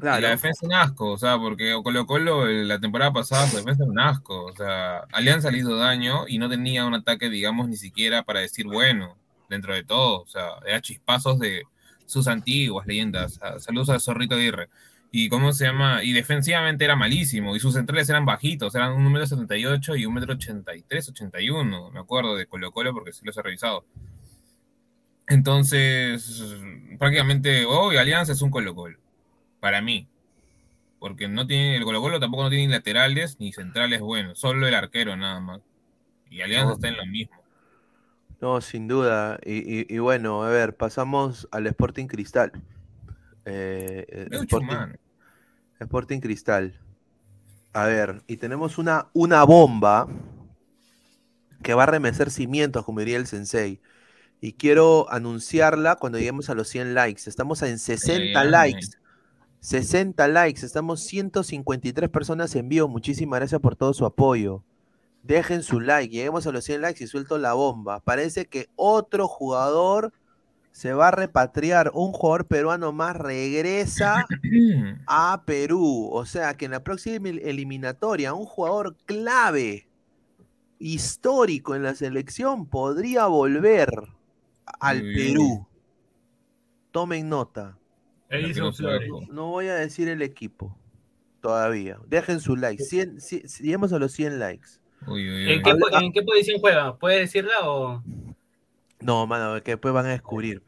La 0.00 0.20
defensa 0.20 0.64
un 0.64 0.74
asco, 0.74 1.12
o 1.12 1.18
sea, 1.18 1.38
porque 1.38 1.74
Colo 1.82 2.06
Colo 2.06 2.46
la 2.46 2.78
temporada 2.78 3.12
pasada 3.12 3.48
su 3.48 3.56
defensa 3.56 3.82
era 3.82 3.90
un 3.90 3.98
asco, 3.98 4.44
o 4.44 4.52
sea, 4.52 4.98
Alianza 5.12 5.50
le 5.50 5.58
hizo 5.58 5.76
daño 5.76 6.28
y 6.28 6.38
no 6.38 6.48
tenía 6.48 6.86
un 6.86 6.94
ataque, 6.94 7.28
digamos, 7.28 7.68
ni 7.68 7.76
siquiera 7.76 8.22
para 8.22 8.40
decir 8.40 8.66
bueno, 8.66 9.16
dentro 9.48 9.74
de 9.74 9.82
todo, 9.82 10.22
o 10.22 10.26
sea, 10.26 10.50
era 10.66 10.80
chispazos 10.80 11.38
de 11.40 11.64
sus 12.06 12.28
antiguas 12.28 12.86
leyendas. 12.86 13.40
Ah, 13.42 13.58
Saludos 13.58 13.90
a 13.90 13.98
Zorrito 13.98 14.36
Aguirre. 14.36 14.68
Y 15.10 15.30
cómo 15.30 15.52
se 15.52 15.64
llama, 15.64 16.04
y 16.04 16.12
defensivamente 16.12 16.84
era 16.84 16.94
malísimo, 16.94 17.56
y 17.56 17.60
sus 17.60 17.74
centrales 17.74 18.08
eran 18.10 18.26
bajitos, 18.26 18.74
eran 18.74 18.92
un 18.92 19.02
número 19.02 19.26
78 19.26 19.96
y 19.96 20.04
un 20.04 20.14
metro 20.14 20.34
83, 20.34 21.08
81, 21.08 21.90
me 21.90 21.98
acuerdo 22.00 22.36
de 22.36 22.46
Colo 22.46 22.70
Colo 22.72 22.92
porque 22.92 23.12
sí 23.12 23.24
los 23.24 23.36
he 23.38 23.42
revisado. 23.42 23.86
Entonces, 25.26 26.54
prácticamente 26.98 27.64
hoy 27.64 27.96
Alianza 27.96 28.32
es 28.32 28.42
un 28.42 28.50
Colo 28.50 28.74
Colo 28.74 28.98
para 29.60 29.80
mí. 29.80 30.08
Porque 30.98 31.28
no 31.28 31.46
tiene, 31.46 31.76
el 31.76 31.84
Colo 31.84 32.00
Colo 32.00 32.18
tampoco 32.18 32.44
no 32.44 32.50
tiene 32.50 32.72
laterales 32.72 33.38
ni 33.38 33.52
centrales 33.52 34.00
buenos, 34.00 34.38
solo 34.38 34.66
el 34.66 34.74
arquero 34.74 35.16
nada 35.16 35.40
más. 35.40 35.60
Y 36.30 36.40
Alianza 36.40 36.74
está 36.74 36.88
en 36.88 36.96
lo 36.96 37.06
mismo. 37.06 37.36
No, 38.40 38.60
sin 38.60 38.86
duda. 38.86 39.38
Y, 39.44 39.92
y, 39.92 39.98
bueno, 39.98 40.44
a 40.44 40.50
ver, 40.50 40.76
pasamos 40.76 41.48
al 41.50 41.66
Sporting 41.66 42.06
Cristal. 42.06 42.52
Eh, 43.44 44.28
Sporting, 44.30 44.96
Sporting, 45.80 46.20
Cristal. 46.20 46.78
A 47.72 47.86
ver, 47.86 48.22
y 48.26 48.36
tenemos 48.36 48.78
una, 48.78 49.08
una 49.12 49.42
bomba 49.44 50.08
que 51.62 51.74
va 51.74 51.84
a 51.84 51.86
remecer 51.86 52.30
cimientos, 52.30 52.84
como 52.84 53.00
diría 53.00 53.16
el 53.16 53.26
sensei. 53.26 53.80
Y 54.40 54.52
quiero 54.52 55.10
anunciarla 55.10 55.96
cuando 55.96 56.18
lleguemos 56.18 56.48
a 56.48 56.54
los 56.54 56.68
100 56.68 56.94
likes. 56.94 57.22
Estamos 57.26 57.62
en 57.62 57.78
60 57.78 58.44
likes. 58.44 58.98
60 59.60 60.28
likes, 60.28 60.64
estamos 60.64 61.00
153 61.00 62.08
personas 62.10 62.54
en 62.54 62.68
vivo. 62.68 62.88
Muchísimas 62.88 63.40
gracias 63.40 63.60
por 63.60 63.76
todo 63.76 63.92
su 63.92 64.04
apoyo. 64.04 64.62
Dejen 65.22 65.62
su 65.62 65.80
like, 65.80 66.14
lleguemos 66.14 66.46
a 66.46 66.52
los 66.52 66.64
100 66.64 66.80
likes 66.80 67.04
y 67.04 67.06
suelto 67.06 67.38
la 67.38 67.54
bomba. 67.54 68.00
Parece 68.00 68.46
que 68.46 68.68
otro 68.76 69.26
jugador 69.26 70.12
se 70.70 70.92
va 70.92 71.08
a 71.08 71.10
repatriar, 71.10 71.90
un 71.92 72.12
jugador 72.12 72.46
peruano 72.46 72.92
más 72.92 73.16
regresa 73.16 74.26
a 75.06 75.42
Perú. 75.44 76.08
O 76.12 76.24
sea 76.24 76.54
que 76.54 76.66
en 76.66 76.70
la 76.70 76.84
próxima 76.84 77.28
eliminatoria, 77.28 78.34
un 78.34 78.46
jugador 78.46 78.96
clave, 79.06 79.88
histórico 80.78 81.74
en 81.74 81.82
la 81.82 81.94
selección, 81.94 82.66
podría 82.66 83.26
volver 83.26 83.90
al 84.78 85.00
Perú. 85.00 85.66
Tomen 86.92 87.28
nota. 87.28 87.77
No 89.30 89.48
voy 89.48 89.68
a 89.68 89.74
decir 89.74 90.08
el 90.08 90.22
equipo 90.22 90.76
todavía. 91.40 91.98
Dejen 92.06 92.40
su 92.40 92.56
like. 92.56 92.82
100, 92.82 93.18
lleguemos 93.60 93.92
a 93.92 93.98
los 93.98 94.12
100 94.12 94.38
likes. 94.38 94.68
¿En, 95.06 96.12
qué, 96.12 96.22
posición 96.22 96.60
juega? 96.60 96.96
¿Puede 96.96 97.20
decirla 97.20 97.54
o.? 97.62 98.02
No, 99.00 99.26
mano, 99.26 99.62
que 99.62 99.72
después 99.72 99.94
van 99.94 100.06
a 100.06 100.10
descubrir. 100.10 100.60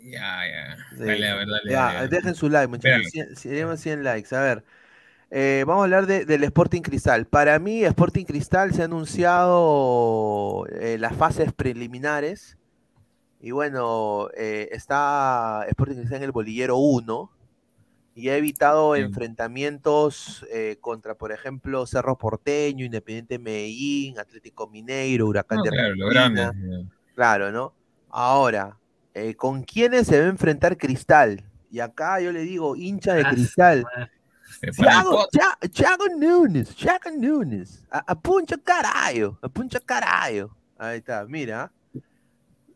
Ya, 0.00 0.42
ya. 0.46 0.78
Dale, 0.96 1.28
a 1.28 1.34
ver, 1.34 1.48
dale, 1.48 2.08
Dejen 2.08 2.34
su 2.34 2.48
like, 2.48 2.68
muchachos. 2.68 3.10
100, 3.36 3.76
100 3.76 4.04
likes. 4.04 4.34
A 4.34 4.40
ver. 4.40 4.64
Eh, 5.32 5.64
vamos 5.66 5.82
a 5.82 5.84
hablar 5.84 6.06
del 6.06 6.44
Sporting 6.44 6.82
Cristal. 6.82 7.26
Para 7.26 7.58
mí, 7.58 7.84
Sporting 7.84 8.24
Cristal 8.24 8.72
se 8.72 8.82
ha 8.82 8.86
anunciado 8.86 10.66
eh, 10.80 10.96
las 10.98 11.14
fases 11.14 11.52
preliminares 11.52 12.56
y 13.40 13.52
bueno, 13.52 14.28
eh, 14.36 14.68
está 14.70 15.64
Sporting 15.68 15.96
Cristal 15.96 16.18
en 16.18 16.24
el 16.24 16.32
bolillero 16.32 16.76
1 16.76 17.30
y 18.14 18.28
ha 18.28 18.36
evitado 18.36 18.96
enfrentamientos 18.96 20.44
eh, 20.52 20.76
contra, 20.80 21.14
por 21.14 21.32
ejemplo, 21.32 21.86
Cerro 21.86 22.18
Porteño, 22.18 22.84
Independiente 22.84 23.38
Medellín, 23.38 24.18
Atlético 24.18 24.68
Mineiro, 24.68 25.26
Huracán 25.26 25.62
de 25.62 25.70
claro, 25.70 26.52
Claro, 27.14 27.50
¿no? 27.50 27.72
Ahora, 28.10 28.76
eh, 29.14 29.34
¿con 29.34 29.62
quiénes 29.62 30.08
se 30.08 30.20
va 30.20 30.26
a 30.26 30.30
enfrentar 30.30 30.76
Cristal? 30.76 31.42
Y 31.70 31.80
acá 31.80 32.20
yo 32.20 32.32
le 32.32 32.40
digo, 32.40 32.76
hincha 32.76 33.14
de 33.14 33.22
ah, 33.22 33.30
Cristal. 33.30 33.84
Thiago, 34.76 35.28
Thiago 35.72 36.04
Nunes, 36.18 36.74
Thiago 36.74 37.10
Nunes, 37.16 37.86
a, 37.90 38.00
a 38.00 38.20
puncha 38.20 38.58
caralho, 38.62 39.38
a 39.40 39.48
puncha 39.48 39.80
caralho. 39.80 40.54
Ahí 40.76 40.98
está, 40.98 41.24
mira. 41.26 41.72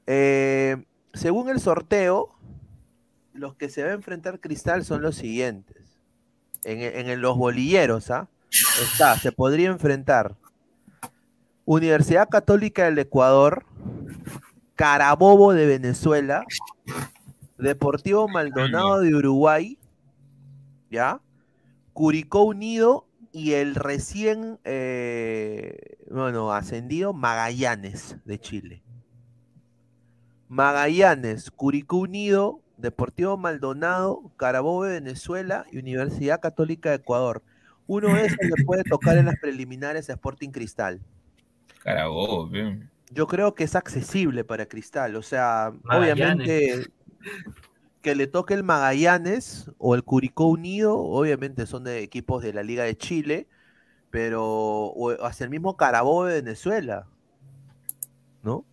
Eh, 0.07 0.85
según 1.13 1.49
el 1.49 1.61
sorteo, 1.61 2.35
los 3.33 3.55
que 3.55 3.69
se 3.69 3.83
va 3.83 3.91
a 3.91 3.95
enfrentar 3.95 4.41
Cristal 4.41 4.85
son 4.85 5.03
los 5.03 5.17
siguientes. 5.17 5.77
En, 6.65 7.21
los 7.21 7.37
bolilleros, 7.37 8.11
¿ah? 8.11 8.29
Está, 8.81 9.19
se 9.19 9.33
podría 9.33 9.69
enfrentar 9.69 10.35
Universidad 11.67 12.29
Católica 12.29 12.85
del 12.85 12.99
Ecuador, 12.99 13.67
Carabobo 14.75 15.53
de 15.53 15.67
Venezuela, 15.67 16.45
Deportivo 17.59 18.29
Maldonado 18.29 19.01
de 19.01 19.15
Uruguay, 19.15 19.79
¿ya? 20.91 21.21
Curicó 21.93 22.45
Unido 22.45 23.07
y 23.31 23.53
el 23.53 23.75
recién, 23.75 24.59
eh, 24.65 25.97
bueno, 26.11 26.53
ascendido 26.53 27.13
Magallanes 27.13 28.17
de 28.25 28.39
Chile. 28.39 28.84
Magallanes, 30.55 31.51
Curicó 31.51 31.97
Unido, 31.97 32.61
Deportivo 32.77 33.37
Maldonado, 33.37 34.31
Carabobo 34.37 34.85
de 34.85 35.01
Venezuela 35.01 35.67
y 35.73 35.79
Universidad 35.79 36.41
Católica 36.41 36.91
de 36.91 36.97
Ecuador. 36.97 37.43
Uno 37.89 38.15
de 38.15 38.27
esos 38.27 38.39
le 38.39 38.65
puede 38.65 38.85
tocar 38.85 39.19
en 39.19 39.27
las 39.27 39.35
preliminares 39.41 40.09
a 40.09 40.13
Sporting 40.13 40.51
Cristal. 40.51 41.01
Carabobo, 41.81 42.47
bien. 42.47 42.89
Yo 43.11 43.27
creo 43.27 43.57
que 43.57 43.65
es 43.65 43.75
accesible 43.75 44.45
para 44.45 44.67
Cristal. 44.67 45.17
O 45.17 45.23
sea, 45.23 45.73
obviamente 45.91 46.87
que 48.01 48.15
le 48.15 48.29
toque 48.29 48.55
el 48.55 48.63
Magallanes 48.63 49.73
o 49.79 49.97
el 49.97 50.05
Curicó 50.05 50.47
Unido, 50.47 50.97
obviamente 50.97 51.67
son 51.67 51.83
de 51.83 52.05
equipos 52.05 52.45
de 52.45 52.53
la 52.53 52.63
Liga 52.63 52.85
de 52.85 52.97
Chile, 52.97 53.49
pero 54.11 54.45
o 54.45 55.11
hacia 55.27 55.43
el 55.43 55.51
mismo 55.51 55.77
Carabobo 55.77 56.27
de 56.27 56.43
Venezuela. 56.43 57.09
¿No? 58.45 58.65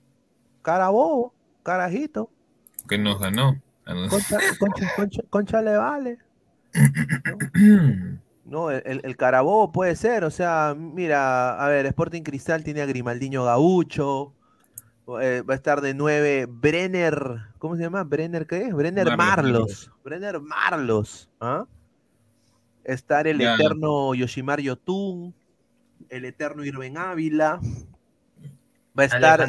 Carabobo 0.62 1.34
carajito. 1.64 2.30
Que 2.88 2.98
nos 2.98 3.20
ganó. 3.20 3.62
Concha, 5.30 5.62
le 5.62 5.78
vale. 5.78 6.18
No, 8.44 8.70
el, 8.70 9.00
el, 9.06 9.16
Carabobo 9.16 9.72
puede 9.72 9.96
ser, 9.96 10.26
o 10.26 10.30
sea, 10.30 10.76
mira, 10.78 11.64
a 11.64 11.70
ver, 11.70 11.86
Sporting 11.86 12.22
Cristal 12.22 12.66
tiene 12.66 12.82
a 12.82 12.86
Grimaldiño 12.86 13.46
Gaucho, 13.46 14.34
eh, 15.22 15.42
va 15.42 15.54
a 15.54 15.56
estar 15.56 15.80
de 15.80 15.94
nueve 15.94 16.48
Brenner, 16.50 17.38
¿cómo 17.60 17.78
se 17.78 17.84
llama? 17.84 18.04
Brenner, 18.04 18.46
¿qué 18.48 18.64
es? 18.64 18.74
Brenner 18.74 19.16
Marlos, 19.16 19.90
Brenner 20.04 20.42
Marlos, 20.42 21.30
¿ah? 21.40 21.66
Estar 22.84 23.26
el 23.28 23.40
eterno 23.40 24.14
Yoshimar 24.16 24.60
Yotun, 24.60 25.34
el 26.10 26.26
eterno 26.26 26.66
Irben 26.66 26.98
Ávila, 26.98 27.62
va 28.98 29.04
a 29.04 29.06
estar 29.06 29.48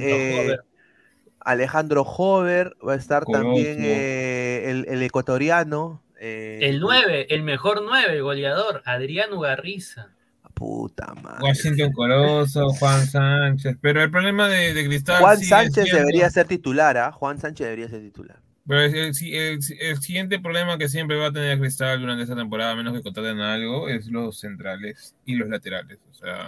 Alejandro 1.45 2.03
Hover, 2.03 2.77
va 2.87 2.95
a 2.95 2.97
estar 2.97 3.25
también 3.25 3.79
eh, 3.81 4.85
el, 4.89 5.03
ecuatoriano. 5.03 6.03
Eh, 6.21 6.61
el 6.63 6.81
9, 6.81 7.27
el 7.31 7.43
mejor 7.43 7.83
9, 7.85 8.21
goleador, 8.21 8.83
Adrián 8.85 9.33
Ugarriza. 9.33 10.09
Puta 10.55 11.15
madre. 11.15 11.43
Washington 11.43 11.93
Corozo, 11.93 12.69
Juan 12.71 13.07
Sánchez. 13.07 13.77
Pero 13.81 14.03
el 14.03 14.11
problema 14.11 14.49
de, 14.49 14.85
Cristal. 14.87 15.21
Juan 15.21 15.39
Sánchez 15.39 15.91
debería 15.91 16.31
ser 16.31 16.47
titular, 16.47 16.97
¿ah? 16.97 17.11
Juan 17.11 17.39
Sánchez 17.39 17.65
debería 17.65 17.89
ser 17.89 18.03
titular. 18.03 18.39
Pero 18.67 18.81
el, 18.83 19.13
siguiente 19.13 20.39
problema 20.39 20.79
que 20.79 20.89
siempre 20.89 21.17
va 21.17 21.29
a 21.29 21.33
tener 21.33 21.59
Cristal 21.59 22.01
durante 22.01 22.23
esta 22.23 22.37
temporada, 22.37 22.73
a 22.73 22.77
menos 22.77 22.93
que 22.93 23.03
contraten 23.03 23.41
algo, 23.41 23.89
es 23.89 24.07
los 24.07 24.39
centrales 24.39 25.17
y 25.27 25.35
los 25.35 25.49
laterales. 25.49 25.99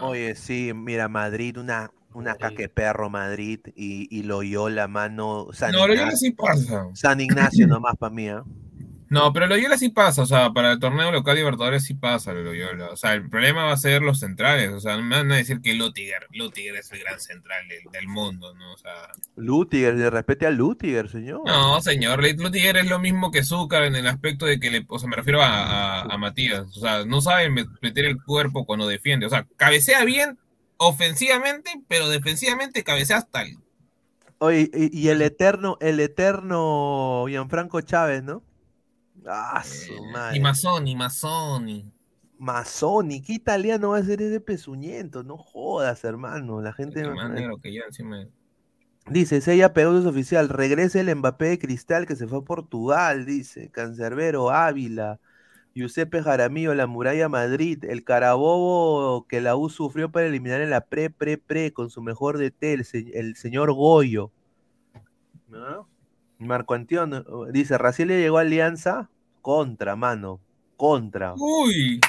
Oye, 0.00 0.36
sí, 0.36 0.72
mira, 0.74 1.08
Madrid, 1.08 1.58
una, 1.58 1.90
una 2.14 2.34
caque 2.36 2.68
perro 2.68 3.10
Madrid 3.10 3.60
y, 3.76 4.08
y 4.16 4.22
Loyola, 4.22 4.88
mano. 4.88 5.48
San 5.52 5.72
no, 5.72 5.78
Ignacio, 5.80 5.94
Loyola 5.94 6.16
sí 6.16 6.30
pasa. 6.32 6.86
San 6.94 7.20
Ignacio 7.20 7.66
nomás 7.66 7.96
para 7.98 8.14
mí, 8.14 8.28
¿eh? 8.28 8.38
No, 9.10 9.32
pero 9.32 9.46
Loyola 9.46 9.78
sí 9.78 9.90
pasa, 9.90 10.22
o 10.22 10.26
sea, 10.26 10.50
para 10.52 10.72
el 10.72 10.80
torneo 10.80 11.12
local 11.12 11.36
Libertadores 11.36 11.84
sí 11.84 11.94
pasa 11.94 12.32
lo 12.32 12.42
Loyola. 12.42 12.88
O 12.88 12.96
sea, 12.96 13.12
el 13.12 13.28
problema 13.28 13.64
va 13.66 13.72
a 13.72 13.76
ser 13.76 14.02
los 14.02 14.18
centrales. 14.18 14.70
O 14.72 14.80
sea, 14.80 14.96
no 14.96 15.04
me 15.04 15.14
van 15.16 15.30
a 15.30 15.36
decir 15.36 15.60
que 15.60 15.74
Lutiger, 15.74 16.26
Lutiger 16.32 16.74
es 16.74 16.90
el 16.90 17.00
gran 17.00 17.20
central 17.20 17.68
del, 17.68 17.84
del 17.92 18.08
mundo, 18.08 18.52
¿no? 18.54 18.72
O 18.72 18.76
sea, 18.78 18.90
Lutiger, 19.36 19.94
le 19.94 20.10
respete 20.10 20.46
a 20.46 20.50
Lutiger, 20.50 21.08
señor. 21.08 21.42
no, 21.46 21.80
señor, 21.80 22.24
Lutiger 22.38 22.78
es 22.78 22.88
lo 22.88 22.98
mismo 22.98 23.30
que 23.30 23.44
Zúcar 23.44 23.84
en 23.84 23.94
el 23.94 24.06
aspecto 24.08 24.46
de 24.46 24.58
que 24.58 24.70
le, 24.70 24.84
o 24.88 24.98
sea, 24.98 25.08
me 25.08 25.16
refiero 25.16 25.42
a, 25.42 26.00
a- 26.00 26.00
a 26.02 26.18
Matías. 26.18 26.66
O 26.76 26.80
sea, 26.80 27.04
no 27.04 27.20
sabe 27.20 27.50
met- 27.50 27.68
meter 27.82 28.06
el 28.06 28.20
cuerpo 28.20 28.64
cuando 28.64 28.88
defiende. 28.88 29.26
O 29.26 29.30
sea, 29.30 29.46
cabecea 29.56 30.04
bien 30.04 30.38
ofensivamente, 30.89 31.70
pero 31.89 32.09
defensivamente 32.09 32.82
cabecea 32.85 33.19
hasta 33.19 33.43
el 33.43 33.59
Oye, 34.39 34.70
y, 34.74 35.01
y 35.01 35.09
el 35.09 35.23
eterno, 35.23 35.78
el 35.81 36.01
eterno 36.01 37.24
Gianfranco 37.28 37.81
Chávez, 37.81 38.23
¿no? 38.23 38.43
Ah, 39.27 39.62
su 39.65 40.05
madre. 40.06 40.36
Y 40.36 40.40
Mazzoni, 40.40 40.97
Mazzoni. 40.97 41.90
Mazzoni, 42.39 43.23
¿qué 43.23 43.32
italiano 43.35 43.90
va 43.90 43.98
a 43.98 44.02
ser 44.02 44.20
ese 44.20 44.40
pezuñento? 44.40 45.23
No 45.23 45.39
jodas, 45.39 46.05
hermano. 46.05 46.61
La 46.61 46.73
gente. 46.73 47.09
Más 47.09 47.31
negro 47.31 47.56
que 47.59 47.73
ya 47.73 47.82
encima 47.86 48.19
de- 48.19 48.28
Dice, 49.06 49.40
Sella 49.40 49.73
Pegasus 49.74 50.06
oficial, 50.06 50.48
regrese 50.48 51.01
el 51.01 51.15
Mbappé 51.15 51.47
de 51.51 51.59
Cristal 51.59 52.06
que 52.06 52.16
se 52.16 52.27
fue 52.27 52.39
a 52.39 52.43
Portugal, 52.43 53.27
dice. 53.27 53.70
Cancerbero, 53.70 54.51
Ávila, 54.51 55.20
Giuseppe 55.74 56.22
Jaramillo, 56.22 56.72
la 56.74 56.86
Muralla 56.86 57.28
Madrid, 57.28 57.84
el 57.84 58.05
Carabobo 58.05 59.26
que 59.26 59.40
la 59.40 59.56
U 59.56 59.68
sufrió 59.70 60.10
para 60.10 60.26
eliminar 60.26 60.60
en 60.60 60.70
la 60.70 60.82
pre, 60.82 61.10
pre, 61.10 61.36
pre 61.36 61.72
con 61.72 61.90
su 61.90 62.01
mejor 62.01 62.38
DT, 62.38 62.72
el, 62.74 62.84
se- 62.84 63.10
el 63.18 63.34
señor 63.36 63.72
Goyo. 63.72 64.30
¿No? 65.48 65.88
Marco 66.38 66.74
Antonio, 66.74 67.24
dice, 67.52 67.76
Raciel 67.78 68.09
ya 68.10 68.16
llegó 68.16 68.38
a 68.38 68.42
Alianza, 68.42 69.09
contra, 69.42 69.96
mano, 69.96 70.40
contra. 70.76 71.34
Uy, 71.36 72.01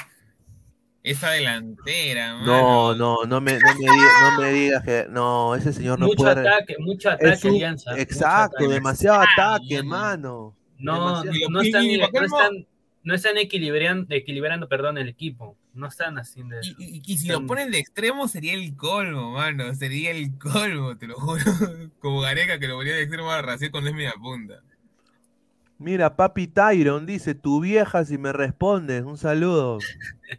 esa 1.02 1.30
delantera, 1.30 2.34
mano. 2.34 2.46
No, 2.46 2.94
no, 2.94 3.24
no 3.26 3.40
me, 3.40 3.52
no 3.54 3.74
me 3.78 3.86
diga- 3.86 4.30
no 4.36 4.42
me 4.42 4.52
digas 4.52 4.84
que, 4.84 5.06
no, 5.10 5.54
ese 5.54 5.72
señor 5.72 5.98
no 5.98 6.06
mucho 6.06 6.22
puede... 6.24 6.40
ataque, 6.48 6.76
mucho 6.78 7.10
ataque, 7.10 7.48
Alianza. 7.48 7.90
mucho 7.90 8.02
Exacto, 8.02 8.56
ataque. 8.58 8.74
demasiado 8.74 9.20
ataque, 9.22 9.82
mano. 9.82 10.54
No, 10.78 11.22
Demasiado- 11.22 11.50
no 11.50 11.60
están, 11.62 11.84
no 11.86 12.22
están, 12.24 12.66
no 13.06 13.14
están 13.14 13.38
equilibrando, 13.38 14.14
equilibrando 14.14 14.68
perdón, 14.68 14.98
el 14.98 15.08
equipo. 15.08 15.56
No 15.72 15.86
están 15.86 16.18
haciendo 16.18 16.58
eso. 16.58 16.74
Y, 16.78 17.00
y 17.06 17.18
si 17.18 17.28
lo 17.28 17.34
Están- 17.34 17.46
ponen 17.46 17.70
de 17.70 17.78
extremo 17.78 18.28
sería 18.28 18.54
el 18.54 18.76
colmo, 18.76 19.32
mano. 19.32 19.74
Sería 19.74 20.10
el 20.10 20.36
colmo, 20.38 20.96
te 20.98 21.06
lo 21.06 21.14
juro. 21.14 21.40
Como 22.00 22.20
Gareca 22.20 22.58
que 22.58 22.66
lo 22.68 22.76
ponía 22.76 22.94
de 22.94 23.02
extremo 23.02 23.30
a 23.30 23.40
Raciel 23.42 23.70
cuando 23.70 23.90
es 23.90 23.96
media 23.96 24.14
punta. 24.20 24.60
Mira, 25.78 26.16
Papi 26.16 26.46
Tyron 26.46 27.04
dice, 27.04 27.34
tu 27.34 27.60
vieja 27.60 28.04
si 28.06 28.16
me 28.16 28.32
respondes, 28.32 29.02
un 29.04 29.16
saludo. 29.18 29.78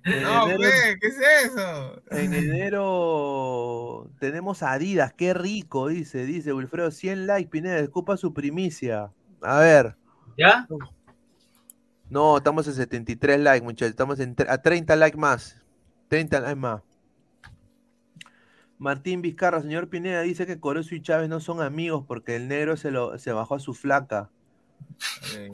En 0.04 0.22
No, 0.24 0.46
enero, 0.50 0.60
ve, 0.60 0.98
¿qué 1.00 1.08
es 1.08 1.18
eso? 1.46 2.02
en 2.12 2.34
enero 2.34 4.10
tenemos 4.20 4.62
Adidas, 4.62 5.14
qué 5.14 5.34
rico, 5.34 5.88
dice, 5.88 6.26
dice 6.26 6.52
Wilfredo, 6.52 6.92
100 6.92 7.26
likes, 7.26 7.50
Pineda, 7.50 7.80
escupa 7.80 8.18
su 8.18 8.34
primicia. 8.34 9.12
A 9.42 9.60
ver. 9.60 9.96
¿Ya? 10.38 10.68
No, 12.10 12.38
estamos 12.38 12.68
en 12.68 12.74
73 12.74 13.40
likes, 13.40 13.66
muchachos, 13.66 13.92
estamos 13.92 14.20
en 14.20 14.36
a 14.48 14.58
30 14.60 14.96
likes 14.96 15.18
más. 15.18 15.62
30 16.08 16.40
likes 16.40 16.56
más. 16.56 16.82
Martín 18.78 19.22
Vizcarra, 19.22 19.62
señor 19.62 19.90
Pineda, 19.90 20.22
dice 20.22 20.46
que 20.46 20.60
Corozo 20.60 20.94
y 20.96 21.02
Chávez 21.02 21.30
no 21.30 21.40
son 21.40 21.62
amigos 21.62 22.06
porque 22.08 22.36
el 22.36 22.48
negro 22.48 22.78
se, 22.78 22.92
lo, 22.92 23.18
se 23.18 23.32
bajó 23.32 23.56
a 23.56 23.60
su 23.60 23.74
flaca. 23.74 24.30
Eh, 25.36 25.52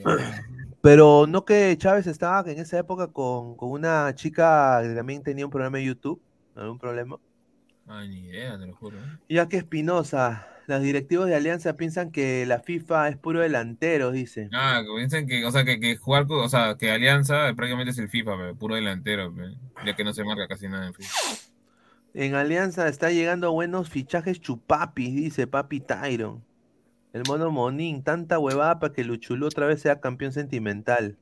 Pero 0.81 1.25
no 1.27 1.45
que 1.45 1.75
Chávez 1.77 2.07
estaba 2.07 2.49
en 2.51 2.59
esa 2.59 2.77
época 2.77 3.07
con, 3.07 3.55
con 3.55 3.71
una 3.71 4.13
chica 4.15 4.81
que 4.83 4.93
también 4.93 5.23
tenía 5.23 5.45
un 5.45 5.51
programa 5.51 5.77
de 5.77 5.85
YouTube, 5.85 6.21
algún 6.55 6.77
problema. 6.77 7.17
Ay, 7.87 8.09
ni 8.09 8.19
idea, 8.27 8.59
te 8.59 8.67
lo 8.67 8.75
juro. 8.75 8.97
Ya 9.29 9.47
que 9.47 9.57
Espinosa, 9.57 10.47
los 10.67 10.81
directivos 10.81 11.27
de 11.27 11.35
Alianza 11.35 11.75
piensan 11.75 12.11
que 12.11 12.45
la 12.45 12.59
FIFA 12.59 13.09
es 13.09 13.17
puro 13.17 13.41
delantero, 13.41 14.11
dice. 14.11 14.49
Ah, 14.53 14.81
piensan 14.95 15.27
que, 15.27 15.45
o 15.45 15.51
sea, 15.51 15.65
que, 15.65 15.79
que 15.79 15.97
jugar, 15.97 16.25
o 16.29 16.49
sea, 16.49 16.75
que 16.77 16.91
Alianza 16.91 17.53
prácticamente 17.55 17.91
es 17.91 17.97
el 17.97 18.09
FIFA, 18.09 18.37
pe, 18.37 18.53
puro 18.55 18.75
delantero, 18.75 19.33
ya 19.85 19.95
que 19.95 20.03
no 20.03 20.13
se 20.13 20.23
marca 20.23 20.47
casi 20.47 20.67
nada 20.67 20.87
en 20.87 20.93
FIFA. 20.93 21.13
En 22.13 22.35
Alianza 22.35 22.87
está 22.87 23.11
llegando 23.11 23.51
buenos 23.51 23.89
fichajes 23.89 24.39
chupapis, 24.39 25.15
dice 25.15 25.47
Papi 25.47 25.79
Tyron. 25.79 26.43
El 27.11 27.23
mono 27.27 27.51
Monín, 27.51 28.03
tanta 28.03 28.39
huevada 28.39 28.79
para 28.79 28.93
que 28.93 29.03
Luchulú 29.03 29.47
otra 29.47 29.67
vez 29.67 29.81
sea 29.81 29.99
campeón 29.99 30.31
sentimental. 30.31 31.17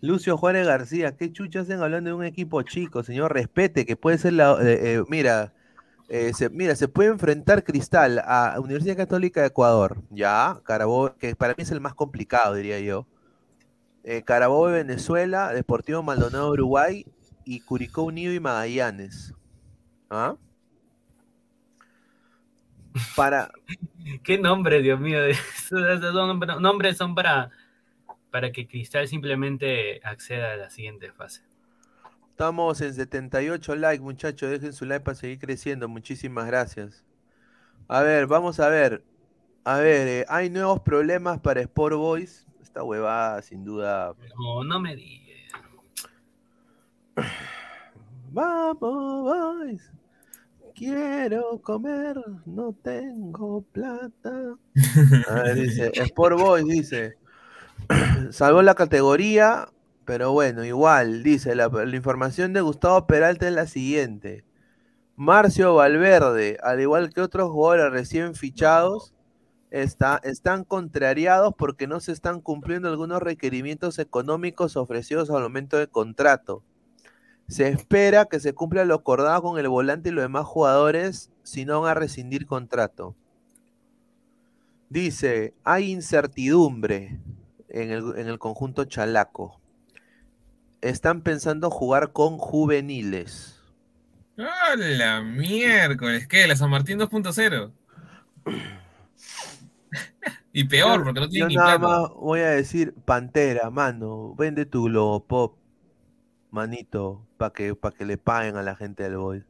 Lucio 0.00 0.36
Juárez 0.36 0.66
García, 0.66 1.16
¿qué 1.16 1.30
chuchas 1.30 1.64
hacen 1.64 1.82
hablando 1.82 2.10
de 2.10 2.14
un 2.14 2.24
equipo 2.24 2.62
chico? 2.62 3.02
Señor, 3.02 3.32
respete, 3.34 3.84
que 3.84 3.96
puede 3.96 4.18
ser 4.18 4.32
la... 4.32 4.52
eh, 4.62 4.94
eh, 4.94 5.02
mira, 5.08 5.52
eh, 6.12 6.32
se, 6.34 6.50
mira, 6.50 6.74
se 6.74 6.88
puede 6.88 7.08
enfrentar 7.10 7.62
Cristal 7.62 8.20
a 8.24 8.56
Universidad 8.58 8.96
Católica 8.96 9.42
de 9.42 9.46
Ecuador, 9.46 10.02
ya, 10.10 10.60
Carabobo, 10.64 11.14
que 11.16 11.36
para 11.36 11.54
mí 11.54 11.62
es 11.62 11.70
el 11.70 11.80
más 11.80 11.94
complicado, 11.94 12.56
diría 12.56 12.80
yo. 12.80 13.06
Eh, 14.02 14.24
Carabobo 14.24 14.66
de 14.66 14.82
Venezuela, 14.82 15.52
Deportivo 15.52 16.02
Maldonado 16.02 16.46
de 16.46 16.50
Uruguay 16.50 17.06
y 17.44 17.60
Curicó 17.60 18.02
Unido 18.02 18.32
y 18.32 18.40
Magallanes. 18.40 19.34
¿Ah? 20.10 20.34
Para, 23.14 23.52
¿Qué 24.24 24.36
nombre, 24.36 24.82
Dios 24.82 24.98
mío? 24.98 25.20
Nombres 26.60 26.96
son 26.96 27.14
para, 27.14 27.50
para 28.32 28.50
que 28.50 28.66
Cristal 28.66 29.06
simplemente 29.06 30.00
acceda 30.02 30.54
a 30.54 30.56
la 30.56 30.70
siguiente 30.70 31.12
fase. 31.12 31.49
Estamos 32.40 32.80
en 32.80 32.94
78 32.94 33.76
likes, 33.76 34.02
muchachos. 34.02 34.48
Dejen 34.48 34.72
su 34.72 34.86
like 34.86 35.04
para 35.04 35.14
seguir 35.14 35.38
creciendo. 35.38 35.90
Muchísimas 35.90 36.46
gracias. 36.46 37.04
A 37.86 38.00
ver, 38.00 38.26
vamos 38.26 38.58
a 38.60 38.70
ver. 38.70 39.04
A 39.62 39.76
ver, 39.76 40.08
eh, 40.08 40.24
hay 40.26 40.48
nuevos 40.48 40.80
problemas 40.80 41.38
para 41.40 41.60
Sport 41.60 41.96
Boys. 41.96 42.46
Esta 42.62 42.82
huevada, 42.82 43.42
sin 43.42 43.62
duda. 43.62 44.14
No, 44.38 44.64
no 44.64 44.80
me 44.80 44.96
digas. 44.96 45.52
Vamos, 48.32 48.78
boys. 48.80 49.92
Quiero 50.74 51.60
comer, 51.60 52.16
no 52.46 52.72
tengo 52.72 53.60
plata. 53.70 54.56
A 55.28 55.34
ver, 55.42 55.56
dice, 55.56 55.92
Sport 55.94 56.38
Boys 56.38 56.64
dice, 56.64 57.18
salvó 58.30 58.62
la 58.62 58.74
categoría, 58.74 59.68
pero 60.10 60.32
bueno, 60.32 60.64
igual, 60.64 61.22
dice, 61.22 61.54
la, 61.54 61.70
información 61.94 62.52
de 62.52 62.62
Gustavo 62.62 63.06
Peralta 63.06 63.46
es 63.46 63.54
la 63.54 63.68
siguiente. 63.68 64.42
Marcio 65.14 65.76
Valverde, 65.76 66.58
al 66.64 66.80
igual 66.80 67.14
que 67.14 67.20
otros 67.20 67.52
jugadores 67.52 67.92
recién 67.92 68.34
fichados, 68.34 69.14
está, 69.70 70.20
están 70.24 70.64
contrariados 70.64 71.54
porque 71.56 71.86
no 71.86 72.00
se 72.00 72.10
están 72.10 72.40
cumpliendo 72.40 72.88
algunos 72.88 73.22
requerimientos 73.22 74.00
económicos 74.00 74.76
ofrecidos 74.76 75.30
al 75.30 75.44
momento 75.44 75.76
de 75.76 75.86
contrato. 75.86 76.64
Se 77.46 77.68
espera 77.68 78.24
que 78.24 78.40
se 78.40 78.52
cumpla 78.52 78.84
lo 78.84 78.96
acordado 78.96 79.42
con 79.42 79.60
el 79.60 79.68
volante 79.68 80.08
y 80.08 80.12
los 80.12 80.24
demás 80.24 80.44
jugadores, 80.44 81.30
si 81.44 81.64
no 81.64 81.82
van 81.82 81.92
a 81.92 81.94
rescindir 81.94 82.46
contrato. 82.46 83.14
Dice, 84.88 85.54
hay 85.62 85.92
incertidumbre 85.92 87.20
en 87.68 87.90
el, 87.92 88.18
en 88.18 88.26
el 88.26 88.40
conjunto 88.40 88.86
chalaco. 88.86 89.60
Están 90.80 91.22
pensando 91.22 91.70
jugar 91.70 92.12
con 92.12 92.38
juveniles. 92.38 93.60
¡Ah, 94.38 94.74
la 94.76 95.20
miércoles! 95.20 96.26
¿Qué? 96.26 96.46
¿La 96.46 96.56
San 96.56 96.70
Martín 96.70 96.98
2.0? 96.98 97.72
y 100.52 100.64
peor, 100.64 100.98
Yo- 101.00 101.04
porque 101.04 101.20
no 101.20 101.26
yo 101.26 101.30
tiene 101.30 101.48
ni 101.48 101.54
nada 101.56 101.78
plata. 101.78 102.00
más 102.02 102.10
voy 102.14 102.40
a 102.40 102.50
decir, 102.50 102.94
Pantera, 103.04 103.70
mano, 103.70 104.34
vende 104.36 104.64
tu 104.66 104.84
globo 104.84 105.24
pop, 105.24 105.56
manito, 106.50 107.26
para 107.36 107.52
que, 107.52 107.74
pa' 107.74 107.92
que 107.92 108.04
le 108.06 108.16
paguen 108.18 108.56
a 108.56 108.62
la 108.62 108.74
gente 108.76 109.02
del 109.02 109.16
Boys. 109.18 109.44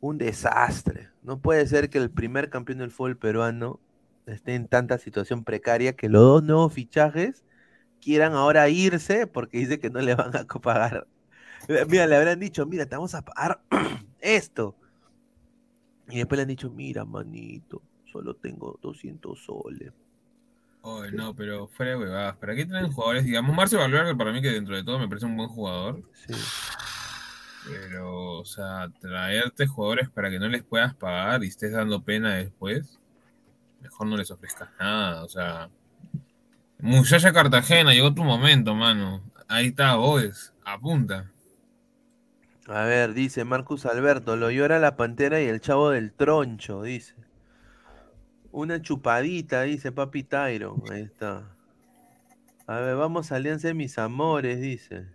Un 0.00 0.18
desastre. 0.18 1.10
No 1.22 1.38
puede 1.40 1.66
ser 1.66 1.90
que 1.90 1.98
el 1.98 2.10
primer 2.10 2.50
campeón 2.50 2.78
del 2.78 2.90
fútbol 2.90 3.16
peruano 3.16 3.78
esté 4.26 4.54
en 4.54 4.66
tanta 4.68 4.98
situación 4.98 5.44
precaria 5.44 5.94
que 5.94 6.08
los 6.08 6.22
dos 6.22 6.42
nuevos 6.42 6.72
fichajes 6.72 7.44
quieran 8.02 8.34
ahora 8.34 8.68
irse 8.68 9.26
porque 9.26 9.58
dice 9.58 9.80
que 9.80 9.88
no 9.88 10.00
le 10.00 10.14
van 10.14 10.36
a 10.36 10.44
pagar. 10.44 11.06
Mira, 11.88 12.06
le 12.06 12.16
habrán 12.16 12.40
dicho, 12.40 12.66
mira, 12.66 12.86
te 12.86 12.96
vamos 12.96 13.14
a 13.14 13.22
pagar 13.22 13.62
esto. 14.20 14.76
Y 16.08 16.18
después 16.18 16.36
le 16.36 16.42
han 16.42 16.48
dicho, 16.48 16.70
mira, 16.70 17.04
manito, 17.04 17.80
solo 18.10 18.34
tengo 18.34 18.78
200 18.82 19.42
soles. 19.42 19.92
Oh, 20.82 21.04
no, 21.06 21.34
pero 21.34 21.68
fuera 21.68 21.92
de 21.92 21.98
huevadas. 21.98 22.36
¿Para 22.36 22.56
qué 22.56 22.66
traen 22.66 22.90
jugadores? 22.90 23.24
Digamos, 23.24 23.54
Marcio 23.54 23.78
Valverde, 23.78 24.16
para 24.16 24.32
mí 24.32 24.42
que 24.42 24.50
dentro 24.50 24.74
de 24.74 24.82
todo 24.82 24.98
me 24.98 25.06
parece 25.06 25.26
un 25.26 25.36
buen 25.36 25.48
jugador. 25.48 26.02
Sí. 26.26 26.34
Pero, 27.68 28.40
o 28.40 28.44
sea, 28.44 28.90
traerte 29.00 29.68
jugadores 29.68 30.10
para 30.10 30.28
que 30.28 30.40
no 30.40 30.48
les 30.48 30.64
puedas 30.64 30.94
pagar 30.96 31.44
y 31.44 31.46
estés 31.46 31.72
dando 31.72 32.02
pena 32.02 32.34
después, 32.34 32.98
mejor 33.80 34.08
no 34.08 34.16
les 34.16 34.32
ofrezcas 34.32 34.68
nada. 34.80 35.22
O 35.22 35.28
sea, 35.28 35.70
Muchacha 36.82 37.32
Cartagena, 37.32 37.92
llegó 37.92 38.12
tu 38.12 38.24
momento, 38.24 38.74
mano. 38.74 39.22
Ahí 39.46 39.68
está, 39.68 39.94
Boes. 39.94 40.52
Apunta. 40.64 41.30
A 42.66 42.82
ver, 42.82 43.14
dice 43.14 43.44
Marcus 43.44 43.86
Alberto, 43.86 44.34
lo 44.34 44.50
llora 44.50 44.80
la 44.80 44.96
pantera 44.96 45.40
y 45.40 45.46
el 45.46 45.60
chavo 45.60 45.90
del 45.90 46.12
troncho, 46.12 46.82
dice. 46.82 47.14
Una 48.50 48.82
chupadita, 48.82 49.62
dice 49.62 49.92
Papi 49.92 50.24
Tyron. 50.24 50.82
Ahí 50.90 51.02
está. 51.02 51.54
A 52.66 52.80
ver, 52.80 52.96
vamos 52.96 53.30
a 53.30 53.36
Alianza 53.36 53.68
de 53.68 53.74
mis 53.74 53.96
amores, 53.96 54.60
dice. 54.60 55.06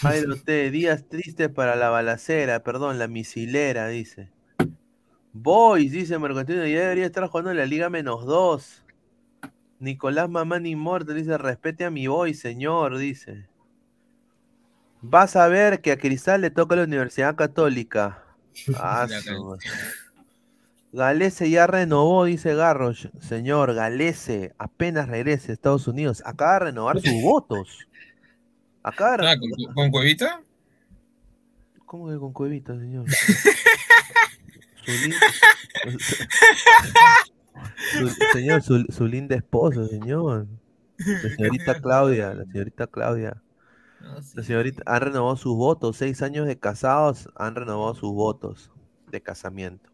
Jairo 0.00 0.36
T, 0.36 0.70
días 0.70 1.04
tristes 1.10 1.50
para 1.50 1.76
la 1.76 1.90
balacera, 1.90 2.62
perdón, 2.62 2.98
la 2.98 3.06
misilera, 3.06 3.88
dice. 3.88 4.30
Boys, 5.34 5.92
dice 5.92 6.18
Mercantino, 6.18 6.66
ya 6.66 6.80
debería 6.80 7.04
estar 7.04 7.26
jugando 7.26 7.50
en 7.50 7.58
la 7.58 7.66
Liga 7.66 7.90
menos 7.90 8.24
dos. 8.24 8.82
Nicolás 9.78 10.28
Mamán 10.28 10.66
Immortal 10.66 11.16
dice, 11.16 11.36
respete 11.38 11.84
a 11.84 11.90
mi 11.90 12.06
boy, 12.06 12.34
señor, 12.34 12.98
dice. 12.98 13.48
Vas 15.02 15.36
a 15.36 15.46
ver 15.48 15.80
que 15.80 15.92
a 15.92 15.98
Cristal 15.98 16.40
le 16.40 16.50
toca 16.50 16.76
la 16.76 16.84
Universidad 16.84 17.36
Católica. 17.36 18.22
Ah, 18.78 19.06
Galese 20.92 21.50
ya 21.50 21.66
renovó, 21.66 22.24
dice 22.24 22.54
Garrosh. 22.54 23.08
Señor, 23.20 23.74
Galese, 23.74 24.54
apenas 24.56 25.08
regrese 25.08 25.50
a 25.52 25.54
Estados 25.54 25.86
Unidos. 25.88 26.22
Acaba 26.24 26.54
de 26.54 26.58
renovar 26.60 27.00
sus 27.00 27.12
votos. 27.22 27.86
Acaba 28.82 29.18
de 29.18 29.28
Ah, 29.28 29.34
¿con, 29.38 29.74
con 29.74 29.90
Cuevita? 29.90 30.40
¿Cómo 31.84 32.08
que 32.08 32.16
con 32.18 32.32
cuevita, 32.32 32.72
señor? 32.78 33.04
Su 37.98 38.08
señor, 38.32 38.62
su, 38.62 38.84
su 38.88 39.06
linda 39.06 39.36
esposa, 39.36 39.86
señor. 39.86 40.46
La 40.98 41.30
señorita 41.36 41.74
Claudia, 41.82 42.34
la 42.34 42.44
señorita 42.44 42.86
Claudia. 42.86 43.42
La 44.34 44.42
señorita 44.42 44.82
han 44.86 45.00
renovado 45.00 45.36
sus 45.36 45.56
votos, 45.56 45.96
seis 45.96 46.22
años 46.22 46.46
de 46.46 46.58
casados, 46.58 47.28
han 47.36 47.54
renovado 47.54 47.94
sus 47.94 48.12
votos 48.12 48.70
de 49.10 49.20
casamiento. 49.20 49.90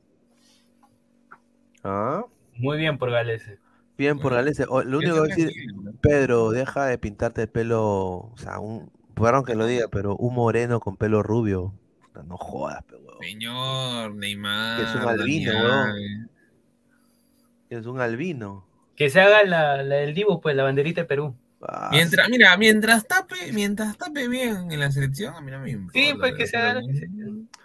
¿Ah? 1.84 2.24
Muy 2.56 2.78
bien 2.78 2.98
por 2.98 3.10
Galese. 3.10 3.59
Bien 3.97 4.18
por 4.18 4.34
Galese. 4.34 4.64
O- 4.68 4.82
Lo 4.82 4.98
único 4.98 5.14
que 5.14 5.20
voy 5.20 5.30
a 5.32 5.34
decir, 5.34 5.52
Pedro, 6.01 6.51
deja 6.51 6.86
de 6.86 6.98
pintarte 6.98 7.43
el 7.43 7.48
pelo, 7.48 7.82
o 7.84 8.34
sea, 8.36 8.59
un, 8.59 8.90
perdón 9.14 9.44
que 9.44 9.55
lo 9.55 9.66
diga, 9.66 9.86
pero 9.90 10.16
un 10.16 10.34
moreno 10.34 10.80
con 10.80 10.97
pelo 10.97 11.22
rubio. 11.22 11.74
No 12.26 12.36
jodas, 12.36 12.82
pe, 12.84 12.97
huevón. 12.97 13.22
Señor, 13.22 14.14
Neymar. 14.14 14.76
Que 14.78 14.84
es 14.84 14.94
un 14.94 15.09
albino, 15.09 15.52
Alves. 15.52 16.28
Es 17.78 17.86
un 17.86 18.01
albino. 18.01 18.66
Que 18.97 19.09
se 19.11 19.20
haga 19.20 19.43
la, 19.44 19.82
la 19.82 19.97
del 19.97 20.15
Dibu, 20.15 20.40
pues, 20.40 20.55
la 20.55 20.62
banderita 20.65 21.03
de 21.03 21.07
Perú. 21.07 21.35
Ah, 21.62 21.89
Mientras, 21.93 22.28
mira, 22.28 22.57
mientras 22.57 23.07
tape, 23.07 23.53
mientras 23.53 23.97
tape 23.97 24.27
bien 24.28 24.73
en 24.73 24.81
la 24.81 24.90
selección, 24.90 25.35
a 25.35 25.40
mí 25.40 25.51
no 25.51 25.61
me 25.61 25.70
importa. 25.70 25.93
Sí, 25.99 26.12
pues 26.19 26.35
que 26.35 26.47
se 26.47 26.57
haga. 26.57 26.81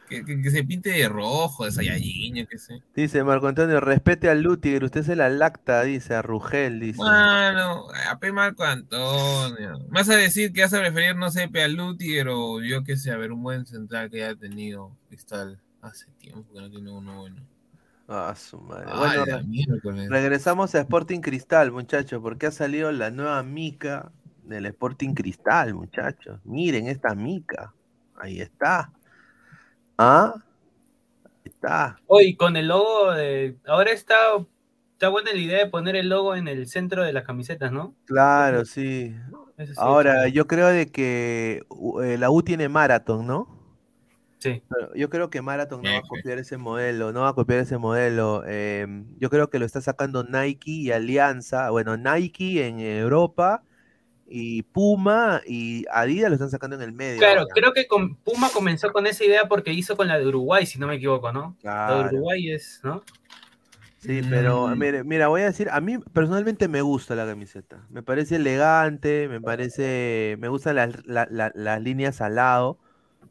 Que, 0.08 0.24
que- 0.24 0.42
que 0.42 0.52
se 0.52 0.64
pinte 0.64 0.92
de 0.92 1.10
rojo, 1.10 1.66
de 1.66 1.72
Saiyajin, 1.72 2.36
yo 2.36 2.48
qué 2.48 2.58
sé. 2.60 2.82
Dice 2.96 3.24
Marco 3.26 3.48
Antonio, 3.48 3.82
respete 3.82 4.30
al 4.30 4.42
Lutiger, 4.42 4.86
usted 4.86 5.04
se 5.04 5.16
la 5.18 5.28
lacta, 5.30 5.82
dice 5.84 6.14
a 6.14 6.22
Rugel, 6.22 6.80
dice. 6.80 6.98
Bueno, 6.98 7.88
a 8.10 8.18
P. 8.20 8.32
Marco 8.32 8.64
Antonio. 8.64 9.80
Más 9.90 10.08
a 10.10 10.16
decir 10.16 10.54
que 10.54 10.62
vas 10.62 10.74
a 10.74 10.80
preferir, 10.80 11.16
no 11.18 11.30
sé, 11.32 11.50
P. 11.50 11.62
a 11.62 11.68
Lutiger 11.68 12.30
o 12.30 12.62
yo 12.62 12.84
qué 12.86 12.96
sé, 12.96 13.12
a 13.12 13.18
ver, 13.18 13.32
un 13.34 13.44
buen 13.44 13.66
central 13.66 14.10
que 14.10 14.24
haya 14.24 14.36
tenido 14.36 14.96
Cristal 15.10 15.60
hace 15.82 16.06
tiempo 16.20 16.54
que 16.54 16.62
no 16.62 16.70
tiene 16.70 16.90
uno 16.92 17.20
bueno. 17.20 17.36
Ah, 18.08 18.34
su 18.38 18.60
madre. 18.60 18.86
Bueno, 18.96 20.10
regresamos 20.10 20.74
a 20.76 20.80
Sporting 20.80 21.20
Cristal, 21.20 21.72
muchachos, 21.72 22.22
porque 22.22 22.46
ha 22.46 22.52
salido 22.52 22.92
la 22.92 23.12
nueva 23.12 23.44
mica 23.44 24.12
del 24.44 24.66
Sporting 24.68 25.14
Cristal, 25.14 25.74
muchachos. 25.74 26.40
Miren 26.46 26.88
esta 26.88 27.14
mica. 27.16 27.74
Ahí 28.16 28.40
está. 28.40 28.92
¿Ah? 29.98 30.36
Ahí 31.26 31.52
está. 31.52 32.00
Hoy 32.08 32.36
con 32.36 32.56
el 32.56 32.70
logo 32.70 33.12
de. 33.12 33.58
Ahora 33.68 33.92
está, 33.92 34.16
está 34.94 35.10
buena 35.10 35.34
la 35.34 35.40
idea 35.40 35.58
de 35.66 35.70
poner 35.70 35.98
el 35.98 36.08
logo 36.08 36.34
en 36.36 36.48
el 36.48 36.68
centro 36.68 37.04
de 37.04 37.12
las 37.12 37.26
camisetas, 37.26 37.74
¿no? 37.74 37.94
Claro, 38.06 38.64
sí. 38.64 39.14
Sí, 39.58 39.74
Ahora, 39.76 40.28
yo 40.30 40.48
creo 40.48 40.68
de 40.68 40.92
que 40.92 41.64
eh, 42.04 42.18
la 42.18 42.30
U 42.30 42.42
tiene 42.44 42.70
Marathon, 42.70 43.26
¿no? 43.28 43.57
Sí. 44.40 44.62
Pero 44.70 44.94
Yo 44.96 45.10
creo 45.10 45.30
que 45.30 45.42
Marathon 45.42 45.82
no 45.82 45.92
va 45.92 45.98
a 45.98 46.02
copiar 46.02 46.38
ese 46.38 46.58
modelo, 46.58 47.12
no 47.12 47.22
va 47.22 47.30
a 47.30 47.34
copiar 47.34 47.60
ese 47.60 47.78
modelo. 47.78 48.44
em, 48.46 49.06
yo 49.20 49.30
creo 49.30 49.50
que 49.50 49.60
lo 49.60 49.66
está 49.66 49.82
sacando 49.82 50.24
Nike 50.24 50.72
y 50.72 50.92
Alianza. 50.92 51.70
Bueno, 51.72 51.98
Nike 51.98 52.68
en 52.68 52.80
Europa 52.80 53.64
y 54.30 54.64
Puma 54.64 55.42
y 55.48 55.86
Adidas 55.92 56.30
lo 56.30 56.36
están 56.36 56.50
sacando 56.50 56.76
en 56.76 56.82
el 56.84 56.92
medio. 56.92 57.20
Claro, 57.20 57.42
ahora. 57.42 57.54
creo 57.56 57.74
que 57.74 57.88
con 57.88 58.16
Puma 58.18 58.50
comenzó 58.54 58.92
con 58.92 59.08
esa 59.08 59.24
idea 59.24 59.48
porque 59.48 59.72
hizo 59.74 59.96
con 59.96 60.08
la 60.08 60.20
de 60.20 60.28
Uruguay, 60.28 60.66
si 60.66 60.78
no 60.80 60.88
me 60.88 60.96
equivoco, 60.96 61.32
¿no? 61.32 61.56
La 61.64 61.88
de 61.88 62.02
Claro. 62.02 62.08
Uruguay 62.18 62.52
es, 62.52 62.82
¿no? 62.84 63.04
Sí, 64.00 64.22
pero 64.30 64.68
Mm. 64.68 64.78
mire, 64.80 65.04
mira, 65.04 65.28
voy 65.28 65.42
a 65.42 65.46
decir, 65.46 65.70
a 65.72 65.82
mí 65.82 65.98
personalmente 66.14 66.68
me 66.68 66.82
gusta 66.82 67.16
la 67.16 67.26
camiseta. 67.26 67.86
Me 67.90 68.04
parece 68.04 68.36
elegante, 68.36 69.28
me 69.28 69.42
parece, 69.42 70.36
me 70.40 70.48
gustan 70.50 70.76
las, 70.76 71.06
la- 71.08 71.28
la- 71.32 71.52
las 71.56 71.82
líneas 71.82 72.22
al 72.22 72.36
lado, 72.36 72.78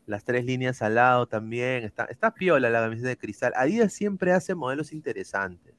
las 0.07 0.25
tres 0.25 0.45
líneas 0.45 0.83
al 0.83 0.95
lado 0.97 1.27
también. 1.27 1.85
Está, 1.85 2.05
está 2.07 2.33
piola 2.33 2.71
la 2.71 2.81
camiseta 2.81 3.09
de 3.09 3.17
cristal. 3.19 3.53
Adidas 3.57 3.93
siempre 3.93 4.33
hace 4.33 4.55
modelos 4.55 4.93
interesantes. 4.93 5.75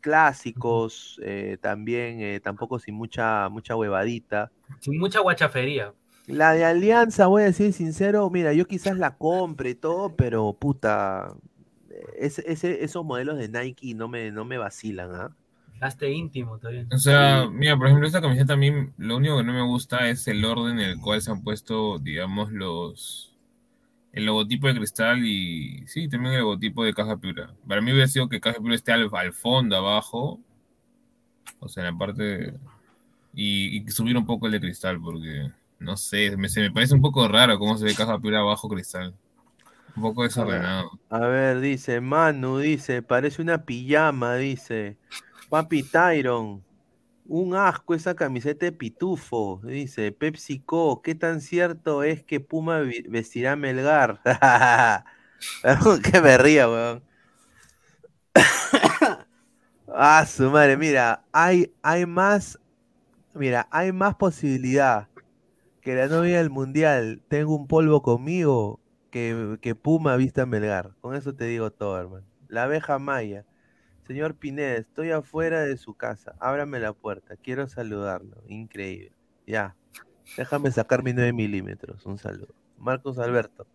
Clásicos, 0.00 1.20
eh, 1.22 1.58
también, 1.60 2.20
eh, 2.22 2.40
tampoco 2.40 2.78
sin 2.78 2.94
mucha, 2.94 3.48
mucha 3.50 3.76
huevadita. 3.76 4.50
Sin 4.78 4.98
mucha 4.98 5.20
guachafería. 5.20 5.92
La 6.26 6.52
de 6.52 6.64
Alianza, 6.64 7.26
voy 7.26 7.42
a 7.42 7.46
decir 7.46 7.72
sincero, 7.74 8.30
mira, 8.30 8.52
yo 8.54 8.66
quizás 8.66 8.96
la 8.96 9.16
compre 9.18 9.70
y 9.70 9.74
todo, 9.74 10.16
pero 10.16 10.52
puta, 10.58 11.34
ese, 12.18 12.42
ese- 12.50 12.82
esos 12.84 13.04
modelos 13.04 13.36
de 13.36 13.48
Nike 13.48 13.94
no 13.94 14.08
me, 14.08 14.30
no 14.30 14.44
me 14.44 14.56
vacilan, 14.56 15.10
¿ah? 15.14 15.36
Hazte 15.80 16.10
íntimo 16.10 16.58
todavía. 16.58 16.86
O 16.94 16.98
sea, 16.98 17.48
mira, 17.50 17.76
por 17.76 17.86
ejemplo, 17.86 18.06
esta 18.06 18.20
camiseta 18.20 18.52
a 18.52 18.56
mí 18.56 18.70
lo 18.98 19.16
único 19.16 19.38
que 19.38 19.44
no 19.44 19.52
me 19.52 19.66
gusta 19.66 20.08
es 20.08 20.28
el 20.28 20.44
orden 20.44 20.78
en 20.78 20.90
el 20.90 21.00
cual 21.00 21.20
se 21.22 21.30
han 21.30 21.42
puesto, 21.42 21.98
digamos, 21.98 22.52
los 22.52 23.29
el 24.12 24.26
logotipo 24.26 24.66
de 24.66 24.74
cristal 24.74 25.24
y 25.24 25.84
sí, 25.86 26.08
también 26.08 26.34
el 26.34 26.40
logotipo 26.40 26.84
de 26.84 26.94
Caja 26.94 27.16
Piura. 27.16 27.54
Para 27.66 27.80
mí 27.80 27.92
hubiera 27.92 28.08
sido 28.08 28.28
que 28.28 28.40
Caja 28.40 28.58
Piura 28.58 28.74
esté 28.74 28.92
al, 28.92 29.08
al 29.12 29.32
fondo, 29.32 29.76
abajo, 29.76 30.40
o 31.58 31.68
sea, 31.68 31.86
en 31.86 31.92
la 31.92 31.98
parte 31.98 32.54
y, 33.34 33.78
y 33.78 33.90
subir 33.90 34.16
un 34.16 34.26
poco 34.26 34.46
el 34.46 34.52
de 34.52 34.60
cristal 34.60 35.00
porque 35.00 35.50
no 35.78 35.96
sé, 35.96 36.36
me, 36.36 36.48
se 36.48 36.60
me 36.60 36.70
parece 36.70 36.94
un 36.94 37.00
poco 37.00 37.26
raro 37.26 37.58
cómo 37.58 37.76
se 37.78 37.84
ve 37.84 37.94
Caja 37.94 38.18
Piura 38.18 38.40
abajo 38.40 38.68
cristal. 38.68 39.14
Un 39.96 40.02
poco 40.02 40.22
desordenado. 40.22 40.90
A 41.08 41.18
ver, 41.20 41.60
dice 41.60 42.00
Manu, 42.00 42.58
dice, 42.58 43.02
parece 43.02 43.42
una 43.42 43.64
pijama, 43.64 44.36
dice. 44.36 44.96
Papi 45.48 45.82
Tyron, 45.82 46.62
un 47.30 47.54
asco 47.54 47.94
esa 47.94 48.14
camiseta 48.16 48.66
de 48.66 48.72
pitufo, 48.72 49.60
dice. 49.62 50.10
PepsiCo, 50.10 51.00
¿qué 51.00 51.14
tan 51.14 51.40
cierto 51.40 52.02
es 52.02 52.24
que 52.24 52.40
Puma 52.40 52.80
vestirá 53.08 53.52
a 53.52 53.56
Melgar? 53.56 54.20
que 56.02 56.20
me 56.20 56.38
ría, 56.38 56.68
weón. 56.68 57.04
ah, 59.94 60.26
su 60.26 60.50
madre, 60.50 60.76
mira, 60.76 61.24
hay, 61.30 61.72
hay 61.82 62.04
más, 62.04 62.58
mira, 63.34 63.68
hay 63.70 63.92
más 63.92 64.16
posibilidad 64.16 65.08
que 65.82 65.94
la 65.94 66.08
novia 66.08 66.38
del 66.38 66.50
mundial 66.50 67.22
tenga 67.28 67.54
un 67.54 67.68
polvo 67.68 68.02
conmigo 68.02 68.80
que, 69.12 69.56
que 69.62 69.76
Puma 69.76 70.16
vista 70.16 70.42
a 70.42 70.46
Melgar. 70.46 70.96
Con 71.00 71.14
eso 71.14 71.32
te 71.32 71.44
digo 71.44 71.70
todo, 71.70 71.96
hermano. 71.96 72.26
La 72.48 72.64
abeja 72.64 72.98
maya. 72.98 73.44
Señor 74.10 74.34
Pineda, 74.34 74.74
estoy 74.74 75.12
afuera 75.12 75.60
de 75.60 75.76
su 75.76 75.94
casa. 75.94 76.34
Ábrame 76.40 76.80
la 76.80 76.92
puerta. 76.92 77.36
Quiero 77.36 77.68
saludarlo. 77.68 78.42
Increíble. 78.48 79.12
Ya. 79.46 79.76
Déjame 80.36 80.72
sacar 80.72 81.04
mi 81.04 81.12
9 81.12 81.32
milímetros. 81.32 82.04
Un 82.06 82.18
saludo. 82.18 82.52
Marcos 82.76 83.20
Alberto. 83.20 83.68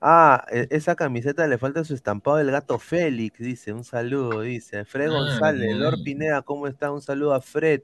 Ah, 0.00 0.44
e- 0.50 0.66
esa 0.70 0.96
camiseta 0.96 1.46
le 1.46 1.58
falta 1.58 1.84
su 1.84 1.94
estampado 1.94 2.38
del 2.38 2.50
gato 2.50 2.80
Félix, 2.80 3.38
dice. 3.38 3.72
Un 3.72 3.84
saludo, 3.84 4.40
dice. 4.40 4.84
Fred 4.84 5.10
Ah, 5.10 5.16
González, 5.16 5.76
Lord. 5.76 6.02
Pineda, 6.02 6.42
¿cómo 6.42 6.66
está? 6.66 6.90
Un 6.90 7.00
saludo 7.00 7.32
a 7.34 7.40
Fred. 7.40 7.82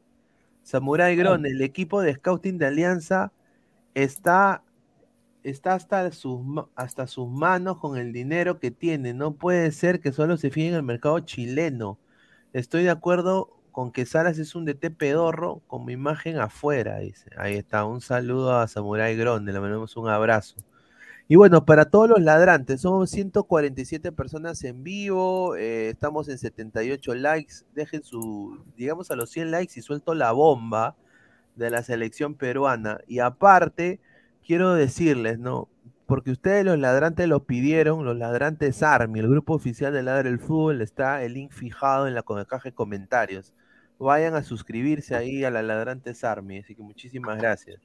Samurai 0.64 1.14
Gron, 1.14 1.46
el 1.46 1.62
equipo 1.62 2.02
de 2.02 2.14
scouting 2.14 2.58
de 2.58 2.66
Alianza 2.66 3.30
está, 3.94 4.64
está 5.44 5.74
hasta, 5.74 6.10
sus, 6.10 6.40
hasta 6.74 7.06
sus 7.06 7.28
manos 7.28 7.78
con 7.78 7.96
el 7.96 8.12
dinero 8.12 8.58
que 8.58 8.70
tiene. 8.70 9.14
No 9.14 9.34
puede 9.34 9.70
ser 9.72 10.00
que 10.00 10.12
solo 10.12 10.36
se 10.36 10.50
fije 10.50 10.68
en 10.68 10.74
el 10.74 10.82
mercado 10.82 11.20
chileno. 11.20 11.98
Estoy 12.52 12.84
de 12.84 12.90
acuerdo 12.90 13.50
con 13.70 13.92
que 13.92 14.06
Saras 14.06 14.38
es 14.38 14.54
un 14.54 14.64
DT 14.64 14.90
pedorro 14.96 15.62
con 15.66 15.84
mi 15.84 15.92
imagen 15.92 16.38
afuera, 16.38 16.98
dice. 16.98 17.30
Ahí 17.36 17.54
está, 17.54 17.84
un 17.84 18.00
saludo 18.00 18.56
a 18.58 18.68
Samurai 18.68 19.16
Gron, 19.16 19.44
le 19.44 19.60
mandamos 19.60 19.96
un 19.96 20.08
abrazo. 20.08 20.56
Y 21.26 21.36
bueno, 21.36 21.64
para 21.64 21.86
todos 21.86 22.08
los 22.08 22.20
ladrantes, 22.20 22.82
somos 22.82 23.10
147 23.10 24.12
personas 24.12 24.62
en 24.62 24.84
vivo, 24.84 25.56
eh, 25.56 25.88
estamos 25.88 26.28
en 26.28 26.38
78 26.38 27.14
likes, 27.14 27.54
dejen 27.74 28.02
su, 28.04 28.62
digamos 28.76 29.10
a 29.10 29.16
los 29.16 29.30
100 29.30 29.50
likes 29.50 29.72
y 29.76 29.82
suelto 29.82 30.14
la 30.14 30.32
bomba 30.32 30.96
de 31.56 31.70
la 31.70 31.82
selección 31.82 32.34
peruana. 32.34 33.00
Y 33.08 33.20
aparte, 33.20 34.00
quiero 34.46 34.74
decirles, 34.74 35.38
¿no? 35.38 35.68
Porque 36.06 36.30
ustedes 36.30 36.64
los 36.64 36.78
ladrantes 36.78 37.26
lo 37.28 37.44
pidieron, 37.44 38.04
los 38.04 38.16
ladrantes 38.16 38.82
Army, 38.82 39.20
el 39.20 39.28
grupo 39.28 39.54
oficial 39.54 39.92
de 39.92 40.02
Ladra 40.02 40.28
el 40.28 40.38
Fútbol, 40.38 40.82
está 40.82 41.22
el 41.24 41.34
link 41.34 41.50
fijado 41.52 42.06
en 42.06 42.14
la 42.14 42.22
caja 42.22 42.68
de 42.68 42.72
comentarios. 42.72 43.54
Vayan 43.98 44.34
a 44.34 44.42
suscribirse 44.42 45.14
ahí 45.14 45.44
a 45.44 45.50
la 45.50 45.62
ladrantes 45.62 46.24
Army, 46.24 46.58
así 46.58 46.74
que 46.74 46.82
muchísimas 46.82 47.38
gracias. 47.38 47.80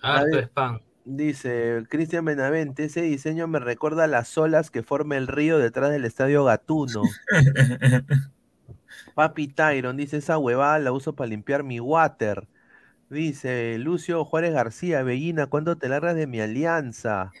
Harto 0.00 0.36
Ahí- 0.36 0.44
spam. 0.44 0.80
Dice 1.06 1.84
Cristian 1.90 2.24
Benavente, 2.24 2.84
ese 2.84 3.02
diseño 3.02 3.46
me 3.46 3.58
recuerda 3.58 4.04
a 4.04 4.06
las 4.06 4.38
olas 4.38 4.70
que 4.70 4.82
forma 4.82 5.18
el 5.18 5.26
río 5.26 5.58
detrás 5.58 5.90
del 5.90 6.06
estadio 6.06 6.44
Gatuno. 6.44 7.02
Papi 9.14 9.48
Tyron 9.48 9.96
dice, 9.98 10.16
esa 10.16 10.38
huevada 10.38 10.78
la 10.78 10.92
uso 10.92 11.14
para 11.14 11.28
limpiar 11.28 11.62
mi 11.62 11.78
water. 11.78 12.48
Dice 13.10 13.78
Lucio 13.78 14.24
Juárez 14.24 14.52
García, 14.52 15.02
Bellina, 15.02 15.46
¿cuándo 15.46 15.76
te 15.76 15.88
largas 15.88 16.16
de 16.16 16.26
mi 16.26 16.40
alianza? 16.40 17.32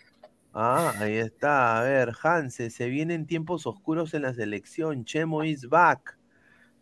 Ah, 0.52 0.92
ahí 0.98 1.14
está. 1.14 1.80
A 1.80 1.82
ver, 1.82 2.12
Hanse, 2.22 2.70
se 2.70 2.88
vienen 2.88 3.26
tiempos 3.26 3.66
oscuros 3.66 4.14
en 4.14 4.22
la 4.22 4.34
selección. 4.34 5.04
Chemo 5.04 5.42
is 5.42 5.68
back. 5.68 6.16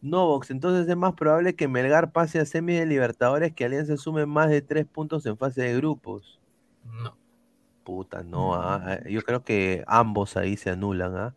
Novox, 0.02 0.50
entonces 0.50 0.88
es 0.88 0.96
más 0.96 1.14
probable 1.14 1.54
que 1.54 1.68
Melgar 1.68 2.10
pase 2.10 2.40
a 2.40 2.44
semi 2.44 2.74
de 2.74 2.86
Libertadores 2.86 3.54
que 3.54 3.64
Alianza 3.64 3.96
sume 3.96 4.26
más 4.26 4.50
de 4.50 4.60
tres 4.60 4.84
puntos 4.84 5.24
en 5.26 5.38
fase 5.38 5.62
de 5.62 5.76
grupos. 5.76 6.40
No. 6.84 7.16
Puta, 7.84 8.22
no, 8.22 8.54
ah, 8.54 8.98
eh, 9.04 9.12
yo 9.12 9.22
creo 9.22 9.44
que 9.44 9.84
ambos 9.86 10.36
ahí 10.36 10.56
se 10.56 10.70
anulan, 10.70 11.16
¿ah? 11.16 11.34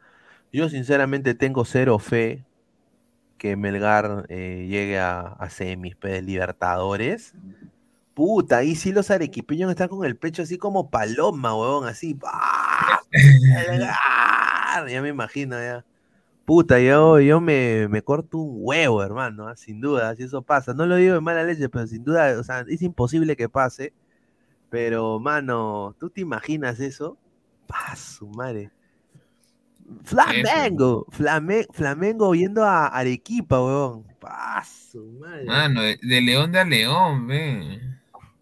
Yo 0.52 0.70
sinceramente 0.70 1.36
tengo 1.36 1.64
cero 1.66 2.00
fe 2.00 2.44
que 3.38 3.56
Melgar 3.56 4.26
eh, 4.30 4.68
llegue 4.70 5.00
a, 5.00 5.22
a 5.22 5.50
semis 5.50 5.96
de 6.02 6.22
Libertadores. 6.22 7.34
Puta, 8.14 8.58
ahí 8.58 8.76
sí 8.76 8.94
los 8.94 9.12
arequipeños 9.12 9.70
están 9.70 9.90
con 9.90 10.06
el 10.06 10.18
pecho 10.18 10.44
así 10.44 10.58
como 10.58 10.90
paloma, 10.90 11.54
huevón, 11.56 11.88
así. 11.88 12.18
¡ah! 12.26 13.02
Melgar, 13.12 14.90
Ya 14.90 15.02
me 15.02 15.10
imagino, 15.10 15.58
ya. 15.60 15.86
Puta, 16.46 16.80
yo, 16.80 17.20
yo 17.20 17.42
me, 17.42 17.88
me 17.90 18.04
corto 18.04 18.38
un 18.38 18.58
huevo, 18.60 19.04
hermano, 19.04 19.48
¿ah? 19.48 19.56
sin 19.56 19.82
duda, 19.82 20.16
si 20.16 20.24
eso 20.24 20.42
pasa. 20.44 20.74
No 20.74 20.86
lo 20.86 20.96
digo 20.96 21.16
de 21.16 21.22
mala 21.22 21.44
leche, 21.44 21.70
pero 21.70 21.88
sin 21.88 22.04
duda, 22.04 22.40
o 22.40 22.44
sea, 22.44 22.64
es 22.70 22.82
imposible 22.84 23.36
que 23.36 23.50
pase. 23.50 23.94
Pero, 24.70 25.20
mano, 25.20 25.96
¿tú 26.00 26.10
te 26.10 26.22
imaginas 26.22 26.80
eso? 26.80 27.18
¡Pah, 27.68 27.96
su 27.96 28.28
madre! 28.28 28.72
Flamengo, 30.04 31.06
Flame- 31.12 31.68
Flamengo 31.72 32.34
yendo 32.36 32.64
a 32.64 32.88
Arequipa, 32.88 33.62
weón. 33.62 34.04
¡Pah, 34.20 34.64
su 34.64 35.04
madre! 35.20 35.46
Mano, 35.46 35.82
de, 35.82 35.98
de 36.02 36.22
león 36.22 36.52
de 36.52 36.60
a 36.60 36.66
león, 36.66 37.28
ve. 37.28 37.82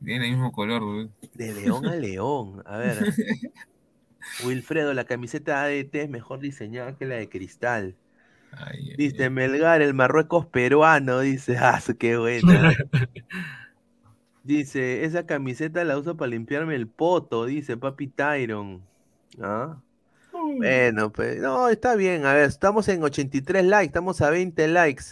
Tiene 0.04 0.26
el 0.26 0.32
mismo 0.32 0.52
color, 0.52 0.82
ve. 0.82 1.10
De 1.34 1.54
león 1.54 1.86
a 1.86 1.96
león. 1.96 2.64
A 2.66 2.78
ver. 2.78 2.98
Wilfredo, 4.46 4.94
la 4.94 5.06
camiseta 5.06 5.64
ADT 5.64 5.96
es 5.96 6.10
mejor 6.10 6.40
diseñada 6.40 6.96
que 6.98 7.06
la 7.06 7.16
de 7.16 7.30
cristal. 7.30 7.96
Dice 8.98 9.30
Melgar, 9.30 9.82
el 9.82 9.94
Marruecos 9.94 10.46
peruano. 10.46 11.20
Dice, 11.22 11.58
ah, 11.60 11.82
qué 12.00 12.18
buena. 12.18 12.72
Dice, 14.44 15.06
esa 15.06 15.26
camiseta 15.26 15.84
la 15.86 15.98
uso 15.98 16.18
para 16.18 16.30
limpiarme 16.32 16.76
el 16.76 16.88
poto, 16.88 17.46
dice 17.46 17.78
Papi 17.78 18.08
Tyron. 18.08 18.82
¿Ah? 19.42 19.78
Bueno, 20.58 21.12
pues, 21.12 21.40
no, 21.40 21.70
está 21.70 21.96
bien. 21.96 22.26
A 22.26 22.34
ver, 22.34 22.50
estamos 22.50 22.88
en 22.88 23.04
83 23.04 23.66
likes, 23.66 23.88
estamos 23.88 24.22
a 24.22 24.30
20 24.30 24.68
likes. 24.68 25.04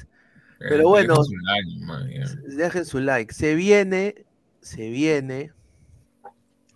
Pero 0.59 0.89
bueno, 0.89 1.15
deja 1.15 1.23
su 1.23 1.38
like, 1.38 1.85
man, 1.85 2.09
ya. 2.09 2.55
dejen 2.55 2.85
su 2.85 2.99
like. 2.99 3.34
Se 3.34 3.55
viene, 3.55 4.26
se 4.61 4.89
viene, 4.89 5.51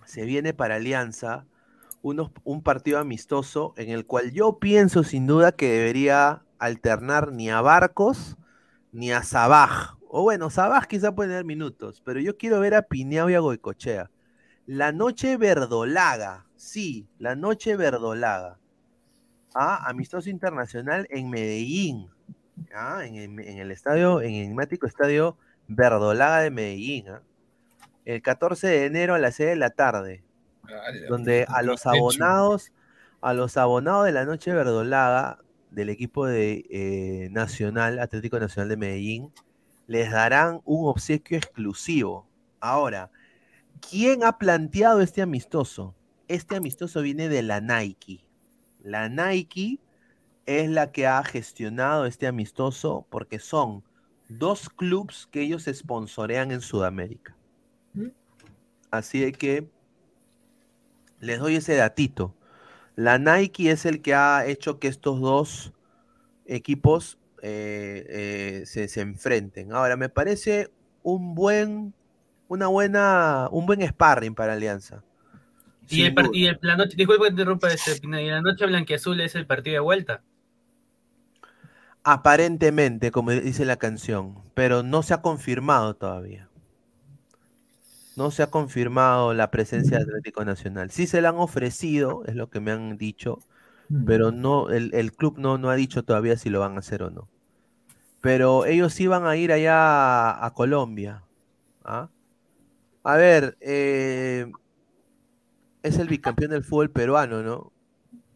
se 0.05 0.25
viene 0.25 0.53
para 0.53 0.75
Alianza 0.75 1.45
unos, 2.01 2.31
un 2.43 2.63
partido 2.63 2.99
amistoso 2.99 3.73
en 3.77 3.89
el 3.89 4.05
cual 4.05 4.31
yo 4.31 4.59
pienso 4.59 5.03
sin 5.03 5.27
duda 5.27 5.51
que 5.51 5.69
debería 5.69 6.43
alternar 6.57 7.31
ni 7.31 7.49
a 7.49 7.61
Barcos 7.61 8.37
ni 8.91 9.11
a 9.11 9.23
Sabaj. 9.23 9.97
O 10.07 10.23
bueno, 10.23 10.49
Sabaj 10.49 10.87
quizá 10.87 11.13
puede 11.13 11.29
tener 11.29 11.45
minutos, 11.45 12.01
pero 12.03 12.19
yo 12.19 12.37
quiero 12.37 12.59
ver 12.59 12.73
a 12.73 12.83
Pineao 12.83 13.29
y 13.29 13.35
a 13.35 13.39
Goicochea. 13.39 14.09
La 14.67 14.91
noche 14.91 15.37
verdolaga, 15.37 16.45
sí, 16.55 17.07
la 17.19 17.35
noche 17.35 17.75
verdolaga. 17.75 18.57
Ah, 19.53 19.87
amistoso 19.87 20.29
internacional 20.29 21.07
en 21.09 21.29
Medellín. 21.29 22.09
Ah, 22.73 23.05
en, 23.05 23.15
el, 23.15 23.39
en 23.47 23.59
el 23.59 23.71
estadio, 23.71 24.21
en 24.21 24.33
el 24.33 24.43
enigmático 24.45 24.87
estadio 24.87 25.37
Verdolaga 25.67 26.39
de 26.39 26.51
Medellín. 26.51 27.09
ah. 27.09 27.21
El 28.05 28.21
14 28.21 28.67
de 28.67 28.85
enero 28.85 29.15
a 29.15 29.19
las 29.19 29.35
6 29.35 29.49
de 29.49 29.55
la 29.55 29.69
tarde. 29.69 30.23
Donde 31.09 31.45
a 31.47 31.61
los 31.61 31.85
abonados, 31.85 32.71
a 33.21 33.33
los 33.33 33.55
abonados 33.57 34.05
de 34.05 34.11
la 34.11 34.25
noche 34.25 34.51
verdolaga 34.51 35.39
del 35.69 35.89
equipo 35.89 36.25
de 36.25 36.65
eh, 36.69 37.29
Nacional, 37.31 37.99
Atlético 37.99 38.39
Nacional 38.39 38.69
de 38.69 38.77
Medellín, 38.77 39.31
les 39.87 40.11
darán 40.11 40.61
un 40.65 40.87
obsequio 40.87 41.37
exclusivo. 41.37 42.27
Ahora, 42.59 43.11
¿quién 43.89 44.23
ha 44.23 44.37
planteado 44.37 45.01
este 45.01 45.21
amistoso? 45.21 45.95
Este 46.27 46.55
amistoso 46.55 47.01
viene 47.01 47.29
de 47.29 47.41
la 47.41 47.61
Nike. 47.61 48.25
La 48.81 49.09
Nike 49.09 49.79
es 50.45 50.69
la 50.69 50.91
que 50.91 51.07
ha 51.07 51.23
gestionado 51.23 52.05
este 52.05 52.27
amistoso 52.27 53.05
porque 53.09 53.39
son 53.39 53.83
dos 54.29 54.69
clubes 54.69 55.27
que 55.31 55.41
ellos 55.41 55.65
sponsorean 55.71 56.51
en 56.51 56.61
Sudamérica. 56.61 57.35
Así 58.91 59.19
de 59.19 59.31
que 59.31 59.69
les 61.19 61.39
doy 61.39 61.55
ese 61.55 61.75
datito. 61.75 62.35
La 62.95 63.17
Nike 63.17 63.71
es 63.71 63.85
el 63.85 64.01
que 64.01 64.13
ha 64.13 64.45
hecho 64.45 64.79
que 64.79 64.87
estos 64.87 65.19
dos 65.19 65.73
equipos 66.45 67.19
eh, 67.41 68.05
eh, 68.07 68.63
se, 68.65 68.87
se 68.87 69.01
enfrenten. 69.01 69.73
Ahora, 69.73 69.97
me 69.97 70.09
parece 70.09 70.71
un 71.03 71.35
buen, 71.35 71.93
una 72.47 72.67
buena, 72.67 73.49
un 73.51 73.65
buen 73.65 73.81
sparring 73.87 74.35
para 74.35 74.53
Alianza. 74.53 75.03
Y, 75.89 76.03
el, 76.03 76.13
y 76.33 76.45
el- 76.47 76.59
la 76.61 76.77
noche, 76.77 76.95
disculpa 76.95 77.23
que 77.25 77.29
te 77.31 77.33
interrumpa, 77.41 77.73
este, 77.73 77.99
y 78.03 78.29
la 78.29 78.41
noche 78.41 78.65
blanquiazul 78.67 79.19
es 79.21 79.35
el 79.35 79.47
partido 79.47 79.75
de 79.75 79.79
vuelta. 79.79 80.23
Aparentemente, 82.05 83.11
como 83.11 83.31
dice 83.31 83.65
la 83.65 83.75
canción, 83.75 84.35
pero 84.53 84.81
no 84.81 85.03
se 85.03 85.13
ha 85.13 85.21
confirmado 85.21 85.95
todavía. 85.97 86.47
No 88.15 88.31
se 88.31 88.43
ha 88.43 88.49
confirmado 88.49 89.33
la 89.33 89.51
presencia 89.51 89.97
de 89.97 90.03
Atlético 90.03 90.45
Nacional. 90.45 90.89
Sí 90.91 91.05
se 91.07 91.21
la 91.21 91.29
han 91.29 91.35
ofrecido, 91.35 92.23
es 92.25 92.35
lo 92.35 92.49
que 92.49 92.59
me 92.61 92.71
han 92.71 92.97
dicho, 92.97 93.43
pero 94.05 94.31
no, 94.31 94.69
el, 94.71 94.93
el 94.95 95.13
club 95.15 95.37
no, 95.39 95.57
no 95.59 95.69
ha 95.71 95.75
dicho 95.75 96.03
todavía 96.05 96.37
si 96.37 96.49
lo 96.49 96.61
van 96.61 96.75
a 96.77 96.79
hacer 96.79 97.03
o 97.03 97.11
no. 97.11 97.29
Pero 98.21 98.65
ellos 98.65 98.93
sí 98.93 99.07
van 99.07 99.25
a 99.27 99.37
ir 99.37 99.51
allá 99.53 99.75
a, 100.31 100.45
a 100.47 100.53
Colombia. 100.53 101.23
¿ah? 101.85 102.09
A 103.05 103.17
ver, 103.17 103.55
eh, 103.61 104.51
es 105.83 105.99
el 105.99 106.07
bicampeón 106.07 106.49
del 106.49 106.63
fútbol 106.63 106.89
peruano, 106.89 107.43
¿no? 107.43 107.71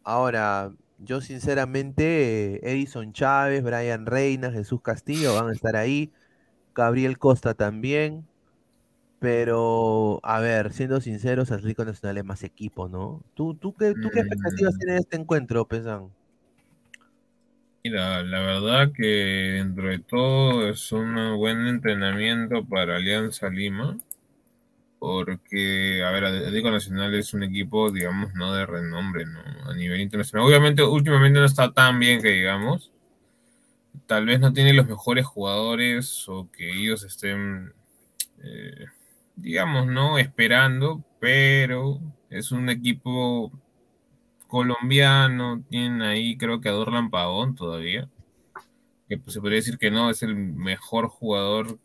Ahora, 0.04 0.72
yo 0.98 1.20
sinceramente, 1.20 2.54
eh, 2.54 2.60
Edison 2.62 3.12
Chávez, 3.12 3.64
Brian 3.64 4.06
Reina, 4.06 4.52
Jesús 4.52 4.80
Castillo 4.80 5.34
van 5.34 5.48
a 5.48 5.52
estar 5.52 5.74
ahí, 5.74 6.12
Gabriel 6.72 7.18
Costa 7.18 7.54
también, 7.54 8.24
pero, 9.18 10.20
a 10.22 10.38
ver, 10.38 10.72
siendo 10.72 11.00
sinceros, 11.00 11.50
Atlético 11.50 11.84
Nacional 11.84 12.18
es 12.18 12.24
más 12.24 12.44
equipo, 12.44 12.88
¿no? 12.88 13.24
¿Tú, 13.34 13.54
tú 13.54 13.74
qué, 13.74 13.92
tú 14.00 14.08
qué 14.14 14.20
expectativas 14.20 14.78
tienes 14.78 14.94
de 14.94 15.00
este 15.00 15.16
encuentro, 15.16 15.64
Pesan? 15.64 16.10
Mira, 17.82 18.22
la 18.22 18.40
verdad 18.40 18.92
que 18.94 19.04
dentro 19.56 19.88
de 19.88 19.98
todo 19.98 20.68
es 20.68 20.92
un 20.92 21.36
buen 21.38 21.66
entrenamiento 21.66 22.64
para 22.64 22.94
Alianza 22.94 23.50
Lima, 23.50 23.98
porque, 25.00 26.04
a 26.04 26.10
ver, 26.10 26.26
Atlético 26.26 26.70
Nacional 26.70 27.14
es 27.14 27.32
un 27.32 27.42
equipo, 27.42 27.90
digamos, 27.90 28.34
no 28.34 28.52
de 28.52 28.66
renombre, 28.66 29.24
¿no? 29.24 29.40
A 29.64 29.74
nivel 29.74 30.02
internacional. 30.02 30.46
Obviamente, 30.46 30.82
últimamente 30.82 31.40
no 31.40 31.46
está 31.46 31.72
tan 31.72 31.98
bien 31.98 32.20
que 32.20 32.28
digamos. 32.28 32.92
Tal 34.06 34.26
vez 34.26 34.40
no 34.40 34.52
tiene 34.52 34.74
los 34.74 34.86
mejores 34.86 35.24
jugadores 35.24 36.28
o 36.28 36.50
que 36.52 36.70
ellos 36.70 37.02
estén, 37.02 37.72
eh, 38.42 38.86
digamos, 39.36 39.86
¿no? 39.86 40.18
Esperando, 40.18 41.02
pero 41.18 41.98
es 42.28 42.52
un 42.52 42.68
equipo 42.68 43.50
colombiano, 44.48 45.64
tienen 45.70 46.02
ahí 46.02 46.36
creo 46.36 46.60
que 46.60 46.68
a 46.68 46.72
Dorlan 46.72 47.08
Pavón 47.08 47.54
todavía, 47.54 48.10
que 49.08 49.16
pues, 49.16 49.32
se 49.32 49.40
podría 49.40 49.56
decir 49.56 49.78
que 49.78 49.90
no, 49.90 50.10
es 50.10 50.22
el 50.22 50.36
mejor 50.36 51.08
jugador 51.08 51.78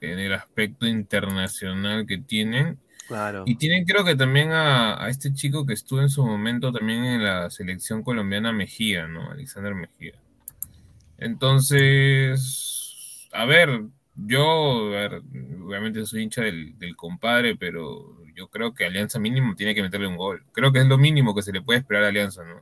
en 0.00 0.18
el 0.18 0.34
aspecto 0.34 0.86
internacional 0.86 2.06
que 2.06 2.18
tienen. 2.18 2.78
Claro. 3.06 3.44
Y 3.46 3.56
tienen 3.56 3.84
creo 3.84 4.04
que 4.04 4.16
también 4.16 4.52
a, 4.52 5.02
a 5.02 5.08
este 5.08 5.32
chico 5.32 5.66
que 5.66 5.72
estuvo 5.72 6.00
en 6.00 6.10
su 6.10 6.24
momento 6.24 6.72
también 6.72 7.04
en 7.04 7.24
la 7.24 7.50
selección 7.50 8.02
colombiana 8.02 8.52
Mejía, 8.52 9.06
¿no? 9.06 9.30
Alexander 9.30 9.74
Mejía. 9.74 10.14
Entonces, 11.16 13.28
a 13.32 13.44
ver, 13.46 13.82
yo, 14.14 14.88
a 14.88 14.90
ver, 14.90 15.22
obviamente 15.64 16.04
soy 16.06 16.22
hincha 16.22 16.42
del, 16.42 16.78
del 16.78 16.96
compadre, 16.96 17.56
pero 17.56 18.24
yo 18.34 18.48
creo 18.48 18.74
que 18.74 18.84
Alianza 18.84 19.18
mínimo 19.18 19.54
tiene 19.56 19.74
que 19.74 19.82
meterle 19.82 20.06
un 20.06 20.16
gol. 20.16 20.44
Creo 20.52 20.72
que 20.72 20.80
es 20.80 20.86
lo 20.86 20.98
mínimo 20.98 21.34
que 21.34 21.42
se 21.42 21.52
le 21.52 21.62
puede 21.62 21.80
esperar 21.80 22.04
a 22.04 22.08
Alianza, 22.08 22.44
¿no? 22.44 22.60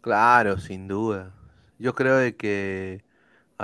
Claro, 0.00 0.58
sin 0.58 0.88
duda. 0.88 1.34
Yo 1.78 1.94
creo 1.94 2.16
de 2.16 2.36
que 2.36 3.04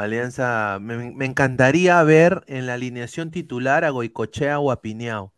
Alianza, 0.04 0.78
me, 0.80 1.24
encantaría 1.24 2.00
ver 2.04 2.44
en 2.46 2.66
la 2.66 2.74
alineación 2.74 3.32
titular 3.32 3.84
a 3.84 3.90
Goicochea 3.90 4.60
o 4.60 4.70
a 4.70 4.80
Piñao, 4.80 5.34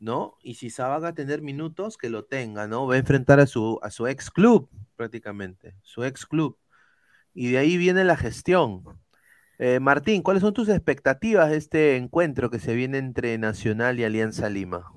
¿no? 0.00 0.38
Y 0.42 0.54
si 0.54 0.70
Saban 0.70 1.04
a 1.04 1.14
tener 1.14 1.42
minutos, 1.42 1.98
que 1.98 2.08
lo 2.08 2.24
tenga, 2.24 2.66
¿no? 2.66 2.86
Va 2.86 2.94
a 2.94 2.98
enfrentar 2.98 3.40
a 3.40 3.46
su, 3.46 3.78
a 3.82 3.90
su 3.90 4.06
ex 4.06 4.30
club, 4.30 4.70
prácticamente, 4.96 5.74
su 5.82 6.02
ex 6.02 6.24
club. 6.24 6.58
Y 7.34 7.50
de 7.52 7.58
ahí 7.58 7.76
viene 7.76 8.04
la 8.04 8.16
gestión. 8.16 8.84
Eh, 9.58 9.80
Martín, 9.80 10.22
¿cuáles 10.22 10.40
son 10.40 10.54
tus 10.54 10.70
expectativas 10.70 11.50
de 11.50 11.56
este 11.58 11.96
encuentro 11.96 12.48
que 12.48 12.60
se 12.60 12.74
viene 12.74 12.96
entre 12.96 13.36
Nacional 13.36 14.00
y 14.00 14.04
Alianza 14.04 14.48
Lima? 14.48 14.92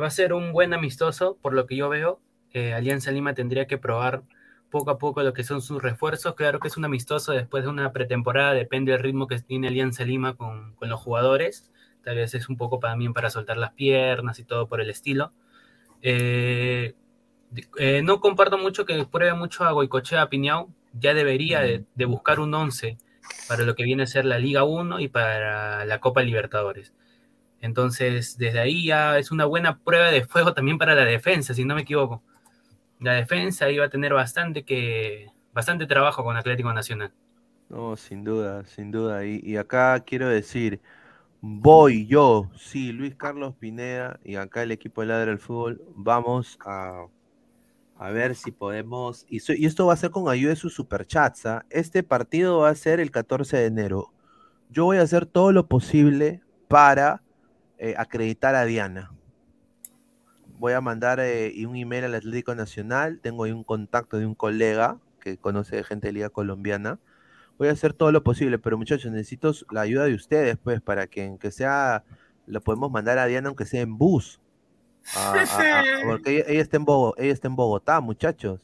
Va 0.00 0.06
a 0.06 0.10
ser 0.10 0.32
un 0.32 0.52
buen 0.52 0.72
amistoso, 0.72 1.36
por 1.42 1.52
lo 1.52 1.66
que 1.66 1.76
yo 1.76 1.90
veo. 1.90 2.18
Eh, 2.54 2.72
Alianza 2.72 3.10
Lima 3.10 3.34
tendría 3.34 3.66
que 3.66 3.76
probar 3.76 4.22
poco 4.70 4.90
a 4.90 4.98
poco 4.98 5.22
lo 5.22 5.32
que 5.32 5.44
son 5.44 5.60
sus 5.62 5.82
refuerzos. 5.82 6.34
Claro 6.34 6.60
que 6.60 6.68
es 6.68 6.76
un 6.76 6.84
amistoso 6.84 7.32
después 7.32 7.64
de 7.64 7.70
una 7.70 7.92
pretemporada, 7.92 8.54
depende 8.54 8.92
del 8.92 9.02
ritmo 9.02 9.26
que 9.26 9.38
tiene 9.40 9.68
Alianza 9.68 10.04
Lima 10.04 10.34
con, 10.34 10.74
con 10.76 10.88
los 10.88 11.00
jugadores. 11.00 11.70
Tal 12.04 12.16
vez 12.16 12.34
es 12.34 12.48
un 12.48 12.56
poco 12.56 12.78
también 12.78 13.12
para 13.12 13.30
soltar 13.30 13.56
las 13.58 13.72
piernas 13.72 14.38
y 14.38 14.44
todo 14.44 14.68
por 14.68 14.80
el 14.80 14.90
estilo. 14.90 15.32
Eh, 16.02 16.94
eh, 17.78 18.02
no 18.02 18.20
comparto 18.20 18.56
mucho 18.58 18.86
que 18.86 19.04
pruebe 19.04 19.34
mucho 19.34 19.64
a 19.64 19.72
Goicochea 19.72 20.28
Piñao. 20.28 20.70
Ya 20.92 21.14
debería 21.14 21.60
de, 21.60 21.84
de 21.94 22.04
buscar 22.04 22.40
un 22.40 22.54
11 22.54 22.98
para 23.48 23.64
lo 23.64 23.74
que 23.74 23.84
viene 23.84 24.04
a 24.04 24.06
ser 24.06 24.24
la 24.24 24.38
Liga 24.38 24.64
1 24.64 25.00
y 25.00 25.08
para 25.08 25.84
la 25.84 26.00
Copa 26.00 26.22
Libertadores. 26.22 26.92
Entonces, 27.60 28.38
desde 28.38 28.60
ahí 28.60 28.86
ya 28.86 29.18
es 29.18 29.30
una 29.30 29.44
buena 29.44 29.78
prueba 29.78 30.10
de 30.10 30.24
fuego 30.24 30.54
también 30.54 30.78
para 30.78 30.94
la 30.94 31.04
defensa, 31.04 31.54
si 31.54 31.64
no 31.64 31.74
me 31.74 31.82
equivoco. 31.82 32.22
La 33.00 33.14
defensa 33.14 33.70
iba 33.70 33.86
a 33.86 33.88
tener 33.88 34.12
bastante 34.12 34.64
que 34.64 35.28
bastante 35.52 35.86
trabajo 35.86 36.22
con 36.22 36.36
Atlético 36.36 36.72
Nacional. 36.72 37.12
No, 37.70 37.96
sin 37.96 38.24
duda, 38.24 38.64
sin 38.66 38.90
duda. 38.90 39.24
Y, 39.24 39.56
acá 39.56 40.00
quiero 40.00 40.28
decir, 40.28 40.80
voy 41.40 42.06
yo, 42.06 42.50
sí, 42.56 42.92
Luis 42.92 43.14
Carlos 43.14 43.54
Pineda 43.54 44.18
y 44.24 44.36
acá 44.36 44.62
el 44.62 44.72
equipo 44.72 45.00
de 45.00 45.06
Ladra 45.06 45.26
del 45.26 45.38
Fútbol, 45.38 45.80
vamos 45.94 46.58
a, 46.64 47.06
a 47.96 48.10
ver 48.10 48.34
si 48.34 48.50
podemos, 48.50 49.24
y, 49.28 49.38
esto 49.64 49.86
va 49.86 49.94
a 49.94 49.96
ser 49.96 50.10
con 50.10 50.28
ayuda 50.28 50.50
de 50.50 50.56
sus 50.56 50.74
superchats. 50.74 51.44
Este 51.70 52.02
partido 52.02 52.58
va 52.58 52.70
a 52.70 52.74
ser 52.74 53.00
el 53.00 53.10
14 53.10 53.56
de 53.56 53.66
enero. 53.66 54.12
Yo 54.68 54.84
voy 54.84 54.98
a 54.98 55.02
hacer 55.02 55.26
todo 55.26 55.52
lo 55.52 55.66
posible 55.66 56.42
para 56.68 57.22
eh, 57.78 57.94
acreditar 57.96 58.54
a 58.56 58.64
Diana. 58.64 59.12
Voy 60.60 60.74
a 60.74 60.80
mandar 60.80 61.18
eh, 61.20 61.52
un 61.66 61.74
email 61.74 62.04
al 62.04 62.14
Atlético 62.14 62.54
Nacional. 62.54 63.18
Tengo 63.22 63.44
ahí 63.44 63.50
un 63.52 63.64
contacto 63.64 64.18
de 64.18 64.26
un 64.26 64.34
colega 64.34 64.98
que 65.20 65.36
conoce 65.38 65.76
de 65.76 65.84
gente 65.84 66.08
de 66.08 66.12
Liga 66.12 66.28
Colombiana. 66.28 66.98
Voy 67.58 67.68
a 67.68 67.72
hacer 67.72 67.94
todo 67.94 68.12
lo 68.12 68.22
posible, 68.22 68.58
pero 68.58 68.78
muchachos, 68.78 69.10
necesito 69.10 69.52
la 69.70 69.80
ayuda 69.80 70.04
de 70.04 70.14
ustedes, 70.14 70.56
pues, 70.62 70.80
para 70.80 71.06
que 71.06 71.26
aunque 71.26 71.50
sea, 71.50 72.04
lo 72.46 72.60
podemos 72.60 72.90
mandar 72.90 73.18
a 73.18 73.26
Diana, 73.26 73.48
aunque 73.48 73.64
sea 73.64 73.80
en 73.80 73.96
bus. 73.98 74.38
A- 75.16 75.32
a- 75.32 75.80
a- 75.80 75.84
porque 76.04 76.36
ella, 76.36 76.44
ella 76.48 76.60
está 76.60 76.76
en 76.76 76.84
Bogo- 76.84 77.14
ella 77.16 77.32
está 77.32 77.48
en 77.48 77.56
Bogotá, 77.56 78.00
muchachos. 78.00 78.60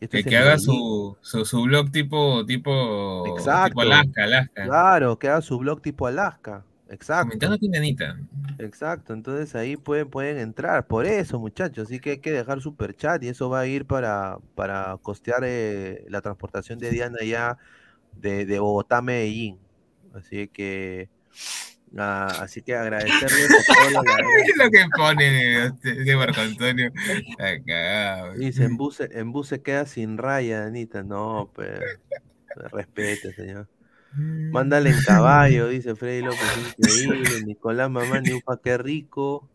Esto 0.00 0.18
Que, 0.28 0.36
haga 0.36 0.58
su, 0.58 1.16
su, 1.20 1.44
su 1.46 1.62
blog 1.62 1.90
tipo, 1.90 2.44
tipo, 2.44 3.26
Exacto. 3.36 3.68
tipo 3.68 3.80
Alaska, 3.82 4.24
Alaska. 4.24 4.64
Claro, 4.64 5.18
que 5.18 5.28
haga 5.28 5.40
su 5.40 5.58
blog 5.58 5.80
tipo 5.80 6.06
Alaska. 6.06 6.64
Exacto. 6.94 7.24
Comentando 7.26 7.58
con 7.58 7.70
Dianita. 7.70 8.16
Exacto, 8.58 9.12
entonces 9.12 9.54
ahí 9.56 9.76
pueden, 9.76 10.08
pueden 10.08 10.38
entrar, 10.38 10.86
por 10.86 11.06
eso 11.06 11.40
muchachos, 11.40 11.88
así 11.88 11.98
que 11.98 12.10
hay 12.12 12.18
que 12.18 12.30
dejar 12.30 12.60
super 12.60 12.94
chat 12.94 13.22
y 13.24 13.28
eso 13.28 13.50
va 13.50 13.60
a 13.60 13.66
ir 13.66 13.84
para, 13.84 14.38
para 14.54 14.96
costear 15.02 15.42
eh, 15.44 16.04
la 16.08 16.20
transportación 16.20 16.78
de 16.78 16.90
Diana 16.90 17.18
ya 17.26 17.58
de, 18.12 18.46
de 18.46 18.58
Bogotá 18.60 18.98
a 18.98 19.02
Medellín. 19.02 19.58
Así 20.14 20.46
que, 20.46 21.08
ah, 21.98 22.28
así 22.40 22.62
que 22.62 22.76
agradecerles 22.76 23.50
a 23.50 23.74
todos 23.74 23.92
los 23.92 24.04
ladrones. 24.06 24.52
lo 24.56 24.70
que 24.70 24.84
pone 24.96 25.72
de, 25.82 25.94
de 26.04 26.16
Marco 26.16 26.40
Antonio. 26.40 26.92
Dice, 28.38 28.64
en 28.64 28.76
bus, 28.76 28.96
se- 28.96 29.18
en 29.18 29.32
bus 29.32 29.48
se 29.48 29.60
queda 29.62 29.84
sin 29.86 30.16
raya, 30.16 30.64
Anita. 30.66 31.02
No, 31.02 31.50
pues, 31.52 31.80
respete, 32.72 33.32
señor. 33.32 33.68
Mándale 34.16 34.90
en 34.90 35.00
caballo, 35.04 35.68
dice 35.68 35.96
Freddy 35.96 36.22
López, 36.22 36.74
increíble. 36.78 37.44
Nicolás 37.44 37.90
Mamani, 37.90 38.34
upa, 38.34 38.60
qué 38.62 38.78
rico. 38.78 39.48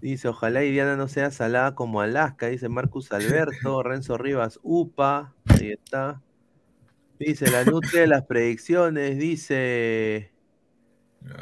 Dice, 0.00 0.28
ojalá 0.28 0.62
y 0.62 0.70
Diana 0.70 0.96
no 0.96 1.08
sea 1.08 1.30
salada 1.30 1.74
como 1.74 2.00
Alaska, 2.00 2.48
dice 2.48 2.68
Marcus 2.68 3.12
Alberto, 3.12 3.82
Renzo 3.82 4.18
Rivas, 4.18 4.60
upa, 4.62 5.34
ahí 5.46 5.72
está. 5.72 6.22
Dice, 7.18 7.50
la 7.50 7.64
nutria 7.64 8.02
de 8.02 8.06
las 8.06 8.24
predicciones, 8.24 9.18
dice, 9.18 10.32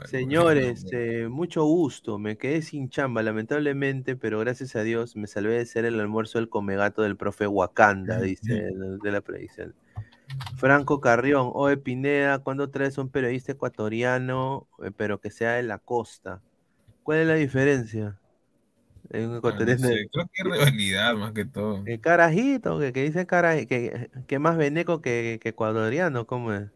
señores, 0.04 0.86
eh, 0.92 1.26
mucho 1.28 1.64
gusto, 1.64 2.18
me 2.18 2.38
quedé 2.38 2.62
sin 2.62 2.88
chamba, 2.88 3.24
lamentablemente, 3.24 4.14
pero 4.14 4.38
gracias 4.38 4.76
a 4.76 4.82
Dios 4.82 5.16
me 5.16 5.26
salvé 5.26 5.54
de 5.58 5.66
ser 5.66 5.84
el 5.84 5.98
almuerzo 5.98 6.38
del 6.38 6.48
comegato 6.48 7.02
del 7.02 7.16
profe 7.16 7.48
Wakanda, 7.48 8.20
dice, 8.20 8.70
de 9.02 9.12
la 9.12 9.20
predicción. 9.20 9.74
Franco 10.56 11.00
Carrión, 11.00 11.50
oe 11.54 11.76
Pineda, 11.76 12.38
¿cuándo 12.40 12.70
traes 12.70 12.98
un 12.98 13.10
periodista 13.10 13.52
ecuatoriano, 13.52 14.68
eh, 14.84 14.90
pero 14.96 15.20
que 15.20 15.30
sea 15.30 15.52
de 15.54 15.62
la 15.64 15.78
costa? 15.78 16.42
¿Cuál 17.02 17.20
es 17.20 17.26
la 17.28 17.34
diferencia? 17.34 18.20
En 19.10 19.30
un 19.30 19.36
Ah, 19.42 19.60
no 19.62 19.76
ecuatoriano. 19.76 19.78
sé, 19.78 20.06
creo 20.10 20.26
que 20.32 20.42
es 20.42 20.44
rivalidad 20.44 21.14
más 21.14 21.32
que 21.32 21.44
todo. 21.44 21.84
El 21.84 22.00
carajito, 22.00 22.78
que, 22.78 22.92
que 22.92 23.02
dice 23.04 23.26
cara, 23.26 23.66
que, 23.66 24.10
que 24.26 24.38
más 24.38 24.56
veneco 24.56 25.00
que, 25.02 25.38
que 25.42 25.50
ecuatoriano, 25.50 26.26
¿cómo 26.26 26.52
es? 26.52 26.70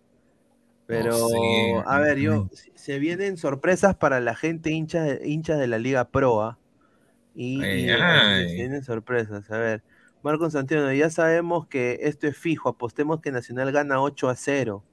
Pero, 0.86 1.88
a 1.88 2.00
ver, 2.00 2.18
yo, 2.18 2.48
se- 2.74 2.98
vienen 3.00 3.36
sorpresas 3.38 3.96
para 3.96 4.20
la 4.20 4.34
gente 4.36 4.70
hincha, 4.72 5.02
de- 5.04 5.28
hinchas 5.28 5.58
de 5.60 5.68
la 5.68 5.78
Liga 5.78 6.10
Proa. 6.10 6.60
Y, 7.34 7.68
y, 7.70 7.86
Ay, 7.86 7.90
eh, 7.90 8.22
ay. 8.40 8.48
se 8.48 8.62
vienen 8.62 8.84
sorpresas. 8.84 9.50
A 9.50 9.58
ver, 9.58 9.84
Marcos 10.28 10.52
Santiago, 10.52 10.92
ya 10.92 11.08
sabemos 11.08 11.68
que 11.68 12.00
esto 12.02 12.26
es 12.26 12.36
fijo, 12.36 12.68
apostemos 12.68 13.22
que 13.22 13.32
Nacional 13.32 13.72
gana 13.72 14.02
8 14.02 14.28
a 14.28 14.36
0. 14.36 14.84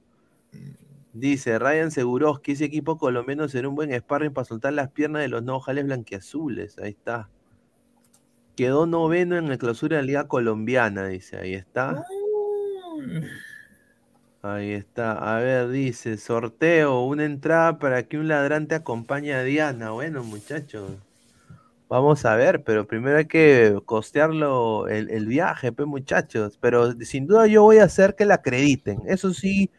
Dice 1.12 1.58
Ryan 1.58 1.90
Seguroski, 1.90 2.52
ese 2.52 2.64
equipo 2.64 2.96
colombiano 2.96 3.46
será 3.46 3.68
un 3.68 3.74
buen 3.74 3.92
sparring 3.92 4.32
para 4.32 4.46
soltar 4.46 4.72
las 4.72 4.92
piernas 4.92 5.20
de 5.20 5.28
los 5.28 5.42
no 5.42 5.60
jales 5.60 5.84
blanquiazules. 5.84 6.78
Ahí 6.78 6.92
está. 6.92 7.28
Quedó 8.56 8.86
noveno 8.86 9.36
en 9.36 9.50
la 9.50 9.58
clausura 9.58 9.96
de 9.96 10.04
la 10.04 10.06
Liga 10.06 10.26
Colombiana, 10.26 11.06
dice. 11.06 11.36
Ahí 11.36 11.52
está. 11.52 12.06
Ahí 14.40 14.72
está. 14.72 15.36
A 15.36 15.38
ver, 15.40 15.68
dice, 15.68 16.16
sorteo, 16.16 17.02
una 17.02 17.26
entrada 17.26 17.78
para 17.78 18.04
que 18.04 18.16
un 18.16 18.28
ladrante 18.28 18.74
acompañe 18.74 19.34
a 19.34 19.42
Diana. 19.42 19.90
Bueno, 19.90 20.24
muchachos. 20.24 20.92
Vamos 21.88 22.24
a 22.24 22.34
ver, 22.34 22.64
pero 22.64 22.86
primero 22.86 23.18
hay 23.18 23.26
que 23.26 23.78
costearlo 23.84 24.88
el, 24.88 25.08
el 25.10 25.26
viaje, 25.26 25.70
pues 25.70 25.86
muchachos. 25.86 26.58
Pero 26.60 26.92
sin 27.02 27.26
duda 27.28 27.46
yo 27.46 27.62
voy 27.62 27.78
a 27.78 27.84
hacer 27.84 28.16
que 28.16 28.24
la 28.24 28.34
acrediten. 28.36 29.02
Eso 29.06 29.32
sí, 29.32 29.70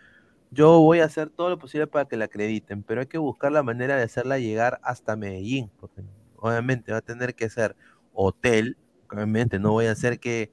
yo 0.51 0.79
voy 0.81 1.01
a 1.01 1.05
hacer 1.05 1.29
todo 1.29 1.49
lo 1.49 1.59
posible 1.59 1.87
para 1.87 2.05
que 2.07 2.17
la 2.17 2.25
acrediten, 2.25 2.83
pero 2.83 3.01
hay 3.01 3.07
que 3.07 3.17
buscar 3.17 3.51
la 3.51 3.63
manera 3.63 3.97
de 3.97 4.03
hacerla 4.03 4.39
llegar 4.39 4.79
hasta 4.83 5.15
Medellín, 5.17 5.71
porque 5.79 6.03
obviamente 6.37 6.91
va 6.91 6.99
a 6.99 7.01
tener 7.01 7.35
que 7.35 7.49
ser 7.49 7.75
hotel, 8.13 8.77
obviamente 9.11 9.59
no 9.59 9.71
voy 9.73 9.87
a 9.87 9.91
hacer 9.91 10.19
que 10.19 10.51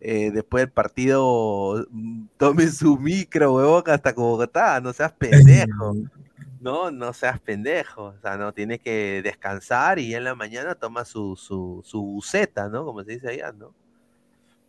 eh, 0.00 0.30
después 0.32 0.62
del 0.64 0.72
partido 0.72 1.86
mm, 1.90 2.26
tome 2.38 2.68
su 2.68 2.98
micro, 2.98 3.54
huevón, 3.54 3.84
hasta 3.86 4.12
Bogotá, 4.12 4.80
no 4.80 4.92
seas 4.92 5.12
pendejo. 5.18 5.96
No, 6.62 6.90
no 6.92 7.12
seas 7.12 7.40
pendejo, 7.40 8.04
o 8.04 8.18
sea, 8.22 8.36
no, 8.36 8.52
tiene 8.52 8.78
que 8.78 9.20
descansar 9.22 9.98
y 9.98 10.14
en 10.14 10.22
la 10.24 10.34
mañana 10.36 10.74
toma 10.76 11.04
su, 11.04 11.34
su, 11.36 11.82
su 11.84 12.00
buceta, 12.00 12.68
¿no? 12.68 12.84
Como 12.84 13.02
se 13.02 13.12
dice 13.12 13.28
allá, 13.30 13.50
¿no? 13.52 13.74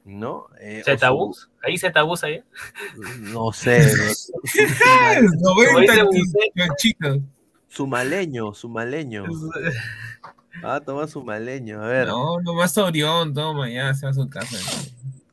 ¿No? 0.04 0.48
Eh, 0.60 0.82
o 0.82 0.84
su- 0.84 0.92
¿Zetabús? 0.92 1.50
¿Ahí 1.64 1.78
Zetabús 1.78 2.24
ahí? 2.24 2.44
no 3.20 3.52
sé, 3.54 3.80
¿no? 5.40 5.56
90 5.56 5.96
Como 6.00 6.12
dice 6.12 6.38
chonchitos. 6.58 7.20
Sumaleño, 7.70 8.54
sumaleño. 8.54 9.26
Ah, 10.64 10.80
toma 10.86 11.08
sumaleño. 11.08 11.82
A 11.82 11.88
ver, 11.88 12.08
No, 12.08 12.40
nomás 12.42 12.78
Orión, 12.78 13.34
toma, 13.34 13.70
ya 13.70 13.94
se 13.94 14.06
va 14.06 14.12
a 14.12 14.14
su 14.16 14.30
casa. 14.30 14.58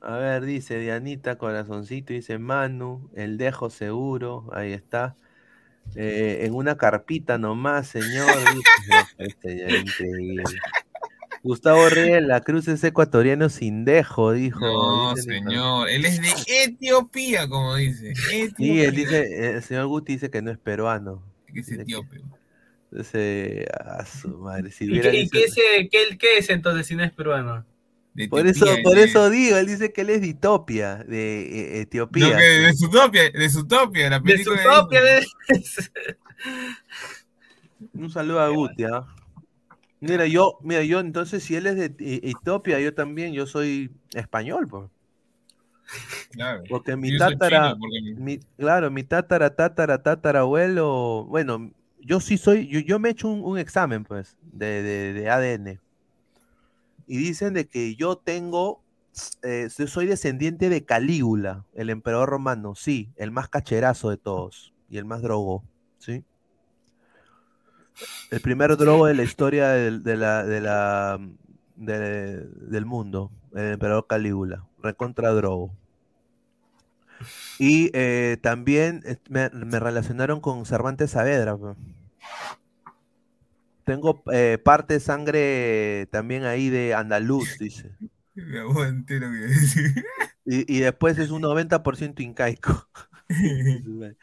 a 0.00 0.16
ver, 0.16 0.44
dice 0.44 0.78
Dianita, 0.78 1.36
corazoncito, 1.36 2.12
dice 2.12 2.38
Manu, 2.38 3.08
el 3.14 3.36
dejo 3.38 3.68
seguro, 3.70 4.48
ahí 4.52 4.72
está. 4.72 5.16
Eh, 5.96 6.40
en 6.46 6.54
una 6.54 6.76
carpita 6.76 7.36
nomás, 7.38 7.88
señor. 7.88 8.30
este 9.18 9.58
ya 9.58 9.66
es 9.66 9.82
increíble. 9.82 10.44
Gustavo 11.42 11.88
Reyes, 11.88 12.22
la 12.22 12.42
cruz 12.42 12.68
es 12.68 12.84
ecuatoriano 12.84 13.48
sin 13.48 13.84
dejo, 13.86 14.32
dijo. 14.32 14.60
No, 14.60 15.16
señor, 15.16 15.88
él 15.88 16.04
es 16.04 16.20
de 16.20 16.28
Etiopía, 16.64 17.48
como 17.48 17.76
dice. 17.76 18.14
Sí, 18.14 18.40
Etiopía. 18.42 18.84
él 18.84 18.94
dice, 18.94 19.50
el 19.56 19.62
señor 19.62 19.86
Guti 19.86 20.12
dice 20.14 20.30
que 20.30 20.42
no 20.42 20.50
es 20.50 20.58
peruano. 20.58 21.24
Que 21.52 21.60
es 21.60 21.70
etíope. 21.72 22.20
Ese, 22.92 23.66
a 23.72 24.04
su 24.04 24.36
madre, 24.38 24.70
si 24.70 24.84
¿Y, 24.84 24.90
hubiera 24.90 25.10
qué, 25.12 25.16
dicho- 25.18 25.30
qué 25.32 25.44
es, 25.44 25.54
qué- 25.90 26.18
qué 26.18 26.38
es 26.38 26.50
entonces 26.50 26.86
si 26.86 26.94
no 26.96 27.04
es 27.04 27.12
peruano? 27.12 27.64
De 28.14 28.28
Por 28.28 28.46
eso, 28.46 28.66
por 28.82 28.96
de- 28.96 29.04
eso 29.04 29.30
digo, 29.30 29.56
él 29.56 29.66
dice 29.66 29.92
que 29.92 30.00
él 30.00 30.10
es 30.10 30.20
de 30.20 30.30
Etopia, 30.30 30.96
de 31.04 31.42
eh, 31.78 31.80
Etiopía. 31.82 32.30
No, 32.30 32.36
que 32.36 33.30
de 33.38 33.48
Zootopia, 33.48 34.04
de 34.04 34.10
la 34.10 34.18
De 34.18 34.38
su 34.42 34.50
película. 34.50 34.80
copia 34.80 35.00
de... 35.02 35.26
Un 37.94 38.10
saludo 38.10 38.40
a 38.40 38.48
Guti, 38.48 38.84
¿ah? 38.84 39.06
Mira, 40.00 40.26
yo, 40.26 40.58
mira, 40.62 40.82
yo 40.82 41.00
entonces 41.00 41.42
si 41.44 41.54
él 41.56 41.66
es 41.66 41.76
de 41.76 41.94
E- 41.98 42.30
Etiopía, 42.30 42.80
yo 42.80 42.94
también, 42.94 43.32
yo 43.32 43.46
soy 43.46 43.90
español, 44.14 44.66
pues. 44.68 44.88
Claro. 46.30 46.62
Porque 46.68 46.96
mi 46.96 47.10
chino, 47.10 47.26
porque- 47.38 48.14
mi- 48.16 48.38
claro, 48.58 48.90
mi 48.90 49.02
tatara, 49.02 49.54
tatara, 49.54 50.02
tatarabuelo, 50.02 51.26
bueno, 51.28 51.70
yo 52.00 52.20
sí 52.20 52.38
soy, 52.38 52.66
yo, 52.68 52.80
yo 52.80 52.98
me 52.98 53.08
he 53.08 53.12
hecho 53.12 53.28
un, 53.28 53.42
un 53.44 53.58
examen, 53.58 54.04
pues, 54.04 54.36
de, 54.52 54.82
de- 54.82 55.12
de 55.12 55.30
ADN. 55.30 55.80
Y 57.10 57.16
dicen 57.16 57.54
de 57.54 57.66
que 57.66 57.96
yo 57.96 58.18
tengo, 58.18 58.84
eh, 59.42 59.68
soy 59.68 60.06
descendiente 60.06 60.68
de 60.68 60.84
Calígula, 60.84 61.66
el 61.74 61.90
emperador 61.90 62.28
romano, 62.28 62.76
sí, 62.76 63.10
el 63.16 63.32
más 63.32 63.48
cacherazo 63.48 64.10
de 64.10 64.16
todos 64.16 64.72
y 64.88 64.96
el 64.96 65.06
más 65.06 65.20
drogo, 65.20 65.64
¿sí? 65.98 66.24
El 68.30 68.40
primer 68.40 68.76
drogo 68.76 69.06
de 69.06 69.14
la 69.14 69.24
historia 69.24 69.70
del, 69.70 70.04
del 71.74 72.86
mundo, 72.86 73.32
el 73.56 73.72
emperador 73.72 74.06
Calígula, 74.06 74.64
recontra 74.80 75.30
drogo. 75.30 75.72
Y 77.58 77.90
eh, 77.92 78.36
también 78.40 79.02
eh, 79.04 79.16
me, 79.28 79.50
me 79.50 79.80
relacionaron 79.80 80.40
con 80.40 80.64
Cervantes 80.64 81.10
Saavedra. 81.10 81.58
Tengo 83.84 84.22
eh, 84.32 84.58
parte 84.64 84.94
de 84.94 85.00
sangre 85.00 86.08
también 86.12 86.44
ahí 86.44 86.68
de 86.70 86.94
andaluz, 86.94 87.58
dice. 87.58 87.90
Mi 88.34 88.58
abuelo 88.58 88.88
entero 88.88 89.30
que 89.30 89.38
decir. 89.46 90.04
Y, 90.44 90.76
y 90.76 90.80
después 90.80 91.18
es 91.18 91.30
un 91.30 91.42
90% 91.42 92.22
incaico. 92.22 92.88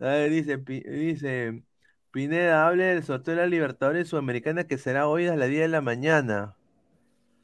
A 0.00 0.06
ver, 0.06 0.30
dice, 0.30 0.58
dice 0.58 1.64
Pineda, 2.10 2.66
hable 2.68 2.84
del 2.84 3.04
sorteo 3.04 3.34
de 3.34 3.40
la 3.42 3.46
Libertadores 3.48 4.08
Sudamericana 4.08 4.64
que 4.66 4.78
será 4.78 5.08
hoy 5.08 5.26
a 5.26 5.36
las 5.36 5.48
10 5.48 5.62
de 5.62 5.68
la 5.68 5.80
mañana. 5.80 6.56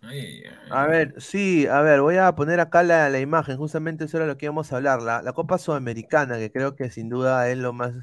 Ay, 0.03 0.19
ay, 0.21 0.45
ay. 0.47 0.55
A 0.69 0.87
ver, 0.87 1.15
sí, 1.21 1.67
a 1.67 1.83
ver, 1.83 2.01
voy 2.01 2.17
a 2.17 2.35
poner 2.35 2.59
acá 2.61 2.83
la, 2.83 3.09
la 3.11 3.21
imagen, 3.21 3.57
justamente 3.59 4.05
eso 4.05 4.17
era 4.17 4.27
lo 4.27 4.37
que 4.39 4.47
íbamos 4.47 4.73
a 4.73 4.77
hablar, 4.77 5.03
la, 5.03 5.23
la 5.23 5.33
Copa 5.35 5.59
Sudamericana, 5.59 6.39
que 6.39 6.51
creo 6.51 6.75
que 6.75 6.91
sin 6.91 7.09
duda 7.09 7.49
es 7.51 7.59
lo 7.59 7.73
más... 7.73 7.95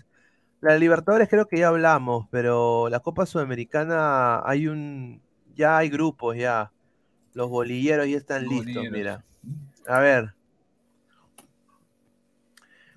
La 0.62 0.78
Libertadores 0.78 1.28
creo 1.28 1.48
que 1.48 1.58
ya 1.58 1.70
hablamos, 1.70 2.28
pero 2.30 2.88
la 2.90 3.00
Copa 3.00 3.26
Sudamericana 3.26 4.42
hay 4.48 4.68
un... 4.68 5.22
Ya 5.56 5.78
hay 5.78 5.90
grupos, 5.90 6.38
ya. 6.38 6.72
Los 7.34 7.50
bolilleros 7.50 8.08
ya 8.08 8.18
están 8.18 8.48
listos, 8.48 8.84
mira. 8.92 9.24
A 9.88 10.00
ver. 10.00 10.34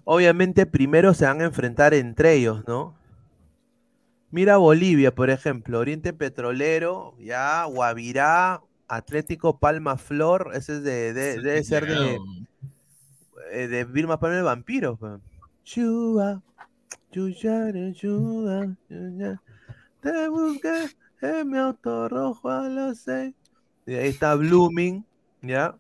Obviamente 0.05 0.67
primero 0.67 1.15
se 1.15 1.25
van 1.25 1.41
a 1.41 1.45
enfrentar 1.45 1.95
entre 1.95 2.35
ellos, 2.35 2.63
¿no? 2.69 2.95
Mira 4.31 4.57
Bolivia, 4.59 5.15
por 5.15 5.31
ejemplo, 5.31 5.79
Oriente 5.79 6.13
Petrolero, 6.13 7.15
ya, 7.19 7.65
Guavirá, 7.65 8.61
Atlético 8.89 9.59
Palma 9.59 9.97
Flor, 9.97 10.51
ese 10.55 10.77
es 10.77 10.83
de, 10.83 11.13
de- 11.15 11.41
debe 11.41 11.65
ser 11.65 11.87
de, 11.87 12.19
eh, 13.53 13.69
de 13.69 13.85
Vilma 13.85 14.19
Palma 14.21 14.37
el 14.37 14.43
Vampiro. 14.45 14.99
Chua, 17.11 17.31
chuyare, 17.33 17.93
chua, 17.93 18.77
chuya, 18.89 19.41
te 20.01 20.29
busqué 20.29 20.91
en 21.23 21.49
mi 21.49 21.59
auto 21.59 22.09
rojo 22.09 22.51
a 22.51 22.69
las 22.69 22.99
seis. 22.99 23.35
Y 23.87 23.95
ahí 23.95 24.09
está 24.09 24.35
Blooming, 24.35 25.05
¿ya? 25.43 25.77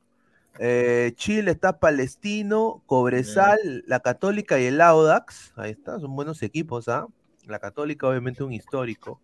Eh, 0.58 1.12
Chile 1.16 1.50
está 1.50 1.80
Palestino, 1.80 2.82
Cobresal, 2.86 3.82
la 3.86 4.00
Católica 4.00 4.60
y 4.60 4.66
el 4.66 4.80
Audax. 4.80 5.52
Ahí 5.56 5.72
está, 5.72 5.98
son 5.98 6.14
buenos 6.14 6.42
equipos, 6.42 6.88
¿ah? 6.88 7.06
La 7.46 7.58
Católica, 7.58 8.08
obviamente, 8.08 8.44
un 8.44 8.52
histórico. 8.52 9.20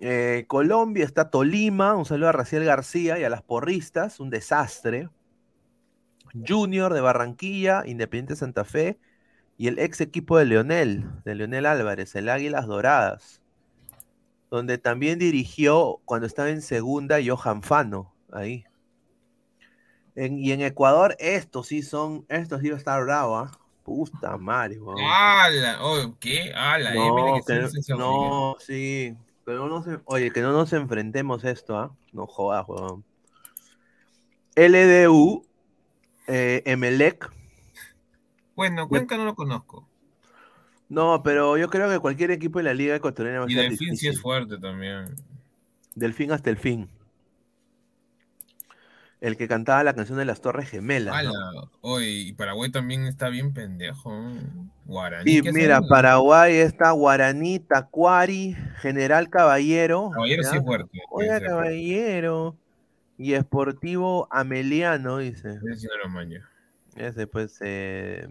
Eh, 0.00 0.44
Colombia 0.48 1.04
está 1.04 1.30
Tolima, 1.30 1.94
un 1.94 2.06
saludo 2.06 2.30
a 2.30 2.32
Raciel 2.32 2.64
García 2.64 3.18
y 3.18 3.24
a 3.24 3.30
las 3.30 3.42
porristas, 3.42 4.18
un 4.18 4.30
desastre. 4.30 5.08
Junior 6.46 6.94
de 6.94 7.00
Barranquilla, 7.00 7.82
Independiente 7.86 8.36
Santa 8.36 8.64
Fe 8.64 8.98
y 9.60 9.68
el 9.68 9.78
ex 9.78 10.00
equipo 10.00 10.38
de 10.38 10.46
Leonel, 10.46 11.04
de 11.26 11.34
Leonel 11.34 11.66
Álvarez, 11.66 12.14
el 12.14 12.30
Águilas 12.30 12.66
Doradas, 12.66 13.42
donde 14.50 14.78
también 14.78 15.18
dirigió 15.18 16.00
cuando 16.06 16.26
estaba 16.26 16.48
en 16.48 16.62
segunda 16.62 17.18
Johan 17.22 17.62
Fano, 17.62 18.10
ahí. 18.32 18.64
En- 20.14 20.38
y 20.38 20.52
en 20.52 20.62
Ecuador, 20.62 21.14
estos 21.18 21.66
sí 21.66 21.82
son, 21.82 22.24
estos 22.30 22.62
sí 22.62 22.70
va 22.70 22.76
a 22.76 22.78
estar 22.78 23.02
bravo, 23.04 23.36
¿ah? 23.36 23.58
Puta 23.82 24.38
madre, 24.38 24.80
weón. 24.80 24.96
¡Hala! 24.98 25.76
Oh, 25.82 26.16
¿Qué? 26.18 26.52
¡Hala! 26.54 26.94
No, 26.94 27.34
que- 27.46 27.52
que 27.86 27.94
no, 27.94 28.56
sí. 28.60 29.14
Que 29.44 29.52
no 29.52 29.84
oye, 30.06 30.30
que 30.30 30.40
no 30.40 30.52
nos 30.52 30.72
enfrentemos 30.72 31.44
esto, 31.44 31.76
¿ah? 31.76 31.94
No 32.14 32.26
jodas, 32.26 32.64
weón. 32.66 33.04
LDU, 34.56 35.44
eh, 36.28 36.62
Emelec. 36.64 37.30
Bueno, 38.60 38.88
Cuenca 38.88 39.16
no 39.16 39.24
lo 39.24 39.34
conozco. 39.34 39.88
No, 40.90 41.22
pero 41.22 41.56
yo 41.56 41.70
creo 41.70 41.88
que 41.88 41.98
cualquier 41.98 42.30
equipo 42.30 42.58
de 42.58 42.64
la 42.64 42.74
Liga 42.74 42.94
Ecuatoriana 42.94 43.38
va 43.38 43.46
a 43.46 43.50
Y 43.50 43.54
ser 43.54 43.70
Delfín 43.70 43.96
sí 43.96 44.08
es 44.08 44.20
fuerte 44.20 44.58
también. 44.58 45.14
Del 45.94 46.12
fin 46.12 46.30
hasta 46.30 46.50
el 46.50 46.58
fin. 46.58 46.90
El 49.22 49.38
que 49.38 49.48
cantaba 49.48 49.82
la 49.82 49.94
canción 49.94 50.18
de 50.18 50.26
las 50.26 50.42
Torres 50.42 50.68
Gemelas. 50.68 51.24
¿no? 51.24 51.70
Oye, 51.80 52.10
y 52.10 52.32
Paraguay 52.34 52.70
también 52.70 53.06
está 53.06 53.30
bien 53.30 53.54
pendejo. 53.54 54.12
Guaraní. 54.84 55.38
Y 55.38 55.40
¿qué 55.40 55.52
mira? 55.54 55.80
Paraguay 55.80 56.56
está 56.56 56.90
Guaraní, 56.90 57.60
Tacuari, 57.60 58.58
General 58.82 59.30
Caballero. 59.30 60.10
Caballero 60.12 60.42
sí 60.42 60.56
es 60.58 60.62
fuerte. 60.62 60.98
Oiga, 61.08 61.38
es. 61.38 61.44
Caballero. 61.44 62.58
Y 63.16 63.32
Esportivo 63.32 64.28
Ameliano, 64.30 65.16
dice. 65.16 65.60
Ese 65.72 65.88
Ese 66.96 67.26
pues... 67.26 67.58
eh, 67.60 68.26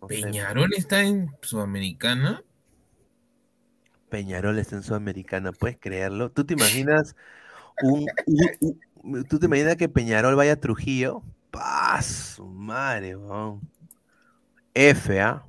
no 0.00 0.08
sé. 0.08 0.14
¿Peñarol 0.22 0.72
está 0.76 1.02
en 1.02 1.30
Sudamericana? 1.42 2.42
Peñarol 4.08 4.58
está 4.58 4.76
en 4.76 4.82
Sudamericana, 4.82 5.52
¿puedes 5.52 5.78
creerlo? 5.78 6.30
¿Tú 6.32 6.44
te 6.44 6.54
imaginas 6.54 7.14
un, 7.82 8.06
un- 8.26 8.80
un- 9.02 9.24
¿tú 9.24 9.38
te 9.38 9.46
imaginas 9.46 9.76
que 9.76 9.88
Peñarol 9.88 10.34
vaya 10.34 10.52
a 10.54 10.60
Trujillo? 10.60 11.22
¡Paz! 11.50 12.38
Madre. 12.44 13.16
F, 14.74 15.20
¿ah? 15.20 15.44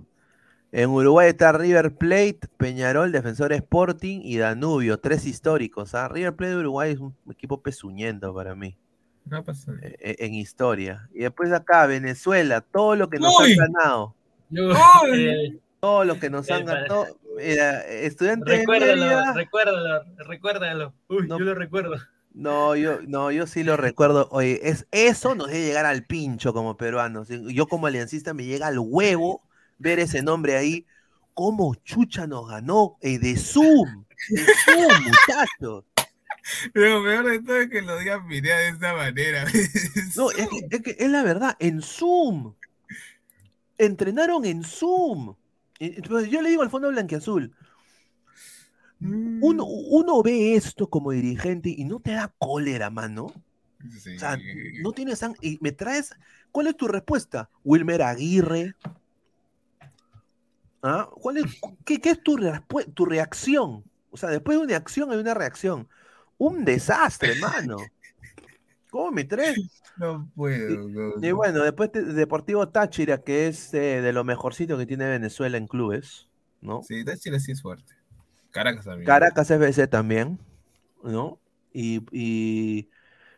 En 0.72 0.90
Uruguay 0.90 1.30
está 1.30 1.52
River 1.52 1.96
Plate, 1.96 2.40
Peñarol, 2.58 3.12
Defensor 3.12 3.52
Sporting 3.54 4.22
y 4.24 4.38
Danubio, 4.38 5.00
tres 5.00 5.26
históricos, 5.26 5.96
¿ah? 5.96 6.08
River 6.08 6.36
Plate 6.36 6.54
de 6.54 6.60
Uruguay 6.60 6.94
es 6.94 7.00
un 7.00 7.16
equipo 7.30 7.62
pezuñento 7.62 8.34
para 8.34 8.56
mí, 8.56 8.78
No 9.26 9.44
pasa 9.44 9.72
nada. 9.72 9.88
eh, 9.88 9.96
eh, 10.00 10.16
en 10.20 10.34
historia. 10.34 11.08
Y 11.14 11.20
después 11.20 11.52
acá, 11.52 11.86
Venezuela, 11.86 12.62
todo 12.62 12.96
lo 12.96 13.10
que 13.10 13.20
nos 13.20 13.34
¡Uy! 13.40 13.52
han 13.54 13.58
ganado, 13.74 14.16
¡Ay! 14.52 15.26
Eh, 15.28 15.60
todo 15.80 16.04
lo 16.06 16.20
que 16.20 16.30
nos 16.30 16.50
han 16.52 16.66
ganado. 16.66 17.08
Mira, 17.38 17.86
estudiante 17.88 18.52
de 18.52 18.58
recuérdalo, 18.60 19.34
recuérdalo, 19.34 20.04
recuérdalo. 20.18 20.94
Uy, 21.08 21.28
No. 21.28 21.40
yo 21.40 21.46
lo 21.46 21.56
recuerdo. 21.56 21.96
No, 22.34 22.76
yo, 22.76 23.00
no, 23.08 23.32
yo 23.32 23.46
sí 23.48 23.64
lo 23.64 23.78
recuerdo. 23.78 24.28
Oye, 24.32 24.60
es, 24.64 24.88
eso 24.92 25.36
nos 25.36 25.48
debe 25.48 25.66
llegar 25.66 25.86
al 25.86 26.06
pincho 26.06 26.54
como 26.54 26.78
peruanos. 26.78 27.28
Yo 27.30 27.68
como 27.68 27.88
aliancista 27.88 28.34
me 28.34 28.46
llega 28.46 28.68
al 28.68 28.80
huevo 28.80 29.42
ver 29.80 30.00
ese 30.00 30.22
nombre 30.22 30.56
ahí. 30.56 30.86
¿Cómo 31.34 31.76
Chucha 31.76 32.28
nos 32.28 32.48
ganó? 32.50 32.98
Eh, 33.02 33.18
de 33.20 33.36
Zoom. 33.38 34.06
De 34.30 34.42
Zoom, 34.66 35.04
muchachos. 35.06 35.86
Lo 36.74 37.04
peor 37.04 37.30
de 37.30 37.40
todo 37.42 37.58
es 37.58 37.70
que 37.70 37.82
lo 37.82 37.98
digan 38.00 38.28
Pineda 38.28 38.58
de 38.58 38.70
esta 38.70 38.94
manera. 38.94 39.46
No, 40.16 40.32
es 40.32 40.48
que, 40.50 40.68
es 40.70 40.82
que 40.82 40.96
es 41.00 41.10
la 41.10 41.24
verdad, 41.24 41.56
en 41.60 41.82
Zoom. 41.82 42.54
Entrenaron 43.78 44.46
en 44.46 44.64
Zoom. 44.64 45.36
Entonces 45.80 46.30
Yo 46.30 46.42
le 46.42 46.50
digo 46.50 46.62
al 46.62 46.70
fondo 46.70 46.90
blanquiazul, 46.90 47.56
uno, 49.00 49.66
uno 49.66 50.22
ve 50.22 50.56
esto 50.56 50.88
como 50.88 51.12
dirigente 51.12 51.70
y 51.70 51.86
no 51.86 52.00
te 52.00 52.12
da 52.12 52.32
cólera, 52.38 52.92
mano. 52.92 53.34
Sí. 54.00 54.16
O 54.16 54.20
sea, 54.20 54.38
no 54.82 54.92
tienes 54.92 55.26
y 55.42 55.58
me 55.60 55.72
traes. 55.72 56.14
¿Cuál 56.52 56.68
es 56.68 56.78
tu 56.78 56.88
respuesta? 56.88 57.50
Wilmer 57.64 58.04
Aguirre. 58.04 58.76
¿Ah? 60.84 61.10
¿Cuál 61.12 61.38
es, 61.38 61.46
qué, 61.84 62.00
qué 62.00 62.12
es 62.12 62.22
tu, 62.22 62.38
tu 62.94 63.06
reacción? 63.06 63.84
O 64.12 64.18
sea, 64.18 64.30
después 64.30 64.60
de 64.60 64.66
una 64.66 64.78
acción 64.78 65.12
hay 65.12 65.18
una 65.18 65.34
reacción. 65.34 65.88
Un 66.48 66.66
desastre, 66.66 67.36
mano. 67.36 67.78
¿Cómo 68.90 69.12
me 69.12 69.24
traes? 69.24 69.58
No 69.98 70.30
puedo. 70.36 70.88
no, 70.90 71.16
Y 71.22 71.28
no. 71.30 71.36
bueno, 71.36 71.64
después 71.64 71.92
te- 71.92 72.04
Deportivo 72.04 72.68
Táchira, 72.70 73.22
que 73.24 73.48
es 73.48 73.74
eh, 73.74 74.02
de 74.02 74.14
lo 74.14 74.24
mejorcito 74.24 74.78
que 74.78 74.86
tiene 74.86 75.08
Venezuela 75.08 75.58
en 75.58 75.68
clubes. 75.68 76.28
¿no? 76.62 76.82
Sí, 76.82 77.04
Táchira 77.06 77.40
sí 77.40 77.52
es 77.52 77.62
fuerte. 77.62 77.94
Caracas 78.52 78.86
también. 78.86 79.06
Caracas 79.08 79.52
FC 79.52 79.88
también, 79.88 80.40
¿no? 81.04 81.40
Y, 81.74 82.02
y, 82.12 82.90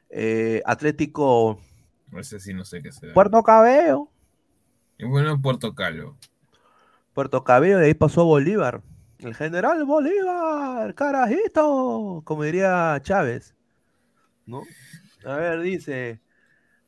eh, 0.10 0.62
Atlético 0.66 1.60
Ese 2.18 2.40
sí 2.40 2.54
no 2.54 2.64
sé 2.64 2.82
qué 2.82 2.92
será. 2.92 3.14
Puerto 3.14 3.44
Cabello. 3.44 4.08
Y 4.98 5.06
bueno, 5.06 5.32
en 5.34 5.42
Puerto 5.42 5.76
Calo. 5.76 6.18
Puerto 7.14 7.44
Cabello, 7.44 7.78
de 7.78 7.88
ahí 7.88 7.94
pasó 7.94 8.26
Bolívar. 8.26 8.82
El 9.24 9.34
general 9.36 9.86
Bolívar, 9.86 10.94
carajito, 10.96 12.22
como 12.26 12.44
diría 12.44 13.00
Chávez. 13.02 13.56
¿No? 14.46 14.64
A 15.26 15.36
ver, 15.38 15.62
dice, 15.62 16.20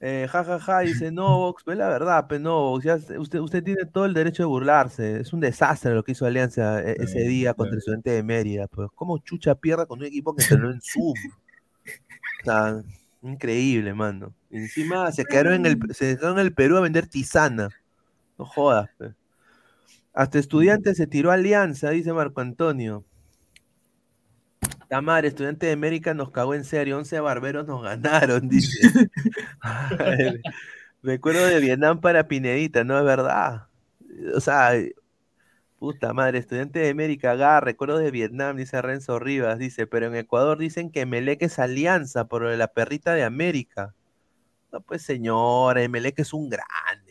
eh, 0.02 0.28
ja, 0.30 0.44
ja, 0.44 0.60
ja, 0.60 0.80
dice 0.82 1.12
Novox, 1.12 1.64
pues 1.64 1.78
la 1.78 1.88
verdad, 1.88 2.28
pues 2.28 2.42
Novox, 2.42 2.84
ya 2.84 2.96
usted, 3.18 3.40
usted 3.40 3.64
tiene 3.64 3.86
todo 3.86 4.06
el 4.06 4.14
derecho 4.14 4.44
de 4.44 4.48
burlarse. 4.48 5.22
Es 5.22 5.32
un 5.32 5.40
desastre 5.40 5.94
lo 5.96 6.04
que 6.04 6.12
hizo 6.12 6.26
Alianza 6.26 6.82
e- 6.84 6.98
ese 7.00 7.22
Sí, 7.22 7.28
día 7.28 7.54
contra 7.54 7.74
el 7.74 7.78
estudiante 7.80 8.10
de 8.12 8.24
Mérida. 8.24 8.68
Pues, 8.68 8.90
¿cómo 8.94 9.18
chucha 9.20 9.56
pierda 9.56 9.86
con 9.86 10.00
un 10.00 10.06
equipo 10.06 10.36
que 10.36 10.44
entrenó 10.44 10.70
en 10.72 10.82
Zoom? 10.82 11.14
O 12.42 12.44
sea, 12.46 12.84
increíble, 13.22 13.94
mano. 13.94 14.34
Encima 14.52 15.10
se 15.14 15.24
quedaron 15.24 15.54
en 15.54 15.66
el, 15.66 15.80
se 15.94 16.18
quedaron 16.18 16.40
en 16.40 16.46
el 16.48 16.54
Perú 16.54 16.76
a 16.76 16.82
vender 16.82 17.08
tisana. 17.08 17.70
No 18.38 18.46
jodas, 18.46 18.90
pues. 18.98 19.14
Hasta 20.16 20.40
estudiante 20.40 20.96
se 20.96 21.08
tiró 21.08 21.30
Alianza, 21.32 21.90
dice 21.90 22.14
Marco 22.14 22.40
Antonio. 22.40 23.04
Tamar, 24.88 25.26
estudiante 25.26 25.66
de 25.66 25.74
América 25.74 26.14
nos 26.14 26.32
cagó 26.32 26.54
en 26.54 26.64
serio, 26.64 26.98
11 26.98 27.20
barberos 27.20 27.68
nos 27.68 27.84
ganaron, 27.84 28.48
dice. 28.50 29.10
Recuerdo 31.04 31.46
de 31.46 31.60
Vietnam 31.60 32.00
para 32.00 32.30
Pinedita, 32.30 32.86
no 32.86 32.98
es 32.98 33.04
verdad. 33.04 33.68
O 34.34 34.40
sea, 34.40 34.72
puta 35.80 36.14
madre, 36.14 36.38
estudiante 36.40 36.80
de 36.80 36.92
América, 36.92 37.34
acá, 37.34 37.60
recuerdo 37.60 37.98
de 37.98 38.10
Vietnam, 38.10 38.56
dice 38.56 38.82
Renzo 38.82 39.20
Rivas, 39.20 39.60
dice, 39.60 39.86
pero 39.86 40.08
en 40.08 40.16
Ecuador 40.16 40.58
dicen 40.58 40.92
que 40.92 41.06
Melec 41.06 41.42
es 41.42 41.60
alianza 41.60 42.26
por 42.26 42.44
la 42.44 42.68
perrita 42.70 43.14
de 43.14 43.24
América. 43.26 43.94
No, 44.72 44.80
pues 44.80 45.02
señora, 45.02 45.84
Emelec 45.84 46.20
es 46.20 46.32
un 46.34 46.50
huevón. 46.50 47.05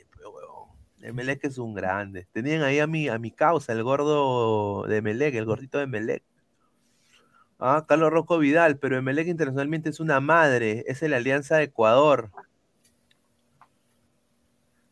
Emelec 1.04 1.44
es 1.44 1.58
un 1.58 1.74
grande. 1.74 2.26
Tenían 2.32 2.62
ahí 2.62 2.78
a 2.78 2.86
mi, 2.86 3.08
a 3.08 3.18
mi 3.18 3.30
causa, 3.30 3.72
el 3.72 3.82
gordo 3.82 4.84
de 4.88 4.96
Emelec, 4.96 5.34
el 5.34 5.44
gordito 5.44 5.78
de 5.78 5.84
Emelec. 5.84 6.22
Ah, 7.58 7.84
Carlos 7.86 8.10
Rocco 8.10 8.38
Vidal, 8.38 8.78
pero 8.78 8.96
Emelec 8.96 9.28
internacionalmente 9.28 9.90
es 9.90 10.00
una 10.00 10.20
madre, 10.20 10.84
es 10.86 11.02
la 11.02 11.18
Alianza 11.18 11.56
de 11.56 11.64
Ecuador. 11.64 12.30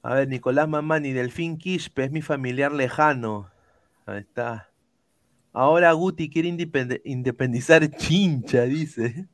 A 0.03 0.15
ver, 0.15 0.29
Nicolás 0.29 0.69
Mamani, 0.69 1.13
Delfín 1.13 1.57
Quispe, 1.57 2.05
es 2.05 2.11
mi 2.11 2.21
familiar 2.21 2.73
lejano. 2.73 3.51
Ahí 4.05 4.21
está. 4.21 4.69
Ahora 5.53 5.93
Guti 5.93 6.29
quiere 6.29 6.49
independizar 7.05 7.89
Chincha, 7.97 8.63
dice. 8.63 9.29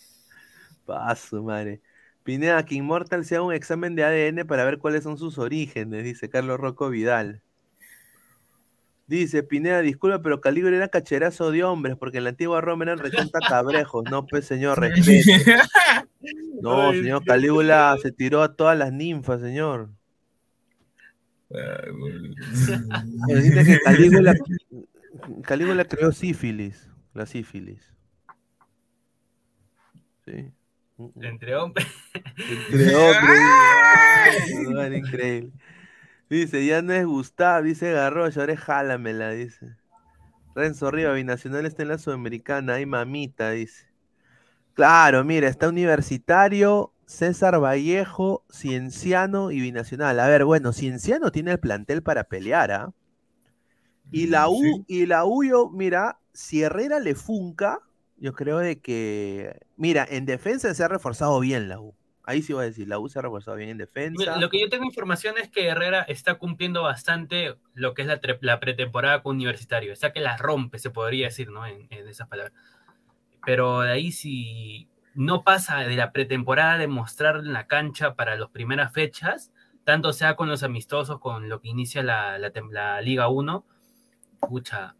Paso, 0.86 1.42
madre. 1.42 1.82
Pineda, 2.30 2.64
que 2.64 2.76
Immortal 2.76 3.24
sea 3.24 3.42
un 3.42 3.52
examen 3.52 3.96
de 3.96 4.04
ADN 4.04 4.46
para 4.46 4.62
ver 4.64 4.78
cuáles 4.78 5.02
son 5.02 5.18
sus 5.18 5.36
orígenes, 5.36 6.04
dice 6.04 6.28
Carlos 6.28 6.60
Rocco 6.60 6.88
Vidal. 6.88 7.42
Dice 9.08 9.42
Pineda, 9.42 9.80
disculpa, 9.80 10.22
pero 10.22 10.40
Calígula 10.40 10.76
era 10.76 10.86
cacherazo 10.86 11.50
de 11.50 11.64
hombres, 11.64 11.96
porque 11.96 12.18
en 12.18 12.24
la 12.24 12.30
antigua 12.30 12.60
Roma 12.60 12.84
eran 12.84 13.00
recontra 13.00 13.40
cabrejos. 13.40 14.04
No, 14.08 14.26
pues 14.26 14.44
señor, 14.44 14.78
respete. 14.80 15.44
No, 16.62 16.92
señor, 16.92 17.24
Calígula 17.24 17.96
se 18.00 18.12
tiró 18.12 18.42
a 18.42 18.54
todas 18.54 18.78
las 18.78 18.92
ninfas, 18.92 19.40
señor. 19.40 19.90
Dice 23.26 23.64
que 23.64 23.80
Calígula, 23.80 24.34
Calígula 25.42 25.84
creó 25.84 26.12
sífilis, 26.12 26.88
la 27.12 27.26
sífilis. 27.26 27.92
Sí. 30.24 30.52
Entre 31.20 31.54
hombres. 31.56 31.86
Entre 32.14 32.94
hombres. 32.96 33.40
Increíble. 34.96 35.52
Dice, 36.28 36.64
ya 36.64 36.80
no 36.80 36.92
es 36.92 37.04
Gustavo, 37.04 37.62
dice 37.64 37.90
Garrocha, 37.90 38.40
ahora 38.40 38.52
es 38.52 38.60
jálamela, 38.60 39.30
dice. 39.30 39.76
Renzo 40.54 40.90
Riva, 40.90 41.12
Binacional 41.12 41.66
está 41.66 41.82
en 41.82 41.88
la 41.88 41.98
Sudamericana, 41.98 42.74
ay 42.74 42.86
mamita, 42.86 43.50
dice. 43.50 43.86
Claro, 44.74 45.24
mira, 45.24 45.48
está 45.48 45.68
Universitario, 45.68 46.92
César 47.06 47.60
Vallejo, 47.60 48.44
Cienciano 48.48 49.50
y 49.50 49.60
Binacional. 49.60 50.20
A 50.20 50.28
ver, 50.28 50.44
bueno, 50.44 50.72
Cienciano 50.72 51.32
tiene 51.32 51.52
el 51.52 51.58
plantel 51.58 52.02
para 52.02 52.24
pelear, 52.24 52.70
¿ah? 52.70 52.92
Y 54.12 54.28
la 54.28 54.48
U, 54.48 54.84
y 54.86 55.06
la 55.06 55.24
U, 55.24 55.42
yo, 55.44 55.70
mira, 55.70 56.20
si 56.32 56.62
Herrera 56.62 57.00
le 57.00 57.14
funca, 57.14 57.80
yo 58.20 58.34
creo 58.34 58.58
de 58.58 58.80
que, 58.80 59.58
mira, 59.76 60.06
en 60.08 60.26
defensa 60.26 60.72
se 60.74 60.84
ha 60.84 60.88
reforzado 60.88 61.40
bien 61.40 61.68
la 61.68 61.80
U. 61.80 61.94
Ahí 62.22 62.42
sí 62.42 62.52
voy 62.52 62.64
a 62.64 62.66
decir, 62.66 62.86
la 62.86 62.98
U 62.98 63.08
se 63.08 63.18
ha 63.18 63.22
reforzado 63.22 63.56
bien 63.56 63.70
en 63.70 63.78
defensa. 63.78 64.36
Lo 64.36 64.50
que 64.50 64.60
yo 64.60 64.68
tengo 64.68 64.84
información 64.84 65.36
es 65.38 65.48
que 65.48 65.66
Herrera 65.66 66.02
está 66.02 66.34
cumpliendo 66.34 66.82
bastante 66.82 67.56
lo 67.74 67.94
que 67.94 68.02
es 68.02 68.08
la, 68.40 68.60
pretemporada 68.60 69.22
con 69.22 69.36
Universitario. 69.36 69.92
Está 69.92 70.12
que 70.12 70.20
la 70.20 70.36
rompe, 70.36 70.78
se 70.78 70.90
podría 70.90 71.26
decir, 71.26 71.50
¿no? 71.50 71.66
En, 71.66 71.86
en 71.90 72.06
esas 72.06 72.28
palabras. 72.28 72.54
Pero 73.44 73.80
de 73.80 73.90
ahí 73.90 74.12
si 74.12 74.86
no 75.14 75.42
pasa 75.42 75.78
de 75.78 75.96
la 75.96 76.12
pretemporada 76.12 76.76
de 76.76 76.88
mostrar 76.88 77.36
en 77.36 77.54
la 77.54 77.66
cancha 77.66 78.14
para 78.14 78.36
las 78.36 78.50
primeras 78.50 78.92
fechas, 78.92 79.50
tanto 79.84 80.12
sea 80.12 80.36
con 80.36 80.48
los 80.48 80.62
amistosos, 80.62 81.20
con 81.20 81.48
lo 81.48 81.60
que 81.60 81.68
inicia 81.68 82.02
la, 82.02 82.38
la 82.38 82.52
la 82.70 83.00
Liga 83.00 83.28
1, 83.28 83.64
pucha, 84.40 84.94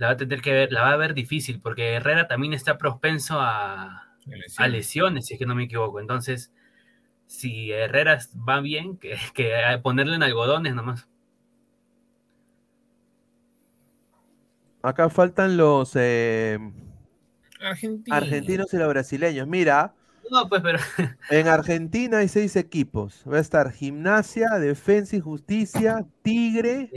la 0.00 0.08
va 0.08 0.12
a 0.14 0.16
tener 0.16 0.40
que 0.42 0.52
ver, 0.52 0.72
la 0.72 0.82
va 0.82 0.92
a 0.92 0.96
ver 0.96 1.14
difícil, 1.14 1.60
porque 1.60 1.94
Herrera 1.94 2.26
también 2.28 2.52
está 2.54 2.78
propenso 2.78 3.40
a, 3.40 4.08
a 4.56 4.68
lesiones, 4.68 5.26
si 5.26 5.34
es 5.34 5.38
que 5.38 5.46
no 5.46 5.54
me 5.54 5.64
equivoco. 5.64 6.00
Entonces, 6.00 6.52
si 7.26 7.72
Herrera 7.72 8.18
va 8.48 8.60
bien, 8.60 8.98
que, 8.98 9.16
que 9.34 9.52
ponerle 9.82 10.16
en 10.16 10.22
algodones 10.24 10.74
nomás. 10.74 11.08
Acá 14.82 15.08
faltan 15.10 15.56
los 15.56 15.92
eh, 15.94 16.58
Argentina. 17.60 18.16
argentinos 18.16 18.72
y 18.72 18.76
los 18.78 18.88
brasileños. 18.88 19.46
Mira, 19.46 19.94
No, 20.30 20.48
pues, 20.48 20.62
pero 20.62 20.78
en 21.28 21.48
Argentina 21.48 22.18
hay 22.18 22.28
seis 22.28 22.56
equipos. 22.56 23.24
Va 23.30 23.36
a 23.38 23.40
estar 23.40 23.72
Gimnasia, 23.72 24.58
Defensa 24.58 25.16
y 25.16 25.20
Justicia, 25.20 26.06
Tigre, 26.22 26.94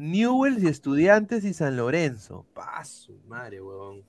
Newells 0.00 0.62
y 0.62 0.68
Estudiantes 0.68 1.44
y 1.44 1.52
San 1.52 1.76
Lorenzo. 1.76 2.46
Paso, 2.54 3.12
madre, 3.28 3.60
huevón. 3.60 4.02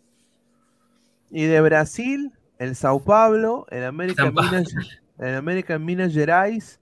Y 1.29 1.43
de 1.43 1.61
Brasil, 1.61 2.31
el 2.57 2.75
Sao 2.75 3.03
Paulo, 3.03 3.65
el 3.69 3.83
América. 3.83 4.31
Minas, 4.31 4.73
el 5.17 5.35
América 5.35 5.77
Minas 5.77 6.13
Gerais, 6.13 6.79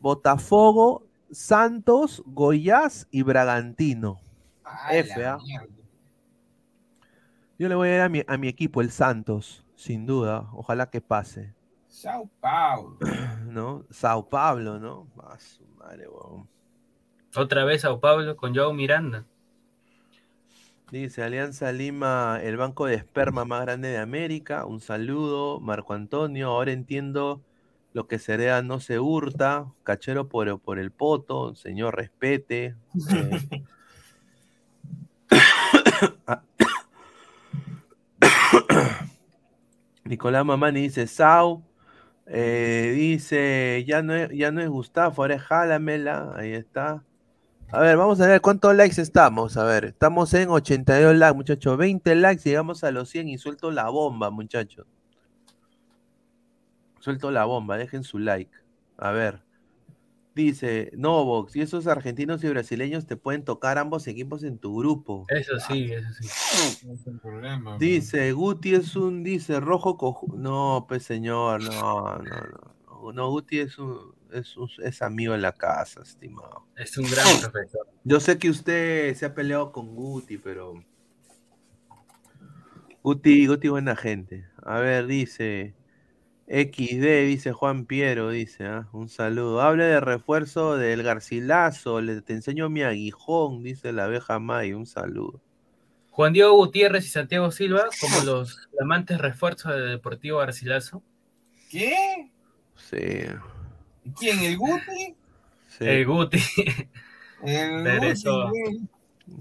Botafogo, 0.00 1.06
Santos, 1.30 2.22
Goiás 2.26 3.06
y 3.10 3.22
Bragantino. 3.22 4.20
F, 4.90 5.24
¿ah? 5.24 5.38
Yo 7.58 7.68
le 7.68 7.74
voy 7.74 7.88
a 7.88 7.92
dar 7.92 8.00
a 8.02 8.08
mi, 8.08 8.22
a 8.26 8.36
mi 8.36 8.48
equipo, 8.48 8.80
el 8.80 8.90
Santos, 8.90 9.64
sin 9.76 10.06
duda. 10.06 10.48
Ojalá 10.52 10.90
que 10.90 11.00
pase. 11.00 11.54
Sao 11.86 12.28
Paulo. 12.40 12.98
¿No? 13.46 13.84
Sao 13.90 14.28
Paulo, 14.28 14.78
¿no? 14.78 15.06
A 15.22 15.38
su 15.38 15.64
madre, 15.78 16.08
huevón. 16.08 16.51
Otra 17.36 17.64
vez 17.64 17.82
Sao 17.82 18.00
Paulo 18.00 18.36
con 18.36 18.54
Joe 18.54 18.72
Miranda. 18.74 19.24
Dice 20.90 21.22
Alianza 21.22 21.72
Lima, 21.72 22.38
el 22.42 22.56
banco 22.58 22.86
de 22.86 22.94
esperma 22.94 23.44
más 23.46 23.62
grande 23.62 23.88
de 23.88 23.98
América. 23.98 24.66
Un 24.66 24.80
saludo, 24.80 25.58
Marco 25.58 25.94
Antonio. 25.94 26.48
Ahora 26.48 26.72
entiendo 26.72 27.40
lo 27.94 28.06
que 28.06 28.18
se 28.18 28.34
hereda 28.34 28.60
no 28.62 28.78
se 28.78 28.98
hurta. 28.98 29.72
Cachero 29.84 30.28
por, 30.28 30.60
por 30.60 30.78
el 30.78 30.90
poto. 30.90 31.54
Señor, 31.54 31.96
respete. 31.96 32.76
Eh. 33.10 33.62
Nicolás 40.04 40.44
Mamani 40.44 40.82
dice 40.82 41.06
Sau. 41.06 41.62
Eh, 42.26 42.92
dice, 42.94 43.84
ya 43.86 44.02
no, 44.02 44.14
es, 44.14 44.30
ya 44.30 44.50
no 44.50 44.60
es 44.60 44.68
Gustavo, 44.68 45.22
ahora 45.22 45.36
es 45.36 45.42
Jálamela. 45.42 46.34
Ahí 46.36 46.52
está. 46.52 47.02
A 47.74 47.80
ver, 47.80 47.96
vamos 47.96 48.20
a 48.20 48.26
ver 48.26 48.42
cuántos 48.42 48.76
likes 48.76 49.00
estamos. 49.00 49.56
A 49.56 49.64
ver, 49.64 49.86
estamos 49.86 50.34
en 50.34 50.50
82 50.50 51.16
likes, 51.16 51.34
muchachos. 51.34 51.78
20 51.78 52.14
likes, 52.16 52.42
llegamos 52.44 52.84
a 52.84 52.90
los 52.90 53.08
100 53.08 53.30
y 53.30 53.38
suelto 53.38 53.70
la 53.70 53.88
bomba, 53.88 54.28
muchachos. 54.28 54.86
Suelto 57.00 57.30
la 57.30 57.46
bomba, 57.46 57.78
dejen 57.78 58.04
su 58.04 58.18
like. 58.18 58.52
A 58.98 59.10
ver. 59.12 59.42
Dice, 60.34 60.92
Novox, 60.96 61.56
y 61.56 61.62
esos 61.62 61.86
argentinos 61.86 62.44
y 62.44 62.48
brasileños 62.48 63.06
te 63.06 63.16
pueden 63.16 63.42
tocar 63.42 63.78
ambos 63.78 64.06
equipos 64.06 64.44
en 64.44 64.58
tu 64.58 64.76
grupo. 64.76 65.24
Eso 65.28 65.58
sí, 65.58 65.92
eso 65.92 66.08
sí. 66.20 66.86
No 66.86 66.92
es 66.92 67.06
el 67.06 67.18
problema. 67.20 67.78
Dice, 67.78 68.32
Guti 68.32 68.74
es 68.74 68.96
un, 68.96 69.22
dice, 69.22 69.60
rojo 69.60 69.96
coju... 69.96 70.36
No, 70.36 70.84
pues 70.88 71.04
señor, 71.04 71.62
no, 71.62 72.18
no, 72.18 72.22
no. 73.02 73.12
No, 73.12 73.30
Guti 73.30 73.60
es 73.60 73.78
un, 73.78 74.14
Es, 74.32 74.56
un- 74.56 74.70
es 74.82 75.02
amigo 75.02 75.34
en 75.34 75.42
la 75.42 75.52
casa, 75.52 76.02
estimado. 76.02 76.66
Es 76.76 76.96
un 76.98 77.04
gran 77.10 77.26
profesor. 77.40 77.86
Yo 78.04 78.20
sé 78.20 78.38
que 78.38 78.50
usted 78.50 79.14
se 79.14 79.26
ha 79.26 79.34
peleado 79.34 79.72
con 79.72 79.94
Guti, 79.94 80.38
pero. 80.38 80.82
Guti, 83.02 83.46
Guti, 83.46 83.68
buena 83.68 83.96
gente. 83.96 84.46
A 84.64 84.78
ver, 84.78 85.06
dice. 85.06 85.74
XD, 86.48 87.26
dice 87.26 87.52
Juan 87.52 87.86
Piero, 87.86 88.28
dice, 88.28 88.66
¿ah? 88.66 88.88
un 88.92 89.08
saludo. 89.08 89.62
Hable 89.62 89.84
de 89.84 90.00
refuerzo 90.00 90.76
del 90.76 91.02
Garcilaso, 91.02 92.00
le, 92.02 92.20
te 92.20 92.34
enseño 92.34 92.68
mi 92.68 92.82
aguijón, 92.82 93.62
dice 93.62 93.92
la 93.92 94.04
abeja 94.04 94.38
May, 94.38 94.74
un 94.74 94.84
saludo. 94.84 95.40
Juan 96.10 96.34
Diego 96.34 96.52
Gutiérrez 96.56 97.06
y 97.06 97.08
Santiago 97.08 97.50
Silva 97.52 97.86
como 97.98 98.24
los 98.24 98.68
flamantes 98.70 99.18
refuerzos 99.18 99.72
del 99.74 99.90
Deportivo 99.92 100.38
Garcilaso. 100.38 101.02
¿Qué? 101.70 102.30
Sí. 102.74 103.28
¿Quién? 104.18 104.40
¿El 104.40 104.56
Guti? 104.58 105.16
sí. 105.68 105.84
El 105.84 106.06
Guti. 106.06 106.38
El. 107.42 107.84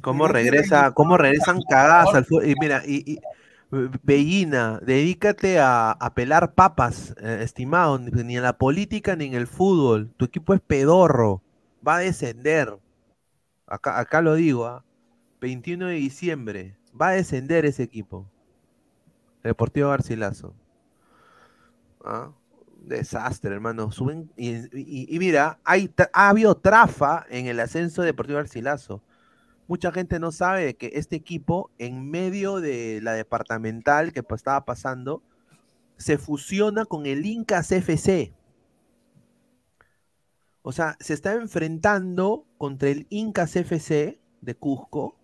¿Cómo 0.02 0.28
regresa, 0.28 0.92
cómo 0.92 1.18
regresan 1.18 1.62
cagadas 1.68 2.14
al 2.14 2.26
fútbol? 2.26 2.48
Y 2.48 2.56
mira, 2.60 2.84
y, 2.86 3.14
y, 3.14 3.20
Bellina, 4.04 4.80
dedícate 4.82 5.60
a, 5.60 5.92
a 5.92 6.14
pelar 6.14 6.54
papas, 6.54 7.16
eh, 7.22 7.40
estimado, 7.42 7.98
ni, 8.00 8.36
en 8.36 8.44
la 8.44 8.58
política 8.58 9.16
ni 9.16 9.26
en 9.26 9.34
el 9.34 9.48
fútbol. 9.48 10.12
Tu 10.18 10.26
equipo 10.26 10.54
es 10.54 10.62
pedorro, 10.62 11.42
va 11.86 11.98
a 11.98 12.00
descender. 12.00 12.78
Acá, 13.68 14.00
acá 14.00 14.22
lo 14.22 14.36
digo, 14.36 14.66
¿ah? 14.66 14.84
21 15.40 15.88
de 15.88 15.96
diciembre, 15.96 16.78
va 17.00 17.10
a 17.10 17.14
descender 17.14 17.66
ese 17.66 17.84
equipo. 17.84 18.30
Deportivo 19.44 19.90
Garcilaso. 19.90 20.54
¿Ah? 22.04 22.32
Desastre, 22.82 23.54
hermano. 23.54 23.92
Suben 23.92 24.32
y, 24.36 24.50
y- 24.78 25.16
y 25.16 25.20
mira, 25.20 25.60
hay, 25.64 25.94
ha 26.14 26.30
habido 26.30 26.56
trafa 26.58 27.26
en 27.30 27.46
el 27.48 27.60
ascenso 27.60 28.02
de 28.02 28.08
Deportivo 28.08 28.38
Garcilaso. 28.40 29.02
Mucha 29.68 29.92
gente 29.92 30.20
no 30.20 30.32
sabe 30.32 30.76
que 30.76 30.92
este 30.96 31.16
equipo, 31.18 31.72
en 31.80 32.10
medio 32.12 32.62
de 32.62 33.02
la 33.04 33.14
departamental 33.14 34.14
que 34.14 34.24
pues, 34.24 34.40
estaba 34.42 34.66
pasando, 34.66 35.24
se 35.98 36.18
fusiona 36.18 36.86
con 36.86 37.06
el 37.08 37.26
Incas 37.26 37.72
FC. 37.72 38.34
O 40.64 40.72
sea, 40.72 40.98
se 41.00 41.14
está 41.14 41.34
enfrentando 41.34 42.46
contra 42.58 42.90
el 42.90 43.06
Incas 43.10 43.56
FC 43.56 44.20
de 44.42 44.56
Cusco 44.56 45.16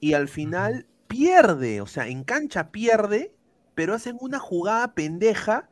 y 0.00 0.12
al 0.14 0.28
final 0.28 0.86
pierde, 1.08 1.80
o 1.80 1.86
sea, 1.86 2.08
en 2.08 2.24
cancha 2.24 2.70
pierde, 2.70 3.34
pero 3.74 3.94
hacen 3.94 4.16
una 4.20 4.38
jugada 4.38 4.94
pendeja 4.94 5.68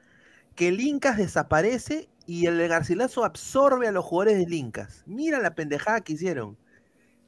que 0.57 0.69
el 0.69 0.81
Incas 0.81 1.16
desaparece 1.16 2.09
y 2.27 2.47
el 2.47 2.66
Garcilaso 2.66 3.24
absorbe 3.24 3.87
a 3.87 3.93
los 3.93 4.05
jugadores 4.05 4.39
del 4.39 4.53
Incas. 4.53 5.05
Mira 5.07 5.39
la 5.39 5.55
pendejada 5.55 6.01
que 6.01 6.15
hicieron. 6.15 6.59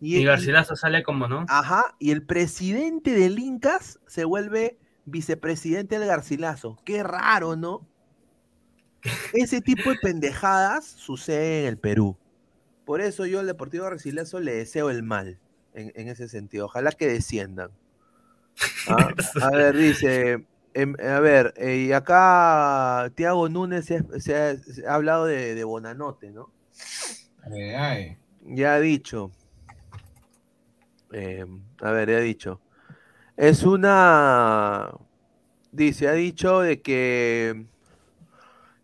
Y 0.00 0.24
Garcilaso 0.24 0.76
sale 0.76 1.02
como, 1.02 1.28
¿no? 1.28 1.44
Ajá, 1.48 1.96
y 1.98 2.10
el 2.10 2.24
presidente 2.24 3.12
del 3.12 3.38
Incas 3.38 4.00
se 4.06 4.24
vuelve 4.24 4.78
vicepresidente 5.04 5.98
del 5.98 6.08
Garcilaso. 6.08 6.78
Qué 6.84 7.02
raro, 7.02 7.56
¿no? 7.56 7.86
Ese 9.32 9.60
tipo 9.60 9.90
de 9.90 9.96
pendejadas 9.96 10.84
sucede 10.84 11.62
en 11.62 11.66
el 11.66 11.78
Perú. 11.78 12.16
Por 12.84 13.00
eso 13.00 13.26
yo 13.26 13.40
al 13.40 13.46
Deportivo 13.46 13.84
Garcilaso 13.84 14.40
le 14.40 14.54
deseo 14.54 14.90
el 14.90 15.02
mal, 15.02 15.38
en, 15.74 15.92
en 15.94 16.08
ese 16.08 16.28
sentido. 16.28 16.66
Ojalá 16.66 16.92
que 16.92 17.06
desciendan. 17.06 17.70
Ah, 18.88 19.12
A 19.42 19.50
ver, 19.50 19.76
dice, 19.76 20.46
em, 20.74 20.94
a 21.00 21.20
ver, 21.20 21.54
eh, 21.56 21.86
y 21.88 21.92
acá 21.92 23.10
Tiago 23.14 23.48
Núñez 23.48 23.86
se, 23.86 23.96
ha- 23.98 24.20
se 24.20 24.36
ha, 24.36 24.56
se 24.56 24.86
ha 24.86 24.94
hablado 24.94 25.26
de, 25.26 25.54
de 25.54 25.64
Bonanote, 25.64 26.30
¿no? 26.30 26.50
Ay, 27.50 27.70
ay. 27.74 28.16
Ya 28.42 28.74
ha 28.74 28.80
dicho. 28.80 29.30
eh, 31.12 31.44
a 31.80 31.90
ver, 31.90 32.10
ya 32.10 32.16
ha 32.18 32.20
dicho. 32.20 32.60
Es 33.36 33.62
una. 33.64 34.92
Dice, 35.72 36.08
ha 36.08 36.12
dicho 36.12 36.60
de 36.60 36.80
que 36.82 37.66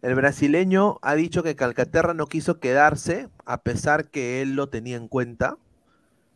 el 0.03 0.15
brasileño 0.15 0.99
ha 1.03 1.15
dicho 1.15 1.43
que 1.43 1.57
Calcaterra 1.57 2.13
no 2.15 2.27
quiso 2.27 2.61
quedarse, 2.61 3.29
a 3.47 3.63
pesar 3.63 4.09
que 4.11 4.43
él 4.43 4.55
lo 4.55 4.69
tenía 4.69 4.97
en 4.97 5.09
cuenta. 5.09 5.57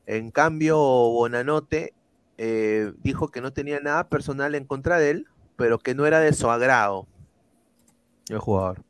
En 0.06 0.30
cambio, 0.30 0.78
Bonanote 0.78 1.92
eh, 2.38 2.92
dijo 3.02 3.28
que 3.30 3.40
no 3.42 3.52
tenía 3.52 3.80
nada 3.80 4.08
personal 4.08 4.54
en 4.54 4.64
contra 4.64 4.98
de 4.98 5.10
él, 5.10 5.26
pero 5.59 5.80
que 5.80 5.97
no 5.97 6.06
era 6.06 6.20
de 6.20 6.32
su 6.32 6.48
agrado 6.48 7.09
el 8.28 8.39
jugador. 8.39 8.85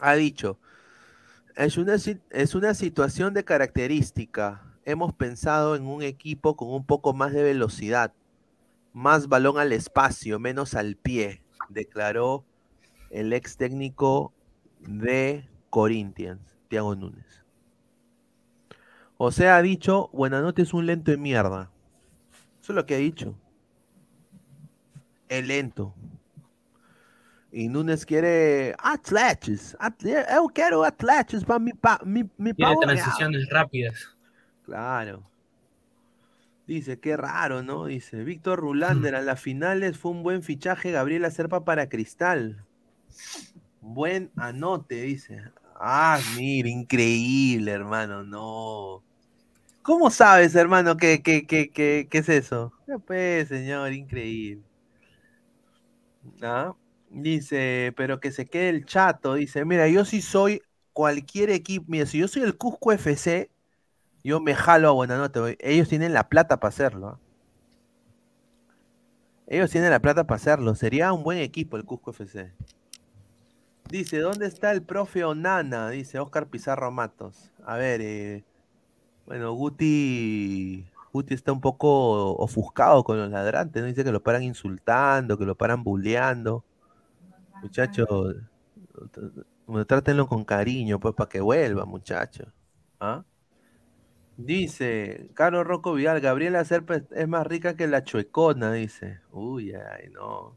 Ha 0.00 0.14
dicho, 0.14 0.58
es 1.54 1.78
una, 1.78 1.94
es 1.94 2.54
una 2.56 2.74
situación 2.74 3.32
de 3.32 3.44
característica. 3.44 4.60
Hemos 4.84 5.14
pensado 5.14 5.76
en 5.76 5.86
un 5.86 6.02
equipo 6.02 6.56
con 6.56 6.68
un 6.68 6.84
poco 6.84 7.14
más 7.14 7.32
de 7.32 7.44
velocidad, 7.44 8.12
más 8.92 9.28
balón 9.28 9.56
al 9.56 9.72
espacio, 9.72 10.40
menos 10.40 10.74
al 10.74 10.96
pie, 10.96 11.44
declaró 11.68 12.44
el 13.10 13.32
ex 13.32 13.56
técnico 13.56 14.34
de 14.80 15.48
Corinthians, 15.70 16.58
Thiago 16.66 16.96
Núñez. 16.96 17.44
O 19.16 19.30
sea, 19.30 19.58
ha 19.58 19.62
dicho, 19.62 20.10
Buenanote 20.12 20.62
es 20.62 20.74
un 20.74 20.86
lento 20.86 21.12
de 21.12 21.18
mierda. 21.18 21.70
Eso 22.60 22.72
es 22.72 22.76
lo 22.76 22.84
que 22.84 22.96
ha 22.96 22.98
dicho. 22.98 23.36
Es 25.32 25.46
lento. 25.46 25.94
Y 27.50 27.68
Núñez 27.68 28.04
quiere 28.04 28.74
atletas. 28.78 29.74
atle- 29.80 30.26
eu 30.30 30.46
quero 30.48 30.84
atletas 30.84 31.42
para 31.42 31.58
mi, 31.58 31.72
pa, 31.72 31.98
Tiene 32.04 32.54
pavo 32.54 32.82
real". 32.82 32.96
transiciones 32.96 33.48
rápidas. 33.50 34.14
Claro. 34.66 35.22
Dice, 36.66 36.98
qué 37.00 37.16
raro, 37.16 37.62
¿no? 37.62 37.86
Dice, 37.86 38.24
Víctor 38.24 38.60
Rulander, 38.60 39.14
a 39.14 39.22
las 39.22 39.40
finales 39.40 39.96
fue 39.96 40.10
un 40.10 40.22
buen 40.22 40.42
fichaje 40.42 40.90
Gabriela 40.92 41.30
Serpa 41.30 41.64
para 41.64 41.88
Cristal. 41.88 42.62
Buen 43.80 44.30
anote, 44.36 45.00
dice. 45.00 45.42
Ah, 45.76 46.20
mira, 46.36 46.68
increíble, 46.68 47.72
hermano, 47.72 48.22
no. 48.22 49.02
¿Cómo 49.82 50.10
sabes, 50.10 50.54
hermano, 50.54 50.96
qué, 50.96 51.22
qué, 51.22 51.46
qué, 51.46 51.70
qué, 51.70 52.06
qué 52.08 52.18
es 52.18 52.28
eso? 52.28 52.72
Pues, 53.06 53.48
señor, 53.48 53.92
increíble. 53.92 54.62
Dice, 57.10 57.92
pero 57.96 58.20
que 58.20 58.32
se 58.32 58.46
quede 58.46 58.70
el 58.70 58.86
chato. 58.86 59.34
Dice, 59.34 59.64
mira, 59.64 59.88
yo 59.88 60.04
sí 60.04 60.22
soy 60.22 60.62
cualquier 60.92 61.50
equipo. 61.50 61.86
Mira, 61.88 62.06
si 62.06 62.18
yo 62.18 62.28
soy 62.28 62.42
el 62.42 62.56
Cusco 62.56 62.92
FC, 62.92 63.50
yo 64.24 64.40
me 64.40 64.54
jalo 64.54 64.88
a 64.88 64.92
Buenanote. 64.92 65.56
Ellos 65.60 65.88
tienen 65.88 66.14
la 66.14 66.28
plata 66.28 66.58
para 66.58 66.70
hacerlo. 66.70 67.08
¿ah? 67.08 67.18
Ellos 69.46 69.70
tienen 69.70 69.90
la 69.90 70.00
plata 70.00 70.24
para 70.26 70.36
hacerlo. 70.36 70.74
Sería 70.74 71.12
un 71.12 71.22
buen 71.22 71.38
equipo 71.38 71.76
el 71.76 71.84
Cusco 71.84 72.12
FC. 72.12 72.52
Dice, 73.90 74.18
¿dónde 74.20 74.46
está 74.46 74.72
el 74.72 74.82
profe 74.82 75.24
Onana? 75.24 75.90
Dice 75.90 76.18
Oscar 76.18 76.46
Pizarro 76.46 76.90
Matos. 76.90 77.50
A 77.66 77.76
ver, 77.76 78.00
eh, 78.00 78.44
bueno, 79.26 79.52
Guti, 79.52 80.86
Guti 81.12 81.34
está 81.34 81.52
un 81.52 81.60
poco 81.60 82.34
ofuscado 82.36 83.04
con 83.04 83.18
los 83.18 83.30
ladrantes, 83.30 83.82
¿no? 83.82 83.88
Dice 83.88 84.04
que 84.04 84.12
lo 84.12 84.22
paran 84.22 84.42
insultando, 84.44 85.38
que 85.38 85.44
lo 85.46 85.56
paran 85.56 85.84
bulleando. 85.84 86.64
Muchachos, 87.62 88.36
trátenlo 89.86 90.26
con 90.26 90.44
cariño, 90.44 90.98
pues, 91.00 91.14
para 91.14 91.28
que 91.28 91.40
vuelva, 91.40 91.84
muchachos. 91.84 92.48
¿Ah? 93.00 93.24
Dice, 94.36 95.30
Carlos 95.34 95.66
Rocco 95.66 95.94
Vidal, 95.94 96.20
Gabriela 96.20 96.64
Serpa 96.64 96.96
es- 96.96 97.28
más 97.28 97.46
rica 97.46 97.76
que 97.76 97.86
la 97.86 98.04
chuecona, 98.04 98.72
dice. 98.72 99.20
Uy, 99.30 99.72
ay, 99.74 100.10
no. 100.10 100.54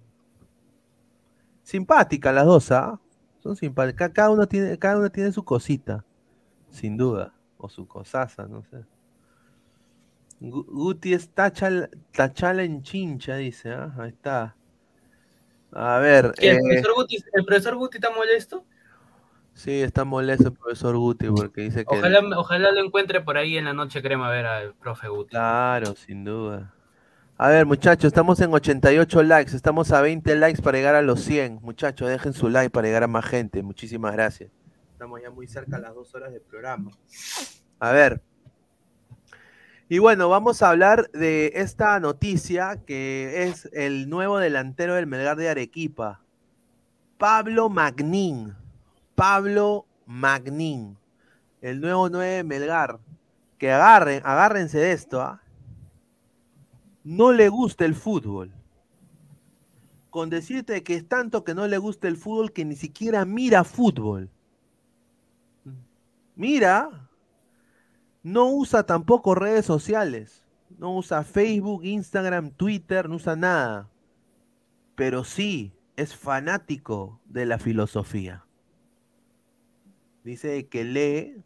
Simpáticas 1.64 2.34
las 2.34 2.45
dos, 2.45 2.72
¿ah? 2.72 2.99
Son 3.40 3.56
simpáticas. 3.56 4.11
Cada 4.11 4.30
uno 4.30 4.48
tiene, 4.48 4.77
cada 4.80 4.98
uno 4.98 5.10
tiene 5.11 5.32
su 5.32 5.44
cosita, 5.44 6.06
sin 6.72 6.98
duda. 6.98 7.34
O 7.57 7.69
su 7.69 7.88
cosaza, 7.88 8.48
no 8.48 8.64
sé. 8.64 8.86
Gu- 10.51 10.65
Guti 10.67 11.13
es 11.13 11.34
tachal- 11.34 11.89
tachala 12.11 12.63
en 12.63 12.81
chincha, 12.84 13.35
dice. 13.38 13.72
¿ah? 13.73 13.93
Ahí 13.97 14.09
está. 14.09 14.55
A 15.72 15.99
ver. 15.99 16.31
¿Qué, 16.38 16.51
¿El, 16.51 16.57
eh, 16.57 16.59
profesor 16.61 16.93
Guti, 16.95 17.17
¿El 17.34 17.45
profesor 17.45 17.76
Guti 17.76 17.97
está 17.97 18.11
molesto? 18.11 18.65
sí, 19.53 19.81
está 19.81 20.03
molesto 20.03 20.49
el 20.49 20.53
profesor 20.53 20.95
Guti 20.97 21.27
porque 21.30 21.61
dice 21.61 21.85
que. 21.85 21.95
Ojalá, 21.97 22.19
ojalá 22.38 22.72
lo 22.72 22.84
encuentre 22.84 23.22
por 23.22 23.38
ahí 23.38 23.57
en 23.57 23.65
la 23.65 23.73
noche 23.73 24.01
crema 24.01 24.27
a 24.27 24.31
ver 24.31 24.45
al 24.45 24.73
profe 24.76 25.07
Guti. 25.07 25.30
Claro, 25.31 25.95
sin 25.95 26.23
duda. 26.23 26.73
A 27.38 27.49
ver, 27.49 27.65
muchachos, 27.65 28.05
estamos 28.05 28.39
en 28.39 28.53
88 28.53 29.22
likes, 29.23 29.53
estamos 29.55 29.91
a 29.91 29.99
20 30.01 30.35
likes 30.38 30.61
para 30.61 30.77
llegar 30.77 30.95
a 30.95 31.01
los 31.01 31.19
100. 31.22 31.59
Muchachos, 31.61 32.07
dejen 32.07 32.31
su 32.31 32.47
like 32.49 32.69
para 32.69 32.88
llegar 32.88 33.03
a 33.03 33.07
más 33.07 33.26
gente. 33.26 33.61
Muchísimas 33.61 34.13
gracias. 34.13 34.51
Estamos 34.93 35.22
ya 35.22 35.30
muy 35.30 35.45
cerca 35.45 35.76
a 35.76 35.80
las 35.80 35.93
dos 35.93 36.15
horas 36.15 36.31
del 36.31 36.41
programa. 36.41 36.91
A 37.80 37.91
ver. 37.91 38.22
Y 39.88 39.99
bueno, 39.99 40.30
vamos 40.30 40.62
a 40.62 40.70
hablar 40.70 41.12
de 41.12 41.52
esta 41.56 41.99
noticia 41.99 42.84
que 42.86 43.44
es 43.44 43.70
el 43.72 44.10
nuevo 44.10 44.40
delantero 44.40 44.95
del 44.95 45.06
Melgar 45.06 45.38
de 45.38 45.49
Arequipa, 45.49 46.22
Pablo 47.18 47.70
Magnín. 47.70 48.56
Pablo 49.16 49.86
Magnin, 50.06 50.98
el 51.62 51.80
nuevo 51.80 52.10
9 52.10 52.28
de 52.28 52.44
Melgar. 52.44 52.99
Que 53.57 53.72
agarren, 53.72 54.22
agárrense 54.26 54.78
de 54.78 54.91
esto, 54.91 55.22
¿ah? 55.22 55.41
No 57.06 57.32
le 57.32 57.48
gusta 57.48 57.86
el 57.86 57.95
fútbol. 57.95 58.52
Con 60.10 60.30
decirte 60.30 60.84
que 60.84 60.95
es 60.95 61.07
tanto 61.07 61.45
que 61.45 61.56
no 61.56 61.68
le 61.68 61.78
gusta 61.78 62.10
el 62.10 62.18
fútbol 62.18 62.52
que 62.52 62.66
ni 62.66 62.76
siquiera 62.76 63.24
mira 63.24 63.64
fútbol. 63.64 64.30
Mira, 66.36 67.05
no 68.26 68.47
usa 68.47 68.81
tampoco 68.88 69.35
redes 69.35 69.68
sociales. 69.68 70.43
No 70.80 70.95
usa 70.95 71.23
Facebook, 71.23 71.85
Instagram, 71.85 72.49
Twitter, 72.49 73.07
no 73.07 73.18
usa 73.18 73.35
nada. 73.35 73.88
Pero 74.95 75.23
sí 75.23 75.73
es 75.95 76.15
fanático 76.15 77.22
de 77.26 77.45
la 77.45 77.60
filosofía. 77.60 78.43
Dice 80.23 80.68
que 80.68 80.84
lee, 80.84 81.43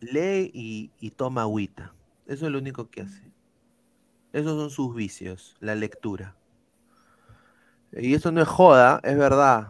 lee 0.00 0.50
y, 0.52 0.90
y 1.00 1.10
toma 1.12 1.40
agüita. 1.40 1.94
Eso 2.26 2.44
es 2.44 2.52
lo 2.52 2.58
único 2.58 2.90
que 2.90 3.00
hace. 3.00 3.32
Esos 4.34 4.60
son 4.60 4.68
sus 4.68 4.94
vicios, 4.94 5.56
la 5.58 5.74
lectura. 5.74 6.36
Y 7.92 8.12
eso 8.12 8.30
no 8.30 8.42
es 8.42 8.48
joda, 8.48 9.00
es 9.02 9.16
verdad. 9.16 9.68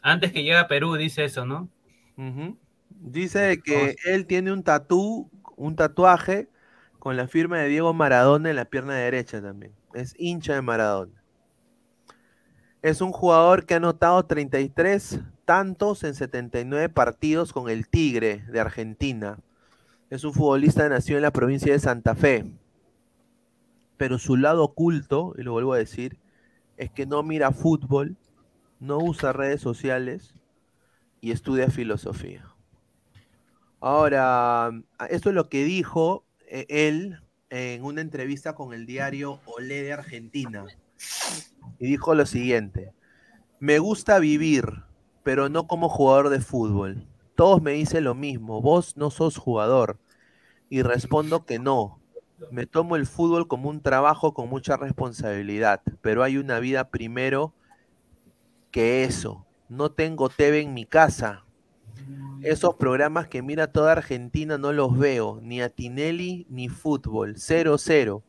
Antes 0.00 0.32
que 0.32 0.44
llegue 0.44 0.56
a 0.56 0.66
Perú, 0.66 0.94
dice 0.94 1.24
eso, 1.24 1.44
¿no? 1.44 1.68
Dice 3.06 3.62
que 3.62 3.94
él 4.04 4.26
tiene 4.26 4.52
un 4.52 4.64
tatú, 4.64 5.30
un 5.56 5.76
tatuaje 5.76 6.48
con 6.98 7.16
la 7.16 7.28
firma 7.28 7.58
de 7.58 7.68
Diego 7.68 7.94
Maradona 7.94 8.50
en 8.50 8.56
la 8.56 8.64
pierna 8.64 8.94
derecha 8.94 9.40
también. 9.40 9.72
Es 9.94 10.16
hincha 10.18 10.54
de 10.54 10.62
Maradona. 10.62 11.22
Es 12.82 13.00
un 13.00 13.12
jugador 13.12 13.64
que 13.64 13.74
ha 13.74 13.76
anotado 13.76 14.24
33 14.24 15.20
tantos 15.44 16.02
en 16.02 16.16
79 16.16 16.88
partidos 16.88 17.52
con 17.52 17.70
el 17.70 17.86
Tigre 17.86 18.44
de 18.48 18.58
Argentina. 18.58 19.38
Es 20.10 20.24
un 20.24 20.34
futbolista 20.34 20.88
nacido 20.88 21.18
en 21.18 21.22
la 21.22 21.32
provincia 21.32 21.72
de 21.72 21.78
Santa 21.78 22.16
Fe. 22.16 22.44
Pero 23.96 24.18
su 24.18 24.36
lado 24.36 24.64
oculto, 24.64 25.32
y 25.38 25.44
lo 25.44 25.52
vuelvo 25.52 25.74
a 25.74 25.78
decir, 25.78 26.18
es 26.76 26.90
que 26.90 27.06
no 27.06 27.22
mira 27.22 27.52
fútbol, 27.52 28.16
no 28.80 28.98
usa 28.98 29.32
redes 29.32 29.60
sociales 29.60 30.34
y 31.20 31.30
estudia 31.30 31.70
filosofía. 31.70 32.55
Ahora, 33.80 34.70
esto 35.10 35.28
es 35.28 35.34
lo 35.34 35.48
que 35.48 35.64
dijo 35.64 36.24
eh, 36.48 36.66
él 36.68 37.20
en 37.50 37.84
una 37.84 38.00
entrevista 38.00 38.54
con 38.54 38.72
el 38.72 38.86
diario 38.86 39.40
Olé 39.46 39.82
de 39.82 39.92
Argentina. 39.92 40.64
Y 41.78 41.86
dijo 41.86 42.14
lo 42.14 42.26
siguiente, 42.26 42.92
me 43.58 43.78
gusta 43.78 44.18
vivir, 44.18 44.82
pero 45.22 45.48
no 45.48 45.66
como 45.66 45.88
jugador 45.88 46.28
de 46.28 46.40
fútbol. 46.40 47.06
Todos 47.34 47.62
me 47.62 47.72
dicen 47.72 48.04
lo 48.04 48.14
mismo, 48.14 48.60
vos 48.60 48.96
no 48.96 49.10
sos 49.10 49.36
jugador. 49.36 49.98
Y 50.68 50.82
respondo 50.82 51.44
que 51.44 51.58
no. 51.58 52.00
Me 52.50 52.66
tomo 52.66 52.96
el 52.96 53.06
fútbol 53.06 53.48
como 53.48 53.70
un 53.70 53.80
trabajo 53.80 54.34
con 54.34 54.48
mucha 54.48 54.76
responsabilidad, 54.76 55.80
pero 56.02 56.22
hay 56.22 56.36
una 56.36 56.58
vida 56.60 56.88
primero 56.90 57.54
que 58.70 59.04
eso. 59.04 59.46
No 59.68 59.90
tengo 59.90 60.28
TV 60.28 60.60
en 60.60 60.74
mi 60.74 60.84
casa. 60.84 61.45
Esos 62.42 62.74
programas 62.76 63.28
que 63.28 63.42
mira 63.42 63.72
toda 63.72 63.92
Argentina 63.92 64.58
no 64.58 64.72
los 64.72 64.98
veo, 64.98 65.40
ni 65.42 65.60
a 65.62 65.68
Tinelli 65.68 66.46
ni 66.48 66.68
fútbol, 66.68 67.34
cero 67.36 67.76
cero. 67.78 68.22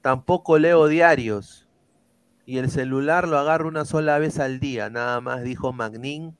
Tampoco 0.00 0.58
leo 0.58 0.88
diarios. 0.88 1.68
Y 2.46 2.58
el 2.58 2.70
celular 2.70 3.28
lo 3.28 3.38
agarro 3.38 3.68
una 3.68 3.84
sola 3.84 4.18
vez 4.18 4.38
al 4.38 4.60
día, 4.60 4.90
nada 4.90 5.20
más 5.20 5.42
dijo 5.42 5.72
Magnin 5.72 6.36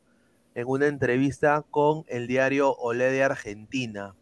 en 0.55 0.69
una 0.69 0.87
entrevista 0.87 1.65
con 1.71 2.05
el 2.09 2.27
diario 2.27 2.75
Olé 2.75 3.11
de 3.11 3.25
Argentina. 3.25 4.15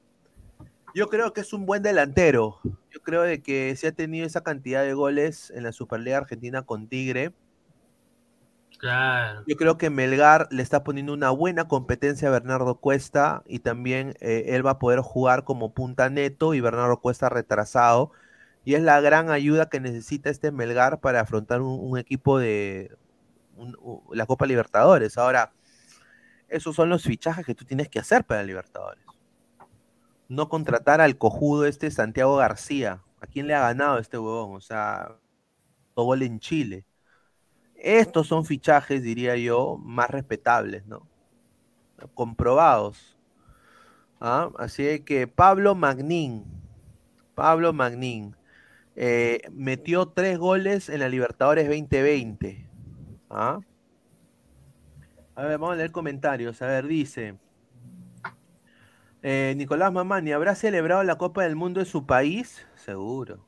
Yo 0.94 1.08
creo 1.08 1.32
que 1.32 1.40
es 1.40 1.52
un 1.52 1.66
buen 1.66 1.82
delantero. 1.82 2.60
Yo 2.90 3.00
creo 3.02 3.22
de 3.22 3.42
que 3.42 3.74
si 3.76 3.86
ha 3.86 3.92
tenido 3.92 4.26
esa 4.26 4.42
cantidad 4.42 4.82
de 4.82 4.94
goles 4.94 5.50
en 5.54 5.62
la 5.62 5.72
Superliga 5.72 6.18
Argentina 6.18 6.62
con 6.62 6.88
Tigre, 6.88 7.32
Yo 8.82 9.56
creo 9.56 9.78
que 9.78 9.90
Melgar 9.90 10.48
le 10.50 10.60
está 10.60 10.82
poniendo 10.82 11.12
una 11.12 11.30
buena 11.30 11.68
competencia 11.68 12.26
a 12.26 12.32
Bernardo 12.32 12.80
Cuesta 12.80 13.44
y 13.46 13.60
también 13.60 14.16
eh, 14.20 14.46
él 14.48 14.66
va 14.66 14.72
a 14.72 14.78
poder 14.80 14.98
jugar 15.00 15.44
como 15.44 15.72
punta 15.72 16.10
neto 16.10 16.52
y 16.52 16.60
Bernardo 16.60 17.00
Cuesta 17.00 17.28
retrasado. 17.28 18.10
Y 18.64 18.74
es 18.74 18.82
la 18.82 19.00
gran 19.00 19.30
ayuda 19.30 19.68
que 19.68 19.78
necesita 19.78 20.30
este 20.30 20.50
Melgar 20.50 20.98
para 21.00 21.20
afrontar 21.20 21.62
un, 21.62 21.96
equipo 21.96 22.38
de 22.38 22.96
la 24.12 24.26
Copa 24.26 24.46
Libertadores. 24.46 25.16
Ahora, 25.16 25.52
esos 26.48 26.74
son 26.74 26.88
los 26.88 27.04
fichajes 27.04 27.46
que 27.46 27.54
tú 27.54 27.64
tienes 27.64 27.88
que 27.88 28.00
hacer 28.00 28.24
para 28.24 28.42
Libertadores. 28.42 29.04
No 30.28 30.48
contratar 30.48 31.00
al 31.00 31.18
cojudo 31.18 31.66
este 31.66 31.90
Santiago 31.90 32.36
García. 32.36 33.02
¿A 33.20 33.26
quién 33.26 33.46
le 33.46 33.54
ha 33.54 33.60
ganado 33.60 33.98
este 33.98 34.18
huevón? 34.18 34.56
O 34.56 34.60
sea, 34.60 35.16
todo 35.94 36.14
en 36.14 36.40
Chile. 36.40 36.84
Estos 37.82 38.28
son 38.28 38.44
fichajes, 38.44 39.02
diría 39.02 39.36
yo, 39.36 39.76
más 39.82 40.08
respetables, 40.08 40.86
¿no? 40.86 41.08
Comprobados. 42.14 43.18
¿Ah? 44.20 44.50
Así 44.56 45.00
que 45.00 45.26
Pablo 45.26 45.74
Magnin, 45.74 46.44
Pablo 47.34 47.72
Magnin, 47.72 48.36
eh, 48.94 49.40
metió 49.50 50.06
tres 50.06 50.38
goles 50.38 50.88
en 50.88 51.00
la 51.00 51.08
Libertadores 51.08 51.66
2020. 51.66 52.68
¿Ah? 53.28 53.58
A 55.34 55.42
ver, 55.42 55.58
vamos 55.58 55.74
a 55.74 55.76
leer 55.76 55.90
comentarios. 55.90 56.62
A 56.62 56.66
ver, 56.66 56.86
dice. 56.86 57.36
eh, 59.22 59.54
Nicolás 59.56 59.92
Mamani, 59.92 60.30
¿habrá 60.32 60.54
celebrado 60.54 61.02
la 61.02 61.18
Copa 61.18 61.42
del 61.42 61.56
Mundo 61.56 61.80
en 61.80 61.86
su 61.86 62.06
país? 62.06 62.64
Seguro. 62.76 63.44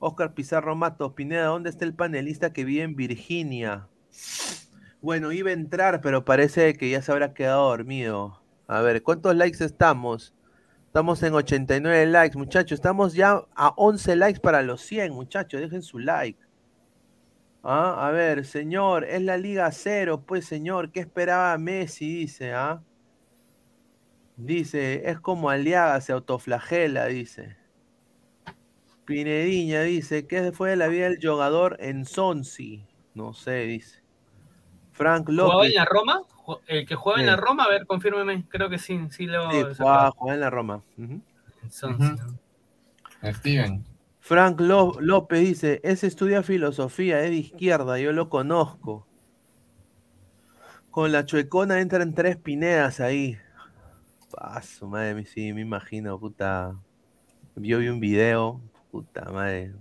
Oscar 0.00 0.34
Pizarro 0.34 0.76
Matos, 0.76 1.12
Pineda, 1.14 1.46
¿dónde 1.46 1.70
está 1.70 1.84
el 1.84 1.94
panelista 1.94 2.52
que 2.52 2.64
vive 2.64 2.82
en 2.82 2.94
Virginia? 2.94 3.88
Bueno, 5.00 5.32
iba 5.32 5.50
a 5.50 5.54
entrar, 5.54 6.00
pero 6.00 6.24
parece 6.24 6.74
que 6.74 6.90
ya 6.90 7.02
se 7.02 7.12
habrá 7.12 7.34
quedado 7.34 7.68
dormido. 7.68 8.42
A 8.66 8.80
ver, 8.80 9.02
¿cuántos 9.02 9.34
likes 9.34 9.64
estamos? 9.64 10.34
Estamos 10.86 11.22
en 11.22 11.34
89 11.34 12.06
likes, 12.06 12.38
muchachos. 12.38 12.72
Estamos 12.72 13.14
ya 13.14 13.44
a 13.54 13.68
11 13.76 14.16
likes 14.16 14.40
para 14.40 14.62
los 14.62 14.80
100, 14.82 15.12
muchachos. 15.12 15.60
Dejen 15.60 15.82
su 15.82 15.98
like. 15.98 16.40
Ah, 17.62 18.06
a 18.08 18.10
ver, 18.10 18.46
señor, 18.46 19.04
es 19.04 19.20
la 19.22 19.36
Liga 19.36 19.70
Cero, 19.72 20.24
pues, 20.26 20.46
señor. 20.46 20.90
¿Qué 20.90 21.00
esperaba 21.00 21.58
Messi? 21.58 22.20
Dice, 22.20 22.54
¿ah? 22.54 22.82
Dice, 24.36 25.10
es 25.10 25.20
como 25.20 25.50
Aliaga, 25.50 26.00
se 26.00 26.12
autoflagela, 26.12 27.06
dice. 27.06 27.57
Pinediña 29.08 29.80
dice, 29.84 30.26
¿qué 30.26 30.52
fue 30.52 30.68
de 30.68 30.76
la 30.76 30.86
vida 30.88 31.08
del 31.08 31.18
jugador 31.18 31.78
en 31.80 32.04
Sonsi? 32.04 32.84
No 33.14 33.32
sé, 33.32 33.60
dice. 33.60 34.02
Frank 34.92 35.30
¿Jugaba 35.30 35.54
López. 35.54 35.70
en 35.70 35.76
la 35.76 35.84
Roma? 35.86 36.22
El 36.66 36.84
que 36.86 36.94
juega 36.94 37.20
en 37.20 37.26
la 37.26 37.36
Roma, 37.36 37.64
a 37.64 37.68
ver, 37.70 37.86
confírmeme. 37.86 38.44
Creo 38.50 38.68
que 38.68 38.78
sí, 38.78 39.00
sí 39.10 39.24
lo 39.24 39.50
Sí, 39.50 39.62
jugaba, 39.78 40.10
jugaba 40.10 40.34
en 40.34 40.40
la 40.40 40.50
Roma. 40.50 40.82
Ujú. 40.98 41.22
sacado. 41.70 42.38
Steven. 43.32 43.82
Frank 44.20 44.60
Ló- 44.60 45.00
López 45.00 45.40
dice, 45.40 45.80
ese 45.84 46.06
estudia 46.06 46.42
filosofía, 46.42 47.22
es 47.24 47.30
de 47.30 47.36
izquierda, 47.36 47.98
yo 47.98 48.12
lo 48.12 48.28
conozco. 48.28 49.06
Con 50.90 51.12
la 51.12 51.24
chuecona 51.24 51.80
entran 51.80 52.12
tres 52.14 52.36
pinedas 52.36 53.00
ahí. 53.00 53.38
Paso, 54.30 54.86
madre 54.86 55.14
mía, 55.14 55.24
sí, 55.26 55.50
me 55.54 55.62
imagino, 55.62 56.20
puta. 56.20 56.76
Yo 57.56 57.78
vi 57.78 57.88
un 57.88 58.00
video, 58.00 58.60
puta 58.90 59.30
madre. 59.30 59.74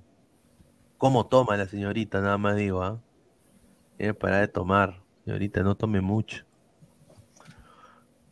¿Cómo 0.98 1.28
toma 1.28 1.58
la 1.58 1.68
señorita? 1.68 2.22
Nada 2.22 2.38
más 2.38 2.56
digo, 2.56 2.84
¿ah? 2.84 3.02
Tiene 3.98 4.14
que 4.14 4.20
parar 4.20 4.42
de 4.42 4.48
tomar. 4.48 5.02
Señorita, 5.26 5.62
no 5.64 5.76
tome 5.76 6.02
mucho. 6.02 6.46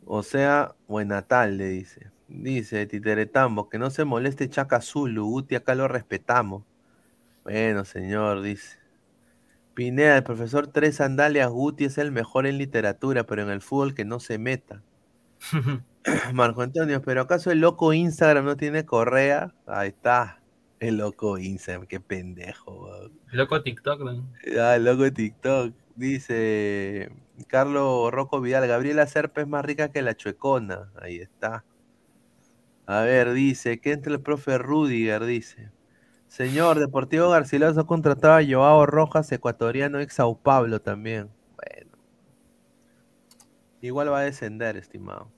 O 0.04 0.22
sea, 0.22 0.74
buena 0.88 1.22
tarde, 1.22 1.68
dice. 1.68 2.10
Dice 2.28 2.86
Titeretambo, 2.86 3.68
que 3.68 3.78
no 3.78 3.90
se 3.90 4.04
moleste 4.04 4.48
Chaca 4.48 4.80
Zulu, 4.80 5.24
Guti, 5.26 5.54
acá 5.54 5.74
lo 5.74 5.88
respetamos. 5.88 6.64
Bueno, 7.44 7.84
señor, 7.84 8.42
dice. 8.42 8.78
Pineda, 9.74 10.16
el 10.16 10.24
profesor 10.24 10.68
Tres 10.68 10.96
Sandalias 10.96 11.50
Guti 11.50 11.84
es 11.84 11.98
el 11.98 12.10
mejor 12.10 12.46
en 12.46 12.58
literatura, 12.58 13.24
pero 13.24 13.42
en 13.42 13.50
el 13.50 13.60
fútbol 13.60 13.94
que 13.94 14.04
no 14.04 14.20
se 14.20 14.38
meta. 14.38 14.82
Marco 16.32 16.62
Antonio, 16.62 17.02
pero 17.02 17.22
¿acaso 17.22 17.50
el 17.50 17.60
loco 17.60 17.92
Instagram 17.92 18.44
no 18.44 18.56
tiene 18.56 18.86
correa? 18.86 19.54
Ahí 19.66 19.88
está. 19.88 20.40
El 20.78 20.98
loco 20.98 21.38
Instagram, 21.38 21.86
qué 21.86 22.00
pendejo. 22.00 22.84
weón. 22.84 23.12
Loco 23.32 23.62
TikTok, 23.62 24.00
¿no? 24.02 24.28
Ah, 24.60 24.76
el 24.76 24.84
loco 24.84 25.10
TikTok. 25.10 25.74
Dice 25.94 27.10
Carlos 27.48 28.10
Rocco 28.10 28.40
Vidal, 28.40 28.68
Gabriela 28.68 29.06
Serpa 29.06 29.40
es 29.40 29.48
más 29.48 29.64
rica 29.64 29.90
que 29.90 30.02
la 30.02 30.14
chuecona. 30.14 30.90
Ahí 31.00 31.18
está. 31.18 31.64
A 32.86 33.00
ver, 33.00 33.32
dice, 33.32 33.80
que 33.80 33.92
entre 33.92 34.12
el 34.12 34.20
profe 34.20 34.58
Rudiger, 34.58 35.24
dice. 35.24 35.70
Señor, 36.28 36.78
Deportivo 36.78 37.30
Garcilaso 37.30 37.86
contrataba 37.86 38.38
a 38.38 38.46
Joao 38.46 38.84
Rojas, 38.86 39.30
ecuatoriano 39.32 40.00
ex 40.00 40.14
Sao 40.14 40.36
Paulo 40.36 40.80
también. 40.80 41.30
Bueno. 41.56 41.92
Igual 43.80 44.12
va 44.12 44.20
a 44.20 44.24
descender, 44.24 44.76
estimado. 44.76 45.30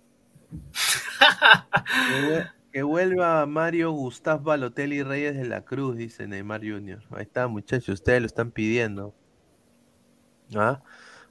que, 2.78 2.84
vue- 2.84 3.00
que 3.00 3.14
vuelva 3.14 3.46
Mario 3.46 3.90
Gustavo 3.92 4.44
Balotelli 4.44 5.02
Reyes 5.02 5.36
de 5.36 5.44
la 5.46 5.62
Cruz, 5.64 5.96
dice 5.96 6.26
Neymar 6.26 6.60
Jr. 6.60 7.00
Ahí 7.10 7.22
está, 7.22 7.46
muchachos, 7.48 7.88
ustedes 7.88 8.20
lo 8.20 8.26
están 8.26 8.50
pidiendo. 8.50 9.14
¿Ah? 10.54 10.80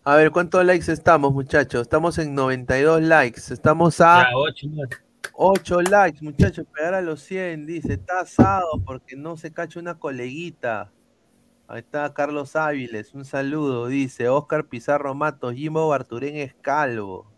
A 0.03 0.15
ver, 0.15 0.31
¿cuántos 0.31 0.63
likes 0.65 0.91
estamos, 0.91 1.33
muchachos? 1.33 1.81
Estamos 1.81 2.17
en 2.17 2.33
92 2.35 3.01
likes. 3.01 3.41
Estamos 3.53 3.99
a 4.01 4.23
Ya, 4.23 4.29
ocho, 4.35 4.67
¿no? 4.69 4.83
8 5.33 5.81
likes, 5.81 6.19
muchachos. 6.23 6.65
Pegar 6.73 6.93
a 6.93 7.01
los 7.01 7.21
100, 7.21 7.65
dice. 7.65 7.93
Está 7.93 8.21
asado 8.21 8.81
porque 8.85 9.15
no 9.15 9.37
se 9.37 9.51
cacha 9.51 9.79
una 9.79 9.97
coleguita. 9.99 10.91
Ahí 11.67 11.79
está 11.79 12.13
Carlos 12.13 12.55
Áviles, 12.55 13.13
un 13.13 13.25
saludo, 13.25 13.87
dice. 13.87 14.29
Oscar 14.29 14.65
Pizarro 14.65 15.13
Matos, 15.13 15.53
Jimbo 15.55 15.87
Barturén 15.89 16.37
es 16.37 16.53
calvo. 16.61 17.29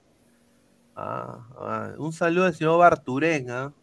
Ah, 0.95 1.48
ah, 1.57 1.90
un 1.98 2.14
saludo 2.14 2.45
al 2.45 2.53
señor 2.53 2.77
Barturén, 2.77 3.49
¿ah? 3.49 3.73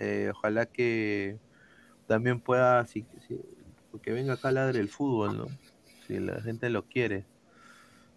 Eh, 0.00 0.30
ojalá 0.34 0.66
que 0.66 1.38
también 2.06 2.40
pueda, 2.40 2.86
si, 2.86 3.06
si- 3.28 3.40
que 4.02 4.12
venga 4.12 4.34
acá 4.34 4.48
a 4.50 4.52
ladre 4.52 4.80
el 4.80 4.90
fútbol, 4.90 5.36
¿no? 5.38 5.58
Si 6.06 6.18
la 6.20 6.42
gente 6.42 6.70
lo 6.70 6.86
quiere. 6.86 7.26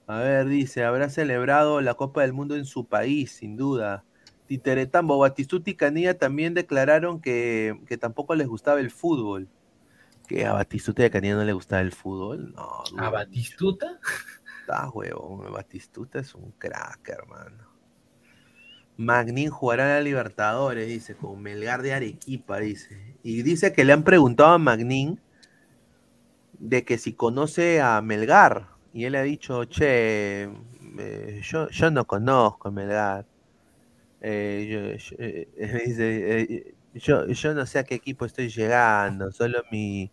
A 0.07 0.19
ver, 0.19 0.47
dice, 0.47 0.83
habrá 0.83 1.09
celebrado 1.09 1.81
la 1.81 1.93
Copa 1.95 2.21
del 2.21 2.33
Mundo 2.33 2.55
en 2.55 2.65
su 2.65 2.85
país, 2.87 3.31
sin 3.31 3.55
duda. 3.55 4.05
Titeretambo, 4.47 5.17
Batistuta 5.17 5.69
y 5.69 5.75
Canilla 5.75 6.17
también 6.17 6.53
declararon 6.53 7.21
que, 7.21 7.79
que 7.87 7.97
tampoco 7.97 8.35
les 8.35 8.47
gustaba 8.47 8.79
el 8.81 8.91
fútbol. 8.91 9.47
¿Que 10.27 10.45
a 10.45 10.53
Batistuta 10.53 11.03
y 11.03 11.05
a 11.05 11.09
Canilla 11.11 11.35
no 11.35 11.45
le 11.45 11.53
gustaba 11.53 11.81
el 11.81 11.91
fútbol? 11.93 12.53
No, 12.53 12.83
¿A 12.97 13.09
Batistuta? 13.09 13.99
Está 14.61 14.89
huevón, 14.89 15.51
Batistuta 15.53 16.19
es 16.19 16.33
un 16.35 16.51
crack, 16.53 17.09
hermano. 17.09 17.72
Magnin 18.97 19.49
jugará 19.49 19.85
a 19.85 19.87
la 19.95 20.01
Libertadores, 20.01 20.87
dice, 20.87 21.15
con 21.15 21.41
Melgar 21.41 21.81
de 21.81 21.93
Arequipa, 21.93 22.59
dice. 22.59 23.17
Y 23.23 23.41
dice 23.41 23.73
que 23.73 23.83
le 23.85 23.93
han 23.93 24.03
preguntado 24.03 24.53
a 24.53 24.57
Magnin 24.57 25.19
de 26.59 26.83
que 26.85 26.97
si 26.97 27.13
conoce 27.13 27.81
a 27.81 28.01
Melgar. 28.01 28.69
Y 28.93 29.05
él 29.05 29.15
ha 29.15 29.23
dicho, 29.23 29.65
che, 29.65 30.43
eh, 30.99 31.41
yo, 31.43 31.69
yo 31.69 31.91
no 31.91 32.05
conozco 32.05 32.67
a 32.69 32.71
Melgar. 32.71 33.25
Eh, 34.21 34.97
yo, 34.99 35.15
eh, 35.19 35.47
dice, 35.85 36.75
yo, 36.93 37.27
yo 37.27 37.53
no 37.53 37.65
sé 37.65 37.79
a 37.79 37.83
qué 37.83 37.95
equipo 37.95 38.25
estoy 38.25 38.49
llegando, 38.49 39.31
solo 39.31 39.63
mi, 39.71 40.09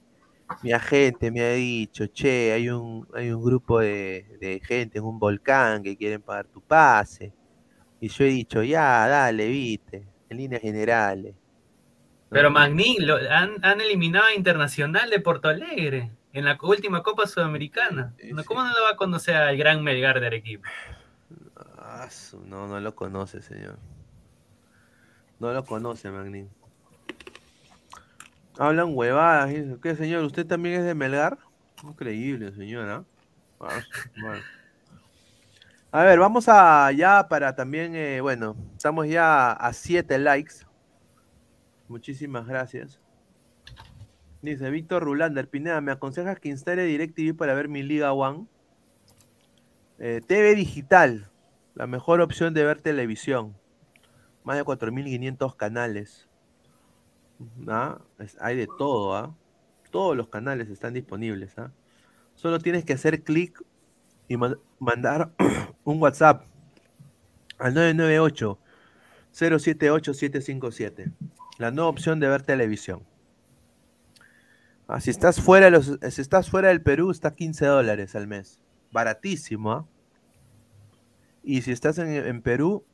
mi 0.62 0.72
agente 0.72 1.30
me 1.30 1.42
ha 1.42 1.52
dicho, 1.52 2.06
che, 2.12 2.52
hay 2.52 2.68
un, 2.70 3.06
hay 3.14 3.30
un 3.30 3.42
grupo 3.42 3.80
de, 3.80 4.26
de 4.40 4.60
gente 4.64 4.98
en 4.98 5.04
un 5.04 5.18
volcán 5.18 5.82
que 5.82 5.96
quieren 5.96 6.22
pagar 6.22 6.46
tu 6.46 6.60
pase. 6.62 7.32
Y 8.00 8.08
yo 8.08 8.24
he 8.24 8.28
dicho, 8.28 8.62
ya, 8.62 9.06
dale, 9.06 9.46
viste, 9.48 10.06
en 10.28 10.36
líneas 10.36 10.62
generales. 10.62 11.34
Pero 12.30 12.50
Magnín, 12.50 13.06
lo, 13.06 13.16
han, 13.16 13.64
han 13.64 13.80
eliminado 13.80 14.26
a 14.26 14.34
Internacional 14.34 15.10
de 15.10 15.20
Porto 15.20 15.48
Alegre 15.48 16.10
en 16.32 16.44
la 16.44 16.56
última 16.62 17.02
Copa 17.02 17.26
Sudamericana. 17.26 18.14
¿Cómo 18.46 18.62
no 18.62 18.70
lo 18.70 18.84
va 18.84 18.90
a 18.90 18.96
conocer 18.96 19.36
al 19.36 19.56
gran 19.56 19.82
Melgar 19.82 20.20
de 20.20 20.26
Arequipa? 20.28 20.68
Ah, 21.76 22.08
no, 22.46 22.68
no 22.68 22.80
lo 22.80 22.94
conoce, 22.94 23.42
señor. 23.42 23.78
No 25.38 25.52
lo 25.52 25.64
conoce, 25.64 26.10
Magnín. 26.10 26.48
Hablan 28.58 28.90
huevadas. 28.94 29.52
¿Qué, 29.82 29.96
señor? 29.96 30.22
¿Usted 30.24 30.46
también 30.46 30.80
es 30.80 30.84
de 30.84 30.94
Melgar? 30.94 31.38
Increíble, 31.82 32.52
señora. 32.52 33.04
Ah, 33.58 33.80
madre. 34.16 34.42
A 35.92 36.04
ver, 36.04 36.20
vamos 36.20 36.48
a 36.48 36.92
ya 36.92 37.26
para 37.28 37.56
también, 37.56 37.96
eh, 37.96 38.20
bueno, 38.20 38.54
estamos 38.76 39.08
ya 39.08 39.50
a 39.50 39.72
7 39.72 40.20
likes. 40.20 40.64
Muchísimas 41.88 42.46
gracias. 42.46 43.00
Dice 44.40 44.70
Víctor 44.70 45.02
Rulander, 45.02 45.48
Pineda, 45.48 45.80
¿me 45.80 45.90
aconsejas 45.90 46.38
que 46.38 46.48
instale 46.48 46.84
DirecTV 46.84 47.36
para 47.36 47.54
ver 47.54 47.68
mi 47.68 47.82
Liga 47.82 48.12
One? 48.12 48.46
Eh, 49.98 50.20
TV 50.24 50.54
digital, 50.54 51.28
la 51.74 51.88
mejor 51.88 52.20
opción 52.20 52.54
de 52.54 52.64
ver 52.64 52.80
televisión. 52.80 53.56
Más 54.44 54.56
de 54.56 54.64
4.500 54.64 55.56
canales. 55.56 56.28
¿Ah? 57.66 57.98
Hay 58.38 58.56
de 58.56 58.68
todo, 58.78 59.16
¿ah? 59.16 59.34
Todos 59.90 60.16
los 60.16 60.28
canales 60.28 60.70
están 60.70 60.94
disponibles, 60.94 61.58
¿ah? 61.58 61.72
Solo 62.36 62.60
tienes 62.60 62.84
que 62.84 62.92
hacer 62.92 63.24
clic 63.24 63.60
y 64.30 64.36
man- 64.36 64.58
mandar 64.78 65.32
un 65.84 66.00
WhatsApp 66.00 66.44
al 67.58 67.74
998 67.74 68.58
078 69.32 70.14
757. 70.14 71.10
La 71.58 71.72
nueva 71.72 71.90
opción 71.90 72.20
de 72.20 72.28
ver 72.28 72.42
televisión. 72.42 73.04
Ah, 74.86 75.00
si 75.00 75.10
estás 75.10 75.40
fuera 75.40 75.66
de 75.66 75.72
los, 75.72 75.98
si 76.10 76.20
estás 76.20 76.48
fuera 76.48 76.68
del 76.68 76.80
Perú, 76.80 77.10
está 77.10 77.34
15 77.34 77.66
dólares 77.66 78.14
al 78.14 78.28
mes. 78.28 78.60
Baratísimo, 78.92 79.72
¿ah? 79.72 79.86
Y 81.42 81.62
si 81.62 81.72
estás 81.72 81.98
en, 81.98 82.08
en 82.08 82.40
Perú, 82.40 82.84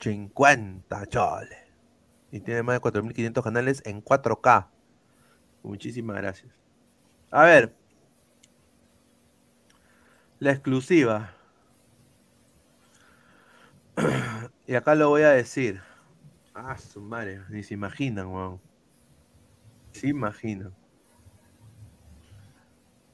50 0.00 1.06
choles. 1.06 1.58
Y 2.30 2.40
tiene 2.40 2.62
más 2.62 2.76
de 2.76 2.80
4.500 2.80 3.42
canales 3.42 3.82
en 3.84 4.02
4K. 4.04 4.68
Muchísimas 5.64 6.16
gracias. 6.16 6.52
A 7.30 7.42
ver. 7.44 7.74
La 10.38 10.52
exclusiva. 10.52 11.32
y 14.66 14.74
acá 14.74 14.94
lo 14.94 15.08
voy 15.08 15.22
a 15.22 15.30
decir. 15.30 15.80
Ah, 16.54 16.76
su 16.76 17.00
madre. 17.00 17.40
Ni 17.48 17.62
se 17.62 17.74
imaginan, 17.74 18.26
weón. 18.26 18.60
Se 19.92 20.08
imaginan. 20.08 20.74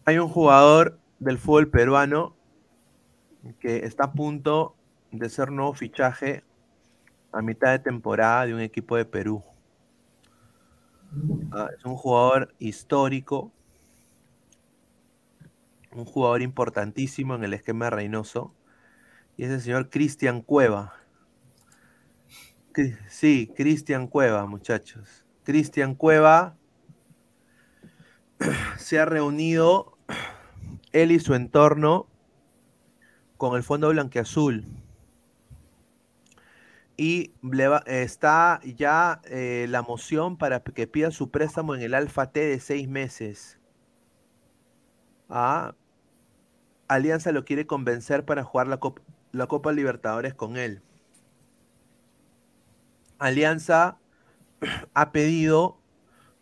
Hay 0.04 0.18
un 0.18 0.28
jugador 0.28 0.98
del 1.18 1.38
fútbol 1.38 1.68
peruano 1.68 2.34
que 3.60 3.84
está 3.84 4.04
a 4.04 4.12
punto 4.12 4.74
de 5.10 5.28
ser 5.28 5.50
nuevo 5.50 5.74
fichaje 5.74 6.44
a 7.32 7.42
mitad 7.42 7.70
de 7.70 7.78
temporada 7.78 8.46
de 8.46 8.54
un 8.54 8.60
equipo 8.60 8.96
de 8.96 9.04
Perú. 9.04 9.42
Ah, 11.52 11.68
es 11.76 11.84
un 11.84 11.96
jugador 11.96 12.54
histórico, 12.58 13.52
un 15.92 16.04
jugador 16.04 16.42
importantísimo 16.42 17.34
en 17.34 17.44
el 17.44 17.54
esquema 17.54 17.86
de 17.86 17.90
Reynoso, 17.90 18.54
y 19.36 19.44
es 19.44 19.50
el 19.50 19.60
señor 19.60 19.90
Cristian 19.90 20.42
Cueva. 20.42 20.94
Sí, 23.08 23.52
Cristian 23.56 24.06
Cueva, 24.06 24.46
muchachos. 24.46 25.24
Cristian 25.44 25.94
Cueva 25.94 26.56
se 28.78 28.98
ha 28.98 29.04
reunido 29.04 29.98
él 30.92 31.12
y 31.12 31.20
su 31.20 31.34
entorno 31.34 32.06
con 33.36 33.56
el 33.56 33.62
Fondo 33.62 33.88
Blanqueazul. 33.88 34.66
Y 36.96 37.32
está 37.86 38.60
ya 38.62 39.22
eh, 39.24 39.66
la 39.70 39.80
moción 39.80 40.36
para 40.36 40.62
que 40.62 40.86
pida 40.86 41.10
su 41.10 41.30
préstamo 41.30 41.74
en 41.74 41.80
el 41.80 41.94
Alfa 41.94 42.30
T 42.30 42.40
de 42.40 42.60
seis 42.60 42.86
meses. 42.88 43.58
Ah, 45.30 45.74
Alianza 46.90 47.30
lo 47.30 47.44
quiere 47.44 47.68
convencer 47.68 48.24
para 48.24 48.42
jugar 48.42 48.66
la, 48.66 48.80
Cop- 48.80 49.00
la 49.30 49.46
Copa 49.46 49.70
Libertadores 49.72 50.34
con 50.34 50.56
él. 50.56 50.82
Alianza 53.20 53.96
ha 54.94 55.12
pedido 55.12 55.78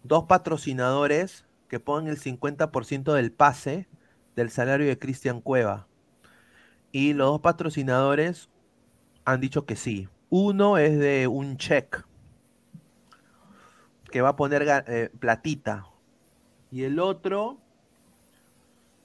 dos 0.04 0.24
patrocinadores 0.24 1.44
que 1.68 1.80
pongan 1.80 2.08
el 2.08 2.18
50% 2.18 3.12
del 3.12 3.32
pase 3.32 3.88
del 4.36 4.50
salario 4.50 4.86
de 4.86 4.98
Cristian 4.98 5.42
Cueva. 5.42 5.86
Y 6.92 7.12
los 7.12 7.28
dos 7.28 7.40
patrocinadores 7.40 8.48
han 9.24 9.40
dicho 9.40 9.66
que 9.66 9.76
sí. 9.76 10.08
Uno 10.30 10.78
es 10.78 10.98
de 10.98 11.28
un 11.28 11.58
check 11.58 12.04
que 14.10 14.20
va 14.20 14.30
a 14.30 14.36
poner 14.36 14.64
eh, 14.86 15.10
platita. 15.18 15.86
Y 16.70 16.84
el 16.84 16.98
otro, 17.00 17.58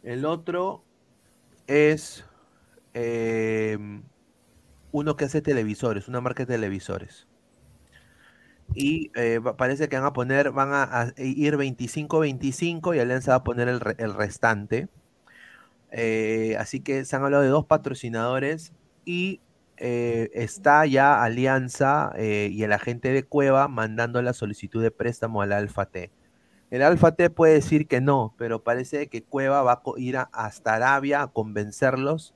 el 0.04 0.26
otro 0.26 0.84
es 1.68 2.26
eh, 2.94 3.78
uno 4.92 5.18
que 5.18 5.26
hace 5.26 5.42
televisores, 5.42 6.08
una 6.08 6.22
marca 6.22 6.44
de 6.46 6.54
televisores. 6.54 7.28
Y 8.76 9.12
eh, 9.16 9.40
parece 9.58 9.88
que 9.90 9.98
van 9.98 10.06
a 10.06 10.14
poner, 10.14 10.52
van 10.52 10.74
a, 10.74 10.84
a 10.84 11.14
ir 11.18 11.58
25-25 11.58 12.96
y 12.96 13.00
Alianza 13.00 13.32
va 13.32 13.38
a 13.38 13.44
poner 13.44 13.68
el, 13.68 13.82
el 13.98 14.14
restante. 14.14 14.90
Eh, 15.92 16.56
así 16.60 16.80
que 16.80 17.06
se 17.06 17.16
han 17.16 17.24
hablado 17.24 17.44
de 17.44 17.50
dos 17.50 17.66
patrocinadores 17.66 18.74
y 19.06 19.42
eh, 19.78 20.32
está 20.34 20.86
ya 20.86 21.24
Alianza 21.24 22.14
y 22.18 22.64
el 22.64 22.72
agente 22.74 23.12
de 23.12 23.24
Cueva 23.24 23.68
mandando 23.68 24.22
la 24.22 24.34
solicitud 24.34 24.82
de 24.82 24.92
préstamo 24.92 25.42
al 25.42 25.52
Alfa 25.52 25.86
T. 25.86 26.12
El 26.74 26.82
Alfa 26.82 27.12
T 27.12 27.30
puede 27.30 27.54
decir 27.54 27.88
que 27.88 28.02
no, 28.02 28.34
pero 28.36 28.64
parece 28.64 29.06
que 29.06 29.22
Cueva 29.22 29.62
va 29.62 29.74
a 29.74 29.82
ir 29.98 30.18
hasta 30.18 30.74
Arabia 30.74 31.22
a 31.22 31.28
convencerlos 31.28 32.34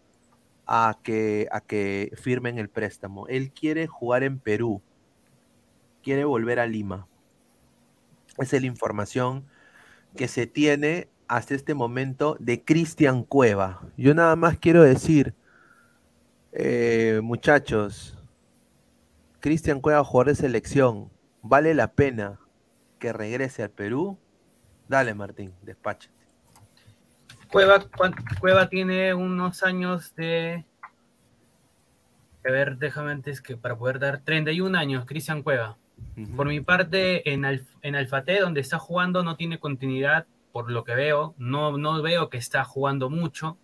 a 0.68 1.00
que, 1.02 1.48
a 1.52 1.60
que 1.60 2.12
firmen 2.14 2.60
el 2.60 2.70
préstamo. 2.70 3.26
Él 3.30 3.52
quiere 3.52 3.88
jugar 3.88 4.22
en 4.22 4.38
Perú, 4.38 4.84
quiere 6.04 6.24
volver 6.24 6.60
a 6.60 6.68
Lima. 6.68 7.08
Esa 8.38 8.58
es 8.58 8.62
la 8.62 8.68
información 8.68 9.44
que 10.16 10.28
se 10.28 10.46
tiene 10.46 11.08
hasta 11.28 11.56
este 11.56 11.74
momento 11.74 12.38
de 12.40 12.64
Cristian 12.64 13.24
Cueva. 13.24 13.82
Yo 13.98 14.14
nada 14.14 14.36
más 14.36 14.60
quiero 14.60 14.84
decir, 14.84 15.34
eh, 16.52 17.22
muchachos, 17.24 18.24
Cristian 19.40 19.82
Cueva, 19.82 20.04
jugador 20.04 20.28
de 20.28 20.36
selección, 20.36 21.10
¿vale 21.42 21.74
la 21.74 21.94
pena 21.94 22.40
que 23.00 23.14
regrese 23.14 23.64
al 23.64 23.72
Perú? 23.72 24.20
Dale, 24.88 25.14
Martín, 25.14 25.54
despache. 25.62 26.10
Cueva, 27.50 27.86
Cueva 28.40 28.70
tiene 28.70 29.14
unos 29.14 29.64
años 29.64 30.14
de. 30.16 30.66
A 32.46 32.52
ver, 32.52 32.78
déjame 32.78 33.12
antes 33.12 33.42
que 33.42 33.58
para 33.58 33.78
poder 33.78 34.00
dar 34.00 34.20
31 34.22 34.78
años, 34.78 35.06
Cristian 35.06 35.44
Cueva. 35.44 35.78
Por 36.36 36.48
mi 36.48 36.62
parte, 36.62 37.34
en, 37.34 37.42
Alf- 37.44 37.68
en 37.82 37.96
Alfate, 37.96 38.40
donde 38.40 38.62
está 38.62 38.78
jugando, 38.80 39.24
no 39.24 39.36
tiene 39.36 39.60
continuidad, 39.60 40.26
por 40.52 40.70
lo 40.72 40.84
que 40.84 40.94
veo. 40.96 41.34
No, 41.38 41.78
no 41.78 42.02
veo 42.02 42.30
que 42.30 42.38
está 42.38 42.64
jugando 42.64 43.10
mucho. 43.10 43.58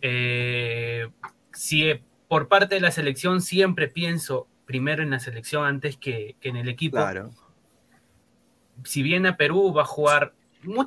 Eh, 0.00 1.08
si 1.52 1.88
eh, 1.90 2.02
por 2.28 2.48
parte 2.48 2.76
de 2.76 2.80
la 2.80 2.90
selección 2.90 3.40
siempre 3.42 3.88
pienso 3.88 4.46
primero 4.66 5.02
en 5.02 5.10
la 5.10 5.18
selección 5.20 5.64
antes 5.66 5.96
que, 5.96 6.36
que 6.40 6.48
en 6.48 6.56
el 6.56 6.68
equipo. 6.68 6.96
Claro. 6.96 7.30
Si 8.84 9.02
viene 9.02 9.30
a 9.30 9.36
Perú, 9.36 9.72
va 9.72 9.82
a 9.82 9.84
jugar, 9.86 10.34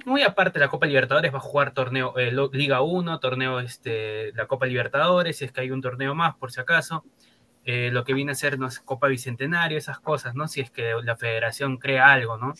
muy, 0.06 0.24
aparte 0.24 0.60
de 0.60 0.66
la 0.66 0.72
Copa 0.72 0.86
Libertadores, 0.88 1.34
va 1.34 1.38
a 1.38 1.41
jugar 1.41 1.74
torneo 1.74 2.18
eh, 2.18 2.32
Liga 2.53 2.82
1, 2.82 3.20
torneo 3.20 3.60
este, 3.60 4.32
la 4.34 4.48
Copa 4.48 4.66
Libertadores, 4.66 5.38
si 5.38 5.45
es 5.45 5.52
que 5.52 5.62
hay 5.62 5.72
un 5.72 5.82
torneo 5.82 6.16
más, 6.16 6.36
por 6.36 6.52
si 6.52 6.60
acaso. 6.62 7.03
Eh, 7.66 7.90
lo 7.91 8.03
que 8.03 8.14
viene 8.14 8.32
a 8.32 8.36
ser 8.36 8.60
no 8.60 8.70
sé, 8.72 8.82
Copa 8.86 9.07
Bicentenario, 9.07 9.78
esas 9.78 9.99
cosas, 9.99 10.36
¿no? 10.36 10.48
Si 10.48 10.62
es 10.62 10.72
que 10.72 10.94
la 11.03 11.16
federación 11.16 11.78
crea 11.78 12.12
algo, 12.14 12.38
¿no? 12.38 12.53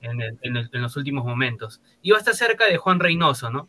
En, 0.00 0.20
en 0.22 0.82
los 0.82 0.96
últimos 0.96 1.24
momentos. 1.24 1.80
Y 2.02 2.10
va 2.12 2.16
a 2.18 2.20
estar 2.20 2.34
cerca 2.34 2.66
de 2.66 2.76
Juan 2.76 3.00
Reynoso, 3.00 3.50
¿no? 3.50 3.68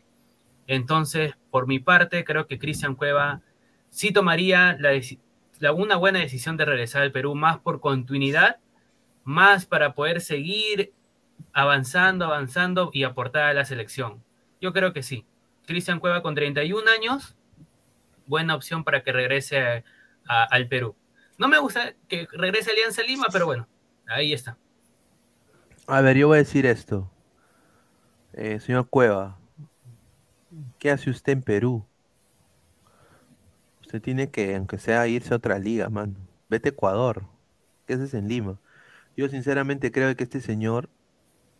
Entonces, 0.66 1.34
por 1.50 1.66
mi 1.66 1.78
parte, 1.78 2.24
creo 2.24 2.46
que 2.46 2.58
Cristian 2.58 2.94
Cueva 2.94 3.42
sí 3.90 4.12
tomaría 4.12 4.76
la, 4.78 4.90
la- 5.60 5.72
una 5.72 5.96
buena 5.96 6.20
decisión 6.20 6.56
de 6.56 6.64
regresar 6.66 7.02
al 7.02 7.12
Perú, 7.12 7.34
más 7.34 7.58
por 7.58 7.80
continuidad, 7.80 8.58
más 9.28 9.66
para 9.66 9.94
poder 9.94 10.22
seguir 10.22 10.94
avanzando, 11.52 12.24
avanzando 12.24 12.88
y 12.94 13.04
aportar 13.04 13.42
a 13.42 13.52
la 13.52 13.66
selección. 13.66 14.24
Yo 14.58 14.72
creo 14.72 14.94
que 14.94 15.02
sí. 15.02 15.26
Cristian 15.66 16.00
Cueva 16.00 16.22
con 16.22 16.34
31 16.34 16.90
años, 16.90 17.36
buena 18.26 18.54
opción 18.54 18.84
para 18.84 19.02
que 19.02 19.12
regrese 19.12 19.84
al 20.26 20.66
Perú. 20.68 20.96
No 21.36 21.46
me 21.46 21.58
gusta 21.58 21.92
que 22.08 22.26
regrese 22.32 22.70
Alianza 22.70 23.02
Lima, 23.02 23.26
pero 23.30 23.44
bueno, 23.44 23.68
ahí 24.06 24.32
está. 24.32 24.56
A 25.86 26.00
ver, 26.00 26.16
yo 26.16 26.28
voy 26.28 26.36
a 26.36 26.38
decir 26.38 26.64
esto. 26.64 27.10
Eh, 28.32 28.60
señor 28.60 28.88
Cueva, 28.88 29.38
¿qué 30.78 30.90
hace 30.90 31.10
usted 31.10 31.34
en 31.34 31.42
Perú? 31.42 31.84
Usted 33.82 34.00
tiene 34.00 34.30
que, 34.30 34.56
aunque 34.56 34.78
sea, 34.78 35.06
irse 35.06 35.34
a 35.34 35.36
otra 35.36 35.58
liga, 35.58 35.90
mano. 35.90 36.14
Vete 36.48 36.70
a 36.70 36.72
Ecuador. 36.72 37.26
¿Qué 37.86 37.92
haces 37.92 38.14
en 38.14 38.26
Lima? 38.26 38.58
Yo 39.18 39.28
sinceramente 39.28 39.90
creo 39.90 40.14
que 40.14 40.22
este 40.22 40.40
señor, 40.40 40.88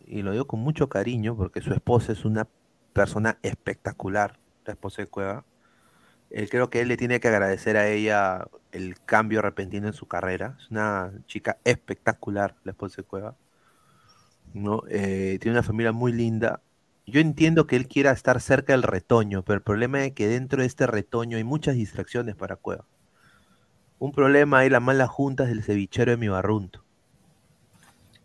y 0.07 0.21
lo 0.21 0.31
digo 0.31 0.47
con 0.47 0.61
mucho 0.61 0.87
cariño, 0.87 1.35
porque 1.35 1.59
su 1.59 1.73
esposa 1.73 2.13
es 2.13 2.23
una 2.23 2.47
persona 2.93 3.37
espectacular, 3.43 4.39
la 4.65 4.73
esposa 4.73 5.01
de 5.01 5.09
Cueva. 5.09 5.45
eh, 6.31 6.47
creo 6.49 6.69
que 6.69 6.81
él 6.81 6.87
le 6.87 6.97
tiene 6.97 7.19
que 7.19 7.27
agradecer 7.27 7.77
a 7.77 7.89
ella 7.89 8.47
el 8.71 8.95
cambio 9.05 9.41
repentino 9.41 9.87
en 9.87 9.93
su 9.93 10.07
carrera. 10.07 10.55
Es 10.59 10.71
una 10.71 11.11
chica 11.27 11.57
espectacular, 11.65 12.55
la 12.63 12.71
esposa 12.71 13.01
de 13.01 13.07
Cueva. 13.07 13.35
¿no? 14.53 14.83
Eh, 14.89 15.37
tiene 15.41 15.57
una 15.57 15.63
familia 15.63 15.91
muy 15.91 16.13
linda. 16.13 16.61
Yo 17.07 17.19
entiendo 17.19 17.67
que 17.67 17.75
él 17.75 17.87
quiera 17.89 18.11
estar 18.11 18.39
cerca 18.41 18.73
del 18.73 18.83
retoño, 18.83 19.43
pero 19.43 19.57
el 19.57 19.63
problema 19.63 20.05
es 20.05 20.13
que 20.13 20.27
dentro 20.29 20.61
de 20.61 20.67
este 20.67 20.87
retoño 20.87 21.35
hay 21.37 21.43
muchas 21.43 21.75
distracciones 21.75 22.35
para 22.37 22.55
Cueva. 22.55 22.85
Un 23.99 24.13
problema 24.13 24.59
hay 24.59 24.69
las 24.69 24.81
malas 24.81 25.09
juntas 25.09 25.49
del 25.49 25.63
cevichero 25.63 26.11
de 26.11 26.17
mi 26.17 26.29
barrunto, 26.29 26.85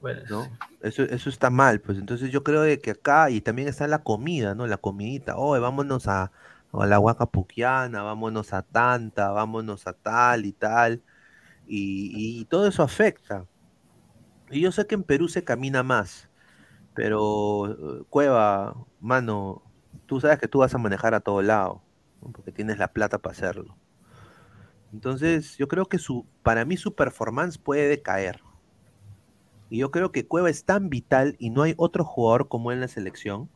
Bueno, 0.05 0.23
¿no? 0.29 0.59
Eso, 0.83 1.03
eso 1.05 1.31
está 1.31 1.49
mal, 1.51 1.81
pues 1.81 1.99
entonces 1.99 2.31
yo 2.31 2.45
creo 2.45 2.61
de 2.63 2.79
que 2.81 2.91
acá, 2.91 3.31
y 3.31 3.41
también 3.41 3.69
está 3.69 3.89
la 3.89 4.03
comida, 4.03 4.55
¿no? 4.55 4.67
La 4.67 4.77
comidita, 4.77 5.37
oh, 5.39 5.59
vámonos 5.59 6.09
a, 6.09 6.31
a 6.73 6.87
la 6.87 6.99
Huaca 7.01 7.25
Puquiana, 7.27 8.03
vámonos 8.03 8.53
a 8.53 8.63
Tanta, 8.63 9.31
vámonos 9.31 9.87
a 9.87 9.95
tal 9.95 10.45
y 10.45 10.53
tal, 10.53 11.03
y, 11.67 12.41
y 12.43 12.47
todo 12.47 12.69
eso 12.69 12.83
afecta. 12.83 13.49
Y 14.51 14.61
yo 14.61 14.73
sé 14.73 14.87
que 14.87 14.95
en 14.95 15.03
Perú 15.05 15.29
se 15.29 15.45
camina 15.45 15.83
más, 15.83 16.29
pero 16.95 18.01
eh, 18.01 18.05
Cueva, 18.11 18.77
mano, 19.01 19.65
tú 20.07 20.21
sabes 20.21 20.39
que 20.41 20.49
tú 20.49 20.61
vas 20.61 20.75
a 20.75 20.79
manejar 20.79 21.15
a 21.15 21.21
todo 21.21 21.43
lado, 21.43 21.85
¿no? 22.23 22.33
porque 22.33 22.53
tienes 22.53 22.79
la 22.79 22.93
plata 22.93 23.19
para 23.21 23.33
hacerlo. 23.35 23.79
Entonces, 24.93 25.57
yo 25.59 25.69
creo 25.69 25.87
que 25.87 25.99
su, 25.99 26.27
para 26.43 26.65
mí 26.65 26.77
su 26.77 26.95
performance 26.95 27.59
puede 27.59 27.89
decaer. 27.89 28.44
Y 29.75 29.79
yo 29.79 29.91
creo 29.91 30.13
que 30.13 30.25
Cueva 30.25 30.51
es 30.51 30.65
tan 30.65 30.89
vital 30.89 31.35
y 31.41 31.51
no 31.51 31.63
hay 31.63 31.75
otro 31.77 32.05
jugador 32.05 32.47
como 32.47 32.71
él 32.71 32.77
en 32.77 32.83
la 32.83 32.87
selección. 32.87 33.51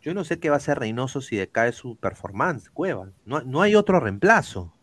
Yo 0.00 0.12
no 0.12 0.24
sé 0.24 0.40
qué 0.40 0.50
va 0.50 0.56
a 0.56 0.58
hacer 0.58 0.80
Reynoso 0.80 1.20
si 1.20 1.36
decae 1.36 1.70
su 1.70 1.94
performance, 1.94 2.68
Cueva. 2.68 3.12
No, 3.24 3.40
no 3.42 3.62
hay 3.62 3.76
otro 3.76 4.00
reemplazo 4.00 4.74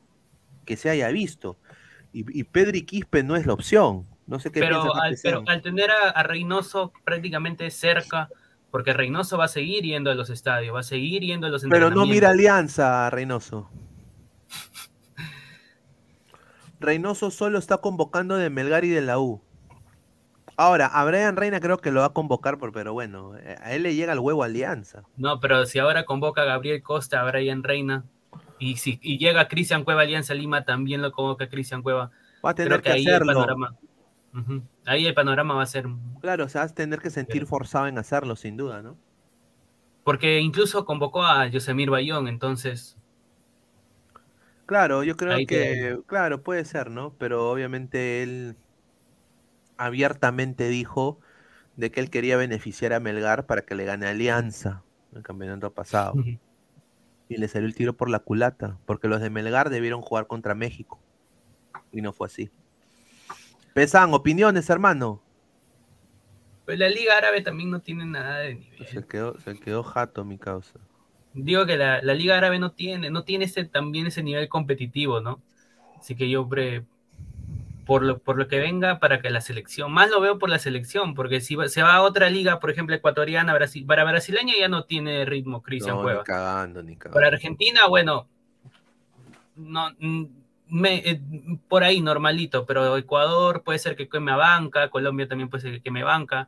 que 0.64 0.78
se 0.78 0.90
haya 0.90 1.10
visto. 1.10 1.58
Y, 2.14 2.40
y 2.40 2.46
Pedri 2.46 2.84
Quispe 2.84 3.24
no 3.24 3.36
es 3.36 3.46
la 3.46 3.52
opción. 3.52 4.08
No 4.26 4.40
sé 4.40 4.50
qué 4.50 4.62
pero, 4.62 4.96
al, 4.96 5.18
pero 5.22 5.44
al 5.48 5.62
tener 5.62 5.92
a, 5.92 6.12
a 6.12 6.24
Reynoso 6.24 6.94
prácticamente 7.04 7.70
cerca, 7.70 8.30
porque 8.72 8.94
Reynoso 8.94 9.38
va 9.38 9.46
a 9.46 9.50
seguir 9.50 9.84
yendo 9.84 10.12
a 10.12 10.16
los 10.16 10.30
estadios, 10.30 10.74
va 10.74 10.80
a 10.80 10.84
seguir 10.84 11.24
yendo 11.24 11.48
a 11.48 11.50
los 11.50 11.64
Pero 11.64 11.90
no 11.90 12.06
mira 12.06 12.30
entrenamientos. 12.30 12.80
Alianza, 12.80 13.10
Reynoso. 13.10 13.70
Reynoso 16.80 17.32
solo 17.32 17.60
está 17.60 17.80
convocando 17.80 18.38
de 18.38 18.50
Melgar 18.50 18.86
y 18.86 18.90
de 18.92 19.02
la 19.02 19.20
U. 19.20 19.42
Ahora, 20.58 20.88
a 20.88 21.06
Brian 21.06 21.36
Reina 21.38 21.60
creo 21.62 21.78
que 21.78 21.92
lo 21.92 22.02
va 22.02 22.08
a 22.08 22.14
convocar, 22.14 22.58
por- 22.58 22.72
pero 22.74 22.94
bueno, 22.94 23.38
eh, 23.38 23.56
a 23.62 23.74
él 23.74 23.84
le 23.84 23.96
llega 23.96 24.14
el 24.14 24.20
huevo 24.20 24.44
Alianza. 24.44 25.04
No, 25.16 25.40
pero 25.40 25.66
si 25.66 25.80
ahora 25.80 26.06
convoca 26.06 26.44
a 26.44 26.46
Gabriel 26.46 26.84
Costa, 26.84 27.22
a 27.22 27.26
Brian 27.26 27.64
Reina, 27.64 28.06
y 28.60 28.78
si 28.78 29.00
y 29.02 29.18
llega 29.18 29.48
Cristian 29.48 29.84
Cueva 29.84 30.02
Alianza 30.04 30.34
Lima, 30.34 30.64
también 30.64 31.02
lo 31.02 31.12
convoca 31.12 31.50
Cristian 31.50 31.82
Cueva. 31.82 32.12
Va 32.46 32.50
a 32.52 32.56
tener 32.56 32.82
Creo 32.82 32.82
que 32.82 32.92
ahí 32.92 33.04
hacerlo. 33.06 33.32
El 33.32 33.38
panorama. 33.38 33.76
Ahí 34.86 35.06
el 35.06 35.14
panorama 35.14 35.56
va 35.56 35.64
a 35.64 35.66
ser. 35.66 35.86
Claro, 36.20 36.46
o 36.46 36.50
sea, 36.50 36.62
vas 36.62 36.72
a 36.72 36.76
tener 36.76 37.00
que 37.02 37.10
sentir 37.10 37.46
forzado 37.48 37.88
en 37.88 37.98
hacerlo, 37.98 38.36
sin 38.36 38.56
duda, 38.58 38.82
¿no? 38.84 39.00
Porque 40.04 40.40
incluso 40.40 40.86
convocó 40.86 41.24
a 41.24 41.46
Yosemir 41.46 41.92
Bayón, 41.92 42.28
entonces. 42.28 42.98
Claro, 44.66 45.04
yo 45.04 45.16
creo 45.16 45.34
Ahí 45.36 45.46
que, 45.46 45.98
claro, 46.08 46.44
puede 46.44 46.66
ser, 46.66 46.92
¿no? 46.92 47.16
Pero 47.18 47.50
obviamente 47.50 48.22
él 48.22 48.58
abiertamente 49.78 50.68
dijo 50.70 51.20
de 51.76 51.92
que 51.92 52.00
él 52.00 52.10
quería 52.10 52.38
beneficiar 52.38 52.94
a 52.94 53.00
Melgar 53.00 53.46
para 53.46 53.62
que 53.64 53.76
le 53.76 53.86
gane 53.86 54.08
Alianza 54.08 54.84
en 55.12 55.20
el 55.20 55.24
campeonato 55.24 55.74
pasado. 55.74 56.16
Y 57.30 57.38
le 57.38 57.48
salió 57.48 57.68
el 57.68 57.76
tiro 57.76 57.94
por 57.94 58.10
la 58.10 58.20
culata, 58.20 58.78
porque 58.86 59.08
los 59.08 59.22
de 59.22 59.30
Melgar 59.30 59.70
debieron 59.70 60.02
jugar 60.02 60.28
contra 60.28 60.56
México. 60.56 61.00
Y 61.92 62.02
no 62.02 62.14
fue 62.14 62.28
así. 62.28 62.50
Pesan, 63.74 64.14
opiniones, 64.14 64.70
hermano. 64.70 65.22
Pues 66.66 66.80
la 66.80 66.90
Liga 66.90 67.18
Árabe 67.18 67.42
también 67.42 67.70
no 67.70 67.80
tiene 67.80 68.06
nada 68.06 68.40
de 68.40 68.56
nivel. 68.56 68.88
Se 68.88 69.06
quedó, 69.06 69.40
se 69.40 69.58
quedó 69.60 69.84
jato 69.84 70.26
mi 70.26 70.38
causa. 70.38 70.80
Digo 71.34 71.66
que 71.66 71.78
la, 71.78 72.02
la 72.02 72.14
Liga 72.14 72.38
Árabe 72.38 72.60
no 72.60 72.72
tiene, 72.72 73.10
no 73.10 73.24
tiene 73.24 73.46
ese, 73.46 73.66
también 73.66 74.08
ese 74.08 74.24
nivel 74.24 74.50
competitivo, 74.50 75.22
¿no? 75.22 75.42
Así 75.98 76.16
que 76.16 76.30
yo, 76.30 76.42
hombre, 76.42 76.86
por 77.88 78.04
lo, 78.04 78.20
por 78.20 78.38
lo 78.38 78.48
que 78.48 78.60
venga, 78.60 79.00
para 79.00 79.22
que 79.22 79.30
la 79.30 79.42
selección, 79.42 79.92
más 79.92 80.10
lo 80.12 80.20
veo 80.22 80.38
por 80.38 80.50
la 80.50 80.60
selección, 80.60 81.16
porque 81.16 81.40
si 81.42 81.56
va- 81.56 81.70
se 81.70 81.82
va 81.82 81.96
a 81.96 82.02
otra 82.02 82.30
liga, 82.30 82.60
por 82.60 82.70
ejemplo, 82.70 82.94
ecuatoriana, 82.96 83.54
Brasil, 83.54 83.86
para 83.86 84.04
brasileña 84.04 84.54
ya 84.60 84.68
no 84.68 84.84
tiene 84.84 85.24
ritmo 85.26 85.64
Cristian 85.64 85.96
No, 85.96 86.02
Cueva. 86.04 86.20
ni 86.20 86.26
cagando, 86.26 86.84
ni 86.84 86.96
cagando. 86.98 87.16
Para 87.16 87.28
Argentina, 87.28 87.88
bueno, 87.88 88.28
no, 89.56 89.90
mm, 90.00 90.26
me- 90.70 90.98
eh, 91.10 91.20
por 91.68 91.84
ahí 91.84 92.02
normalito, 92.02 92.66
pero 92.66 92.98
Ecuador 92.98 93.64
puede 93.64 93.80
ser 93.80 93.96
que 93.96 94.10
queme 94.10 94.32
a 94.32 94.36
banca, 94.36 94.90
Colombia 94.90 95.28
también 95.28 95.50
puede 95.50 95.62
ser 95.64 95.72
que 95.74 95.82
queme 95.82 96.04
banca. 96.04 96.48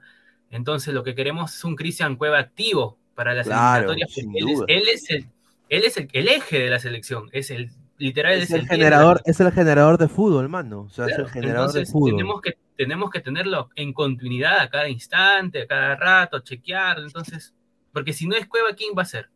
Entonces 0.52 0.94
lo 0.94 1.04
que 1.04 1.16
queremos 1.16 1.56
es 1.56 1.64
un 1.64 1.76
Cristian 1.76 2.16
Cueva 2.18 2.40
activo 2.40 2.98
para 3.16 3.34
las 3.34 3.48
Claro, 3.48 3.92
eliminatorias, 3.94 4.18
él 4.18 4.50
es, 4.50 4.64
él 4.68 4.84
es 4.90 5.10
el, 5.10 5.26
él 5.70 5.84
es 5.86 5.98
el, 5.98 6.10
el 6.14 6.28
eje 6.28 6.60
de 6.60 6.70
la 6.70 6.80
selección, 6.80 7.30
es 7.32 7.52
el 7.52 7.72
literal 8.00 8.34
Es 8.34 8.44
es, 8.44 8.52
el 8.52 8.62
de 8.62 8.68
generador, 8.68 9.22
es 9.26 9.40
el 9.40 9.52
generador 9.52 9.98
de 10.00 10.08
fútbol, 10.08 10.44
hermano. 10.46 10.82
O 10.82 10.90
sea, 10.90 11.06
es 11.08 11.18
el 11.20 11.30
generador 11.30 11.74
de 11.74 11.82
entonces 11.82 11.92
fútbol. 11.92 12.12
tenemos 12.12 12.42
que, 12.42 12.58
tenemos 12.78 13.10
que 13.12 13.20
tenerlo 13.22 13.70
en 13.76 13.94
continuidad 13.94 14.60
a 14.62 14.70
cada 14.70 14.90
instante, 14.90 15.64
a 15.64 15.68
cada 15.68 15.96
rato, 15.96 16.40
chequearlo. 16.40 17.06
Entonces, 17.06 17.54
porque 17.94 18.14
si 18.14 18.28
no 18.28 18.36
es 18.36 18.48
Cueva, 18.48 18.74
¿quién 18.76 18.94
va 18.98 19.04
a 19.04 19.06
ser? 19.06 19.30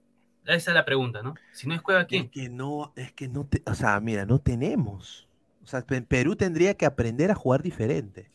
Esa 0.45 0.72
es 0.72 0.76
la 0.76 0.85
pregunta, 0.85 1.22
¿no? 1.23 1.35
Si 1.52 1.68
no 1.68 1.76
es 1.76 1.81
Cueva, 1.81 2.06
¿quién? 2.06 2.26
Es 2.26 2.30
que 2.31 2.49
no, 2.49 2.94
es 2.95 3.11
que 3.14 3.27
no, 3.27 3.45
te, 3.45 3.61
o 3.65 3.76
sea, 3.76 3.99
mira, 3.99 4.26
no 4.26 4.40
tenemos. 4.40 5.27
O 5.64 5.68
sea, 5.68 5.81
Pe- 5.81 6.02
Perú 6.02 6.35
tendría 6.35 6.73
que 6.76 6.85
aprender 6.85 7.31
a 7.31 7.35
jugar 7.35 7.61
diferente. 7.64 8.30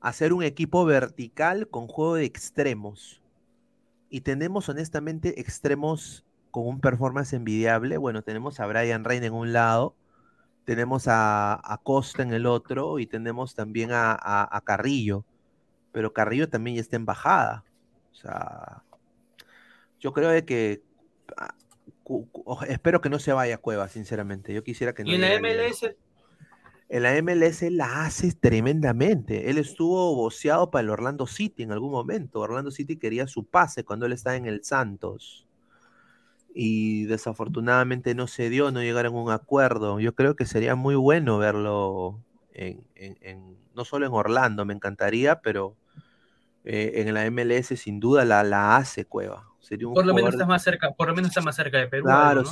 Hacer 0.00 0.32
un 0.32 0.42
equipo 0.42 0.84
vertical 0.84 1.68
con 1.68 1.86
juego 1.88 2.14
de 2.14 2.24
extremos. 2.24 3.20
Y 4.10 4.20
tenemos 4.20 4.68
honestamente 4.68 5.40
extremos 5.40 6.24
con 6.56 6.66
un 6.66 6.80
performance 6.80 7.34
envidiable. 7.34 7.98
Bueno, 7.98 8.22
tenemos 8.22 8.60
a 8.60 8.66
Brian 8.66 9.04
Reina 9.04 9.26
en 9.26 9.34
un 9.34 9.52
lado, 9.52 9.94
tenemos 10.64 11.06
a, 11.06 11.52
a 11.52 11.76
Costa 11.82 12.22
en 12.22 12.32
el 12.32 12.46
otro 12.46 12.98
y 12.98 13.06
tenemos 13.06 13.54
también 13.54 13.92
a, 13.92 14.12
a- 14.12 14.48
a 14.56 14.60
Carrillo. 14.62 15.26
Pero 15.92 16.14
Carrillo 16.14 16.48
también 16.48 16.76
ya 16.76 16.80
está 16.80 16.96
en 16.96 17.04
bajada. 17.04 17.62
O 18.10 18.14
sea, 18.14 18.82
yo 20.00 20.14
creo 20.14 20.30
de 20.30 20.46
que 20.46 20.82
ah, 21.36 21.54
espero 22.68 23.02
que 23.02 23.10
no 23.10 23.18
se 23.18 23.34
vaya 23.34 23.56
a 23.56 23.58
Cueva, 23.58 23.88
sinceramente. 23.88 24.54
Yo 24.54 24.64
quisiera 24.64 24.94
que 24.94 25.04
no 25.04 25.10
Y 25.10 25.16
en 25.16 25.20
la. 25.20 25.38
MLS, 25.38 25.94
En 26.88 27.02
la 27.02 27.20
MLS 27.20 27.70
la 27.70 28.06
hace 28.06 28.32
tremendamente. 28.32 29.50
Él 29.50 29.58
estuvo 29.58 30.14
boceado 30.14 30.70
para 30.70 30.84
el 30.84 30.88
Orlando 30.88 31.26
City 31.26 31.64
en 31.64 31.72
algún 31.72 31.90
momento. 31.90 32.40
Orlando 32.40 32.70
City 32.70 32.96
quería 32.96 33.26
su 33.26 33.44
pase 33.44 33.84
cuando 33.84 34.06
él 34.06 34.12
estaba 34.14 34.36
en 34.36 34.46
el 34.46 34.64
Santos. 34.64 35.45
Y 36.58 37.04
desafortunadamente 37.06 38.14
no 38.14 38.26
se 38.28 38.48
dio, 38.50 38.70
no 38.72 38.82
llegaron 38.82 39.14
a 39.16 39.20
un 39.22 39.30
acuerdo. 39.32 40.00
Yo 40.00 40.14
creo 40.14 40.36
que 40.36 40.46
sería 40.46 40.74
muy 40.76 40.94
bueno 40.96 41.38
verlo 41.38 42.24
en, 42.52 42.86
en- 42.94 43.18
en- 43.20 43.58
no 43.74 43.84
solo 43.84 44.06
en 44.06 44.12
Orlando, 44.14 44.64
me 44.64 44.72
encantaría, 44.74 45.40
pero 45.42 45.76
eh, 46.64 46.92
en 46.96 47.14
la 47.14 47.26
MLS 47.26 47.76
sin 47.76 48.00
duda 48.00 48.24
la, 48.24 48.44
la 48.44 48.76
hace 48.76 49.04
Cueva. 49.06 49.46
Sería 49.60 49.88
un 49.88 49.94
por 49.94 50.06
lo 50.06 50.14
menos 50.14 50.30
está 50.30 50.46
más 50.46 50.62
cerca, 50.62 50.92
por 50.92 51.08
lo 51.08 51.14
menos 51.14 51.30
está 51.30 51.40
más 51.40 51.56
cerca 51.56 51.78
de 51.78 51.88
Perú. 51.88 52.04
Claro, 52.04 52.44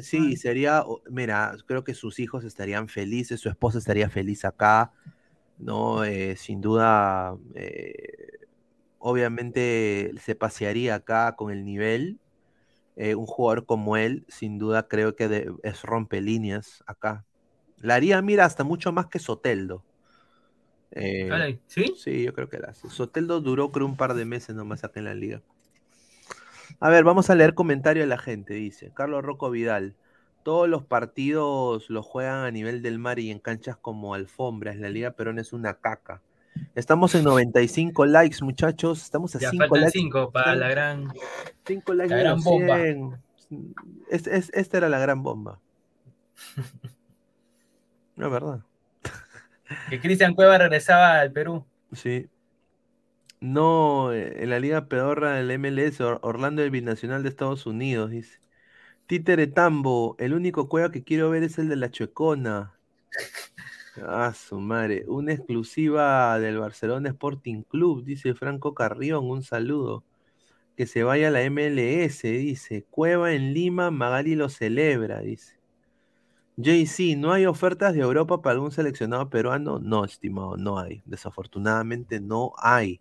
sí, 0.00 0.36
sería, 0.36 0.84
mira, 1.10 1.54
creo 1.66 1.84
que 1.84 1.92
sus 1.94 2.18
hijos 2.20 2.44
estarían 2.44 2.88
felices, 2.88 3.40
su 3.40 3.48
esposa 3.48 3.78
estaría 3.78 4.08
feliz 4.08 4.44
acá, 4.44 4.92
¿no? 5.58 6.04
Eh, 6.04 6.36
sin 6.36 6.60
duda, 6.62 7.36
eh, 7.54 7.94
obviamente 8.98 10.12
se 10.22 10.34
pasearía 10.36 10.96
acá 10.96 11.36
con 11.36 11.52
el 11.52 11.64
nivel. 11.64 12.19
Eh, 13.02 13.14
un 13.14 13.24
jugador 13.24 13.64
como 13.64 13.96
él, 13.96 14.26
sin 14.28 14.58
duda, 14.58 14.86
creo 14.86 15.16
que 15.16 15.26
de- 15.26 15.50
es 15.62 15.82
rompe 15.84 16.20
líneas 16.20 16.84
acá. 16.86 17.24
La 17.78 17.94
haría, 17.94 18.20
mira, 18.20 18.44
hasta 18.44 18.62
mucho 18.62 18.92
más 18.92 19.06
que 19.06 19.18
Soteldo. 19.18 19.82
Eh, 20.90 21.58
¿sí? 21.66 21.94
Sí, 21.96 22.24
yo 22.24 22.34
creo 22.34 22.50
que 22.50 22.58
la 22.58 22.68
hace. 22.68 22.90
Soteldo 22.90 23.40
duró, 23.40 23.70
creo, 23.72 23.86
un 23.86 23.96
par 23.96 24.12
de 24.12 24.26
meses 24.26 24.54
nomás 24.54 24.84
acá 24.84 25.00
en 25.00 25.06
la 25.06 25.14
liga. 25.14 25.40
A 26.78 26.90
ver, 26.90 27.04
vamos 27.04 27.30
a 27.30 27.34
leer 27.34 27.54
comentario 27.54 28.02
de 28.02 28.06
la 28.08 28.18
gente, 28.18 28.52
dice. 28.54 28.92
Carlos 28.94 29.24
Rocco 29.24 29.50
Vidal. 29.50 29.94
Todos 30.42 30.68
los 30.68 30.84
partidos 30.84 31.88
los 31.88 32.04
juegan 32.04 32.44
a 32.44 32.50
nivel 32.50 32.82
del 32.82 32.98
mar 32.98 33.18
y 33.18 33.30
en 33.30 33.38
canchas 33.38 33.78
como 33.78 34.14
alfombras. 34.14 34.76
La 34.76 34.90
Liga 34.90 35.12
Perón 35.12 35.38
es 35.38 35.52
una 35.54 35.74
caca. 35.74 36.22
Estamos 36.74 37.14
en 37.14 37.24
95 37.24 38.06
likes, 38.06 38.38
muchachos. 38.42 39.02
Estamos 39.02 39.34
a 39.36 39.38
Ya 39.38 39.50
5 39.50 39.62
faltan 39.62 39.80
likes. 39.82 39.98
cinco 39.98 40.30
para 40.30 40.54
la 40.56 40.68
gran. 40.68 41.08
5 41.66 41.94
likes 41.94 42.14
la 42.14 42.20
gran 42.20 42.40
bomba. 42.42 42.76
100. 42.76 43.22
Es- 44.10 44.26
es- 44.26 44.50
esta 44.54 44.76
era 44.78 44.88
la 44.88 44.98
gran 44.98 45.22
bomba. 45.22 45.58
No 48.16 48.26
es 48.26 48.32
verdad. 48.32 48.60
Que 49.88 49.98
Cristian 49.98 50.34
Cueva 50.34 50.58
regresaba 50.58 51.20
al 51.20 51.32
Perú. 51.32 51.64
Sí. 51.92 52.28
No, 53.40 54.12
en 54.12 54.50
la 54.50 54.58
Liga 54.60 54.86
Pedorra 54.86 55.32
del 55.36 55.50
MLS, 55.58 56.02
Or- 56.02 56.18
Orlando 56.22 56.60
del 56.60 56.70
Binacional 56.70 57.22
de 57.22 57.30
Estados 57.30 57.64
Unidos, 57.64 58.10
dice. 58.10 58.38
Títere 59.06 59.46
Tambo, 59.46 60.16
el 60.18 60.34
único 60.34 60.68
cueva 60.68 60.92
que 60.92 61.02
quiero 61.02 61.30
ver 61.30 61.44
es 61.44 61.56
el 61.58 61.68
de 61.70 61.76
la 61.76 61.90
Chuecona. 61.90 62.74
Ah, 63.96 64.32
su 64.34 64.58
madre. 64.60 65.04
Una 65.08 65.32
exclusiva 65.32 66.38
del 66.38 66.58
Barcelona 66.58 67.08
Sporting 67.10 67.62
Club, 67.62 68.04
dice 68.04 68.34
Franco 68.34 68.74
Carrión, 68.74 69.28
un 69.30 69.42
saludo. 69.42 70.04
Que 70.76 70.86
se 70.86 71.04
vaya 71.04 71.28
a 71.28 71.30
la 71.30 71.42
MLS, 71.50 72.22
dice. 72.22 72.86
Cueva 72.90 73.32
en 73.34 73.54
Lima, 73.54 73.90
Magali 73.90 74.34
lo 74.36 74.48
celebra, 74.48 75.20
dice. 75.20 75.58
JC, 76.56 77.16
¿no 77.16 77.32
hay 77.32 77.46
ofertas 77.46 77.94
de 77.94 78.00
Europa 78.00 78.42
para 78.42 78.54
algún 78.54 78.70
seleccionado 78.72 79.30
peruano? 79.30 79.78
No, 79.80 80.04
estimado, 80.04 80.56
no 80.56 80.78
hay. 80.78 81.02
Desafortunadamente 81.06 82.20
no 82.20 82.52
hay. 82.58 83.00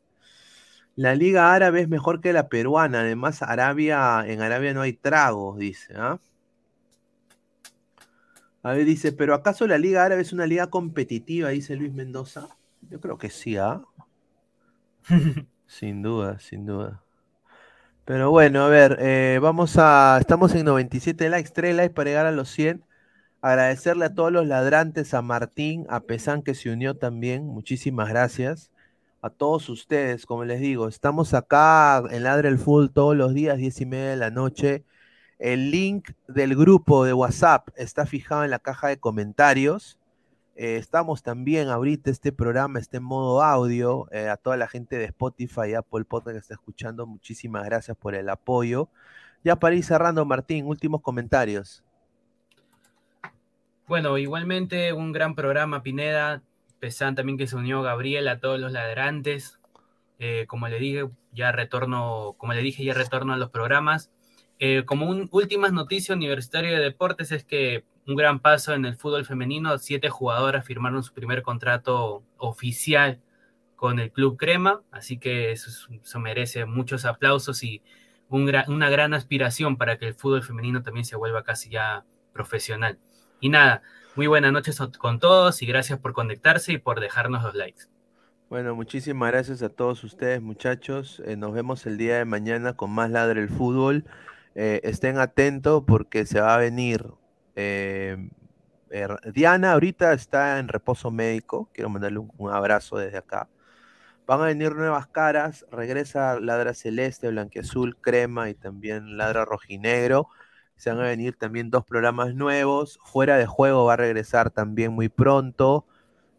La 0.95 1.15
liga 1.15 1.53
árabe 1.53 1.81
es 1.81 1.89
mejor 1.89 2.21
que 2.21 2.33
la 2.33 2.49
peruana. 2.49 3.01
Además, 3.01 3.41
Arabia, 3.41 4.23
en 4.27 4.41
Arabia 4.41 4.73
no 4.73 4.81
hay 4.81 4.93
tragos, 4.93 5.57
dice. 5.57 5.93
¿ah? 5.97 6.19
A 8.63 8.73
ver, 8.73 8.85
dice, 8.85 9.11
¿pero 9.11 9.33
acaso 9.33 9.67
la 9.67 9.77
liga 9.77 10.03
árabe 10.03 10.21
es 10.21 10.33
una 10.33 10.45
liga 10.45 10.67
competitiva? 10.67 11.49
Dice 11.49 11.75
Luis 11.75 11.93
Mendoza. 11.93 12.47
Yo 12.89 12.99
creo 12.99 13.17
que 13.17 13.29
sí, 13.29 13.57
¿ah? 13.57 13.81
Sin 15.67 16.01
duda, 16.01 16.39
sin 16.39 16.65
duda. 16.65 17.03
Pero 18.05 18.31
bueno, 18.31 18.63
a 18.63 18.69
ver, 18.69 18.97
eh, 18.99 19.37
vamos 19.39 19.77
a. 19.77 20.17
Estamos 20.19 20.55
en 20.55 20.65
97 20.65 21.29
likes, 21.29 21.51
3 21.53 21.75
likes 21.75 21.93
para 21.93 22.09
llegar 22.09 22.25
a 22.25 22.31
los 22.31 22.49
100. 22.49 22.83
Agradecerle 23.41 24.05
a 24.05 24.15
todos 24.15 24.31
los 24.31 24.47
ladrantes, 24.47 25.13
a 25.13 25.21
Martín, 25.21 25.85
a 25.89 26.01
Pesán 26.01 26.41
que 26.41 26.55
se 26.55 26.71
unió 26.71 26.97
también. 26.97 27.45
Muchísimas 27.45 28.09
gracias. 28.09 28.71
A 29.21 29.29
todos 29.29 29.69
ustedes, 29.69 30.25
como 30.25 30.43
les 30.45 30.59
digo, 30.59 30.87
estamos 30.87 31.35
acá 31.35 32.03
en 32.09 32.23
Ladre 32.23 32.49
el 32.49 32.57
Full 32.57 32.87
todos 32.89 33.15
los 33.15 33.33
días, 33.35 33.57
10 33.59 33.81
y 33.81 33.85
media 33.85 34.09
de 34.09 34.17
la 34.17 34.31
noche. 34.31 34.85
El 35.39 35.71
link 35.71 36.11
del 36.27 36.53
grupo 36.53 37.05
de 37.05 37.13
WhatsApp 37.13 37.69
está 37.77 38.05
fijado 38.05 38.43
en 38.43 38.51
la 38.51 38.59
caja 38.59 38.89
de 38.89 38.99
comentarios. 38.99 39.97
Eh, 40.57 40.75
estamos 40.75 41.23
también 41.23 41.69
ahorita, 41.69 42.11
este 42.11 42.33
programa 42.33 42.79
está 42.79 42.97
en 42.97 43.03
modo 43.03 43.41
audio. 43.41 44.09
eh, 44.11 44.27
a 44.27 44.35
toda 44.35 44.57
la 44.57 44.67
gente 44.67 44.97
de 44.97 45.05
Spotify 45.05 45.69
y 45.69 45.73
Apple 45.75 46.03
Podcast 46.03 46.33
que 46.35 46.39
está 46.39 46.53
escuchando, 46.55 47.07
muchísimas 47.07 47.63
gracias 47.63 47.95
por 47.95 48.15
el 48.15 48.27
apoyo. 48.27 48.89
Ya 49.41 49.55
para 49.55 49.75
ir 49.75 49.83
cerrando, 49.85 50.25
Martín, 50.25 50.65
últimos 50.65 51.01
comentarios. 51.01 51.85
Bueno, 53.87 54.17
igualmente 54.17 54.91
un 54.91 55.13
gran 55.13 55.35
programa, 55.35 55.81
Pineda. 55.83 56.43
Pesan 56.81 57.15
también 57.15 57.37
que 57.37 57.47
se 57.47 57.55
unió 57.55 57.81
Gabriel 57.81 58.27
a 58.27 58.41
todos 58.41 58.59
los 58.59 58.73
ladrantes. 58.73 59.61
Eh, 60.19 60.45
como 60.47 60.67
le 60.67 60.79
dije, 60.79 61.09
ya 61.31 61.53
retorno, 61.53 62.35
como 62.37 62.51
le 62.51 62.61
dije, 62.61 62.83
ya 62.83 62.93
retorno 62.93 63.31
a 63.31 63.37
los 63.37 63.49
programas. 63.49 64.11
Eh, 64.59 64.83
como 64.85 65.09
un 65.09 65.29
últimas 65.31 65.71
noticias 65.71 66.15
universitario 66.15 66.71
de 66.71 66.83
deportes 66.83 67.31
es 67.31 67.45
que 67.45 67.85
un 68.05 68.15
gran 68.15 68.39
paso 68.39 68.73
en 68.73 68.85
el 68.85 68.95
fútbol 68.97 69.25
femenino, 69.25 69.77
siete 69.77 70.09
jugadoras 70.09 70.65
firmaron 70.65 71.01
su 71.03 71.13
primer 71.13 71.41
contrato 71.41 72.23
oficial 72.37 73.21
con 73.75 73.99
el 73.99 74.11
Club 74.11 74.37
Crema, 74.37 74.81
así 74.91 75.17
que 75.17 75.51
eso, 75.51 75.69
es- 75.69 75.87
eso 76.03 76.19
merece 76.19 76.65
muchos 76.65 77.05
aplausos 77.05 77.63
y 77.63 77.81
una 78.27 78.89
gran 78.89 79.13
aspiración 79.13 79.77
para 79.77 79.97
que 79.97 80.07
el 80.07 80.13
fútbol 80.13 80.43
femenino 80.43 80.83
también 80.83 81.05
se 81.05 81.15
vuelva 81.15 81.43
casi 81.43 81.69
ya 81.69 82.03
profesional. 82.33 82.99
Y 83.39 83.49
nada, 83.49 83.81
muy 84.15 84.27
buenas 84.27 84.51
noches 84.51 84.77
con 84.97 85.19
todos 85.19 85.61
y 85.61 85.65
gracias 85.65 85.99
por 85.99 86.13
conectarse 86.13 86.73
y 86.73 86.77
por 86.77 86.99
dejarnos 86.99 87.43
los 87.43 87.55
likes. 87.55 87.83
Bueno, 88.49 88.75
muchísimas 88.75 89.31
gracias 89.31 89.61
a 89.61 89.69
todos 89.69 90.03
ustedes, 90.03 90.41
muchachos. 90.41 91.21
Eh, 91.25 91.37
nos 91.37 91.53
vemos 91.53 91.85
el 91.85 91.97
día 91.97 92.17
de 92.17 92.25
mañana 92.25 92.73
con 92.73 92.91
más 92.91 93.09
Ladre 93.11 93.41
el 93.41 93.49
Fútbol. 93.49 94.03
Eh, 94.55 94.81
estén 94.83 95.17
atentos 95.19 95.83
porque 95.87 96.25
se 96.25 96.41
va 96.41 96.55
a 96.55 96.57
venir. 96.57 97.05
eh, 97.55 98.17
eh, 98.91 99.07
Diana 99.33 99.73
ahorita 99.73 100.13
está 100.13 100.59
en 100.59 100.67
reposo 100.67 101.11
médico. 101.11 101.69
Quiero 101.73 101.89
mandarle 101.89 102.19
un, 102.19 102.49
abrazo 102.51 102.97
desde 102.97 103.17
acá. 103.17 103.49
Van 104.25 104.41
a 104.41 104.45
venir 104.45 104.75
nuevas 104.75 105.07
caras. 105.07 105.65
Regresa 105.71 106.39
Ladra 106.39 106.73
Celeste, 106.73 107.29
Blanquiazul, 107.29 107.97
Crema 107.97 108.49
y 108.49 108.55
también 108.55 109.17
Ladra 109.17 109.45
Rojinegro. 109.45 110.27
Se 110.75 110.91
van 110.91 110.99
a 111.01 111.03
venir 111.03 111.35
también 111.37 111.69
dos 111.69 111.85
programas 111.85 112.35
nuevos. 112.35 112.99
Fuera 113.03 113.37
de 113.37 113.45
juego 113.47 113.85
va 113.85 113.93
a 113.93 113.97
regresar 113.97 114.51
también 114.51 114.93
muy 114.93 115.09
pronto 115.09 115.85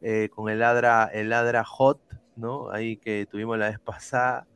eh, 0.02 0.30
con 0.34 0.48
el 0.50 0.60
Ladra, 0.60 1.10
el 1.12 1.30
Ladra 1.30 1.64
Hot, 1.64 2.00
¿no? 2.36 2.70
Ahí 2.70 2.96
que 2.96 3.26
tuvimos 3.30 3.58
la 3.58 3.68
vez 3.68 3.80
pasada. 3.80 4.46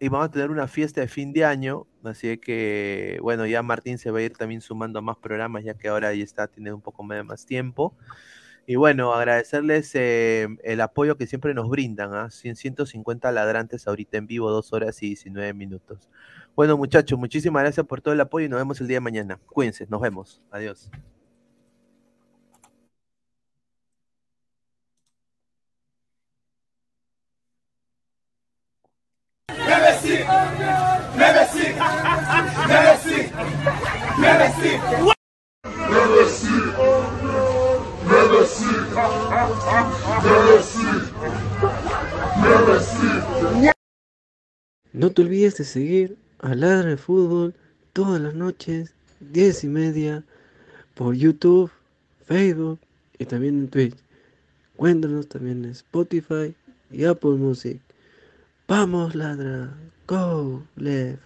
Y 0.00 0.08
vamos 0.08 0.28
a 0.28 0.30
tener 0.30 0.50
una 0.50 0.68
fiesta 0.68 1.00
de 1.00 1.08
fin 1.08 1.32
de 1.32 1.44
año, 1.44 1.86
así 2.04 2.38
que, 2.38 3.18
bueno, 3.22 3.46
ya 3.46 3.62
Martín 3.62 3.98
se 3.98 4.10
va 4.10 4.20
a 4.20 4.22
ir 4.22 4.36
también 4.36 4.60
sumando 4.60 5.00
a 5.00 5.02
más 5.02 5.16
programas, 5.16 5.64
ya 5.64 5.74
que 5.74 5.88
ahora 5.88 6.14
ya 6.14 6.22
está, 6.22 6.46
tiene 6.46 6.72
un 6.72 6.80
poco 6.80 7.02
más 7.02 7.46
tiempo. 7.46 7.94
Y 8.66 8.76
bueno, 8.76 9.14
agradecerles 9.14 9.90
eh, 9.94 10.46
el 10.62 10.80
apoyo 10.82 11.16
que 11.16 11.26
siempre 11.26 11.54
nos 11.54 11.70
brindan, 11.70 12.14
¿ah? 12.14 12.30
100, 12.30 12.56
150 12.56 13.32
ladrantes 13.32 13.88
ahorita 13.88 14.18
en 14.18 14.26
vivo, 14.26 14.50
2 14.50 14.72
horas 14.74 15.02
y 15.02 15.06
19 15.06 15.54
minutos. 15.54 16.08
Bueno, 16.54 16.76
muchachos, 16.76 17.18
muchísimas 17.18 17.62
gracias 17.62 17.86
por 17.86 18.02
todo 18.02 18.12
el 18.14 18.20
apoyo 18.20 18.46
y 18.46 18.48
nos 18.50 18.58
vemos 18.60 18.80
el 18.80 18.88
día 18.88 18.96
de 18.96 19.00
mañana. 19.00 19.40
Cuídense, 19.46 19.86
nos 19.88 20.02
vemos. 20.02 20.42
Adiós. 20.50 20.90
No 44.94 45.12
te 45.12 45.22
olvides 45.22 45.58
de 45.58 45.64
seguir 45.64 46.16
a 46.38 46.54
Ladra 46.54 46.90
el 46.90 46.98
Fútbol 46.98 47.54
todas 47.92 48.18
las 48.22 48.34
noches, 48.34 48.94
10 49.20 49.64
y 49.64 49.68
media, 49.68 50.24
por 50.94 51.14
YouTube, 51.14 51.70
Facebook 52.24 52.80
y 53.18 53.26
también 53.26 53.58
en 53.58 53.68
Twitch. 53.68 53.96
Cuéntanos 54.76 55.28
también 55.28 55.66
en 55.66 55.72
Spotify 55.72 56.54
y 56.90 57.04
Apple 57.04 57.32
Music. 57.32 57.82
Vamos, 58.68 59.14
ladra. 59.14 59.74
Go, 60.06 60.62
left. 60.76 61.22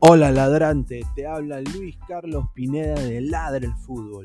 Hola 0.00 0.32
ladrante, 0.32 1.02
te 1.14 1.26
habla 1.26 1.60
Luis 1.60 1.96
Carlos 2.08 2.46
Pineda 2.52 2.94
de 2.94 3.20
Ladra 3.20 3.64
el 3.64 3.74
Fútbol. 3.74 4.24